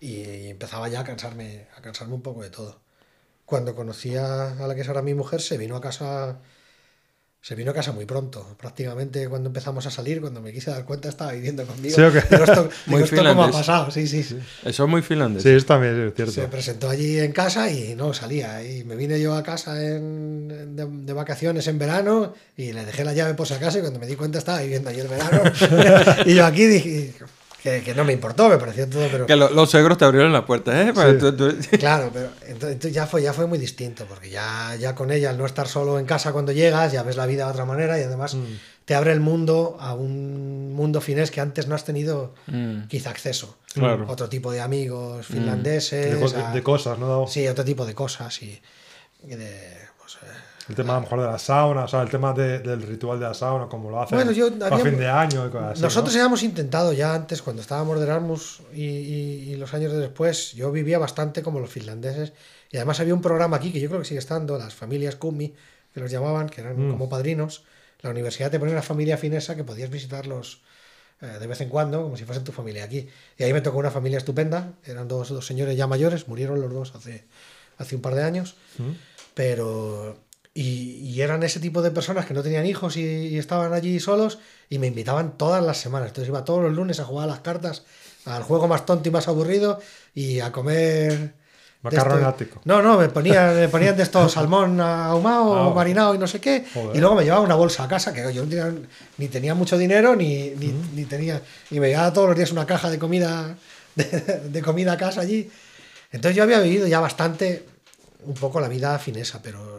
y 0.00 0.48
empezaba 0.48 0.88
ya 0.88 1.00
a 1.00 1.04
cansarme, 1.04 1.66
a 1.76 1.80
cansarme 1.82 2.14
un 2.14 2.22
poco 2.22 2.42
de 2.42 2.50
todo. 2.50 2.80
Cuando 3.44 3.74
conocí 3.74 4.16
a, 4.16 4.52
a 4.52 4.66
la 4.66 4.74
que 4.74 4.82
es 4.82 4.88
ahora 4.88 5.02
mi 5.02 5.14
mujer, 5.14 5.40
se 5.40 5.56
vino 5.58 5.76
a 5.76 5.80
casa. 5.80 6.38
Se 7.40 7.54
vino 7.54 7.70
a 7.70 7.74
casa 7.74 7.92
muy 7.92 8.04
pronto. 8.04 8.56
Prácticamente 8.58 9.26
cuando 9.28 9.48
empezamos 9.48 9.86
a 9.86 9.90
salir, 9.92 10.20
cuando 10.20 10.42
me 10.42 10.52
quise 10.52 10.70
dar 10.72 10.84
cuenta, 10.84 11.08
estaba 11.08 11.32
viviendo 11.32 11.64
conmigo. 11.64 11.94
Sí, 11.94 12.02
¿o 12.02 12.12
qué? 12.12 12.20
Digo, 12.28 12.44
esto, 12.44 12.68
Muy 12.86 12.96
digo, 12.96 13.04
¿esto 13.04 13.16
cómo 13.16 13.28
ha 13.28 13.32
finlandés. 13.46 13.56
pasado? 13.56 13.90
Sí, 13.92 14.06
sí. 14.08 14.20
Eso 14.64 14.84
es 14.84 14.90
muy 14.90 15.02
finlandés. 15.02 15.44
Sí, 15.44 15.50
eso 15.50 15.64
también 15.66 16.08
es 16.08 16.14
cierto. 16.14 16.32
Se 16.32 16.48
presentó 16.48 16.90
allí 16.90 17.18
en 17.20 17.30
casa 17.32 17.70
y 17.70 17.94
no 17.94 18.12
salía. 18.12 18.62
Y 18.64 18.82
me 18.84 18.96
vine 18.96 19.20
yo 19.20 19.34
a 19.34 19.42
casa 19.44 19.80
en- 19.82 20.50
en- 20.50 20.76
de, 20.76 20.84
de 20.86 21.12
vacaciones 21.12 21.66
en 21.68 21.78
verano 21.78 22.34
y 22.56 22.72
le 22.72 22.84
dejé 22.84 23.04
la 23.04 23.12
llave 23.14 23.34
por 23.34 23.46
si 23.46 23.54
acaso 23.54 23.78
y 23.78 23.82
cuando 23.82 24.00
me 24.00 24.06
di 24.08 24.16
cuenta 24.16 24.38
estaba 24.38 24.60
viviendo 24.60 24.90
allí 24.90 25.00
el 25.00 25.08
verano. 25.08 25.40
y 26.26 26.34
yo 26.34 26.44
aquí 26.44 26.66
dije, 26.66 27.14
que, 27.62 27.82
que 27.82 27.94
no 27.94 28.04
me 28.04 28.12
importó, 28.12 28.48
me 28.48 28.56
pareció 28.58 28.88
todo, 28.88 29.08
pero... 29.10 29.26
Que 29.26 29.34
lo- 29.36 29.50
los 29.50 29.70
suegros 29.70 29.98
te 29.98 30.04
abrieron 30.04 30.32
la 30.32 30.46
puerta, 30.46 30.80
¿eh? 30.80 30.92
Para- 30.94 31.12
Sí. 31.12 31.18
tú- 31.18 31.36
tú- 31.36 31.56
Claro, 31.78 32.10
pero 32.12 32.30
entonces, 32.46 32.92
ya, 32.92 33.06
fue, 33.06 33.22
ya 33.22 33.32
fue 33.32 33.46
muy 33.46 33.58
distinto, 33.58 34.04
porque 34.08 34.30
ya, 34.30 34.76
ya 34.76 34.94
con 34.94 35.10
ella, 35.10 35.30
al 35.30 35.38
no 35.38 35.44
estar 35.46 35.66
solo 35.66 35.98
en 35.98 36.06
casa 36.06 36.32
cuando 36.32 36.52
llegas, 36.52 36.92
ya 36.92 37.02
ves 37.02 37.16
la 37.16 37.26
vida 37.26 37.44
de 37.46 37.50
otra 37.50 37.64
manera 37.64 37.98
y 37.98 38.02
además 38.04 38.34
Mm. 38.34 38.44
te 38.84 38.94
abre 38.94 39.12
el 39.12 39.20
mundo 39.20 39.76
a 39.80 39.94
un 39.94 40.72
mundo 40.72 41.00
finés 41.00 41.30
que 41.32 41.40
antes 41.40 41.66
no 41.66 41.74
has 41.74 41.84
tenido 41.84 42.32
Mm, 42.46 42.86
quizá 42.86 43.10
acceso. 43.10 43.58
Claro. 43.74 44.06
Otro 44.08 44.28
tipo 44.28 44.50
de 44.52 44.60
amigos 44.60 45.26
finlandeses, 45.26 46.14
De, 46.14 46.20
co- 46.20 46.30
de- 46.30 46.42
a- 46.42 46.50
de 46.52 46.62
cosas, 46.62 46.98
¿no? 46.98 47.26
sí, 47.26 47.46
otro 47.48 47.64
tipo 47.64 47.84
de 47.86 47.94
cosas 47.94 48.40
y, 48.42 48.60
y 49.24 49.34
de... 49.34 49.87
El 50.68 50.74
tema 50.74 50.92
a 50.92 50.96
lo 50.96 51.00
mejor 51.02 51.20
de 51.20 51.26
la 51.26 51.38
sauna, 51.38 51.84
o 51.84 51.88
sea, 51.88 52.02
el 52.02 52.10
tema 52.10 52.32
de- 52.34 52.58
del 52.58 52.82
ritual 52.82 53.18
de 53.18 53.26
la 53.26 53.34
sauna, 53.34 53.66
como 53.68 53.90
lo 53.90 54.02
hacen 54.02 54.16
Bueno, 54.18 54.32
yo- 54.32 54.46
a 54.48 54.66
había- 54.66 54.84
fin 54.84 54.98
de 54.98 55.08
año 55.08 55.46
y 55.46 55.50
cosas 55.50 55.72
así. 55.72 55.82
Nosotros 55.82 56.14
¿no? 56.14 56.20
habíamos 56.20 56.42
intentado 56.42 56.92
ya 56.92 57.14
antes, 57.14 57.40
cuando 57.42 57.62
estábamos 57.62 57.98
de 57.98 58.04
Erasmus 58.04 58.60
y, 58.74 58.84
y- 58.84 59.50
y 59.52 59.56
los 59.56 59.72
años 59.72 59.92
de 59.92 59.98
después, 59.98 60.52
yo 60.52 60.70
vivía 60.70 60.98
bastante 60.98 61.42
como 61.42 61.58
los 61.60 61.70
finlandeses. 61.70 62.32
Y 62.70 62.76
además 62.76 63.00
había 63.00 63.14
un 63.14 63.22
programa 63.22 63.56
aquí 63.56 63.72
que 63.72 63.80
yo 63.80 63.88
creo 63.88 64.00
que 64.00 64.06
sigue 64.06 64.20
estando, 64.20 64.58
las 64.58 64.74
familias 64.74 65.16
Kumi, 65.16 65.54
que 65.94 66.00
los 66.00 66.10
llamaban, 66.10 66.48
que 66.50 66.60
eran 66.60 66.88
Mm. 66.88 66.90
como 66.90 67.08
padrinos. 67.08 67.64
La 68.02 68.10
universidad 68.10 68.50
te 68.50 68.58
ponía 68.58 68.74
una 68.74 68.82
familia 68.82 69.16
finesa 69.16 69.56
que 69.56 69.64
podías 69.64 69.88
visitarlos 69.90 70.60
eh, 71.20 71.26
de 71.40 71.46
vez 71.48 71.60
en 71.62 71.68
cuando, 71.68 72.02
como 72.04 72.16
si 72.16 72.24
fuesen 72.24 72.44
tu 72.44 72.52
familia 72.52 72.84
aquí. 72.84 73.08
Y 73.36 73.42
ahí 73.42 73.52
me 73.52 73.60
tocó 73.60 73.78
una 73.78 73.90
familia 73.90 74.18
estupenda, 74.18 74.74
eran 74.84 75.08
dos, 75.08 75.30
dos 75.30 75.44
señores 75.44 75.76
ya 75.76 75.88
mayores, 75.88 76.28
murieron 76.28 76.60
los 76.60 76.72
dos 76.72 76.94
hace, 76.94 77.24
hace 77.76 77.96
un 77.96 78.02
par 78.02 78.14
de 78.14 78.22
años. 78.22 78.54
Mm. 78.78 78.92
Pero. 79.34 80.16
Y, 80.60 81.12
y 81.14 81.22
eran 81.22 81.44
ese 81.44 81.60
tipo 81.60 81.82
de 81.82 81.92
personas 81.92 82.26
que 82.26 82.34
no 82.34 82.42
tenían 82.42 82.66
hijos 82.66 82.96
y, 82.96 83.02
y 83.02 83.38
estaban 83.38 83.72
allí 83.72 84.00
solos 84.00 84.40
y 84.68 84.80
me 84.80 84.88
invitaban 84.88 85.38
todas 85.38 85.64
las 85.64 85.78
semanas. 85.78 86.08
Entonces 86.08 86.28
iba 86.30 86.44
todos 86.44 86.64
los 86.64 86.72
lunes 86.72 86.98
a 86.98 87.04
jugar 87.04 87.28
a 87.28 87.32
las 87.32 87.40
cartas, 87.40 87.84
al 88.24 88.42
juego 88.42 88.66
más 88.66 88.84
tonto 88.84 89.08
y 89.08 89.12
más 89.12 89.28
aburrido 89.28 89.80
y 90.14 90.40
a 90.40 90.50
comer. 90.50 91.32
Macarrón 91.82 92.24
ático. 92.24 92.60
No, 92.64 92.82
no, 92.82 92.98
me 92.98 93.08
ponían, 93.08 93.54
me 93.60 93.68
ponían 93.68 93.96
de 93.96 94.02
estos 94.02 94.32
salmón 94.32 94.80
ahumado 94.80 95.54
Ah, 95.54 95.72
marinado 95.72 96.16
y 96.16 96.18
no 96.18 96.26
sé 96.26 96.40
qué. 96.40 96.64
Joder. 96.74 96.96
Y 96.96 96.98
luego 96.98 97.14
me 97.14 97.22
llevaba 97.22 97.42
una 97.42 97.54
bolsa 97.54 97.84
a 97.84 97.88
casa, 97.88 98.12
que 98.12 98.20
yo 98.34 98.42
no 98.42 98.48
tenía, 98.48 98.74
ni 99.18 99.28
tenía 99.28 99.54
mucho 99.54 99.78
dinero, 99.78 100.16
ni, 100.16 100.50
ni, 100.50 100.72
ni 100.92 101.04
tenía. 101.04 101.40
Y 101.70 101.78
me 101.78 101.90
llevaba 101.90 102.12
todos 102.12 102.30
los 102.30 102.36
días 102.36 102.50
una 102.50 102.66
caja 102.66 102.90
de 102.90 102.98
comida, 102.98 103.56
de, 103.94 104.04
de 104.50 104.62
comida 104.62 104.94
a 104.94 104.96
casa 104.96 105.20
allí. 105.20 105.48
Entonces 106.10 106.34
yo 106.36 106.42
había 106.42 106.58
vivido 106.58 106.88
ya 106.88 106.98
bastante, 106.98 107.64
un 108.24 108.34
poco 108.34 108.60
la 108.60 108.66
vida 108.66 108.98
finesa, 108.98 109.40
pero, 109.40 109.77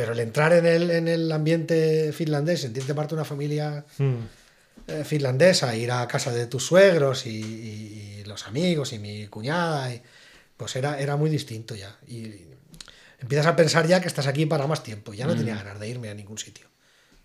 pero 0.00 0.12
el 0.14 0.20
entrar 0.20 0.54
en 0.54 0.64
el, 0.64 0.90
en 0.90 1.08
el 1.08 1.30
ambiente 1.30 2.10
finlandés, 2.14 2.62
sentirte 2.62 2.94
parte 2.94 3.10
de 3.10 3.20
una 3.20 3.26
familia 3.26 3.84
Mm. 3.98 5.04
finlandesa, 5.04 5.76
ir 5.76 5.92
a 5.92 6.08
casa 6.08 6.32
de 6.32 6.46
tus 6.46 6.64
suegros 6.64 7.26
y, 7.26 7.30
y- 7.38 8.20
y 8.20 8.24
los 8.24 8.46
amigos 8.46 8.94
y 8.94 8.98
mi 8.98 9.26
cuñada, 9.26 9.92
y, 9.92 10.00
pues 10.56 10.74
era, 10.76 10.98
era 10.98 11.16
muy 11.16 11.28
distinto 11.28 11.74
ya. 11.74 11.94
Y 12.08 12.46
empiezas 13.20 13.46
a 13.46 13.56
pensar 13.56 13.86
ya 13.86 14.00
que 14.00 14.08
estás 14.08 14.26
aquí 14.26 14.46
para 14.46 14.66
más 14.66 14.82
tiempo. 14.82 15.12
Ya 15.12 15.26
no 15.26 15.36
tenía 15.36 15.54
ganas 15.56 15.78
de 15.78 15.88
irme 15.88 16.08
a 16.08 16.14
ningún 16.14 16.38
sitio. 16.38 16.66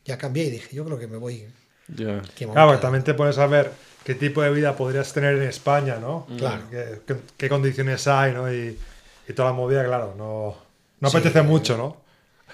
Ya 0.03 0.17
cambié 0.17 0.43
y 0.43 0.49
dije, 0.51 0.75
yo 0.75 0.83
creo 0.83 0.99
que 0.99 1.07
me 1.07 1.15
voy. 1.17 1.47
voy 1.87 2.21
Claro, 2.51 2.77
también 2.79 3.05
te 3.05 3.13
pones 3.13 3.37
a 3.37 3.47
ver 3.47 3.71
qué 4.03 4.15
tipo 4.15 4.41
de 4.41 4.51
vida 4.51 4.75
podrías 4.75 5.13
tener 5.13 5.35
en 5.37 5.43
España, 5.43 5.95
¿no? 5.97 6.27
Claro. 6.37 6.63
Qué, 6.69 6.99
qué- 7.07 7.21
qué 7.37 7.47
condiciones 7.49 8.05
hay, 8.07 8.33
¿no? 8.33 8.53
Y, 8.53 8.77
y 9.29 9.33
toda 9.33 9.49
la 9.51 9.55
movida, 9.55 9.85
claro, 9.85 10.13
no, 10.17 10.57
no 10.99 11.09
Sí. 11.09 11.15
apetece 11.17 11.41
mucho, 11.41 11.77
¿no? 11.77 12.03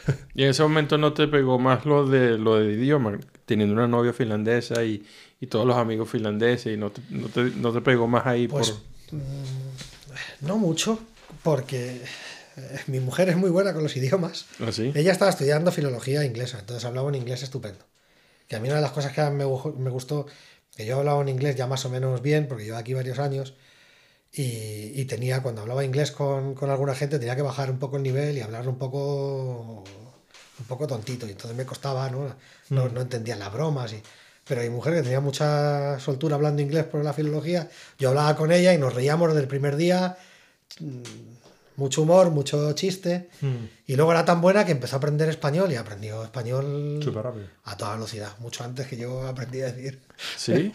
Y 0.36 0.44
en 0.44 0.50
ese 0.50 0.64
momento 0.64 0.98
no 0.98 1.14
te 1.14 1.28
pegó 1.28 1.60
más 1.60 1.86
lo 1.86 2.08
de 2.08 2.38
lo 2.38 2.56
del 2.56 2.72
idioma, 2.80 3.20
teniendo 3.46 3.74
una 3.74 3.88
novia 3.88 4.14
finlandesa 4.14 4.84
y, 4.84 5.06
y 5.40 5.48
todos 5.48 5.66
los 5.66 5.76
amigos 5.78 6.10
finlandeses, 6.10 6.74
y 6.74 6.78
no 6.78 6.92
te, 6.92 7.02
no 7.10 7.28
te, 7.28 7.44
no 7.44 7.72
te 7.72 7.82
pegó 7.82 8.08
más 8.08 8.26
ahí 8.26 8.48
Pues 8.48 8.72
por... 8.72 9.20
mm, 9.20 10.46
no 10.48 10.58
mucho, 10.58 11.00
porque 11.44 12.02
eh, 12.58 12.80
mi 12.88 13.00
mujer 13.00 13.30
es 13.30 13.38
muy 13.38 13.50
buena 13.50 13.74
con 13.74 13.84
los 13.84 13.96
idiomas. 13.96 14.46
¿Así? 14.66 14.92
Ella 14.96 15.12
estaba 15.12 15.32
estudiando 15.32 15.72
filología 15.72 16.24
inglesa, 16.26 16.60
entonces 16.60 16.86
hablaba 16.86 17.08
un 17.08 17.16
inglés 17.16 17.44
estupendo. 17.44 17.86
Que 18.48 18.56
a 18.56 18.60
mí 18.60 18.68
una 18.68 18.78
de 18.78 18.82
las 18.82 18.92
cosas 18.92 19.14
que 19.14 19.22
me, 19.24 19.46
me 19.78 19.90
gustó, 19.90 20.26
que 20.76 20.86
yo 20.86 20.98
hablaba 21.00 21.20
un 21.20 21.30
inglés 21.30 21.56
ya 21.56 21.68
más 21.68 21.86
o 21.86 21.90
menos 21.90 22.22
bien, 22.22 22.48
porque 22.48 22.66
llevo 22.66 22.78
aquí 22.78 22.94
varios 22.94 23.20
años, 23.20 23.54
y, 24.34 25.02
y 25.02 25.06
tenía, 25.06 25.42
cuando 25.44 25.62
hablaba 25.62 25.84
inglés 25.84 26.12
con, 26.12 26.56
con 26.56 26.70
alguna 26.70 26.96
gente, 26.96 27.20
tenía 27.20 27.36
que 27.36 27.42
bajar 27.42 27.70
un 27.72 27.80
poco 27.80 27.98
el 27.98 28.04
nivel 28.04 28.38
y 28.38 28.42
hablar 28.42 28.68
un 28.68 28.78
poco 28.78 29.84
un 30.60 30.66
poco 30.68 30.88
tontito, 30.88 31.28
y 31.28 31.32
entonces 31.32 31.58
me 31.58 31.66
costaba, 31.66 32.10
¿no? 32.10 32.36
No, 32.70 32.90
no 32.90 33.02
entendía 33.02 33.36
las 33.36 33.52
bromas. 33.52 33.94
Y, 33.94 34.02
pero 34.48 34.62
mi 34.62 34.70
mujer, 34.70 34.94
que 34.96 35.02
tenía 35.02 35.20
mucha 35.20 36.00
soltura 36.00 36.36
hablando 36.36 36.62
inglés 36.62 36.86
por 36.86 37.04
la 37.04 37.14
filología, 37.14 37.70
yo 38.00 38.10
hablaba 38.10 38.36
con 38.36 38.52
ella 38.52 38.74
y 38.74 38.78
nos 38.78 38.94
reíamos 38.94 39.30
desde 39.30 39.42
el 39.42 39.48
primer 39.48 39.76
día, 39.76 40.18
mm, 40.80 41.02
mucho 41.78 42.02
humor, 42.04 42.30
mucho 42.32 42.72
chiste. 42.74 43.30
Mm. 43.42 43.66
Y 43.88 43.96
luego 43.96 44.12
era 44.12 44.24
tan 44.26 44.42
buena 44.42 44.66
que 44.66 44.72
empezó 44.72 44.96
a 44.96 44.98
aprender 44.98 45.30
español 45.30 45.72
y 45.72 45.76
aprendió 45.76 46.24
español 46.24 47.00
Súper 47.04 47.24
rápido. 47.24 47.46
a 47.66 47.78
toda 47.78 47.94
velocidad, 47.96 48.38
mucho 48.40 48.64
antes 48.64 48.88
que 48.88 48.98
yo 48.98 49.28
aprendí 49.28 49.62
a 49.62 49.72
decir 49.72 50.00
¿Sí? 50.38 50.72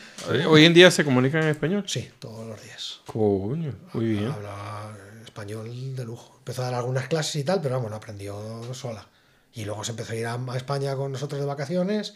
Hoy 0.48 0.64
en 0.64 0.74
día 0.74 0.90
se 0.90 1.04
comunican 1.04 1.42
en 1.42 1.48
español. 1.50 1.84
sí, 1.86 2.10
todos 2.18 2.46
los 2.46 2.62
días. 2.62 3.00
Coño, 3.06 3.72
muy 3.92 4.04
bien. 4.06 4.26
Habla 4.28 4.96
español 5.24 5.94
de 5.96 6.04
lujo. 6.04 6.34
Empezó 6.38 6.62
a 6.62 6.66
dar 6.66 6.74
algunas 6.74 7.08
clases 7.08 7.36
y 7.36 7.44
tal, 7.44 7.60
pero 7.60 7.76
vamos, 7.76 7.90
lo 7.90 7.96
aprendió 7.96 8.62
sola. 8.74 9.06
Y 9.54 9.64
luego 9.64 9.84
se 9.84 9.92
empezó 9.92 10.12
a 10.12 10.16
ir 10.16 10.26
a 10.26 10.34
a 10.34 10.56
España 10.56 10.94
con 10.96 11.12
nosotros 11.12 11.40
de 11.40 11.46
vacaciones 11.46 12.14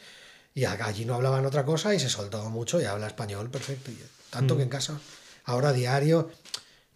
y 0.55 0.65
acá- 0.65 0.87
allí 0.87 1.05
no 1.05 1.15
hablaban 1.15 1.47
otra 1.47 1.65
cosa 1.65 1.95
y 1.95 2.01
se 2.01 2.09
soltó 2.11 2.49
mucho 2.51 2.81
y 2.81 2.85
habla 2.85 3.07
español 3.07 3.49
perfecto. 3.51 3.91
y 3.91 3.99
tanto 4.31 4.57
que 4.57 4.63
en 4.63 4.69
casa, 4.69 4.99
ahora 5.45 5.73
diario, 5.73 6.31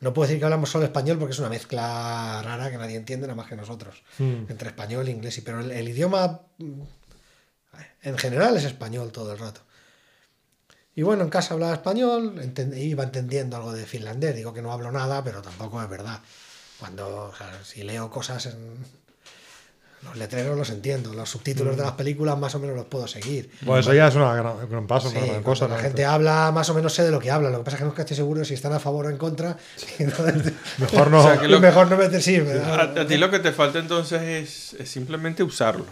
no 0.01 0.13
puedo 0.13 0.27
decir 0.27 0.39
que 0.39 0.45
hablamos 0.45 0.71
solo 0.71 0.85
español 0.85 1.19
porque 1.19 1.33
es 1.33 1.39
una 1.39 1.49
mezcla 1.49 2.43
rara 2.43 2.71
que 2.71 2.77
nadie 2.79 2.97
entiende 2.97 3.27
nada 3.27 3.37
más 3.37 3.49
que 3.49 3.57
nosotros. 3.57 4.03
Mm. 4.19 4.47
entre 4.51 4.69
español 4.69 5.09
e 5.09 5.11
inglés, 5.13 5.39
y- 5.39 5.41
pero 5.43 5.61
el, 5.61 5.71
el 5.71 5.89
idioma 5.89 6.43
mm, 6.59 6.81
en 8.03 8.19
general 8.19 8.57
es 8.57 8.65
español 8.65 9.13
todo 9.13 9.33
el 9.33 9.39
rato. 9.39 9.61
Y 10.97 11.03
bueno, 11.03 11.25
en 11.25 11.31
casa 11.31 11.55
hablaba 11.55 11.73
español, 11.75 12.41
iba 12.77 13.03
entendiendo 13.03 13.57
algo 13.57 13.73
de 13.73 13.85
finlandés, 13.85 14.37
digo 14.37 14.53
que 14.55 14.63
no 14.63 14.71
hablo 14.73 14.93
nada, 14.93 15.25
pero 15.25 15.43
tampoco 15.43 15.83
es 15.83 15.89
verdad. 15.89 16.21
Cuando, 16.79 17.27
o 17.31 17.35
sea, 17.35 17.65
si 17.65 17.83
leo 17.83 18.11
cosas 18.11 18.47
en 18.47 18.77
los 20.05 20.17
letreros 20.17 20.57
los 20.57 20.71
entiendo, 20.71 21.13
los 21.15 21.29
subtítulos 21.29 21.77
de 21.77 21.83
las 21.83 21.93
películas 21.93 22.39
más 22.39 22.55
o 22.55 22.59
menos 22.59 22.77
los 22.77 22.85
puedo 22.87 23.07
seguir. 23.09 23.51
Pues 23.65 23.81
eso 23.87 23.95
ya 23.95 24.09
es 24.09 24.15
una 24.15 24.35
gran, 24.35 24.57
un 24.57 24.69
gran 24.71 24.87
paso, 24.87 25.09
Sí, 25.11 25.17
una 25.17 25.27
gran 25.27 25.43
cosa. 25.43 25.67
la 25.69 25.77
¿no? 25.77 25.83
gente 25.83 26.05
habla, 26.05 26.51
más 26.53 26.69
o 26.71 26.75
menos 26.75 26.93
sé 26.95 27.03
de 27.03 27.11
lo 27.11 27.19
que 27.19 27.31
habla, 27.31 27.51
lo 27.51 27.59
que 27.59 27.65
pasa 27.65 27.77
es 27.77 27.81
que 27.81 27.87
nunca 27.87 28.03
estoy 28.03 28.17
seguro 28.17 28.45
si 28.45 28.55
están 28.55 28.73
a 28.73 28.79
favor 28.79 29.07
o 29.07 29.11
en 29.11 29.17
contra, 29.17 29.57
entonces, 29.99 30.53
Mejor 30.79 31.11
no. 31.11 31.19
O 31.21 31.23
sea, 31.23 31.41
que 31.41 31.49
lo- 31.49 31.61
mejor 31.61 31.89
no 31.91 31.97
meter 31.97 32.23
sí, 32.23 32.37
A, 32.37 32.83
a 33.01 33.07
ti 33.07 33.17
lo 33.17 33.31
que 33.31 33.39
te 33.41 33.53
falta 33.53 33.79
entonces 33.79 34.23
es, 34.23 34.81
es 34.81 34.89
simplemente 34.91 35.43
usarlo. 35.43 35.87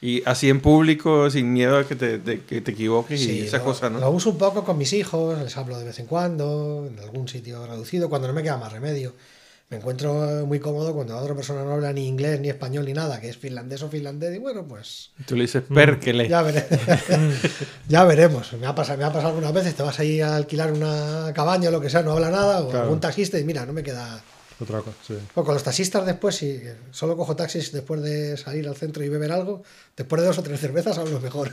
Y 0.00 0.22
así 0.26 0.48
en 0.48 0.60
público, 0.60 1.28
sin 1.28 1.52
miedo 1.52 1.76
a 1.76 1.84
que 1.88 1.96
te, 1.96 2.18
de- 2.18 2.44
que 2.44 2.60
te 2.60 2.70
equivoques 2.70 3.20
y 3.20 3.24
Sí, 3.24 3.40
esas 3.40 3.58
lo, 3.60 3.64
cosas, 3.66 3.90
¿no? 3.90 3.98
lo 3.98 4.10
uso 4.10 4.30
un 4.30 4.38
poco 4.38 4.62
con 4.62 4.78
mis 4.78 4.92
hijos, 4.92 5.36
les 5.42 5.56
hablo 5.56 5.76
de 5.76 5.84
vez 5.86 5.98
en 5.98 6.06
cuando, 6.06 6.86
en 6.88 6.98
algún 7.00 7.26
sitio 7.26 7.66
reducido, 7.66 8.08
cuando 8.08 8.28
no 8.28 8.34
me 8.34 8.42
queda 8.44 8.56
más 8.58 8.72
remedio. 8.72 9.14
Me 9.70 9.76
encuentro 9.76 10.46
muy 10.46 10.60
cómodo 10.60 10.94
cuando 10.94 11.14
la 11.14 11.20
otra 11.20 11.34
persona 11.34 11.62
no 11.62 11.72
habla 11.72 11.92
ni 11.92 12.06
inglés, 12.08 12.40
ni 12.40 12.48
español, 12.48 12.86
ni 12.86 12.94
nada, 12.94 13.20
que 13.20 13.28
es 13.28 13.36
finlandés 13.36 13.82
o 13.82 13.90
finlandés, 13.90 14.34
y 14.34 14.38
bueno, 14.38 14.66
pues 14.66 15.10
Tú 15.26 15.36
le 15.36 15.42
dices 15.42 15.62
perkele. 15.72 16.26
ya, 16.26 16.42
vere- 16.42 16.66
ya 17.88 18.04
veremos. 18.04 18.50
Me 18.54 18.66
ha, 18.66 18.74
pasado, 18.74 18.96
me 18.96 19.04
ha 19.04 19.12
pasado 19.12 19.28
algunas 19.28 19.52
veces, 19.52 19.74
te 19.74 19.82
vas 19.82 19.98
a 19.98 20.04
ir 20.04 20.22
a 20.24 20.36
alquilar 20.36 20.72
una 20.72 21.32
cabaña 21.34 21.68
o 21.68 21.72
lo 21.72 21.82
que 21.82 21.90
sea, 21.90 22.02
no 22.02 22.12
habla 22.12 22.30
nada, 22.30 22.60
o 22.62 22.68
Claro. 22.70 22.84
algún 22.84 23.00
taxista 23.00 23.38
y 23.38 23.44
mira, 23.44 23.66
no 23.66 23.74
me 23.74 23.82
queda... 23.82 24.22
Otra 24.60 24.78
cosa, 24.80 24.96
sí. 25.06 25.14
O 25.34 25.44
con 25.44 25.54
los 25.54 25.62
taxistas 25.62 26.04
después, 26.04 26.34
si 26.34 26.60
solo 26.90 27.16
cojo 27.16 27.36
taxis 27.36 27.70
después 27.70 28.02
de 28.02 28.36
salir 28.36 28.66
al 28.66 28.74
centro 28.74 29.04
y 29.04 29.08
beber 29.08 29.30
algo, 29.30 29.62
después 29.96 30.20
de 30.22 30.26
dos 30.28 30.38
o 30.38 30.42
tres 30.42 30.58
cervezas 30.58 30.98
hablo 30.98 31.20
mejor. 31.20 31.52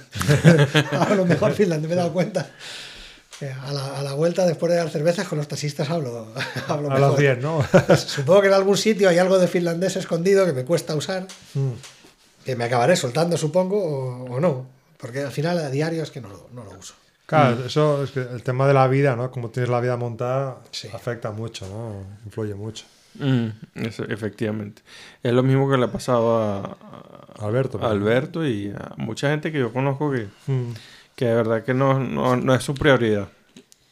hablo 0.92 1.24
mejor 1.26 1.52
finlandés, 1.54 1.88
me 1.90 1.94
he 1.94 1.98
dado 1.98 2.14
cuenta. 2.14 2.50
Eh, 3.42 3.54
A 3.66 3.74
la, 3.74 4.00
a 4.00 4.02
la 4.04 4.14
vuelta, 4.14 4.46
después 4.46 4.72
de 4.72 4.78
dar 4.78 4.90
cervezas, 4.90 5.28
con 5.28 5.38
los 5.38 5.48
taxistas 5.48 5.90
hablo, 5.90 6.28
hablo 6.70 6.90
Hablas 6.92 7.10
mejor. 7.12 7.20
bien, 7.20 7.42
¿no? 7.42 7.62
Supongo 7.98 8.42
que 8.42 8.48
en 8.48 8.54
algún 8.54 8.78
sitio 8.78 9.10
hay 9.10 9.18
algo 9.18 9.38
de 9.38 9.48
finlandés 9.48 9.96
escondido 9.98 10.46
que 10.46 10.54
me 10.54 10.64
cuesta 10.64 10.96
usar, 10.96 11.28
Mm. 11.54 11.72
que 12.46 12.56
me 12.56 12.64
acabaré 12.64 12.96
soltando, 12.96 13.36
supongo, 13.38 13.78
o, 13.84 14.36
o 14.36 14.40
no. 14.40 14.68
Porque 14.98 15.22
al 15.22 15.32
final 15.32 15.58
a 15.60 15.70
diario 15.70 16.02
es 16.04 16.12
que 16.12 16.22
no 16.22 16.30
lo, 16.30 16.48
no 16.54 16.64
lo 16.64 16.72
uso. 16.80 16.94
Claro, 17.26 17.66
eso 17.66 18.04
es 18.04 18.12
que 18.12 18.22
el 18.22 18.44
tema 18.44 18.68
de 18.68 18.74
la 18.74 18.88
vida, 18.88 19.16
¿no? 19.16 19.32
Como 19.32 19.50
tienes 19.50 19.70
la 19.70 19.82
vida 19.82 19.98
montada, 19.98 20.60
Sí. 20.72 20.88
afecta 20.94 21.32
mucho, 21.32 21.68
¿no? 21.68 22.04
Influye 22.26 22.54
mucho. 22.56 22.86
Mm, 23.16 23.48
eso, 23.76 24.04
efectivamente. 24.06 24.82
Es 25.24 25.34
lo 25.34 25.42
mismo 25.44 25.70
que 25.70 25.76
le 25.78 25.86
ha 25.86 25.92
pasado 25.92 26.38
a, 26.38 26.60
a- 26.60 27.46
Alberto. 27.46 27.80
a 27.84 27.90
Alberto 27.90 28.46
y 28.48 28.70
a 28.72 28.94
mucha 28.98 29.30
gente 29.32 29.52
que 29.52 29.60
yo 29.60 29.74
conozco 29.74 30.12
que, 30.12 30.28
Mm. 30.48 30.72
Que 31.16 31.26
de 31.26 31.34
verdad 31.36 31.64
que 31.64 31.74
no, 31.74 32.00
no, 32.00 32.36
no 32.36 32.54
es 32.56 32.64
su 32.64 32.74
prioridad. 32.76 33.30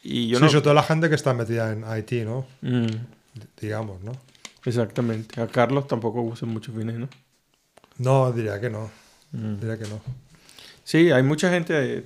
Y 0.02 0.28
yo 0.28 0.38
sí, 0.38 0.44
no... 0.44 0.50
sobre 0.50 0.62
todo 0.62 0.74
la 0.74 0.82
gente 0.82 1.08
que 1.08 1.14
está 1.14 1.32
metida 1.34 1.72
en 1.72 1.84
Haití, 1.84 2.22
¿no? 2.24 2.46
Mm, 2.60 2.86
Digamos, 3.60 4.02
¿no? 4.02 4.12
exactamente. 4.64 5.40
A 5.40 5.46
Carlos 5.46 5.86
tampoco 5.86 6.22
usa 6.22 6.46
muchos 6.48 6.74
fines, 6.74 6.96
¿no? 6.96 7.08
No, 7.98 8.32
diría 8.32 8.60
que 8.60 8.70
no. 8.70 8.90
Mm. 9.32 9.56
Diría 9.60 9.78
que 9.78 9.86
no. 9.88 10.00
Sí, 10.84 11.10
hay 11.10 11.22
mucha 11.22 11.50
gente. 11.50 11.74
eh, 11.98 12.04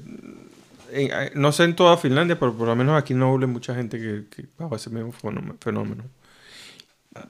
en- 0.93 1.11
eh, 1.13 1.31
no 1.35 1.53
sé 1.53 1.65
en 1.65 1.77
toda 1.77 1.97
Finlandia, 1.97 2.39
pero 2.39 2.57
por 2.57 2.67
lo 2.69 2.75
menos 2.77 2.97
aquí 3.01 3.15
no 3.15 3.33
habla 3.33 3.47
mucha 3.47 3.75
gente 3.75 3.99
que, 3.99 4.25
que 4.31 4.47
bajo 4.59 4.77
ese 4.77 4.91
mismo 4.91 5.13
fenómeno- 5.13 5.57
fenómeno. 5.61 6.05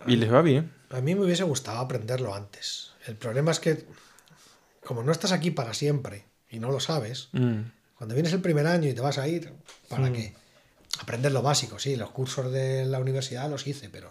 Y 0.07 0.17
les 0.17 0.33
va 0.33 0.43
bien. 0.43 0.71
A 0.91 1.01
mí 1.01 1.15
me 1.15 1.23
hubiese 1.25 1.45
gustado 1.45 1.79
aprenderlo 1.79 2.35
antes. 2.35 2.93
El 3.07 3.17
problema 3.17 3.51
es 3.51 3.59
que, 3.61 3.85
como 4.85 5.03
no 5.03 5.13
estás 5.13 5.33
aquí 5.33 5.51
para 5.51 5.73
siempre 5.75 6.25
y 6.51 6.59
no 6.59 6.71
lo 6.71 6.81
sabes, 6.81 7.29
Mm. 7.33 7.61
Cuando 7.99 8.15
vienes 8.15 8.33
el 8.33 8.41
primer 8.41 8.67
año 8.67 8.89
y 8.89 8.95
te 8.95 9.01
vas 9.01 9.19
a 9.19 9.27
ir, 9.27 9.53
¿para 9.89 10.11
qué? 10.13 10.33
Aprender 11.01 11.33
lo 11.33 11.43
básico, 11.43 11.79
sí, 11.79 11.97
los 11.97 12.11
cursos 12.11 12.51
de 12.53 12.87
la 12.87 13.01
universidad 13.01 13.51
los 13.51 13.67
hice, 13.67 13.89
pero 13.91 14.09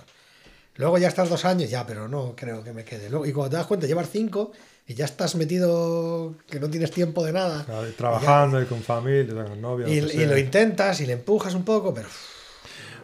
luego 0.76 0.98
ya 0.98 1.08
estás 1.08 1.30
dos 1.30 1.46
años, 1.46 1.70
ya, 1.70 1.88
pero 1.88 2.08
no 2.10 2.36
creo 2.36 2.64
que 2.64 2.74
me 2.74 2.84
quede. 2.84 3.10
Luego, 3.10 3.26
y 3.26 3.32
cuando 3.32 3.52
te 3.52 3.56
das 3.58 3.66
cuenta, 3.66 3.88
llevas 3.88 4.10
cinco 4.12 4.52
y 4.86 4.94
ya 4.94 5.06
estás 5.06 5.36
metido 5.36 6.36
que 6.50 6.60
no 6.60 6.70
tienes 6.70 6.92
tiempo 6.92 7.26
de 7.26 7.32
nada. 7.34 7.64
Claro, 7.66 7.90
y 7.90 7.94
Trabajando 7.94 8.62
y 8.62 8.66
con 8.66 8.82
familia, 8.82 9.46
con 9.46 9.62
novia. 9.62 9.88
Y, 9.88 9.98
y 9.98 10.26
lo 10.26 10.38
intentas 10.38 11.00
y 11.02 11.06
le 11.06 11.14
empujas 11.14 11.54
un 11.56 11.64
poco, 11.64 11.94
pero 11.94 12.08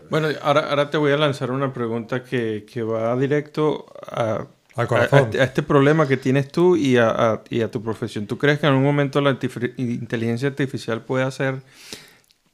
Bueno, 0.09 0.27
ahora, 0.41 0.69
ahora 0.69 0.89
te 0.89 0.97
voy 0.97 1.13
a 1.13 1.17
lanzar 1.17 1.49
una 1.49 1.73
pregunta 1.73 2.23
que, 2.23 2.65
que 2.71 2.83
va 2.83 3.15
directo 3.17 3.85
a, 4.05 4.45
Al 4.75 4.85
a- 4.85 4.87
corazón. 4.87 5.29
a- 5.37 5.41
a 5.41 5.43
este 5.43 5.63
problema 5.63 6.07
que 6.07 6.17
tienes 6.17 6.51
tú 6.51 6.75
y 6.75 6.97
a, 6.97 7.09
a- 7.09 7.41
y 7.49 7.61
a 7.61 7.69
tu 7.71 7.81
profesión. 7.83 8.27
¿Tú 8.27 8.37
crees 8.37 8.59
que 8.59 8.65
en 8.65 8.71
algún 8.73 8.85
momento 8.85 9.21
la 9.21 9.37
inteligencia 9.77 10.47
artificial 10.49 11.01
pueda 11.01 11.27
hacer, 11.27 11.61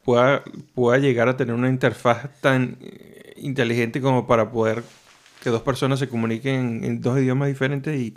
pueda, 0.04 0.44
pueda 0.76 0.98
llegar 0.98 1.28
a 1.30 1.38
tener 1.38 1.54
una 1.56 1.70
interfaz 1.70 2.30
tan 2.42 2.78
eh, 2.82 3.34
inteligente 3.38 4.02
como 4.02 4.28
para 4.28 4.52
poder 4.52 4.84
que 5.44 5.50
dos 5.50 5.62
personas 5.62 6.00
se 6.00 6.10
comuniquen 6.10 6.56
en, 6.56 6.84
en 6.84 7.02
dos 7.02 7.18
idiomas 7.20 7.48
diferentes 7.48 7.98
y, 7.98 8.14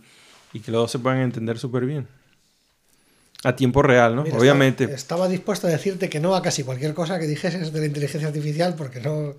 y 0.53 0.61
que 0.61 0.73
los 0.73 0.83
dos 0.83 0.91
se 0.91 0.99
puedan 0.99 1.21
entender 1.21 1.59
súper 1.59 1.85
bien? 1.87 2.09
A 3.45 3.57
tiempo 3.57 3.83
real, 3.83 4.15
¿no? 4.15 4.23
Mira, 4.23 4.37
Obviamente. 4.39 4.85
Estaba, 4.85 4.97
estaba 4.97 5.29
dispuesto 5.29 5.67
a 5.67 5.71
decirte 5.71 6.09
que 6.09 6.21
no 6.21 6.37
a 6.37 6.43
casi 6.43 6.63
cualquier 6.63 6.95
cosa 6.95 7.19
que 7.19 7.27
dijeses 7.27 7.73
de 7.73 7.81
la 7.81 7.87
inteligencia 7.87 8.29
artificial 8.29 8.75
porque 8.77 9.01
no, 9.01 9.35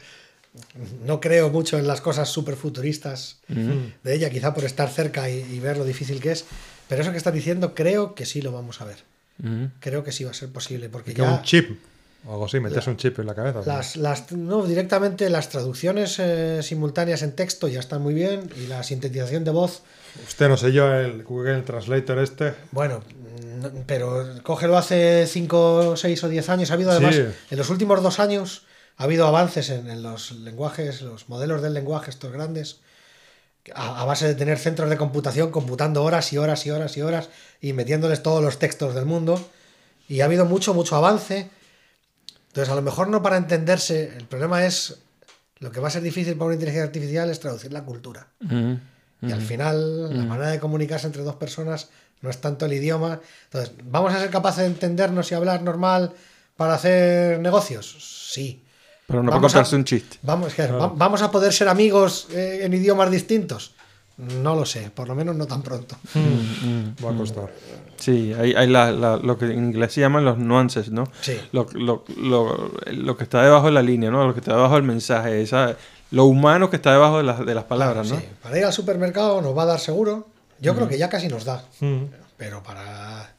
no 1.05 1.19
creo 1.19 1.49
mucho 1.49 1.77
en 1.77 1.87
las 1.87 2.01
cosas 2.01 2.29
súper 2.29 2.55
futuristas 2.55 3.37
de 3.47 4.13
ella, 4.15 4.29
quizá 4.29 4.53
por 4.53 4.63
estar 4.65 4.89
cerca 4.89 5.29
y, 5.29 5.39
y 5.39 5.59
ver 5.59 5.77
lo 5.77 5.85
difícil 5.85 6.19
que 6.21 6.31
es. 6.31 6.45
Pero 6.87 7.01
eso 7.01 7.11
que 7.11 7.17
estás 7.17 7.33
diciendo 7.33 7.73
creo 7.73 8.13
que 8.15 8.25
sí 8.25 8.41
lo 8.41 8.51
vamos 8.51 8.81
a 8.81 8.85
ver. 8.85 8.97
Ujú. 9.43 9.69
Creo 9.79 10.03
que 10.03 10.11
sí 10.11 10.23
va 10.23 10.31
a 10.31 10.35
ser 10.35 10.49
posible 10.49 10.89
porque 10.89 11.13
Que 11.13 11.21
ya 11.21 11.31
un 11.31 11.41
chip. 11.43 11.79
O 12.25 12.31
algo 12.33 12.45
así, 12.45 12.59
metes 12.61 12.87
un 12.87 12.95
chip 12.95 13.19
en 13.19 13.25
la 13.25 13.35
cabeza. 13.35 13.61
las, 13.65 13.97
las- 13.97 14.31
no, 14.31 14.65
directamente 14.65 15.29
las 15.29 15.49
traducciones 15.49 16.19
eh, 16.19 16.59
simultáneas 16.63 17.21
en 17.21 17.33
texto 17.33 17.67
ya 17.67 17.79
están 17.81 18.01
muy 18.01 18.13
bien 18.13 18.49
y 18.63 18.67
la 18.67 18.81
sintetización 18.83 19.43
de 19.43 19.51
voz 19.51 19.81
Usted 20.27 20.47
no 20.47 20.55
sé 20.57 20.71
yo, 20.71 20.93
el 20.93 21.23
Google 21.23 21.63
Translator 21.63 22.19
este. 22.19 22.53
Bueno, 22.71 23.03
no- 23.61 23.71
pero 23.87 24.25
cógelo 24.43 24.77
hace 24.77 25.25
5, 25.27 25.95
6 25.97 26.23
o 26.23 26.29
10 26.29 26.49
años. 26.49 26.69
Ha 26.71 26.75
habido 26.75 26.91
además, 26.91 27.15
Sí. 27.15 27.23
en 27.51 27.57
los 27.57 27.69
últimos 27.71 28.01
dos 28.03 28.19
años, 28.19 28.61
ha 28.97 29.03
habido 29.03 29.27
avances 29.27 29.69
en, 29.69 29.89
en 29.89 30.03
los 30.03 30.31
lenguajes, 30.31 31.01
los 31.01 31.29
modelos 31.29 31.61
del 31.61 31.73
lenguaje, 31.73 32.09
estos 32.09 32.31
grandes, 32.31 32.79
a, 33.73 34.01
a 34.01 34.05
base 34.05 34.27
de 34.27 34.35
tener 34.35 34.59
centros 34.59 34.89
de 34.89 34.97
computación 34.97 35.51
computando 35.51 36.03
horas 36.03 36.31
y 36.33 36.37
horas 36.37 36.65
y 36.65 36.71
horas 36.71 36.97
y 36.97 37.01
horas 37.01 37.29
y 37.61 37.73
metiéndoles 37.73 38.21
todos 38.21 38.43
los 38.43 38.59
textos 38.59 38.93
del 38.95 39.05
mundo. 39.05 39.43
Y 40.07 40.21
ha 40.21 40.25
habido 40.25 40.45
mucho, 40.45 40.73
mucho 40.73 40.95
avance. 40.95 41.49
Entonces, 42.47 42.71
a 42.71 42.75
lo 42.75 42.81
mejor 42.81 43.07
no 43.07 43.23
para 43.23 43.37
entenderse, 43.37 44.15
el 44.15 44.25
problema 44.25 44.65
es, 44.65 44.99
lo 45.59 45.71
que 45.71 45.79
va 45.79 45.87
a 45.87 45.91
ser 45.91 46.03
difícil 46.03 46.33
para 46.33 46.47
una 46.47 46.55
inteligencia 46.55 46.83
artificial 46.83 47.29
es 47.29 47.39
traducir 47.39 47.71
la 47.71 47.83
cultura. 47.83 48.27
Y 49.21 49.31
al 49.31 49.41
final, 49.41 50.15
la 50.15 50.25
manera 50.25 50.49
de 50.49 50.59
comunicarse 50.59 51.07
entre 51.07 51.23
dos 51.23 51.35
personas 51.35 51.89
no 52.21 52.29
es 52.29 52.41
tanto 52.41 52.65
el 52.65 52.73
idioma. 52.73 53.21
Entonces, 53.45 53.73
¿vamos 53.85 54.13
a 54.13 54.19
ser 54.19 54.29
capaces 54.29 54.59
de 54.59 54.65
entendernos 54.67 55.31
y 55.31 55.35
hablar 55.35 55.63
normal 55.63 56.13
para 56.57 56.73
hacer 56.75 57.39
negocios? 57.39 58.29
Sí. 58.31 58.62
Pero 59.07 59.21
no 59.21 59.29
para 59.29 59.37
Vamos 59.37 59.53
a- 59.53 59.57
contarse 59.57 59.75
un 59.75 59.83
chiste. 59.85 60.17
Vamos, 60.21 60.53
que- 60.53 60.67
va- 60.67 60.91
¿vamos 60.95 61.21
a 61.21 61.29
poder 61.31 61.51
ser 61.53 61.67
amigos 61.69 62.27
eh, 62.31 62.59
en 62.63 62.73
idiomas 62.73 63.11
distintos? 63.11 63.73
No 64.17 64.55
lo 64.55 64.65
sé, 64.65 64.91
por 64.93 65.07
lo 65.07 65.15
menos 65.15 65.35
no 65.35 65.47
tan 65.47 65.61
pronto. 65.63 65.95
Va 67.03 67.09
a 67.09 67.17
costar. 67.17 67.49
Sí, 67.97 68.31
hay, 68.33 68.53
hay 68.53 68.67
la- 68.67 68.91
la- 68.91 69.17
lo 69.17 69.37
que 69.37 69.45
en 69.45 69.57
inglés 69.65 69.93
se 69.93 70.01
llaman 70.01 70.23
los 70.23 70.37
nuances, 70.37 70.91
¿no? 70.91 71.05
Sí. 71.21 71.37
Lo, 71.51 71.67
lo- 71.73 72.03
lo- 72.17 72.71
lo 72.91 73.17
que 73.17 73.23
está 73.23 73.41
debajo 73.43 73.65
de 73.67 73.71
la 73.71 73.81
línea, 73.81 74.11
¿no? 74.11 74.25
Lo 74.27 74.33
que 74.33 74.39
está 74.39 74.55
debajo 74.55 74.75
del 74.75 74.83
mensaje, 74.83 75.41
esa, 75.41 75.75
lo 76.11 76.25
humano 76.25 76.69
que 76.69 76.75
está 76.75 76.91
debajo 76.91 77.17
de 77.17 77.23
las, 77.23 77.43
de 77.45 77.55
las 77.55 77.63
palabras, 77.63 78.07
¿no? 78.09 78.17
Sí, 78.17 78.23
Para 78.41 78.57
ir 78.59 78.65
al 78.65 78.73
supermercado 78.73 79.41
nos 79.41 79.57
va 79.57 79.63
a 79.63 79.67
dar 79.67 79.79
seguro. 79.79 80.27
Yo 80.59 80.75
creo 80.75 80.87
que 80.87 80.97
ya 80.97 81.09
casi 81.09 81.27
nos 81.27 81.43
da. 81.43 81.63
Mm. 81.79 82.03
Pero 82.37 82.61
para 82.63 83.33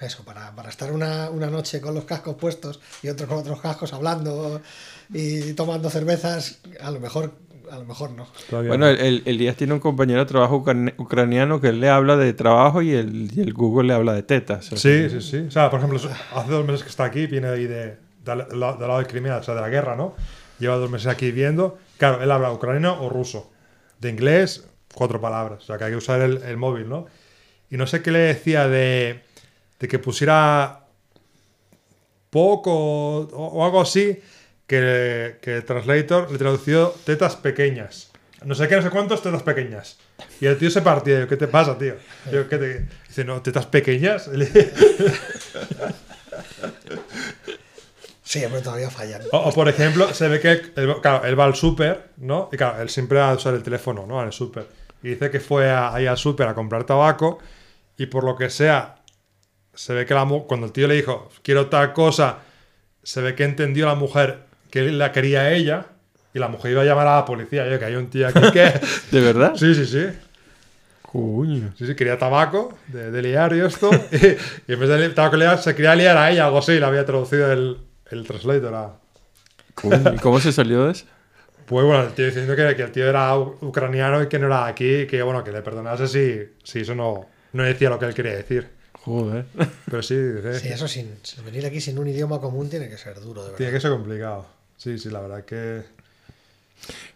eso, 0.00 0.24
para, 0.24 0.50
para 0.56 0.68
estar 0.70 0.92
una, 0.92 1.30
una 1.30 1.46
noche 1.48 1.80
con 1.80 1.94
los 1.94 2.04
cascos 2.04 2.34
puestos 2.34 2.80
y 3.02 3.08
otro 3.08 3.26
con 3.28 3.38
otros 3.38 3.60
cascos 3.60 3.92
hablando 3.92 4.60
y 5.12 5.52
tomando 5.54 5.90
cervezas, 5.90 6.60
a 6.80 6.90
lo 6.90 7.00
mejor, 7.00 7.32
a 7.70 7.78
lo 7.78 7.84
mejor 7.84 8.10
no. 8.12 8.26
Todavía 8.48 8.70
Bueno, 8.70 8.86
no. 8.86 8.90
el, 8.92 8.98
el- 9.00 9.22
Elías 9.26 9.56
tiene 9.56 9.72
un 9.74 9.80
compañero 9.80 10.20
de 10.20 10.26
trabajo 10.26 10.62
ucrani- 10.64 10.94
ucraniano 10.98 11.60
que 11.60 11.68
él 11.68 11.80
le 11.80 11.88
habla 11.88 12.16
de 12.16 12.32
trabajo 12.32 12.82
y 12.82 12.92
el, 12.92 13.30
y 13.36 13.40
el 13.40 13.52
Google 13.52 13.88
le 13.88 13.94
habla 13.94 14.12
de 14.14 14.22
tetas. 14.22 14.72
o 14.72 14.76
sea, 14.76 15.08
Sí, 15.08 15.10
sí, 15.20 15.20
sí. 15.30 15.36
O 15.48 15.50
sea, 15.50 15.70
por 15.70 15.80
ejemplo, 15.80 15.98
hace 16.34 16.50
dos 16.50 16.64
meses 16.66 16.82
que 16.82 16.88
está 16.90 17.04
aquí, 17.04 17.26
viene 17.26 17.48
ahí 17.48 17.66
de, 17.66 17.96
del, 18.24 18.46
del 18.48 18.60
lado 18.60 18.98
de 18.98 19.06
Crimea, 19.06 19.38
o 19.38 19.42
sea, 19.42 19.54
de 19.54 19.60
la 19.60 19.68
guerra, 19.68 19.96
¿no? 19.96 20.14
Lleva 20.58 20.76
dos 20.76 20.90
meses 20.90 21.06
aquí 21.08 21.26
viviendo. 21.26 21.78
Claro, 21.98 22.22
él 22.22 22.30
habla 22.30 22.52
ucraniano 22.52 23.02
o 23.02 23.08
ruso. 23.08 23.50
De 24.00 24.10
inglés, 24.10 24.66
cuatro 24.94 25.20
palabras. 25.20 25.62
O 25.62 25.66
sea, 25.66 25.78
que 25.78 25.84
hay 25.84 25.90
que 25.90 25.96
usar 25.96 26.20
el, 26.22 26.38
el 26.42 26.56
móvil, 26.56 26.88
¿no? 26.88 27.06
Y 27.70 27.76
no 27.76 27.86
sé 27.86 28.00
qué 28.02 28.10
le 28.10 28.18
decía 28.20 28.68
de, 28.68 29.22
de 29.80 29.88
que 29.88 29.98
pusiera 29.98 30.84
poco 32.30 32.70
o, 32.72 33.26
o 33.46 33.64
algo 33.64 33.80
así, 33.80 34.18
que, 34.66 35.36
que 35.40 35.56
el 35.56 35.64
translator 35.64 36.30
le 36.30 36.38
tradució 36.38 36.94
tetas 37.04 37.36
pequeñas. 37.36 38.10
No 38.44 38.54
sé 38.54 38.68
qué, 38.68 38.76
no 38.76 38.82
sé 38.82 38.90
cuántos, 38.90 39.22
tetas 39.22 39.42
pequeñas. 39.42 39.98
Y 40.40 40.46
el 40.46 40.58
tío 40.58 40.70
se 40.70 40.82
partía. 40.82 41.20
Yo, 41.20 41.28
¿qué 41.28 41.36
te 41.36 41.48
pasa, 41.48 41.78
tío? 41.78 41.94
Yo, 42.30 42.48
¿qué 42.48 42.58
te... 42.58 42.86
Dice, 43.08 43.24
no, 43.24 43.40
tetas 43.42 43.66
pequeñas. 43.66 44.28
Sí, 48.22 48.40
pero 48.50 48.60
todavía 48.60 48.90
fallan. 48.90 49.22
O, 49.30 49.38
o, 49.38 49.52
por 49.52 49.68
ejemplo, 49.68 50.12
se 50.12 50.26
ve 50.26 50.40
que 50.40 50.50
él, 50.50 50.72
claro, 51.00 51.24
él 51.24 51.38
va 51.38 51.44
al 51.44 51.54
súper, 51.54 52.08
¿no? 52.16 52.48
Y 52.52 52.56
claro, 52.56 52.82
él 52.82 52.88
siempre 52.90 53.18
va 53.18 53.30
a 53.30 53.34
usar 53.34 53.54
el 53.54 53.62
teléfono, 53.62 54.04
¿no? 54.04 54.20
Al 54.20 54.32
súper. 54.32 54.66
Y 55.02 55.10
dice 55.10 55.30
que 55.30 55.38
fue 55.38 55.70
a- 55.70 55.94
ahí 55.94 56.06
al 56.06 56.18
súper 56.18 56.48
a 56.48 56.54
comprar 56.54 56.82
tabaco 56.84 57.38
y 57.96 58.06
por 58.06 58.24
lo 58.24 58.34
que 58.36 58.50
sea, 58.50 58.96
se 59.74 59.94
ve 59.94 60.06
que 60.06 60.14
la 60.14 60.26
cuando 60.48 60.66
el 60.66 60.72
tío 60.72 60.88
le 60.88 60.94
dijo, 60.96 61.30
quiero 61.42 61.68
tal 61.68 61.92
cosa, 61.92 62.38
se 63.04 63.20
ve 63.20 63.36
que 63.36 63.44
entendió 63.44 63.86
la 63.86 63.94
mujer 63.94 64.40
que 64.70 64.80
él 64.80 64.98
la 64.98 65.12
quería 65.12 65.52
ella 65.52 65.86
y 66.34 66.38
la 66.38 66.48
mujer 66.48 66.72
iba 66.72 66.82
a 66.82 66.84
llamar 66.84 67.06
a 67.06 67.16
la 67.16 67.24
policía. 67.24 67.68
Yo, 67.70 67.78
que 67.78 67.84
hay 67.84 67.94
un 67.96 68.08
tío 68.10 68.28
aquí 68.28 68.40
que... 68.52 68.72
¿De 69.10 69.20
verdad? 69.20 69.54
sí, 69.56 69.74
sí, 69.74 69.86
sí. 69.86 70.06
Coño. 71.02 71.72
Sí, 71.78 71.86
sí, 71.86 71.94
quería 71.94 72.18
tabaco 72.18 72.76
de, 72.88 73.10
de 73.10 73.22
liar 73.22 73.54
y 73.54 73.60
esto. 73.60 73.90
y, 74.12 74.70
y 74.70 74.74
en 74.74 74.80
vez 74.80 74.88
de 74.88 75.08
li- 75.08 75.14
tabaco 75.14 75.36
liar, 75.36 75.58
se 75.62 75.74
quería 75.74 75.94
liar 75.94 76.16
a 76.16 76.30
ella, 76.30 76.46
algo 76.46 76.58
así. 76.58 76.72
Le 76.78 76.84
había 76.84 77.04
traducido 77.06 77.50
el, 77.52 77.78
el 78.10 78.26
translator 78.26 78.74
a... 78.74 78.92
coño. 79.74 80.14
¿Y 80.14 80.18
cómo 80.18 80.40
se 80.40 80.52
salió 80.52 80.84
de 80.86 80.92
eso? 80.92 81.06
Pues 81.66 81.84
bueno, 81.84 82.04
el 82.04 82.12
tío 82.12 82.26
diciendo 82.26 82.54
que, 82.54 82.76
que 82.76 82.82
el 82.82 82.92
tío 82.92 83.08
era 83.08 83.36
ucraniano 83.38 84.22
y 84.22 84.28
que 84.28 84.38
no 84.38 84.46
era 84.46 84.66
aquí, 84.66 84.98
y 85.00 85.06
que 85.06 85.22
bueno, 85.22 85.42
que 85.42 85.50
le 85.50 85.62
perdonase 85.62 86.06
si, 86.06 86.54
si 86.62 86.80
eso 86.80 86.94
no, 86.94 87.26
no 87.52 87.62
decía 87.64 87.90
lo 87.90 87.98
que 87.98 88.04
él 88.06 88.14
quería 88.14 88.34
decir. 88.36 88.68
Joder. 89.04 89.46
Pero 89.90 90.02
sí, 90.02 90.16
dice, 90.16 90.60
Sí, 90.60 90.68
eso 90.68 90.86
sin, 90.86 91.16
sin 91.22 91.44
venir 91.44 91.64
aquí 91.66 91.80
sin 91.80 91.98
un 91.98 92.06
idioma 92.08 92.40
común 92.40 92.68
tiene 92.70 92.88
que 92.88 92.96
ser 92.98 93.18
duro, 93.20 93.40
de 93.42 93.46
verdad. 93.48 93.56
tiene 93.56 93.72
que 93.72 93.80
ser 93.80 93.90
complicado. 93.90 94.46
Sí, 94.76 94.98
sí, 94.98 95.10
la 95.10 95.20
verdad 95.20 95.44
que... 95.44 95.84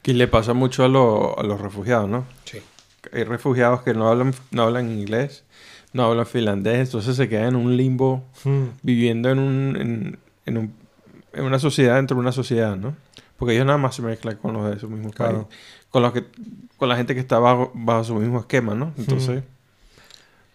Que 0.02 0.14
le 0.14 0.26
pasa 0.28 0.52
mucho 0.54 0.84
a, 0.84 0.88
lo- 0.88 1.38
a 1.38 1.42
los 1.42 1.60
refugiados, 1.60 2.08
¿no? 2.08 2.24
Sí. 2.44 2.60
Hay 3.12 3.24
refugiados 3.24 3.82
que 3.82 3.94
no 3.94 4.08
hablan, 4.08 4.34
no 4.50 4.62
hablan 4.64 4.90
inglés, 4.90 5.44
no 5.92 6.04
hablan 6.04 6.26
finlandés, 6.26 6.88
entonces 6.88 7.16
se 7.16 7.28
quedan 7.28 7.48
en 7.48 7.56
un 7.56 7.76
limbo 7.76 8.24
Mm, 8.44 8.64
viviendo 8.82 9.30
en, 9.30 9.38
un, 9.38 9.76
en, 9.76 10.18
en, 10.46 10.58
un- 10.58 10.74
en 11.32 11.44
una 11.44 11.58
sociedad 11.58 11.96
dentro 11.96 12.16
de 12.16 12.20
una 12.22 12.32
sociedad, 12.32 12.76
¿no? 12.76 12.96
Porque 13.38 13.54
ellos 13.54 13.66
nada 13.66 13.78
más 13.78 13.94
se 13.94 14.02
mezclan 14.02 14.36
con 14.36 14.54
los 14.54 14.70
de 14.70 14.78
su 14.80 14.88
mismo 14.88 15.10
Claro. 15.12 15.48
país, 15.48 15.60
con, 15.90 16.02
los 16.02 16.12
que, 16.12 16.24
con 16.76 16.88
la 16.88 16.96
gente 16.96 17.14
que 17.14 17.20
está 17.20 17.38
bajo, 17.38 17.70
bajo 17.74 18.04
su 18.04 18.14
mismo 18.16 18.40
esquema, 18.40 18.74
¿no? 18.74 18.92
Entonces, 18.98 19.42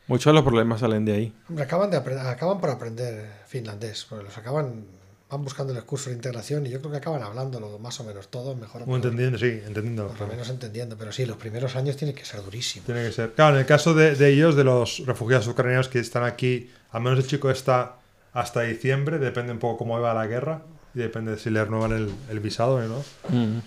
muchos 0.07 0.31
de 0.31 0.33
los 0.33 0.43
problemas 0.43 0.79
salen 0.81 1.05
de 1.05 1.13
ahí. 1.13 1.33
Hombre, 1.49 1.63
acaban, 1.63 1.89
de 1.91 1.97
acaban 1.97 2.59
por 2.59 2.69
aprender 2.69 3.29
finlandés, 3.47 4.05
porque 4.09 4.25
los 4.25 4.37
acaban, 4.37 4.85
van 5.29 5.43
buscando 5.43 5.73
el 5.73 5.83
curso 5.83 6.09
de 6.09 6.15
integración 6.15 6.65
y 6.65 6.69
yo 6.69 6.79
creo 6.79 6.91
que 6.91 6.97
acaban 6.97 7.23
hablándolo 7.23 7.79
más 7.79 7.99
o 7.99 8.03
menos 8.03 8.27
todo, 8.29 8.55
mejor 8.55 8.83
o 8.85 8.95
entendiendo, 8.95 9.37
sí, 9.37 9.61
entendiendo. 9.65 10.07
por 10.07 10.21
lo 10.21 10.27
menos 10.27 10.49
entendiendo, 10.49 10.97
pero 10.97 11.11
sí, 11.11 11.25
los 11.25 11.37
primeros 11.37 11.75
años 11.75 11.97
tienen 11.97 12.15
que 12.15 12.25
ser 12.25 12.43
durísimos. 12.43 12.85
Tiene 12.85 13.03
que 13.03 13.11
ser. 13.11 13.33
Claro, 13.33 13.55
en 13.55 13.61
el 13.61 13.65
caso 13.65 13.93
de, 13.93 14.15
de 14.15 14.29
ellos, 14.29 14.55
de 14.55 14.63
los 14.63 15.03
refugiados 15.05 15.47
ucranianos 15.47 15.87
que 15.87 15.99
están 15.99 16.23
aquí, 16.23 16.69
al 16.91 17.01
menos 17.01 17.19
el 17.19 17.27
chico 17.27 17.49
está 17.49 17.95
hasta 18.33 18.61
diciembre, 18.61 19.17
depende 19.17 19.51
un 19.51 19.59
poco 19.59 19.77
cómo 19.77 19.99
va 19.99 20.13
la 20.13 20.27
guerra 20.27 20.61
y 20.93 20.99
depende 20.99 21.31
de 21.31 21.37
si 21.39 21.49
le 21.49 21.63
renuevan 21.63 21.93
el, 21.93 22.13
el 22.29 22.39
visado 22.39 22.75
o 22.75 22.81
no. 22.81 23.03
Mm. 23.29 23.59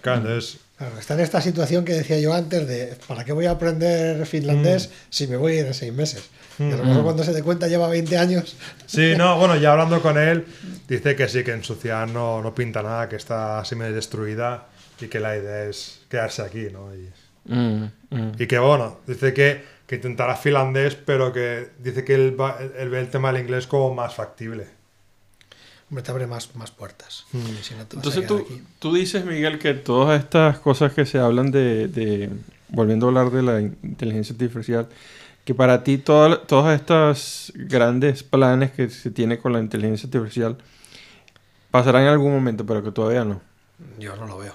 Claro, 0.00 0.20
entonces 0.20 0.60
Claro, 0.78 0.96
está 0.98 1.14
en 1.14 1.20
esta 1.20 1.40
situación 1.40 1.84
que 1.84 1.92
decía 1.92 2.20
yo 2.20 2.32
antes 2.32 2.66
de 2.68 2.96
¿para 3.08 3.24
qué 3.24 3.32
voy 3.32 3.46
a 3.46 3.50
aprender 3.52 4.24
finlandés 4.26 4.90
si 5.10 5.26
me 5.26 5.36
voy 5.36 5.56
a 5.56 5.60
ir 5.60 5.66
en 5.66 5.74
seis 5.74 5.92
meses? 5.92 6.30
Y 6.58 6.70
a 6.72 6.76
lo 6.76 6.84
mejor 6.84 7.02
cuando 7.04 7.24
se 7.24 7.32
dé 7.32 7.42
cuenta 7.42 7.66
lleva 7.68 7.88
20 7.88 8.16
años. 8.16 8.56
Sí, 8.86 9.14
no, 9.16 9.36
bueno, 9.38 9.56
ya 9.56 9.72
hablando 9.72 10.00
con 10.00 10.16
él, 10.18 10.46
dice 10.88 11.16
que 11.16 11.28
sí, 11.28 11.42
que 11.44 11.52
en 11.52 11.64
su 11.64 11.74
ciudad 11.74 12.06
no, 12.06 12.42
no 12.42 12.54
pinta 12.54 12.82
nada, 12.82 13.08
que 13.08 13.16
está 13.16 13.58
así 13.60 13.74
medio 13.74 13.94
destruida 13.94 14.68
y 15.00 15.06
que 15.08 15.18
la 15.20 15.36
idea 15.36 15.64
es 15.64 16.00
quedarse 16.08 16.42
aquí, 16.42 16.68
¿no? 16.72 16.94
Y, 16.94 17.10
Mm, 17.50 17.84
mm. 18.10 18.32
y 18.38 18.46
que 18.46 18.58
bueno, 18.58 19.00
dice 19.06 19.32
que, 19.32 19.64
que 19.86 19.94
intentará 19.96 20.36
finlandés, 20.36 20.96
pero 20.96 21.32
que 21.32 21.70
dice 21.78 22.04
que 22.04 22.14
él, 22.14 22.38
va- 22.38 22.58
él 22.78 22.90
ve 22.90 23.00
el 23.00 23.08
tema 23.08 23.32
del 23.32 23.40
inglés 23.42 23.66
como 23.66 23.94
más 23.94 24.14
factible. 24.14 24.66
Hombre, 25.90 26.02
te 26.02 26.10
abre 26.10 26.26
más, 26.26 26.54
más 26.54 26.70
puertas. 26.70 27.24
Si 27.62 27.74
no 27.74 27.80
a 27.80 27.82
Entonces 27.82 28.26
tú, 28.26 28.46
tú 28.78 28.94
dices, 28.94 29.24
Miguel, 29.24 29.58
que 29.58 29.72
todas 29.74 30.20
estas 30.22 30.58
cosas 30.58 30.92
que 30.92 31.06
se 31.06 31.18
hablan 31.18 31.50
de, 31.50 31.88
de- 31.88 32.30
volviendo 32.68 33.06
a 33.06 33.08
hablar 33.08 33.30
de 33.30 33.42
la 33.42 33.60
inteligencia 33.60 34.34
artificial, 34.34 34.88
que 35.46 35.54
para 35.54 35.82
ti 35.84 35.96
toda- 35.96 36.42
todas 36.46 36.78
estas 36.78 37.52
grandes 37.54 38.22
planes 38.22 38.70
que 38.72 38.90
se 38.90 39.10
tiene 39.10 39.38
con 39.38 39.54
la 39.54 39.60
inteligencia 39.60 40.06
artificial 40.06 40.58
pasarán 41.70 42.02
en 42.02 42.08
algún 42.08 42.32
momento, 42.32 42.66
pero 42.66 42.82
que 42.82 42.92
todavía 42.92 43.24
no. 43.24 43.40
Yo 43.98 44.14
no 44.16 44.26
lo 44.26 44.38
veo. 44.38 44.54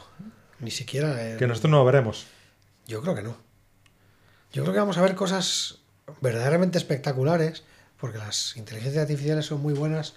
Ni 0.60 0.70
siquiera. 0.72 1.34
eh, 1.34 1.38
Que 1.38 1.48
nosotros 1.48 1.72
no 1.72 1.78
lo 1.80 1.86
veremos. 1.86 2.28
Yo 2.88 3.02
creo 3.02 3.16
que 3.16 3.24
no. 3.24 3.36
Yo 4.52 4.62
creo 4.64 4.74
que 4.74 4.80
vamos 4.80 4.98
a 4.98 5.02
ver 5.02 5.16
cosas 5.16 5.80
verdaderamente 6.22 6.78
espectaculares, 6.78 7.64
porque 8.00 8.18
las 8.20 8.56
inteligencias 8.58 9.02
artificiales 9.02 9.46
son 9.48 9.62
muy 9.62 9.74
buenas 9.74 10.14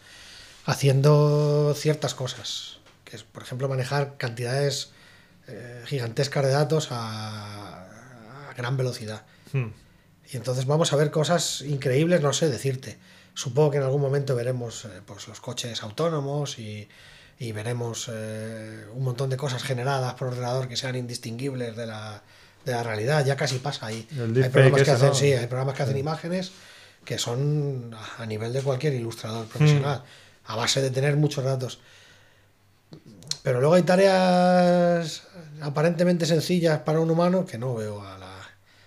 haciendo 0.67 1.73
ciertas 1.75 2.15
cosas, 2.15 2.79
que 3.05 3.17
es, 3.17 3.23
por 3.23 3.43
ejemplo, 3.43 3.69
manejar 3.69 4.17
cantidades 4.19 4.91
eh, 5.49 5.83
gigantescas 5.87 6.45
de 6.45 6.51
datos 6.51 6.89
a, 6.91 7.85
a 8.51 8.55
gran 8.55 8.77
velocidad. 8.77 9.23
Hmm. 9.53 9.69
Y 10.31 10.37
entonces 10.37 10.67
vamos 10.67 10.93
a 10.93 10.97
ver 10.97 11.11
cosas 11.11 11.61
increíbles, 11.63 12.21
no 12.21 12.33
sé 12.33 12.49
decirte. 12.49 12.99
Supongo 13.35 13.71
que 13.71 13.77
en 13.77 13.85
algún 13.85 14.01
momento 14.01 14.35
veremos 14.35 14.85
eh, 14.85 14.89
pues, 15.07 15.29
los 15.29 15.41
coches 15.41 15.83
autónomos 15.85 16.59
y, 16.59 16.89
y 17.39 17.53
veremos 17.53 18.11
eh, 18.13 18.87
un 18.93 19.05
montón 19.05 19.31
de 19.31 19.37
cosas 19.37 19.63
generadas 19.63 20.15
por 20.15 20.29
ordenador 20.29 20.69
que 20.69 20.77
sean 20.77 20.97
indistinguibles 20.97 21.77
de 21.77 21.87
la, 21.87 22.23
de 22.65 22.73
la 22.73 22.83
realidad. 22.83 23.25
Ya 23.25 23.37
casi 23.37 23.59
pasa 23.59 23.87
ahí. 23.87 24.09
Hay 24.11 24.49
programas, 24.49 24.83
que 24.83 24.91
hacen, 24.91 25.09
¿no? 25.09 25.15
sí, 25.15 25.33
hay 25.33 25.47
programas 25.47 25.77
que 25.77 25.83
hacen 25.85 25.97
imágenes 25.97 26.51
que 27.05 27.19
son 27.19 27.95
a 27.95 28.25
a 28.25 28.27
nivel 28.27 28.53
de 28.53 28.63
cualquier 28.63 28.95
ilustrador 28.95 29.47
profesional, 29.47 30.03
a 30.47 30.57
base 30.57 30.81
de 30.83 30.91
tener 30.91 31.17
muchos 31.17 31.45
datos. 31.45 31.81
Pero 33.43 33.61
luego 33.61 33.75
hay 33.75 33.83
tareas 33.83 35.23
aparentemente 35.61 36.27
sencillas 36.27 36.81
para 36.81 37.01
un 37.01 37.11
humano 37.11 37.47
que 37.47 37.59
no 37.59 37.75
veo 37.75 38.03
a 38.03 38.19
la... 38.19 38.27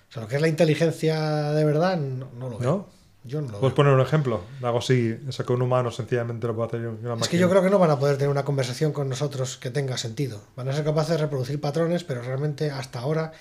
O 0.10 0.12
sea, 0.12 0.24
lo 0.24 0.28
que 0.28 0.36
es 0.36 0.42
la 0.42 0.48
inteligencia 0.48 1.52
de 1.52 1.64
verdad, 1.66 1.98
no, 1.98 2.30
no 2.38 2.50
lo 2.50 2.58
veo. 2.58 2.70
¿No? 2.72 3.00
Yo 3.24 3.42
no 3.42 3.48
lo 3.48 3.60
¿Puedes 3.60 3.72
veo. 3.72 3.76
poner 3.76 3.94
un 3.94 4.02
ejemplo? 4.02 4.42
Algo 4.64 4.80
así, 4.80 5.16
eso 5.28 5.46
que 5.46 5.54
un 5.54 5.62
humano 5.62 5.92
sencillamente 5.92 6.48
lo 6.48 6.56
puede 6.56 6.68
hacer 6.70 6.80
una 6.88 6.96
máquina. 7.10 7.22
Es 7.22 7.30
que 7.30 7.38
yo 7.38 7.50
creo 7.50 7.62
que 7.62 7.70
no 7.70 7.78
van 7.80 7.92
a 7.92 8.00
poder 8.00 8.18
tener 8.18 8.30
una 8.30 8.44
conversación 8.44 8.92
con 8.92 9.08
nosotros 9.10 9.58
que 9.58 9.70
tenga 9.70 9.98
sentido. 9.98 10.42
Van 10.56 10.68
a 10.70 10.74
ser 10.74 10.84
capaces 10.84 11.12
de 11.12 11.18
reproducir 11.18 11.60
patrones, 11.62 12.04
pero 12.04 12.22
realmente 12.22 12.72
hasta 12.72 13.00
ahora, 13.00 13.34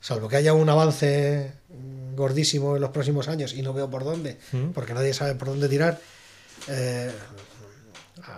salvo 0.00 0.28
que 0.28 0.36
haya 0.36 0.52
un 0.54 0.68
avance 0.68 1.52
gordísimo 2.14 2.76
en 2.76 2.82
los 2.82 2.90
próximos 2.90 3.28
años, 3.28 3.54
y 3.54 3.62
no 3.62 3.72
veo 3.72 3.88
por 3.88 4.04
dónde, 4.04 4.38
Mm. 4.52 4.70
porque 4.74 4.92
nadie 4.92 5.14
sabe 5.14 5.34
por 5.34 5.48
dónde 5.48 5.68
tirar, 5.68 5.98
eh, 6.68 7.10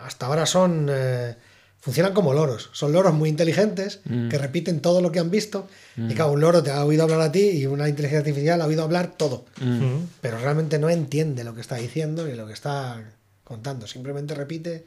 hasta 0.05 0.27
ahora 0.27 0.47
son... 0.47 0.89
eh, 0.91 1.35
funcionan 1.81 2.15
como 2.15 2.33
loros. 2.33 2.71
Son 2.73 2.93
loros 2.93 3.13
muy 3.13 3.29
inteligentes 3.29 4.01
Mm. 4.07 4.31
que 4.31 4.39
repiten 4.39 4.81
todo 4.81 5.03
lo 5.03 5.13
que 5.13 5.19
han 5.19 5.31
visto. 5.31 5.69
Y 5.99 6.15
cada 6.15 6.31
un 6.31 6.41
loro 6.41 6.63
te 6.63 6.71
ha 6.71 6.83
oído 6.83 7.03
hablar 7.03 7.21
a 7.21 7.31
ti 7.31 7.51
y 7.51 7.67
una 7.67 7.89
inteligencia 7.91 8.21
artificial 8.21 8.63
ha 8.63 8.67
oído 8.67 8.83
hablar 8.83 9.13
todo. 9.19 9.45
Mm. 9.61 9.97
Pero 10.23 10.39
realmente 10.39 10.79
no 10.79 10.89
entiende 10.89 11.45
lo 11.45 11.55
que 11.55 11.61
está 11.61 11.77
diciendo 11.77 12.27
ni 12.27 12.33
lo 12.35 12.47
que 12.47 12.55
está 12.55 13.03
contando. 13.45 13.87
Simplemente 13.87 14.35
repite 14.35 14.87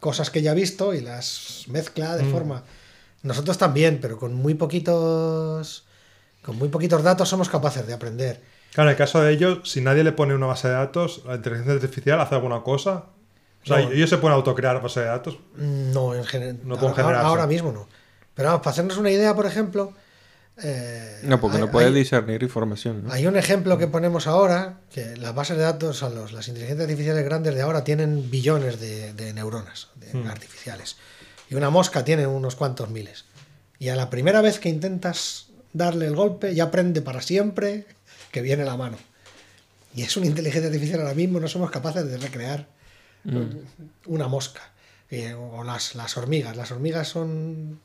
cosas 0.00 0.30
que 0.30 0.42
ya 0.42 0.50
ha 0.50 0.54
visto 0.54 0.92
y 0.92 1.00
las 1.00 1.64
mezcla 1.68 2.16
de 2.16 2.24
forma. 2.24 2.64
Nosotros 3.22 3.56
también, 3.56 4.00
pero 4.02 4.18
con 4.18 4.34
muy 4.34 4.54
poquitos. 4.54 5.84
Con 6.42 6.56
muy 6.58 6.68
poquitos 6.68 7.02
datos 7.02 7.28
somos 7.28 7.48
capaces 7.48 7.86
de 7.86 7.94
aprender. 7.94 8.42
Claro, 8.74 8.90
en 8.90 8.92
el 8.92 8.98
caso 8.98 9.22
de 9.22 9.32
ellos, 9.32 9.60
si 9.70 9.80
nadie 9.80 10.02
le 10.02 10.12
pone 10.12 10.34
una 10.34 10.46
base 10.46 10.66
de 10.68 10.74
datos, 10.74 11.22
la 11.26 11.36
inteligencia 11.36 11.74
artificial 11.74 12.20
hace 12.20 12.34
alguna 12.34 12.62
cosa. 12.62 13.04
O 13.62 13.66
sea, 13.66 13.78
No. 13.80 13.92
ellos 13.92 14.10
se 14.10 14.18
pueden 14.18 14.34
autocrear 14.36 14.80
base 14.82 15.00
de 15.00 15.06
datos. 15.06 15.38
No, 15.56 16.14
en 16.14 16.24
general. 16.24 16.58
No 16.64 16.76
pueden 16.78 16.98
ahora, 17.00 17.20
ahora 17.20 17.46
mismo 17.46 17.70
no. 17.72 17.88
Pero 18.34 18.48
vamos, 18.48 18.62
para 18.62 18.72
hacernos 18.72 18.96
una 18.96 19.10
idea, 19.10 19.34
por 19.34 19.46
ejemplo. 19.46 19.92
eh, 20.62 21.20
No, 21.22 21.40
porque 21.40 21.56
hay- 21.56 21.62
no 21.62 21.70
puede 21.70 21.86
hay- 21.86 21.94
discernir 21.94 22.42
información. 22.42 23.04
¿no? 23.04 23.12
Hay 23.12 23.26
un 23.26 23.36
ejemplo 23.36 23.78
que 23.78 23.86
ponemos 23.86 24.26
ahora, 24.26 24.80
que 24.92 25.16
las 25.16 25.34
bases 25.34 25.56
de 25.56 25.62
datos, 25.62 25.90
o 26.02 26.08
sea, 26.08 26.14
los- 26.14 26.32
las 26.32 26.46
inteligencias 26.46 26.84
artificiales 26.88 27.24
grandes 27.24 27.54
de 27.54 27.62
ahora 27.62 27.84
tienen 27.84 28.30
billones 28.30 28.78
de, 28.78 29.14
de 29.14 29.32
neuronas 29.32 29.88
de 29.96 30.12
Hmm. 30.12 30.26
artificiales. 30.26 30.96
Y 31.48 31.54
una 31.54 31.70
mosca 31.70 32.04
tiene 32.04 32.26
unos 32.26 32.54
cuantos 32.54 32.90
miles. 32.90 33.24
Y 33.78 33.88
a 33.88 33.96
la 33.96 34.10
primera 34.10 34.42
vez 34.42 34.58
que 34.58 34.68
intentas 34.68 35.46
darle 35.72 36.06
el 36.06 36.14
golpe, 36.14 36.54
ya 36.54 36.64
aprende 36.64 37.00
para 37.00 37.22
siempre 37.22 37.86
que 38.30 38.42
viene 38.42 38.64
la 38.64 38.76
mano. 38.76 38.98
Y 39.94 40.02
es 40.02 40.16
una 40.18 40.26
inteligencia 40.26 40.68
artificial 40.68 41.00
ahora 41.00 41.14
mismo, 41.14 41.40
no 41.40 41.48
somos 41.48 41.70
capaces 41.70 42.06
de 42.06 42.18
recrear 42.18 42.66
una 44.06 44.28
mosca. 44.28 44.62
Eh, 45.10 45.34
o 45.34 45.62
las, 45.64 45.94
las 45.94 46.16
hormigas. 46.16 46.56
Las 46.56 46.70
hormigas 46.72 47.08
son 47.08 47.80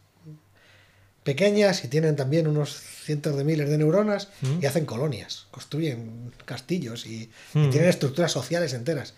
pequeñas 1.23 1.83
y 1.83 1.89
tienen 1.89 2.15
también 2.15 2.47
unos 2.47 2.71
cientos 2.73 3.35
de 3.35 3.43
miles 3.43 3.69
de 3.69 3.77
neuronas 3.77 4.29
y 4.61 4.65
hacen 4.65 4.85
colonias, 4.85 5.47
construyen 5.51 6.31
castillos 6.45 7.05
y, 7.05 7.23
y 7.53 7.57
Mm. 7.57 7.69
tienen 7.69 7.89
estructuras 7.89 8.31
sociales 8.31 8.73
enteras. 8.73 9.13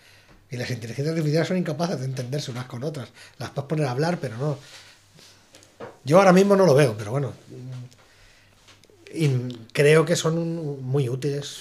Y 0.50 0.56
las 0.56 0.70
inteligencias 0.70 1.14
artificiales 1.14 1.46
son 1.46 1.58
incapaces 1.58 2.00
de 2.00 2.06
entenderse 2.06 2.50
unas 2.50 2.64
con 2.66 2.82
otras. 2.82 3.10
Las 3.38 3.50
puedes 3.50 3.68
poner 3.68 3.86
a 3.86 3.92
hablar, 3.92 4.18
pero 4.20 4.36
no. 4.36 4.58
Yo 6.04 6.18
ahora 6.18 6.32
mismo 6.32 6.56
no 6.56 6.66
lo 6.66 6.74
veo, 6.74 6.96
pero 6.98 7.12
bueno. 7.12 7.32
Y 9.14 9.28
creo 9.72 10.04
que 10.04 10.16
son 10.16 10.82
muy 10.82 11.08
útiles 11.08 11.58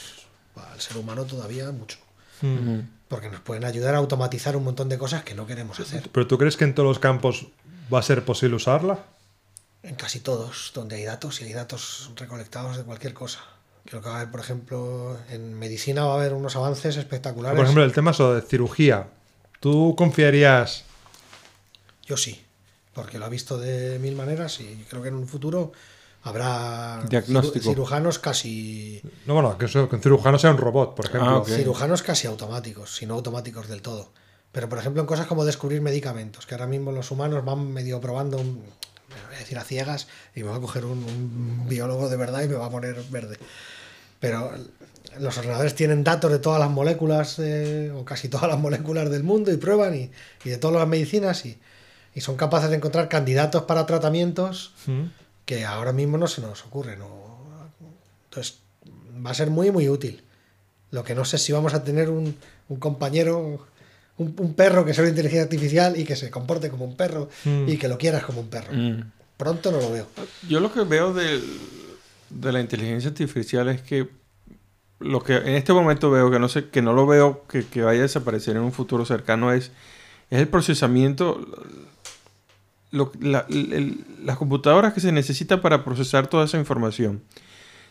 al 0.55 0.82
ser 0.82 0.97
humano 0.97 1.26
todavía 1.26 1.72
mucho. 1.72 1.99
Ujú. 2.41 2.84
Porque 3.10 3.30
nos 3.30 3.41
pueden 3.41 3.66
ayudar 3.66 3.95
a 3.95 3.97
automatizar 3.97 4.55
un 4.55 4.64
montón 4.64 4.88
de 4.88 4.97
cosas 4.97 5.24
que 5.24 5.36
no 5.36 5.45
queremos 5.45 5.80
hacer. 5.80 6.10
¿Pero 6.12 6.28
tú 6.28 6.38
crees 6.38 6.55
que 6.55 6.64
en 6.64 6.74
todos 6.74 6.88
los 6.88 6.99
campos 6.99 7.47
va 7.93 7.99
a 7.99 8.03
ser 8.03 8.24
posible 8.24 8.55
usarla? 8.55 8.99
En 9.84 9.95
casi 9.95 10.22
todos, 10.22 10.72
donde 10.74 10.95
hay 10.95 11.03
datos 11.03 11.41
y 11.41 11.45
hay 11.45 11.53
datos 11.53 12.12
recolectados 12.16 12.78
de 12.78 12.84
cualquier 12.84 13.14
cosa. 13.14 13.41
Creo 13.86 14.01
que 14.01 14.10
va 14.10 14.16
a 14.16 14.20
haber, 14.20 14.32
por 14.32 14.39
ejemplo, 14.39 15.18
en 15.30 15.57
medicina 15.57 16.05
va 16.05 16.14
a 16.14 16.16
haber 16.18 16.34
unos 16.34 16.55
avances 16.55 16.95
espectaculares. 16.95 17.57
Por 17.57 17.66
ejemplo, 17.66 17.84
el 17.84 17.93
tema 17.93 18.12
de 18.12 18.41
cirugía. 18.41 19.07
¿Tú 19.60 19.95
confiarías 19.97 20.86
Yo 22.05 22.16
sí, 22.16 22.41
porque 22.93 23.18
lo 23.18 23.26
he 23.26 23.30
visto 23.30 23.57
de 23.57 23.99
mil 23.99 24.16
maneras 24.16 24.60
y 24.62 24.86
creo 24.89 25.01
que 25.01 25.10
en 25.10 25.16
un 25.16 25.28
futuro 25.28 25.74
habrá 26.24 27.04
Diagnóstico. 27.10 27.70
cirujanos 27.70 28.20
casi 28.20 29.02
No, 29.26 29.34
bueno, 29.36 29.58
que, 29.58 29.66
eso- 29.66 29.88
que 29.90 29.96
un 29.96 30.02
cirujano 30.02 30.38
sea 30.38 30.52
un 30.52 30.58
robot, 30.58 30.96
por 30.96 31.06
ejemplo. 31.06 31.44
Ah, 31.46 31.50
cirujanos 31.50 32.02
casi 32.04 32.28
automáticos, 32.28 32.96
si 32.96 33.06
no 33.06 33.16
automáticos 33.16 33.68
del 33.68 33.82
todo. 33.82 34.12
Pero 34.52 34.68
por 34.68 34.80
ejemplo 34.80 35.02
en 35.02 35.08
cosas 35.08 35.28
como 35.28 35.46
descubrir 35.46 35.82
medicamentos, 35.82 36.46
que 36.46 36.56
ahora 36.56 36.68
mismo 36.68 36.92
los 36.92 37.12
humanos 37.12 37.46
van 37.46 37.72
medio 37.72 38.02
probando, 38.02 38.38
un- 38.38 38.56
me 39.10 39.26
voy 39.28 39.36
a 39.36 39.40
decir 39.40 39.58
a 39.58 39.64
ciegas, 39.64 40.08
y 40.36 40.44
me 40.44 40.50
va 40.50 40.58
a 40.58 40.60
coger 40.60 40.86
un, 40.86 41.04
un 41.04 41.66
biólogo 41.70 42.10
de 42.10 42.18
verdad 42.18 42.44
y 42.44 42.48
me 42.48 42.56
va 42.56 42.66
a 42.68 42.70
poner 42.70 42.96
verde. 43.10 43.38
Pero 44.20 44.52
los 45.20 45.38
ordenadores 45.38 45.74
tienen 45.76 46.04
datos 46.04 46.32
de 46.32 46.40
todas 46.40 46.60
las 46.60 46.70
moléculas, 46.70 47.38
eh, 47.40 47.92
o 47.96 48.04
casi 48.06 48.28
todas 48.28 48.48
las 48.50 48.60
moléculas 48.60 49.10
del 49.10 49.24
mundo, 49.24 49.52
y 49.52 49.58
prueban, 49.58 49.96
y, 49.96 50.12
y 50.44 50.50
de 50.50 50.58
todas 50.58 50.78
las 50.78 50.88
medicinas, 50.88 51.46
y, 51.46 51.58
y 52.14 52.22
son 52.22 52.36
capaces 52.36 52.70
de 52.70 52.76
encontrar 52.76 53.08
candidatos 53.08 53.64
para 53.64 53.86
tratamientos 53.86 54.74
Mm. 54.88 55.04
Que 55.50 55.66
ahora 55.66 55.91
mismo 55.93 56.16
no 56.20 56.28
se 56.28 56.41
nos 56.41 56.64
ocurren. 56.64 57.02
o- 57.02 57.39
Entonces, 58.26 58.60
va 59.26 59.32
a 59.32 59.34
ser 59.34 59.50
muy, 59.50 59.72
muy 59.72 59.89
útil. 59.89 60.22
Lo 60.91 61.04
que 61.04 61.16
no 61.16 61.26
sé 61.26 61.39
si 61.39 61.52
vamos 61.52 61.74
a 61.74 61.84
tener 61.84 62.12
un, 62.12 62.36
un 62.68 62.78
compañero, 62.78 63.66
un, 64.20 64.36
un 64.38 64.54
perro 64.54 64.86
que 64.86 64.93
sea 64.93 65.02
una 65.06 65.10
inteligencia 65.10 65.41
artificial 65.43 65.97
y 66.00 66.04
que 66.06 66.16
se 66.16 66.30
comporte 66.30 66.70
como 66.70 66.86
un 66.86 66.95
perro 66.95 67.30
Mm. 67.45 67.68
y 67.68 67.78
que 67.78 67.88
lo 67.88 67.97
quieras 67.97 68.24
como 68.26 68.41
un 68.41 68.47
perro. 68.50 68.72
Mm. 68.72 69.12
Pronto 69.38 69.72
no 69.72 69.80
lo 69.82 69.91
veo. 69.91 70.06
Yo 70.47 70.60
lo 70.60 70.72
que 70.72 70.82
veo 70.84 71.14
de, 71.16 71.41
de 72.30 72.52
la 72.52 72.60
inteligencia 72.62 73.10
artificial 73.10 73.70
es 73.70 73.82
que 73.82 74.08
lo 75.00 75.24
que 75.24 75.38
en 75.38 75.56
este 75.56 75.74
momento 75.74 76.12
veo, 76.12 76.30
que 76.30 76.38
no 76.38 76.47
sé, 76.50 76.70
que 76.70 76.84
no 76.84 76.93
lo 76.93 77.08
veo 77.08 77.45
que, 77.47 77.66
que 77.66 77.82
vaya 77.82 78.02
a 78.02 78.04
desaparecer 78.04 78.56
en 78.56 78.62
un 78.62 78.72
futuro 78.74 79.04
cercano, 79.04 79.52
es, 79.52 79.72
es 80.30 80.39
el 80.39 80.47
procesamiento, 80.47 81.47
las 82.92 84.38
computadoras 84.38 84.94
que 84.94 85.00
se 85.00 85.12
necesitan 85.12 85.62
para 85.62 85.84
procesar 85.84 86.28
toda 86.28 86.46
esa 86.46 86.58
información. 86.58 87.22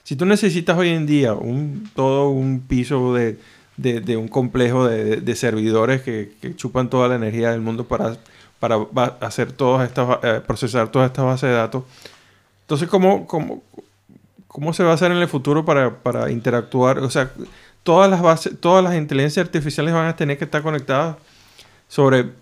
Si 0.02 0.16
tú 0.16 0.24
necesitas 0.24 0.76
hoy 0.76 0.88
en 0.88 1.06
día 1.06 1.34
un, 1.34 1.90
todo 1.94 2.30
un 2.30 2.60
piso 2.60 3.14
de 3.14 3.38
de, 3.78 4.16
un 4.16 4.28
complejo 4.28 4.86
de, 4.86 5.18
de 5.18 5.36
servidores 5.36 6.02
que, 6.02 6.32
que 6.40 6.54
chupan 6.54 6.90
toda 6.90 7.08
la 7.08 7.14
energía 7.14 7.52
del 7.52 7.60
mundo 7.60 7.84
para, 7.84 8.16
para 8.58 8.76
hacer 9.20 9.52
todas 9.52 9.88
estas, 9.88 10.18
eh, 10.22 10.42
procesar 10.44 10.88
todas 10.88 11.06
estas 11.06 11.24
bases 11.24 11.48
de 11.48 11.54
datos. 11.54 11.84
Entonces, 12.62 12.88
¿cómo, 12.88 13.26
cómo, 13.26 13.62
cómo 14.48 14.72
se 14.72 14.82
va 14.82 14.90
a 14.90 14.94
hacer 14.94 15.12
en 15.12 15.18
el 15.18 15.28
futuro 15.28 15.64
para, 15.64 15.94
para 15.94 16.30
interactuar? 16.30 16.98
O 16.98 17.08
sea, 17.08 17.30
todas 17.84 18.10
las 18.10 18.20
bases, 18.20 18.58
todas 18.60 18.82
las 18.82 18.96
inteligencias 18.96 19.46
artificiales 19.46 19.94
van 19.94 20.06
a 20.06 20.16
tener 20.16 20.36
que 20.36 20.44
estar 20.44 20.62
conectadas 20.62 21.16
sobre 21.86 22.32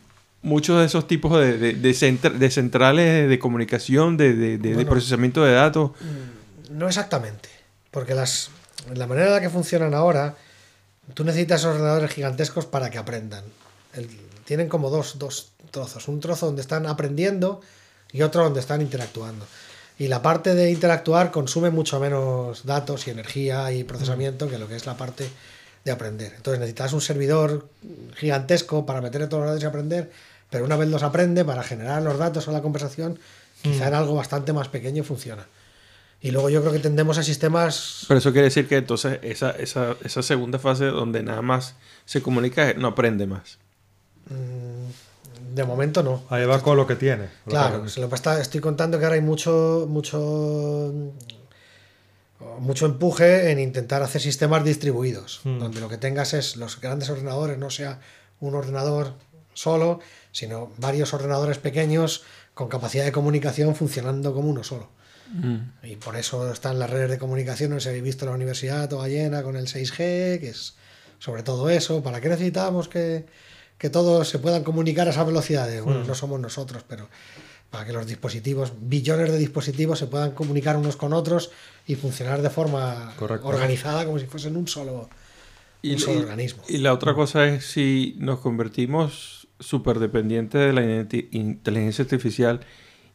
muchos 0.47 0.79
de 0.81 0.87
esos 0.87 1.07
tipos 1.07 1.39
de, 1.39 1.59
de, 1.59 1.73
de 1.75 1.91
centra- 1.95 2.31
de 2.33 2.51
centrales 2.51 3.29
de 3.29 3.39
comunicación, 3.39 4.17
de, 4.17 4.59
Bueno. 4.59 4.89
procesamiento 4.89 5.45
de 5.45 5.53
datos. 5.53 5.91
No 6.71 6.87
exactamente, 6.89 7.49
porque 7.91 8.15
las, 8.15 8.51
la 8.95 9.07
manera 9.07 9.27
en 9.27 9.33
la 9.35 9.41
que 9.41 9.51
funcionan 9.51 9.95
ahora, 9.95 10.37
tú 11.15 11.25
necesitas 11.25 11.65
ordenadores 11.65 12.11
gigantescos 12.13 12.65
para 12.67 12.91
que 12.91 12.99
aprendan. 12.99 13.45
El- 13.95 14.09
tienen 14.45 14.69
como 14.69 14.91
dos, 14.91 15.19
dos 15.19 15.51
trozos, 15.73 16.07
un 16.07 16.21
trozo 16.21 16.47
donde 16.47 16.63
están 16.63 16.87
aprendiendo 16.87 17.61
y 18.13 18.23
otro 18.23 18.45
donde 18.45 18.61
están 18.61 18.81
interactuando. 18.81 19.45
Y 19.99 20.07
la 20.09 20.23
parte 20.23 20.55
de 20.55 20.71
interactuar 20.71 21.33
consume 21.33 21.71
mucho 21.71 21.99
menos 21.99 22.65
datos 22.65 23.07
y 23.09 23.11
energía 23.11 23.73
y 23.73 23.83
procesamiento 23.83 24.49
que 24.49 24.59
lo 24.59 24.69
que 24.69 24.77
es 24.77 24.87
la 24.87 24.97
parte 24.97 25.29
de 25.85 25.91
aprender. 25.91 26.33
Entonces 26.37 26.61
necesitas 26.61 26.93
un 26.93 27.01
servidor 27.01 27.69
gigantesco 28.17 28.85
para 28.87 29.01
meter 29.01 29.29
todos 29.29 29.43
los 29.43 29.51
datos 29.51 29.63
y 29.65 29.67
aprender, 29.67 30.11
pero 30.51 30.65
una 30.65 30.77
vez 30.77 30.89
los 30.89 31.03
aprende, 31.03 31.45
para 31.45 31.63
generar 31.63 32.03
los 32.03 32.19
datos 32.19 32.47
o 32.49 32.53
la 32.53 32.63
conversación, 32.63 33.19
quizá 33.63 33.89
en 33.89 33.95
algo 33.95 34.15
bastante 34.15 34.53
más 34.53 34.69
pequeño 34.69 35.03
funciona. 35.05 35.47
Y 36.21 36.31
luego 36.31 36.49
yo 36.51 36.61
creo 36.63 36.73
que 36.73 36.79
tendemos 36.79 37.19
a 37.19 37.23
sistemas. 37.23 38.05
Pero 38.09 38.19
eso 38.19 38.33
quiere 38.33 38.47
decir 38.47 38.67
que 38.69 38.77
entonces 38.79 39.19
esa, 39.23 39.51
esa, 39.51 39.97
esa 40.03 40.23
segunda 40.23 40.59
fase 40.59 40.87
donde 40.87 41.23
nada 41.23 41.43
más 41.43 41.75
se 42.05 42.23
comunica 42.23 42.73
no 42.75 42.89
aprende 42.89 43.27
más. 43.27 43.59
mm, 44.31 45.55
De 45.55 45.65
momento 45.65 46.03
no. 46.03 46.23
Ahí 46.31 46.45
va 46.47 46.61
con 46.63 46.77
lo 46.77 46.87
que 46.87 46.97
tiene. 46.97 47.29
Claro, 47.47 47.89
se 47.89 48.01
lo 48.01 48.07
está- 48.15 48.41
estoy 48.41 48.61
contando 48.61 48.99
que 48.99 49.05
ahora 49.05 49.15
hay 49.17 49.23
mucho, 49.23 49.87
mucho, 49.89 50.93
mucho 52.61 52.87
empuje 52.87 53.51
en 53.51 53.59
intentar 53.59 54.03
hacer 54.03 54.21
sistemas 54.21 54.65
distribuidos, 54.65 55.41
Hmm. 55.45 55.59
donde 55.59 55.81
lo 55.81 55.89
que 55.89 55.97
tengas 55.99 56.35
es 56.35 56.57
los 56.57 56.81
grandes 56.81 57.09
ordenadores, 57.11 57.59
no 57.59 57.71
sea 57.71 58.01
un 58.41 58.55
ordenador 58.55 59.15
solo, 59.57 60.01
sino 60.33 60.71
varios 60.77 61.13
ordenadores 61.15 61.59
pequeños 61.59 62.23
con 62.55 62.69
capacidad 62.69 63.05
de 63.05 63.13
comunicación 63.13 63.75
funcionando 63.75 64.33
como 64.33 64.49
uno 64.49 64.63
solo. 64.63 64.89
Y 65.83 65.97
por 65.97 66.15
eso 66.15 66.53
están 66.53 66.79
las 66.79 66.89
redes 66.89 67.11
de 67.11 67.19
comunicación, 67.19 67.71
no 67.71 67.77
sé 67.77 67.83
si 67.83 67.89
habéis 67.89 68.05
visto 68.05 68.27
la 68.27 68.33
universidad 68.33 68.89
toda 68.89 69.09
llena 69.09 69.43
con 69.43 69.57
el 69.57 69.67
6G, 69.67 70.39
que 70.39 70.51
es 70.51 70.77
sobre 71.19 71.43
todo 71.43 71.69
eso. 71.69 72.03
¿Para 72.03 72.21
qué 72.21 72.29
necesitamos 72.29 72.89
que, 72.89 73.27
que 73.77 73.91
todos 73.91 74.29
se 74.29 74.39
puedan 74.39 74.63
comunicar 74.63 75.09
a 75.09 75.11
esa 75.11 75.25
velocidad? 75.25 75.69
Bueno, 75.83 76.05
no 76.05 76.15
somos 76.15 76.39
nosotros, 76.39 76.85
pero 76.87 77.09
para 77.71 77.85
que 77.85 77.93
los 77.93 78.07
dispositivos, 78.07 78.73
billones 78.81 79.33
de 79.33 79.39
dispositivos, 79.39 79.99
se 79.99 80.07
puedan 80.07 80.31
comunicar 80.31 80.77
unos 80.77 80.97
con 80.97 81.13
otros 81.13 81.51
y 81.87 81.97
funcionar 81.97 82.41
de 82.41 82.51
forma 82.51 83.13
Correcto. 83.19 83.49
organizada 83.49 84.05
como 84.05 84.19
si 84.21 84.27
fuesen 84.27 84.57
un 84.57 84.69
solo, 84.69 85.09
un 85.83 85.99
solo 85.99 86.21
organismo. 86.21 86.63
y 86.69 86.79
la 86.79 86.93
otra 86.93 87.15
cosa 87.15 87.47
es 87.47 87.67
si 87.67 88.15
nos 88.19 88.39
convertimos 88.39 89.36
súper 89.61 89.99
dependientes 89.99 90.61
de 90.61 90.73
la 90.73 90.83
inteligencia 91.33 92.03
artificial 92.03 92.61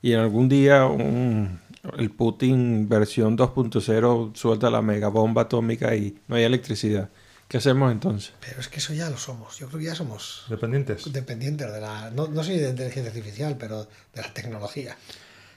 y 0.01 0.13
en 0.13 0.19
algún 0.19 0.49
día 0.49 0.85
un- 0.85 1.59
el 1.97 2.09
Putin 2.11 2.87
versión 2.89 3.35
2.0 3.37 4.31
suelta 4.35 4.69
la 4.69 4.81
megabomba 4.81 5.43
atómica 5.43 5.95
y 5.95 6.17
no 6.27 6.35
hay 6.35 6.43
electricidad. 6.43 7.09
¿Qué 7.47 7.57
hacemos 7.57 7.91
entonces? 7.91 8.33
Pero 8.39 8.61
es 8.61 8.67
que 8.69 8.77
eso 8.79 8.93
ya 8.93 9.09
lo 9.09 9.17
somos. 9.17 9.57
Yo 9.59 9.67
creo 9.67 9.79
que 9.79 9.85
ya 9.87 9.95
somos 9.95 10.45
Dependientes. 10.49 11.11
dependientes 11.11 11.71
de 11.71 11.81
la, 11.81 12.09
no, 12.11 12.27
no 12.27 12.43
soy 12.43 12.57
de 12.57 12.69
inteligencia 12.69 13.11
artificial, 13.11 13.57
pero 13.59 13.83
de 13.83 14.21
la 14.21 14.33
tecnología. 14.33 14.95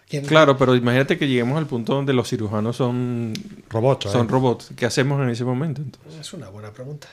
¿Quién- 0.09 0.24
Claro, 0.26 0.57
pero 0.59 0.74
imagínate 0.74 1.16
que 1.16 1.28
lleguemos 1.28 1.57
al 1.57 1.66
punto 1.66 1.95
donde 1.95 2.12
los 2.12 2.28
cirujanos 2.28 2.76
son, 2.76 3.32
Robots. 3.70 4.11
son 4.11 4.26
¿eh? 4.26 4.30
robots. 4.30 4.70
¿Qué 4.76 4.87
hacemos 4.87 5.22
en 5.22 5.28
ese 5.30 5.45
momento? 5.45 5.82
entonces? 5.82 6.20
Es 6.20 6.32
una 6.32 6.49
buena 6.49 6.72
pregunta. 6.72 7.07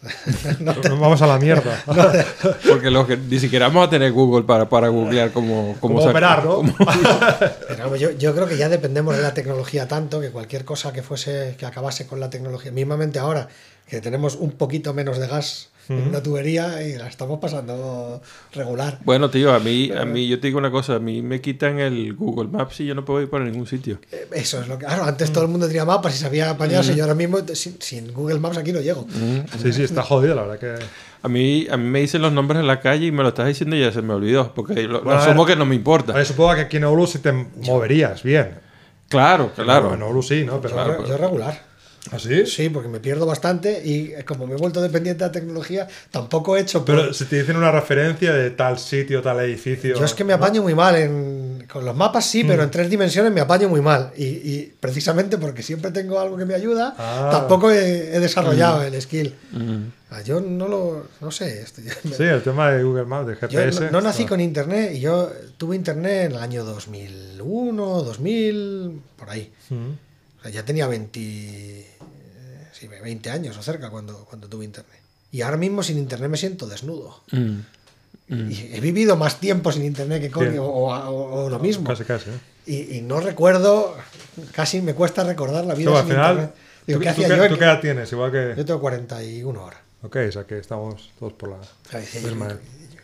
Vamos 0.90 1.20
a 1.22 1.26
la 1.26 1.38
mierda. 1.38 1.82
Porque 2.68 2.90
los 2.90 3.06
que, 3.06 3.16
ni 3.16 3.38
siquiera 3.40 3.66
vamos 3.66 3.88
a 3.88 3.90
tener 3.90 4.12
Google 4.12 4.44
para, 4.44 4.68
para 4.68 4.88
googlear 4.88 5.32
cómo, 5.32 5.76
cómo 5.80 5.98
operar, 5.98 6.44
¿no? 6.44 6.62
Pero 7.68 7.96
yo, 7.96 8.12
yo 8.12 8.34
creo 8.34 8.46
que 8.46 8.56
ya 8.56 8.68
dependemos 8.68 9.16
de 9.16 9.22
la 9.22 9.34
tecnología 9.34 9.88
tanto 9.88 10.20
que 10.20 10.30
cualquier 10.30 10.64
cosa 10.64 10.92
que 10.92 11.02
fuese 11.02 11.56
que 11.58 11.66
acabase 11.66 12.06
con 12.06 12.20
la 12.20 12.30
tecnología, 12.30 12.70
mismamente 12.70 13.18
ahora 13.18 13.48
que 13.88 14.00
tenemos 14.00 14.36
un 14.36 14.52
poquito 14.52 14.94
menos 14.94 15.18
de 15.18 15.26
gas 15.26 15.70
en 15.88 16.08
una 16.08 16.22
tubería 16.22 16.82
y 16.86 16.96
la 16.96 17.06
estamos 17.08 17.38
pasando 17.40 18.20
regular. 18.52 18.98
Bueno, 19.04 19.30
tío, 19.30 19.54
a 19.54 19.58
mí, 19.60 19.90
a 19.90 20.04
mí, 20.04 20.28
yo 20.28 20.38
te 20.40 20.48
digo 20.48 20.58
una 20.58 20.70
cosa, 20.70 20.96
a 20.96 20.98
mí 20.98 21.22
me 21.22 21.40
quitan 21.40 21.78
el 21.78 22.14
Google 22.14 22.48
Maps 22.48 22.80
y 22.80 22.86
yo 22.86 22.94
no 22.94 23.04
puedo 23.04 23.22
ir 23.22 23.30
para 23.30 23.44
ningún 23.44 23.66
sitio. 23.66 23.98
Eh, 24.12 24.28
Eso 24.32 24.60
es 24.60 24.68
lo 24.68 24.78
que. 24.78 24.84
Claro, 24.86 25.04
antes 25.04 25.32
todo 25.32 25.44
el 25.44 25.50
mundo 25.50 25.66
tenía 25.66 25.84
mapas 25.84 26.14
y 26.14 26.18
sabía 26.18 26.50
apañarse. 26.50 26.94
Yo 26.94 27.04
ahora 27.04 27.14
mismo 27.14 27.38
sin, 27.54 27.80
sin 27.80 28.12
Google 28.12 28.38
Maps 28.38 28.58
aquí 28.58 28.72
no 28.72 28.80
llego. 28.80 29.06
Sí, 29.62 29.72
sí, 29.72 29.82
está 29.82 30.02
jodido, 30.02 30.34
la 30.34 30.42
verdad 30.42 30.58
que. 30.78 30.84
A 31.20 31.28
mí, 31.28 31.66
a 31.70 31.76
mí 31.76 31.84
me 31.88 32.00
dicen 32.00 32.22
los 32.22 32.32
nombres 32.32 32.60
de 32.60 32.66
la 32.66 32.80
calle 32.80 33.06
y 33.06 33.10
me 33.12 33.22
lo 33.24 33.30
estás 33.30 33.46
diciendo 33.48 33.74
y 33.74 33.80
ya 33.80 33.90
se 33.90 34.02
me 34.02 34.14
olvidó, 34.14 34.54
porque 34.54 34.82
lo, 34.84 35.02
Bueno, 35.02 35.18
asumo 35.18 35.44
ver. 35.44 35.54
que 35.54 35.58
no 35.58 35.66
me 35.66 35.74
importa. 35.74 36.12
Vale, 36.12 36.24
supongo 36.24 36.54
que 36.54 36.60
aquí 36.60 36.76
en 36.76 36.84
Oulu 36.84 37.06
sí 37.08 37.18
te 37.18 37.32
moverías 37.32 38.22
bien. 38.22 38.50
Claro, 39.08 39.50
claro. 39.56 39.94
En 39.94 40.02
Oulu 40.02 40.22
sí, 40.22 40.44
¿no? 40.44 40.60
Pero, 40.60 40.76
Yo, 41.02 41.06
yo 41.08 41.16
regular. 41.16 41.60
¿Ah, 42.10 42.18
sí? 42.18 42.46
Sí, 42.46 42.68
porque 42.70 42.88
me 42.88 43.00
pierdo 43.00 43.26
bastante 43.26 43.82
y 43.84 44.12
eh, 44.12 44.24
como 44.24 44.46
me 44.46 44.54
he 44.54 44.56
vuelto 44.56 44.80
dependiente 44.80 45.24
de 45.24 45.28
la 45.28 45.32
tecnología, 45.32 45.86
tampoco 46.10 46.56
he 46.56 46.60
hecho. 46.60 46.84
por- 46.84 46.96
Pero 46.96 47.12
si 47.12 47.26
te 47.26 47.40
dicen 47.40 47.56
una 47.56 47.70
referencia 47.70 48.32
de 48.32 48.50
tal 48.50 48.78
sitio, 48.78 49.20
tal 49.20 49.40
edificio. 49.40 49.94
Yo 49.98 50.04
es 50.04 50.14
que 50.14 50.24
me 50.24 50.32
apaño 50.32 50.62
muy 50.62 50.74
mal 50.74 50.96
en, 50.96 51.66
con 51.70 51.84
los 51.84 51.94
mapas, 51.94 52.24
sí, 52.24 52.44
pero 52.44 52.62
Mm. 52.62 52.64
en 52.64 52.70
tres 52.70 52.88
dimensiones 52.90 53.30
me 53.32 53.40
apaño 53.42 53.68
muy 53.68 53.82
mal. 53.82 54.12
Y, 54.16 54.24
y 54.24 54.74
precisamente 54.80 55.36
porque 55.36 55.62
siempre 55.62 55.90
tengo 55.90 56.18
algo 56.18 56.36
que 56.38 56.46
me 56.46 56.54
ayuda, 56.54 56.94
Ah. 56.96 57.28
tampoco 57.30 57.70
he, 57.70 58.14
he 58.16 58.20
desarrollado 58.20 58.82
el 58.82 59.00
skill. 59.02 59.34
Mm. 59.52 59.76
Ah, 60.10 60.22
Yo 60.22 60.40
no 60.40 60.66
lo. 60.68 61.08
No 61.20 61.30
sé. 61.30 61.60
esto- 61.60 61.82
yo, 61.82 61.92
Sí, 62.16 62.22
el 62.22 62.42
tema 62.42 62.70
de 62.70 62.82
Google 62.84 63.04
Maps, 63.04 63.26
de 63.26 63.34
yo 63.34 63.40
GPS. 63.40 63.80
no, 63.86 63.90
no 63.90 64.00
nací 64.00 64.22
está- 64.22 64.30
con 64.30 64.40
internet 64.40 64.92
y 64.94 65.00
yo 65.00 65.30
tuve 65.58 65.76
internet 65.76 66.26
en 66.26 66.32
el 66.32 66.38
año 66.38 66.64
2001, 66.64 68.02
2000, 68.02 69.00
por 69.18 69.28
ahí. 69.28 69.52
Mm. 70.38 70.40
O 70.40 70.42
sea, 70.42 70.50
ya 70.52 70.64
tenía 70.64 70.86
20, 70.86 71.20
eh, 71.20 71.86
sí, 72.72 72.86
20 72.88 73.30
años 73.30 73.56
o 73.56 73.62
cerca 73.62 73.90
cuando, 73.90 74.24
cuando 74.24 74.48
tuve 74.48 74.64
internet. 74.64 75.00
Y 75.30 75.42
ahora 75.42 75.56
mismo 75.56 75.82
sin 75.82 75.98
internet 75.98 76.30
me 76.30 76.36
siento 76.36 76.66
desnudo. 76.66 77.22
Mm. 77.32 77.58
Y 78.30 78.70
he 78.74 78.80
vivido 78.80 79.16
más 79.16 79.40
tiempo 79.40 79.72
sin 79.72 79.84
internet 79.84 80.20
que 80.20 80.30
con, 80.30 80.58
o, 80.58 80.64
o- 80.64 81.44
o 81.44 81.50
lo 81.50 81.58
mismo. 81.58 81.88
Casi, 81.88 82.04
casi. 82.04 82.28
¿eh? 82.30 82.34
Y, 82.66 82.96
y 82.98 83.00
no 83.02 83.20
recuerdo, 83.20 83.96
casi 84.52 84.82
me 84.82 84.92
cuesta 84.94 85.24
recordar 85.24 85.64
la 85.64 85.74
vida 85.74 85.86
Pero 85.90 85.96
al 85.98 86.04
sin 86.04 86.10
final, 86.12 86.30
internet. 86.32 86.54
Digo, 86.86 86.98
¿tú, 86.98 87.02
¿qué 87.02 87.06
tú 87.06 87.10
hacía 87.12 87.28
qué, 87.28 87.36
yo? 87.36 87.48
tú 87.48 87.58
qué 87.58 87.64
edad 87.64 87.80
tienes? 87.80 88.12
Igual 88.12 88.32
que. 88.32 88.54
Yo 88.56 88.64
tengo 88.66 88.80
41 88.80 89.62
horas. 89.64 89.80
Ok, 90.02 90.16
o 90.28 90.32
sea 90.32 90.44
que 90.44 90.58
estamos 90.58 91.10
todos 91.18 91.32
por 91.32 91.48
la 91.50 91.58
misma. 92.22 92.56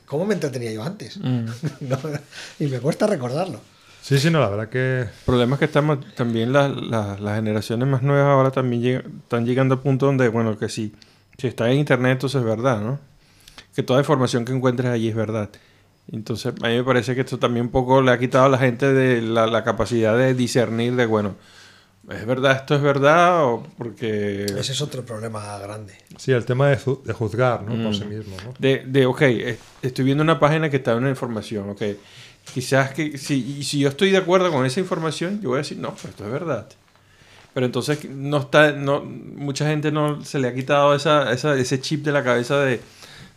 ¿Cómo 0.07 0.27
me 0.27 0.35
entretenía 0.35 0.71
yo 0.73 0.83
antes? 0.83 1.17
Mm. 1.17 1.47
No, 1.81 1.99
y 2.61 2.67
me 2.67 2.79
cuesta 2.81 3.07
recordarlo. 3.07 3.61
Sí, 4.07 4.19
sí, 4.19 4.31
no, 4.31 4.39
la 4.39 4.51
verdad 4.51 4.69
que. 4.69 5.01
El 5.01 5.09
problema 5.25 5.55
es 5.55 5.61
que 5.61 5.65
estamos, 5.65 5.99
también 6.15 6.53
las, 6.53 6.71
las, 6.77 7.19
las 7.21 7.37
generaciones 7.37 7.89
más 7.89 8.03
nuevas 8.03 8.27
ahora 8.27 8.51
también 8.51 8.83
lleg- 8.83 9.05
están 9.23 9.47
llegando 9.47 9.77
al 9.77 9.81
punto 9.81 10.05
donde, 10.05 10.29
bueno, 10.29 10.59
que 10.59 10.69
si, 10.69 10.95
si 11.39 11.47
está 11.47 11.71
en 11.71 11.79
internet, 11.79 12.13
entonces 12.13 12.39
es 12.43 12.45
verdad, 12.47 12.83
¿no? 12.83 12.99
Que 13.75 13.83
toda 13.83 14.01
información 14.01 14.45
que 14.45 14.53
encuentres 14.53 14.91
allí 14.91 15.09
es 15.09 15.15
verdad. 15.15 15.49
Entonces, 16.13 16.53
a 16.63 16.69
mí 16.69 16.77
me 16.77 16.85
parece 16.85 17.15
que 17.15 17.23
esto 17.23 17.39
también 17.39 17.65
un 17.65 17.73
poco 17.73 18.03
le 18.03 18.11
ha 18.13 18.19
quitado 18.19 18.45
a 18.45 18.49
la 18.51 18.59
gente 18.59 18.93
de 18.93 19.23
la, 19.23 19.47
la 19.47 19.65
capacidad 19.65 20.15
de 20.19 20.35
discernir 20.35 20.97
de, 20.97 21.07
bueno, 21.07 21.37
¿es 22.11 22.27
verdad 22.27 22.57
esto 22.57 22.75
es 22.75 22.83
verdad? 22.83 23.43
O 23.47 23.63
porque... 23.79 24.45
Ese 24.45 24.73
es 24.73 24.83
otro 24.83 25.03
problema 25.07 25.57
grande. 25.57 25.95
Sí, 26.19 26.31
el 26.33 26.45
tema 26.45 26.69
de, 26.69 26.79
de 27.05 27.13
juzgar, 27.15 27.63
¿no? 27.63 27.75
Mm. 27.75 27.85
Por 27.85 27.95
sí 27.95 28.05
mismo, 28.05 28.37
¿no? 28.45 28.53
De, 28.59 28.85
de, 28.87 29.07
ok, 29.07 29.23
eh, 29.23 29.59
estoy 29.81 30.05
viendo 30.05 30.23
una 30.23 30.39
página 30.39 30.69
que 30.69 30.77
está 30.77 30.93
en 30.93 30.99
una 30.99 31.09
información, 31.09 31.71
ok. 31.71 31.83
Quizás 32.53 32.93
que 32.93 33.19
si, 33.19 33.59
y 33.59 33.65
si 33.65 33.79
yo 33.81 33.89
estoy 33.89 34.11
de 34.11 34.19
acuerdo 34.19 34.51
con 34.53 34.65
esa 34.67 34.79
información, 34.81 35.41
yo 35.41 35.49
voy 35.51 35.57
a 35.57 35.63
decir, 35.63 35.79
no, 35.79 35.95
pero 35.95 36.09
esto 36.11 36.25
es 36.27 36.31
verdad. 36.33 36.69
Pero 37.53 37.67
entonces 37.67 38.05
no 38.11 38.39
está, 38.39 38.73
no, 38.73 39.03
mucha 39.05 39.67
gente 39.67 39.91
no 39.93 40.25
se 40.25 40.39
le 40.39 40.49
ha 40.49 40.55
quitado 40.55 40.95
esa, 40.95 41.33
esa, 41.33 41.57
ese 41.57 41.81
chip 41.81 42.05
de 42.05 42.13
la 42.13 42.23
cabeza 42.25 42.59
de, 42.61 42.81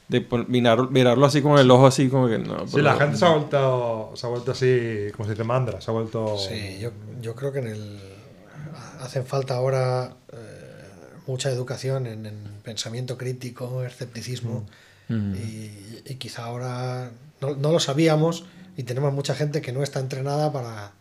de 0.07 0.27
mirar- 0.47 0.89
mirarlo 0.89 1.25
así 1.25 1.41
con 1.41 1.57
el 1.59 1.69
ojo 1.71 1.87
así 1.87 2.09
como 2.09 2.27
que 2.27 2.37
no. 2.39 2.67
Sí, 2.67 2.81
la 2.81 2.95
gente 2.95 3.17
se 3.17 3.25
ha 3.25 3.29
vuelto, 3.29 4.11
se 4.15 4.25
ha 4.25 4.29
vuelto 4.29 4.51
así, 4.51 5.11
como 5.15 5.25
se 5.25 5.33
dice, 5.33 5.43
mandra, 5.43 5.79
se 5.81 5.89
ha 5.91 5.93
vuelto... 5.93 6.37
Sí, 6.37 6.77
yo, 6.79 6.91
yo 7.21 7.35
creo 7.35 7.51
que 7.51 7.59
en 7.59 7.67
el 7.67 7.99
hacen 9.01 9.25
falta 9.25 9.55
ahora 9.55 10.15
eh, 10.33 10.37
mucha 11.27 11.49
educación 11.49 12.07
en, 12.07 12.25
en 12.25 12.35
pensamiento 12.63 13.17
crítico, 13.17 13.83
escepticismo 13.83 14.65
Mm. 15.09 15.35
y, 15.35 16.01
y 16.05 16.15
quizá 16.15 16.43
ahora 16.43 17.09
no, 17.39 17.55
no 17.55 17.71
lo 17.71 17.79
sabíamos 17.79 18.43
y 18.77 18.83
tenemos 18.83 19.11
mucha 19.13 19.35
gente 19.35 19.61
que 19.61 19.73
no 19.73 19.83
está 19.83 19.99
entrenada 19.99 20.53
para, 20.53 20.91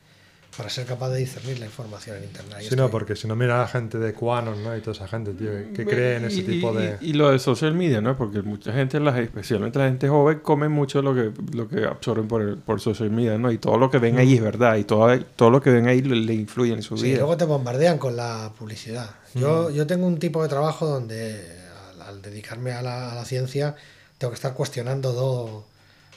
para 0.56 0.70
ser 0.70 0.86
capaz 0.86 1.10
de 1.10 1.18
discernir 1.18 1.58
la 1.58 1.66
información 1.66 2.16
en 2.16 2.24
internet. 2.24 2.64
Sí, 2.66 2.74
no, 2.74 2.90
porque 2.90 3.14
si 3.14 3.28
no 3.28 3.36
mira 3.36 3.56
a 3.56 3.58
la 3.60 3.68
gente 3.68 3.98
de 3.98 4.14
Quanon, 4.14 4.64
¿no? 4.64 4.74
Y 4.74 4.80
toda 4.80 4.92
esa 4.92 5.06
gente, 5.06 5.34
tío, 5.34 5.50
que 5.74 5.84
cree 5.84 6.16
en 6.16 6.24
ese 6.24 6.38
Y- 6.40 6.42
tipo 6.44 6.72
y- 6.72 6.76
de... 6.78 6.96
Y, 7.02 7.12
lo 7.12 7.30
de 7.30 7.38
social 7.38 7.74
media, 7.74 8.00
¿no? 8.00 8.16
Porque 8.16 8.40
mucha 8.40 8.72
gente, 8.72 8.98
la- 8.98 9.20
especialmente 9.20 9.78
la 9.78 9.84
gente 9.88 10.08
joven, 10.08 10.38
come 10.40 10.68
mucho 10.70 11.02
lo 11.02 11.14
que, 11.14 11.30
lo 11.54 11.68
que 11.68 11.84
absorben 11.84 12.26
por, 12.26 12.40
el- 12.40 12.56
por 12.56 12.80
social 12.80 13.10
media, 13.10 13.36
¿no? 13.36 13.52
Y 13.52 13.58
todo 13.58 13.76
lo 13.76 13.90
que 13.90 13.98
ven 13.98 14.16
ahí 14.18 14.34
es 14.36 14.40
verdad. 14.42 14.76
Y 14.76 14.84
todo, 14.84 15.14
todo 15.36 15.50
lo 15.50 15.60
que 15.60 15.68
ven 15.70 15.86
ahí 15.86 16.00
le, 16.00 16.16
le 16.16 16.32
influye 16.32 16.72
en 16.72 16.80
su 16.82 16.96
Sí, 16.96 17.04
vida. 17.08 17.18
luego 17.18 17.36
te 17.36 17.44
bombardean 17.44 17.98
con 17.98 18.16
la 18.16 18.50
publicidad. 18.58 19.10
Yo, 19.34 19.68
yo 19.68 19.86
tengo 19.86 20.06
un 20.06 20.18
tipo 20.18 20.42
de 20.42 20.48
trabajo 20.48 20.86
donde 20.86 21.44
al, 21.92 22.00
al 22.00 22.22
dedicarme 22.22 22.72
a 22.72 22.80
la, 22.80 23.12
a 23.12 23.14
la 23.14 23.24
ciencia 23.26 23.76
tengo 24.16 24.30
que 24.30 24.36
estar 24.36 24.54
cuestionando 24.54 25.12
todo, 25.12 25.64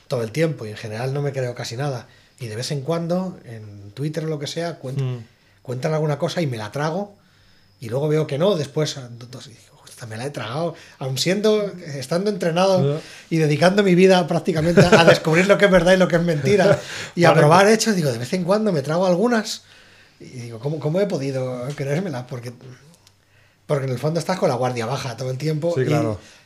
todo 0.10 0.24
el 0.24 0.32
tiempo 0.34 0.66
y 0.66 0.72
en 0.72 0.76
general 0.78 1.14
no 1.14 1.22
me 1.22 1.32
creo 1.32 1.56
casi 1.56 1.78
nada. 1.78 2.08
Y 2.42 2.48
de 2.48 2.58
vez 2.58 2.72
en 2.72 2.82
cuando 2.82 3.40
en 3.46 3.92
Twitter 3.92 4.26
o 4.26 4.28
lo 4.28 4.40
que 4.40 4.48
sea 4.48 4.80
Mm. 4.84 5.18
cuentan 5.62 5.94
alguna 5.94 6.18
cosa 6.18 6.42
y 6.42 6.48
me 6.48 6.58
la 6.58 6.72
trago 6.74 7.16
y 7.80 7.88
luego 7.88 8.10
veo 8.10 8.28
que 8.28 8.38
no, 8.38 8.56
después 8.56 8.98
entonces 8.98 9.54
"Esta 9.88 10.06
me 10.08 10.16
la 10.18 10.26
he 10.26 10.30
tragado, 10.30 10.76
aun 11.00 11.18
siendo, 11.18 11.66
estando 11.86 12.30
entrenado 12.30 13.02
y 13.30 13.36
dedicando 13.38 13.84
mi 13.84 13.96
vida 13.96 14.26
prácticamente 14.28 14.80
a 14.82 15.04
descubrir 15.04 15.46
lo 15.48 15.58
que 15.58 15.66
es 15.66 15.72
verdad 15.72 15.94
y 15.94 15.98
lo 15.98 16.08
que 16.08 16.16
es 16.16 16.22
mentira 16.24 16.80
y 17.16 17.26
a 17.26 17.34
probar 17.34 17.68
hechos, 17.68 17.96
digo, 17.96 18.10
de 18.12 18.18
vez 18.18 18.32
en 18.34 18.46
cuando 18.46 18.72
me 18.72 18.82
trago 18.82 19.06
algunas 19.06 19.64
y 20.22 20.26
digo, 20.26 20.60
¿cómo, 20.60 20.80
cómo 20.80 21.00
he 21.02 21.06
podido 21.06 21.68
creérmela? 21.76 22.26
Porque, 22.28 22.54
porque 23.68 23.86
en 23.86 23.92
el 23.92 24.00
fondo 24.00 24.20
estás 24.20 24.40
con 24.40 24.48
la 24.50 24.56
guardia 24.56 24.86
baja 24.86 25.16
todo 25.18 25.32
el 25.32 25.38
tiempo 25.38 25.74
Sí, 25.76 25.84
claro. 25.86 26.18
y, 26.22 26.39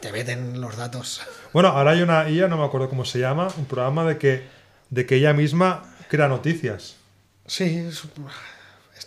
te 0.00 0.12
meten 0.12 0.60
los 0.60 0.76
datos. 0.76 1.20
Bueno, 1.52 1.68
ahora 1.68 1.92
hay 1.92 2.02
una 2.02 2.28
IA, 2.28 2.48
no 2.48 2.56
me 2.58 2.64
acuerdo 2.64 2.88
cómo 2.88 3.04
se 3.04 3.18
llama, 3.18 3.48
un 3.56 3.64
programa 3.66 4.04
de 4.04 4.18
que, 4.18 4.44
de 4.90 5.06
que 5.06 5.16
ella 5.16 5.32
misma 5.32 5.94
crea 6.08 6.28
noticias. 6.28 6.96
Sí, 7.46 7.64
es- 7.88 8.02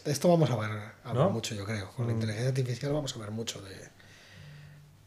esto- 0.06 0.30
vamos 0.30 0.50
a 0.50 0.56
ver, 0.56 0.72
a 0.72 1.08
ver 1.14 1.16
¿No? 1.16 1.30
mucho, 1.30 1.56
yo 1.56 1.66
creo. 1.66 1.90
Con 1.92 2.08
la 2.08 2.12
Mm. 2.14 2.16
inteligencia 2.16 2.50
artificial 2.50 2.94
vamos 2.94 3.16
a 3.16 3.20
ver 3.20 3.32
mucho 3.32 3.62
de... 3.62 3.76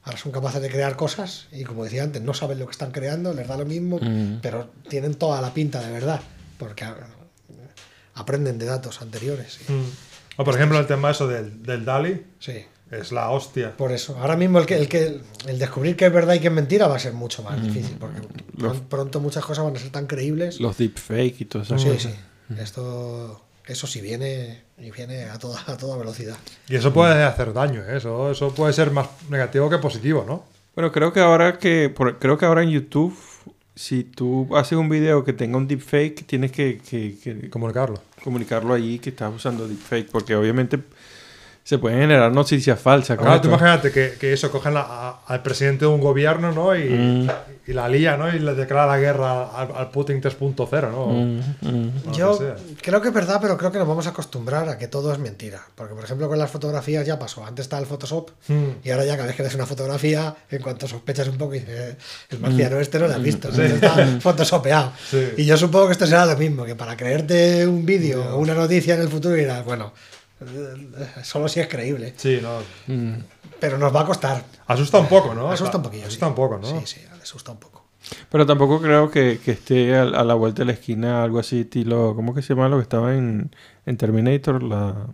Ahora 0.04 0.18
son 0.18 0.30
capaces 0.30 0.62
de 0.62 0.70
crear 0.70 0.94
cosas 0.96 1.48
y 1.50 1.64
como 1.64 1.82
decía 1.84 2.04
antes, 2.04 2.22
no 2.22 2.32
saben 2.32 2.58
lo 2.60 2.66
que 2.66 2.70
están 2.72 2.92
creando, 2.92 3.32
les 3.34 3.48
da 3.48 3.56
lo 3.56 3.64
mismo, 3.66 3.98
Mm. 4.00 4.38
pero 4.40 4.70
tienen 4.88 5.14
toda 5.16 5.40
la 5.40 5.52
pinta 5.52 5.80
de 5.80 5.90
verdad, 5.90 6.20
porque 6.58 6.84
aprenden 8.14 8.58
de 8.58 8.66
datos 8.66 9.02
anteriores. 9.02 9.58
y- 9.68 9.72
O 10.38 10.44
por 10.44 10.54
ejemplo 10.54 10.78
el 10.78 10.86
tema 10.86 11.10
eso 11.10 11.26
del, 11.26 11.62
del 11.62 11.84
DALI, 11.84 12.24
Sí, 12.38 12.64
es 12.90 13.12
la 13.12 13.30
hostia. 13.30 13.76
por 13.76 13.92
eso. 13.92 14.16
Ahora 14.18 14.36
mismo 14.36 14.58
el 14.58 14.66
que, 14.66 14.76
el 14.76 14.88
que 14.88 15.20
el 15.46 15.58
descubrir 15.58 15.96
qué 15.96 16.06
es 16.06 16.12
verdad 16.12 16.34
y 16.34 16.40
qué 16.40 16.46
es 16.48 16.52
mentira 16.52 16.86
va 16.86 16.96
a 16.96 17.00
ser 17.00 17.12
mucho 17.12 17.42
más 17.42 17.60
difícil, 17.62 17.96
porque 17.98 18.20
Los- 18.56 18.78
pronto 18.80 19.20
muchas 19.20 19.44
cosas 19.44 19.64
van 19.64 19.74
a 19.76 19.78
ser 19.78 19.90
tan 19.90 20.06
creíbles. 20.06 20.60
Los 20.60 20.78
deepfake 20.78 21.40
y 21.40 21.44
todo 21.46 21.62
eso. 21.62 21.78
Sí, 21.78 21.90
sí. 21.98 22.10
Esto, 22.60 23.40
eso 23.66 23.86
sí 23.86 24.00
viene 24.00 24.62
y 24.78 24.90
viene 24.90 25.24
a 25.24 25.38
toda, 25.38 25.62
a 25.66 25.76
toda 25.76 25.96
velocidad. 25.96 26.36
Y 26.68 26.76
eso 26.76 26.92
puede 26.92 27.22
hacer 27.24 27.52
daño, 27.52 27.82
¿eh? 27.82 27.96
eso, 27.96 28.30
eso 28.30 28.54
puede 28.54 28.72
ser 28.72 28.90
más 28.90 29.08
negativo 29.30 29.68
que 29.70 29.78
positivo, 29.78 30.24
¿no? 30.26 30.44
Bueno, 30.74 30.92
creo 30.92 31.12
que 31.12 31.20
ahora 31.20 31.58
que 31.58 31.88
por- 31.88 32.18
creo 32.18 32.36
que 32.38 32.44
ahora 32.46 32.62
en 32.62 32.70
YouTube, 32.70 33.16
si 33.74 34.04
tú 34.04 34.48
haces 34.56 34.78
un 34.78 34.88
video 34.88 35.24
que 35.24 35.32
tenga 35.32 35.56
un 35.56 35.66
deepfake, 35.66 36.26
tienes 36.26 36.52
que, 36.52 36.78
que- 36.88 37.16
que 37.22 37.50
Comunicarlo. 37.50 38.00
comunicarlo 38.22 38.74
allí 38.74 38.98
que 38.98 39.10
estás 39.10 39.34
usando 39.34 39.66
deepfake, 39.66 40.10
porque 40.10 40.34
obviamente 40.36 40.78
se 41.66 41.78
pueden 41.78 41.98
generar 41.98 42.30
noticias 42.30 42.78
falsas. 42.78 43.18
Claro, 43.18 43.40
tú 43.40 43.48
imagínate 43.48 43.90
que, 43.90 44.12
que 44.20 44.32
eso 44.32 44.52
cogen 44.52 44.74
la- 44.74 44.82
a- 44.88 45.20
al 45.26 45.42
presidente 45.42 45.80
de 45.84 45.90
un 45.90 46.00
gobierno, 46.00 46.52
¿no? 46.52 46.76
Y, 46.76 46.88
Mm. 46.88 47.28
y 47.66 47.72
la 47.72 47.88
lía, 47.88 48.16
¿no? 48.16 48.32
Y 48.32 48.38
le 48.38 48.54
declara 48.54 48.86
la 48.86 48.98
guerra 48.98 49.50
al, 49.50 49.70
al 49.74 49.90
Putin 49.90 50.20
3.0, 50.20 50.92
¿no? 50.92 51.06
Mm, 51.08 51.40
mm. 51.62 52.12
Yo 52.12 52.38
que 52.38 52.54
creo 52.80 53.00
que 53.02 53.08
es 53.08 53.14
verdad, 53.14 53.40
pero 53.42 53.56
creo 53.58 53.72
que 53.72 53.78
nos 53.78 53.88
vamos 53.88 54.06
a 54.06 54.10
acostumbrar 54.10 54.68
a 54.68 54.78
que 54.78 54.86
todo 54.86 55.12
es 55.12 55.18
mentira. 55.18 55.60
Porque, 55.74 55.92
por 55.94 56.04
ejemplo, 56.04 56.28
con 56.28 56.38
las 56.38 56.48
fotografías 56.52 57.04
ya 57.04 57.18
pasó. 57.18 57.44
Antes 57.44 57.64
estaba 57.64 57.80
el 57.82 57.88
Photoshop 57.88 58.30
Mm. 58.46 58.54
y 58.84 58.90
ahora 58.92 59.04
ya 59.04 59.16
cada 59.16 59.26
vez 59.26 59.34
que 59.36 59.42
ves 59.42 59.54
una 59.56 59.66
fotografía, 59.66 60.36
en 60.48 60.62
cuanto 60.62 60.86
sospechas 60.86 61.26
un 61.26 61.36
poco, 61.36 61.54
dices, 61.54 61.68
"Eh, 61.68 61.96
el 62.30 62.38
marciano 62.38 62.78
este 62.78 63.00
no 63.00 63.08
lo 63.08 63.14
has 63.14 63.22
visto, 63.22 63.50
Sí. 63.52 63.62
está 63.62 63.92
photoshopeado. 64.20 64.92
Sí. 65.10 65.30
Y 65.38 65.44
yo 65.46 65.56
supongo 65.56 65.86
que 65.86 65.92
esto 65.94 66.06
será 66.06 66.26
lo 66.26 66.36
mismo, 66.36 66.64
que 66.64 66.76
para 66.76 66.96
creerte 66.96 67.66
un 67.66 67.84
vídeo 67.84 68.22
o 68.36 68.38
una 68.38 68.54
noticia 68.54 68.94
en 68.94 69.00
el 69.00 69.08
futuro 69.08 69.34
dirás, 69.34 69.64
bueno, 69.64 69.92
solo 71.22 71.48
si 71.48 71.60
es 71.60 71.68
creíble. 71.68 72.14
Sí, 72.16 72.40
no. 72.42 72.58
Pero 73.58 73.78
nos 73.78 73.94
va 73.94 74.02
a 74.02 74.06
costar. 74.06 74.44
Asusta 74.66 74.98
un 74.98 75.08
poco, 75.08 75.34
¿no? 75.34 75.50
Asusta 75.50 75.78
un 75.78 75.82
poquillo. 75.82 76.06
Asusta 76.06 76.26
sí. 76.26 76.30
un 76.30 76.34
poco, 76.34 76.58
¿no? 76.58 76.66
Sí, 76.66 76.86
sí, 76.86 77.00
asusta 77.22 77.52
un 77.52 77.58
poco. 77.58 77.86
Pero 78.30 78.46
tampoco 78.46 78.80
creo 78.80 79.10
que, 79.10 79.40
que 79.44 79.52
esté 79.52 79.96
a, 79.96 80.02
a 80.02 80.24
la 80.24 80.34
vuelta 80.34 80.62
de 80.62 80.66
la 80.66 80.72
esquina 80.72 81.22
algo 81.22 81.38
así, 81.38 81.60
estilo. 81.60 82.14
¿Cómo 82.14 82.34
que 82.34 82.42
se 82.42 82.54
llama 82.54 82.68
lo 82.68 82.76
que 82.76 82.82
estaba 82.82 83.14
en, 83.14 83.54
en 83.84 83.96
Terminator? 83.96 84.62
La, 84.62 85.06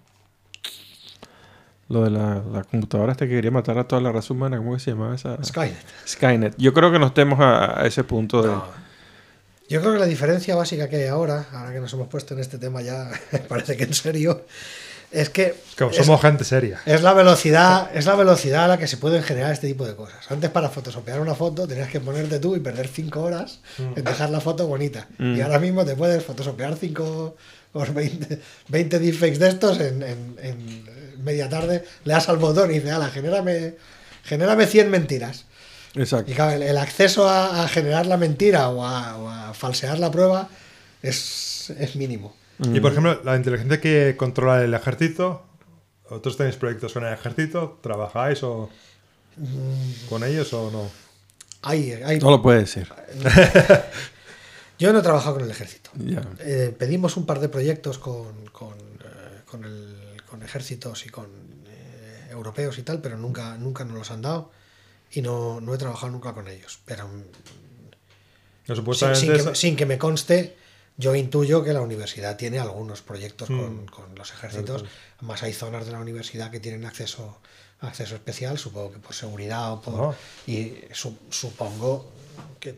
lo 1.89 2.05
de 2.05 2.11
la, 2.11 2.43
la 2.53 2.65
computadora 2.65 3.13
esta 3.13 3.27
que 3.27 3.33
quería 3.33 3.51
matar 3.51 3.79
a 3.79 3.87
toda 3.87 4.03
la 4.03 4.13
raza 4.13 4.33
humana. 4.35 4.57
¿Cómo 4.57 4.75
que 4.75 4.81
se 4.81 4.91
llamaba 4.91 5.15
esa? 5.15 5.43
Skynet. 5.43 5.87
Skynet. 6.07 6.55
Yo 6.59 6.73
creo 6.73 6.91
que 6.91 6.99
no 6.99 7.07
estemos 7.07 7.39
a, 7.41 7.81
a 7.81 7.87
ese 7.87 8.03
punto 8.03 8.43
de. 8.43 8.49
No. 8.49 8.65
Yo 9.69 9.81
creo 9.81 9.95
que 9.95 9.99
la 9.99 10.07
diferencia 10.07 10.55
básica 10.55 10.89
que 10.89 10.97
hay 10.97 11.07
ahora, 11.07 11.47
ahora 11.53 11.73
que 11.73 11.81
nos 11.81 11.93
hemos 11.95 12.09
puesto 12.09 12.35
en 12.35 12.41
este 12.41 12.59
tema 12.59 12.83
ya, 12.83 13.11
parece 13.49 13.77
que 13.77 13.85
en 13.85 13.95
serio, 13.95 14.45
es 15.13 15.29
que 15.31 15.55
Que 15.77 15.87
es, 15.87 15.97
somos 15.97 16.21
gente 16.21 16.45
seria. 16.45 16.81
es 16.87 17.03
la 17.03 17.13
velocidad, 17.13 17.91
es 17.95 18.07
la 18.07 18.15
velocidad 18.15 18.65
a 18.65 18.69
la 18.69 18.79
que 18.79 18.87
se 18.87 18.97
pueden 18.97 19.23
generar 19.23 19.53
este 19.53 19.67
tipo 19.69 19.87
de 19.87 19.95
cosas. 19.95 20.19
Antes 20.31 20.51
para 20.51 20.69
fotosopear 20.71 21.21
una 21.21 21.35
foto 21.35 21.67
tenías 21.69 21.89
que 21.91 22.01
ponerte 22.01 22.39
tú 22.39 22.57
y 22.57 22.61
perder 22.61 22.89
5 22.89 23.21
horas 23.23 23.61
en 23.79 24.03
dejar 24.05 24.31
la 24.31 24.41
foto 24.41 24.67
bonita. 24.67 25.07
Mm. 25.19 25.37
Y 25.37 25.41
ahora 25.43 25.59
mismo 25.59 25.85
te 25.85 25.95
puedes 25.97 26.25
fotosopear 26.25 26.77
5 26.77 27.37
o 27.75 27.85
20, 27.87 28.39
20 28.69 28.99
deepfakes 28.99 29.39
de 29.39 29.49
estos 29.49 29.81
en, 29.81 30.03
en- 30.03 30.37
en 30.43 31.23
media 31.25 31.49
tarde, 31.49 31.85
le 32.05 32.13
das 32.13 32.29
al 32.29 32.37
botón 32.39 32.71
y 32.71 32.75
dices, 32.75 32.91
ala, 32.93 33.09
genérame, 33.09 33.75
genérame 34.25 34.67
100 34.67 34.91
mentiras. 34.91 35.45
Exacto. 35.95 36.31
Y 36.31 36.35
claro, 36.35 36.53
el, 36.53 36.63
el 36.63 36.77
acceso 36.79 37.29
a, 37.29 37.63
a 37.65 37.69
generar 37.69 38.07
la 38.07 38.17
mentira 38.17 38.69
o 38.71 38.85
a, 38.85 39.17
o 39.19 39.29
a 39.29 39.55
falsear 39.55 39.99
la 39.99 40.11
prueba 40.11 40.49
es, 41.03 41.71
es 41.79 41.97
mínimo. 41.97 42.35
Y 42.73 42.81
por 42.81 42.93
ejemplo, 42.93 43.21
la 43.25 43.37
inteligencia 43.37 43.81
que 43.81 44.15
controla 44.17 44.63
el 44.63 44.73
ejército, 44.75 45.43
¿vosotros 46.05 46.37
tenéis 46.37 46.57
proyectos 46.57 46.93
con 46.93 47.05
el 47.05 47.13
ejército? 47.13 47.79
¿Trabajáis 47.83 48.43
o 48.43 48.69
Mm. 49.37 50.09
con 50.11 50.23
ellos 50.25 50.53
o 50.53 50.71
no? 50.71 50.91
Hay, 51.63 51.93
hay- 51.93 52.19
No 52.19 52.31
lo 52.31 52.43
puede 52.43 52.67
ser. 52.67 52.89
Yo 54.79 54.93
no 54.93 54.99
he 54.99 55.03
trabajado 55.03 55.37
con 55.37 55.45
el 55.45 55.51
ejército. 55.51 55.91
Eh, 56.41 56.75
pedimos 56.79 57.17
un 57.17 57.25
par 57.25 57.41
de 57.41 57.49
proyectos 57.49 57.99
con, 57.99 58.47
con, 58.53 58.75
eh, 58.75 59.41
con 59.51 59.65
el- 59.65 60.23
con 60.29 60.43
ejércitos 60.43 61.07
y 61.07 61.09
con 61.11 61.27
eh, 61.67 62.29
europeos 62.31 62.79
y 62.79 62.83
tal, 62.83 63.01
pero 63.01 63.17
nunca, 63.17 63.57
nunca 63.59 63.85
nos 63.85 63.97
los 63.97 64.11
han 64.11 64.23
dado 64.23 64.51
y 65.13 65.23
no, 65.23 65.61
no 65.61 65.75
he 65.75 65.79
trabajado 65.79 66.11
nunca 66.13 66.33
con 66.33 66.49
ellos. 66.49 66.81
Pero 66.85 67.07
mm, 67.07 67.23
No, 68.69 68.75
sin, 68.75 68.77
supuestamente 68.77 69.21
sin 69.21 69.33
que, 69.49 69.55
sin 69.55 69.77
que 69.77 69.87
me 69.87 69.99
conste, 69.99 70.57
yo 70.97 71.15
intuyo 71.15 71.65
que 71.65 71.73
la 71.73 71.81
universidad 71.81 72.37
tiene 72.37 72.59
algunos 72.59 73.03
proyectos 73.03 73.49
Mm. 73.51 73.59
con, 73.61 73.87
con 73.87 74.15
los 74.15 74.31
ejércitos. 74.33 74.85
Más 75.21 75.43
hay 75.43 75.53
zonas 75.53 75.87
de 75.87 75.93
la 75.93 76.01
universidad 76.01 76.51
que 76.51 76.61
tienen 76.61 76.85
acceso 76.85 77.39
acceso 77.81 78.15
especial, 78.15 78.59
supongo 78.59 78.93
que 78.93 78.99
por 79.01 79.13
seguridad 79.13 79.73
o 79.73 79.81
por... 79.83 80.13
Ah. 80.15 80.17
Y 80.47 80.75
su- 80.93 81.19
supongo 81.31 82.09
que, 82.61 82.77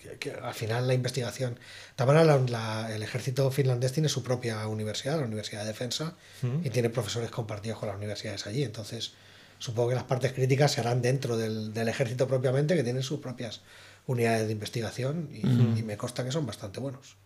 que- 0.00 0.18
que 0.20 0.30
al 0.30 0.54
final 0.54 0.86
la 0.86 0.94
investigación... 0.94 1.58
La- 1.98 2.36
la- 2.36 2.94
el 2.94 3.02
ejército 3.02 3.50
finlandés 3.50 3.92
tiene 3.92 4.08
su 4.08 4.22
propia 4.22 4.64
universidad, 4.68 5.18
la 5.18 5.24
Universidad 5.26 5.62
de 5.62 5.66
Defensa, 5.68 6.14
y 6.62 6.70
tiene 6.70 6.90
profesores 6.90 7.28
compartidos 7.30 7.78
con 7.80 7.88
las 7.88 7.96
universidades 7.96 8.46
allí. 8.46 8.62
Entonces, 8.62 9.14
supongo 9.58 9.88
que 9.88 9.94
las 9.96 10.04
partes 10.04 10.32
críticas 10.32 10.70
se 10.70 10.80
harán 10.80 11.02
dentro 11.02 11.36
del, 11.36 11.74
del 11.74 11.88
ejército 11.88 12.28
propiamente, 12.28 12.76
que 12.76 12.84
tienen 12.84 13.02
sus 13.02 13.18
propias 13.18 13.62
unidades 14.06 14.46
de 14.46 14.52
investigación, 14.52 15.28
y, 15.32 15.40
y 15.78 15.82
me 15.82 15.96
consta 15.96 16.24
que 16.24 16.30
son 16.32 16.46
bastante 16.46 16.80
buenos. 16.80 17.16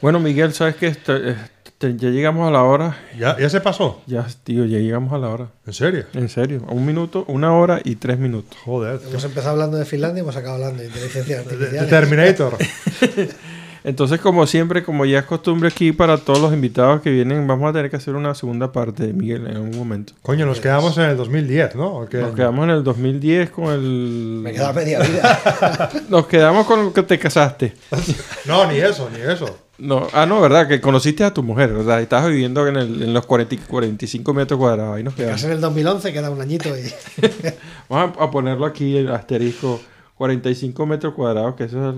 Bueno, 0.00 0.20
Miguel, 0.20 0.52
¿sabes 0.52 0.76
qué? 0.76 0.88
Este- 0.88 1.30
este, 1.64 1.96
ya 1.96 2.10
llegamos 2.10 2.46
a 2.46 2.50
la 2.50 2.62
hora. 2.62 2.96
¿Ya, 3.18 3.38
¿Ya 3.38 3.48
se 3.48 3.60
pasó? 3.60 4.02
Ya, 4.06 4.26
tío, 4.44 4.64
ya 4.64 4.78
llegamos 4.78 5.12
a 5.12 5.18
la 5.18 5.28
hora. 5.28 5.48
¿En 5.66 5.72
serio? 5.72 6.04
En 6.14 6.28
serio. 6.28 6.62
Un 6.68 6.84
minuto, 6.86 7.24
una 7.28 7.52
hora 7.54 7.80
y 7.82 7.96
tres 7.96 8.18
minutos. 8.18 8.56
Joder. 8.64 8.98
tío. 8.98 9.08
Hemos 9.10 9.24
empezado 9.24 9.52
hablando 9.52 9.76
de 9.78 9.84
Finlandia 9.84 10.20
y 10.20 10.22
hemos 10.22 10.36
acabado 10.36 10.64
hablando 10.64 10.82
de 10.82 10.88
inteligencia 10.88 11.38
De, 11.42 11.44
de 11.44 11.78
artificial. 11.80 11.88
Terminator. 11.88 12.56
Entonces, 13.84 14.18
como 14.18 14.46
siempre, 14.46 14.82
como 14.82 15.04
ya 15.04 15.18
es 15.18 15.24
costumbre 15.26 15.68
aquí 15.68 15.92
para 15.92 16.16
todos 16.16 16.40
los 16.40 16.54
invitados 16.54 17.02
que 17.02 17.10
vienen, 17.10 17.46
vamos 17.46 17.68
a 17.68 17.72
tener 17.74 17.90
que 17.90 17.96
hacer 17.96 18.14
una 18.14 18.34
segunda 18.34 18.72
parte, 18.72 19.12
Miguel, 19.12 19.46
en 19.46 19.58
un 19.58 19.76
momento. 19.76 20.14
Coño, 20.22 20.46
nos 20.46 20.58
quedamos 20.58 20.96
en 20.96 21.04
el 21.04 21.16
2010, 21.18 21.76
¿no? 21.76 21.96
¿O 21.98 22.06
qué? 22.06 22.16
Nos 22.16 22.34
quedamos 22.34 22.64
en 22.64 22.70
el 22.70 22.82
2010 22.82 23.50
con 23.50 23.66
el... 23.74 24.40
Me 24.42 24.52
queda 24.52 24.72
media 24.72 25.00
vida. 25.00 25.90
Nos 26.08 26.26
quedamos 26.26 26.66
con 26.66 26.94
que 26.94 27.02
te 27.02 27.18
casaste. 27.18 27.74
No, 28.46 28.70
ni 28.70 28.78
eso, 28.78 29.08
ni 29.14 29.20
eso. 29.20 29.58
No, 29.78 30.06
ah, 30.12 30.24
no, 30.26 30.40
¿verdad? 30.40 30.66
Que 30.68 30.80
conociste 30.80 31.24
a 31.24 31.34
tu 31.34 31.42
mujer, 31.42 31.72
¿verdad? 31.72 31.98
Y 32.00 32.04
estabas 32.04 32.28
viviendo 32.28 32.66
en, 32.68 32.76
el- 32.76 33.02
en 33.02 33.12
los 33.14 33.26
40 33.26 33.54
y 33.54 33.58
45 33.58 34.32
metros 34.34 34.58
cuadrados. 34.58 34.96
Ahí 34.96 35.02
nos 35.02 35.14
quedamos. 35.14 35.42
en 35.44 35.50
el 35.52 35.60
2011, 35.60 36.12
queda 36.12 36.30
un 36.30 36.40
añito 36.40 36.68
y... 36.70 36.90
Vamos 37.88 38.16
a, 38.18 38.24
a 38.24 38.30
ponerlo 38.30 38.64
aquí, 38.66 38.96
el 38.96 39.10
asterisco, 39.10 39.80
45 40.16 40.86
metros 40.86 41.14
cuadrados, 41.14 41.54
que 41.54 41.64
esa 41.64 41.90
es 41.90 41.94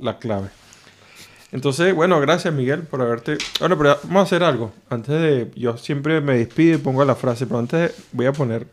la 0.00 0.18
clave. 0.18 0.48
Entonces, 1.52 1.94
bueno, 1.94 2.20
gracias 2.20 2.54
Miguel 2.54 2.82
por 2.82 3.02
haberte... 3.02 3.36
Bueno, 3.58 3.76
pero 3.76 3.98
vamos 4.04 4.20
a 4.20 4.22
hacer 4.22 4.44
algo. 4.44 4.72
Antes 4.88 5.20
de... 5.20 5.50
Yo 5.56 5.76
siempre 5.76 6.20
me 6.20 6.36
despido 6.38 6.74
y 6.76 6.78
pongo 6.78 7.04
la 7.04 7.16
frase, 7.16 7.46
pero 7.46 7.58
antes 7.58 7.80
de- 7.80 7.94
voy 8.12 8.26
a 8.26 8.32
poner 8.32 8.66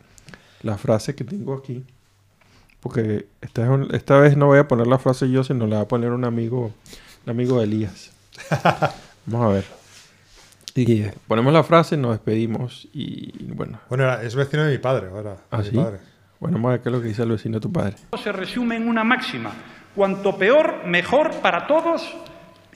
la 0.62 0.78
frase 0.78 1.14
que 1.14 1.24
tengo 1.24 1.54
aquí. 1.54 1.84
Porque 2.80 3.26
esta, 3.40 3.64
es 3.64 3.68
un- 3.68 3.92
esta 3.94 4.18
vez 4.18 4.36
no 4.36 4.46
voy 4.46 4.58
a 4.60 4.68
poner 4.68 4.86
la 4.86 4.98
frase 4.98 5.28
yo, 5.28 5.42
sino 5.42 5.66
la 5.66 5.76
va 5.76 5.82
a 5.82 5.88
poner 5.88 6.10
un 6.12 6.24
amigo, 6.24 6.72
un 7.26 7.30
amigo 7.30 7.58
de 7.58 7.64
Elías. 7.64 8.12
Vamos 9.26 9.46
a 9.46 9.54
ver. 9.54 9.64
Y 10.76 11.02
ponemos 11.26 11.52
la 11.52 11.64
frase, 11.64 11.96
nos 11.96 12.12
despedimos 12.12 12.86
y 12.94 13.32
bueno, 13.52 13.80
Bueno, 13.88 14.04
era- 14.04 14.22
es 14.22 14.36
vecino 14.36 14.62
de 14.64 14.70
mi 14.70 14.78
padre 14.78 15.08
ahora. 15.08 15.36
¿Ah, 15.50 15.58
mi 15.58 15.64
sí? 15.64 15.76
padre. 15.76 15.98
bueno, 16.38 16.56
vamos 16.58 16.68
a 16.68 16.72
ver 16.72 16.80
qué 16.82 16.88
es 16.90 16.94
lo 16.94 17.02
que 17.02 17.08
dice 17.08 17.22
el 17.24 17.30
vecino 17.30 17.56
de 17.56 17.60
tu 17.60 17.72
padre. 17.72 17.96
se 18.22 18.30
resume 18.30 18.76
en 18.76 18.86
una 18.88 19.02
máxima. 19.02 19.50
Cuanto 19.96 20.38
peor, 20.38 20.84
mejor 20.86 21.34
para 21.42 21.66
todos. 21.66 22.08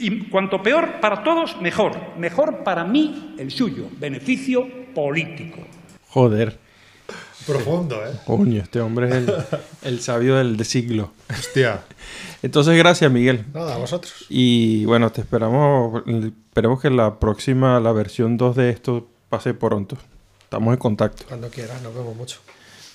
Y 0.02 0.28
cuanto 0.28 0.62
peor 0.62 1.00
para 1.00 1.22
todos, 1.22 1.60
mejor. 1.60 1.96
Mejor 2.18 2.64
para 2.64 2.84
mí, 2.84 3.36
el 3.38 3.52
suyo. 3.52 3.86
Beneficio 4.00 4.66
político. 4.92 5.60
Joder, 6.08 6.58
Profundo, 7.46 7.96
¿eh? 8.06 8.12
coño, 8.26 8.62
este 8.62 8.80
hombre 8.80 9.08
es 9.08 9.14
el, 9.14 9.34
el 9.82 10.00
sabio 10.00 10.36
del 10.36 10.56
de 10.56 10.64
siglo. 10.64 11.12
Hostia. 11.30 11.82
Entonces, 12.42 12.76
gracias 12.76 13.10
Miguel. 13.10 13.44
Nada, 13.52 13.74
a 13.74 13.78
vosotros. 13.78 14.26
Y 14.28 14.84
bueno, 14.84 15.10
te 15.10 15.20
esperamos. 15.20 16.02
Esperemos 16.06 16.80
que 16.80 16.90
la 16.90 17.18
próxima, 17.18 17.80
la 17.80 17.92
versión 17.92 18.36
2 18.36 18.56
de 18.56 18.70
esto 18.70 19.08
pase 19.28 19.54
pronto. 19.54 19.96
Estamos 20.42 20.72
en 20.72 20.78
contacto. 20.78 21.24
Cuando 21.28 21.48
quieras, 21.48 21.80
nos 21.82 21.94
vemos 21.94 22.14
mucho. 22.16 22.40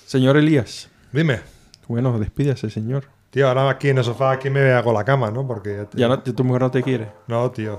Señor 0.06 0.36
Elías. 0.36 0.88
Dime. 1.12 1.40
Bueno, 1.86 2.18
despídase, 2.18 2.70
señor. 2.70 3.04
Tío, 3.30 3.46
ahora 3.48 3.68
aquí 3.68 3.88
en 3.90 3.98
el 3.98 4.04
sofá 4.04 4.32
aquí 4.32 4.48
me 4.50 4.72
hago 4.72 4.92
la 4.92 5.04
cama, 5.04 5.30
¿no? 5.30 5.46
Porque 5.46 5.76
ya, 5.76 5.84
te- 5.84 5.98
Ya 5.98 6.08
no, 6.08 6.18
tu 6.20 6.44
mujer 6.44 6.62
no 6.62 6.70
te 6.70 6.82
quiere. 6.82 7.08
No, 7.26 7.50
tío. 7.50 7.78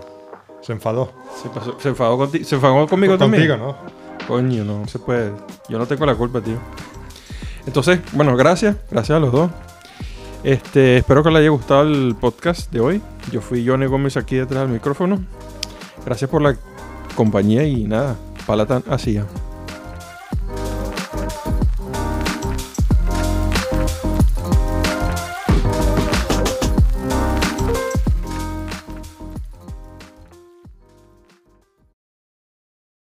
Se 0.61 0.73
enfadó. 0.73 1.11
Se, 1.41 1.49
pasó- 1.49 1.75
se 1.79 1.89
enfadó 1.89 2.17
contigo. 2.17 2.45
Se 2.45 2.55
enfadó 2.55 2.87
conmigo 2.87 3.17
Contigo, 3.17 3.55
también. 3.55 3.59
¿no? 3.59 3.75
Coño, 4.27 4.63
no 4.63 4.87
se 4.87 4.99
puede. 4.99 5.31
Yo 5.69 5.79
no 5.79 5.85
tengo 5.87 6.05
la 6.05 6.13
culpa, 6.15 6.41
tío. 6.41 6.57
Entonces, 7.65 7.99
bueno, 8.13 8.35
gracias. 8.37 8.75
Gracias 8.91 9.15
a 9.15 9.19
los 9.19 9.31
dos. 9.31 9.49
Este, 10.43 10.97
espero 10.97 11.23
que 11.23 11.29
les 11.31 11.39
haya 11.39 11.49
gustado 11.49 11.81
el 11.81 12.15
podcast 12.19 12.71
de 12.71 12.79
hoy. 12.79 13.01
Yo 13.31 13.41
fui 13.41 13.65
Johnny 13.67 13.87
Gómez 13.87 14.17
aquí 14.17 14.35
detrás 14.35 14.61
del 14.63 14.71
micrófono. 14.71 15.19
Gracias 16.05 16.29
por 16.29 16.41
la 16.41 16.55
compañía 17.15 17.63
y 17.63 17.83
nada, 17.85 18.15
palatan 18.45 18.83
así. 18.89 19.19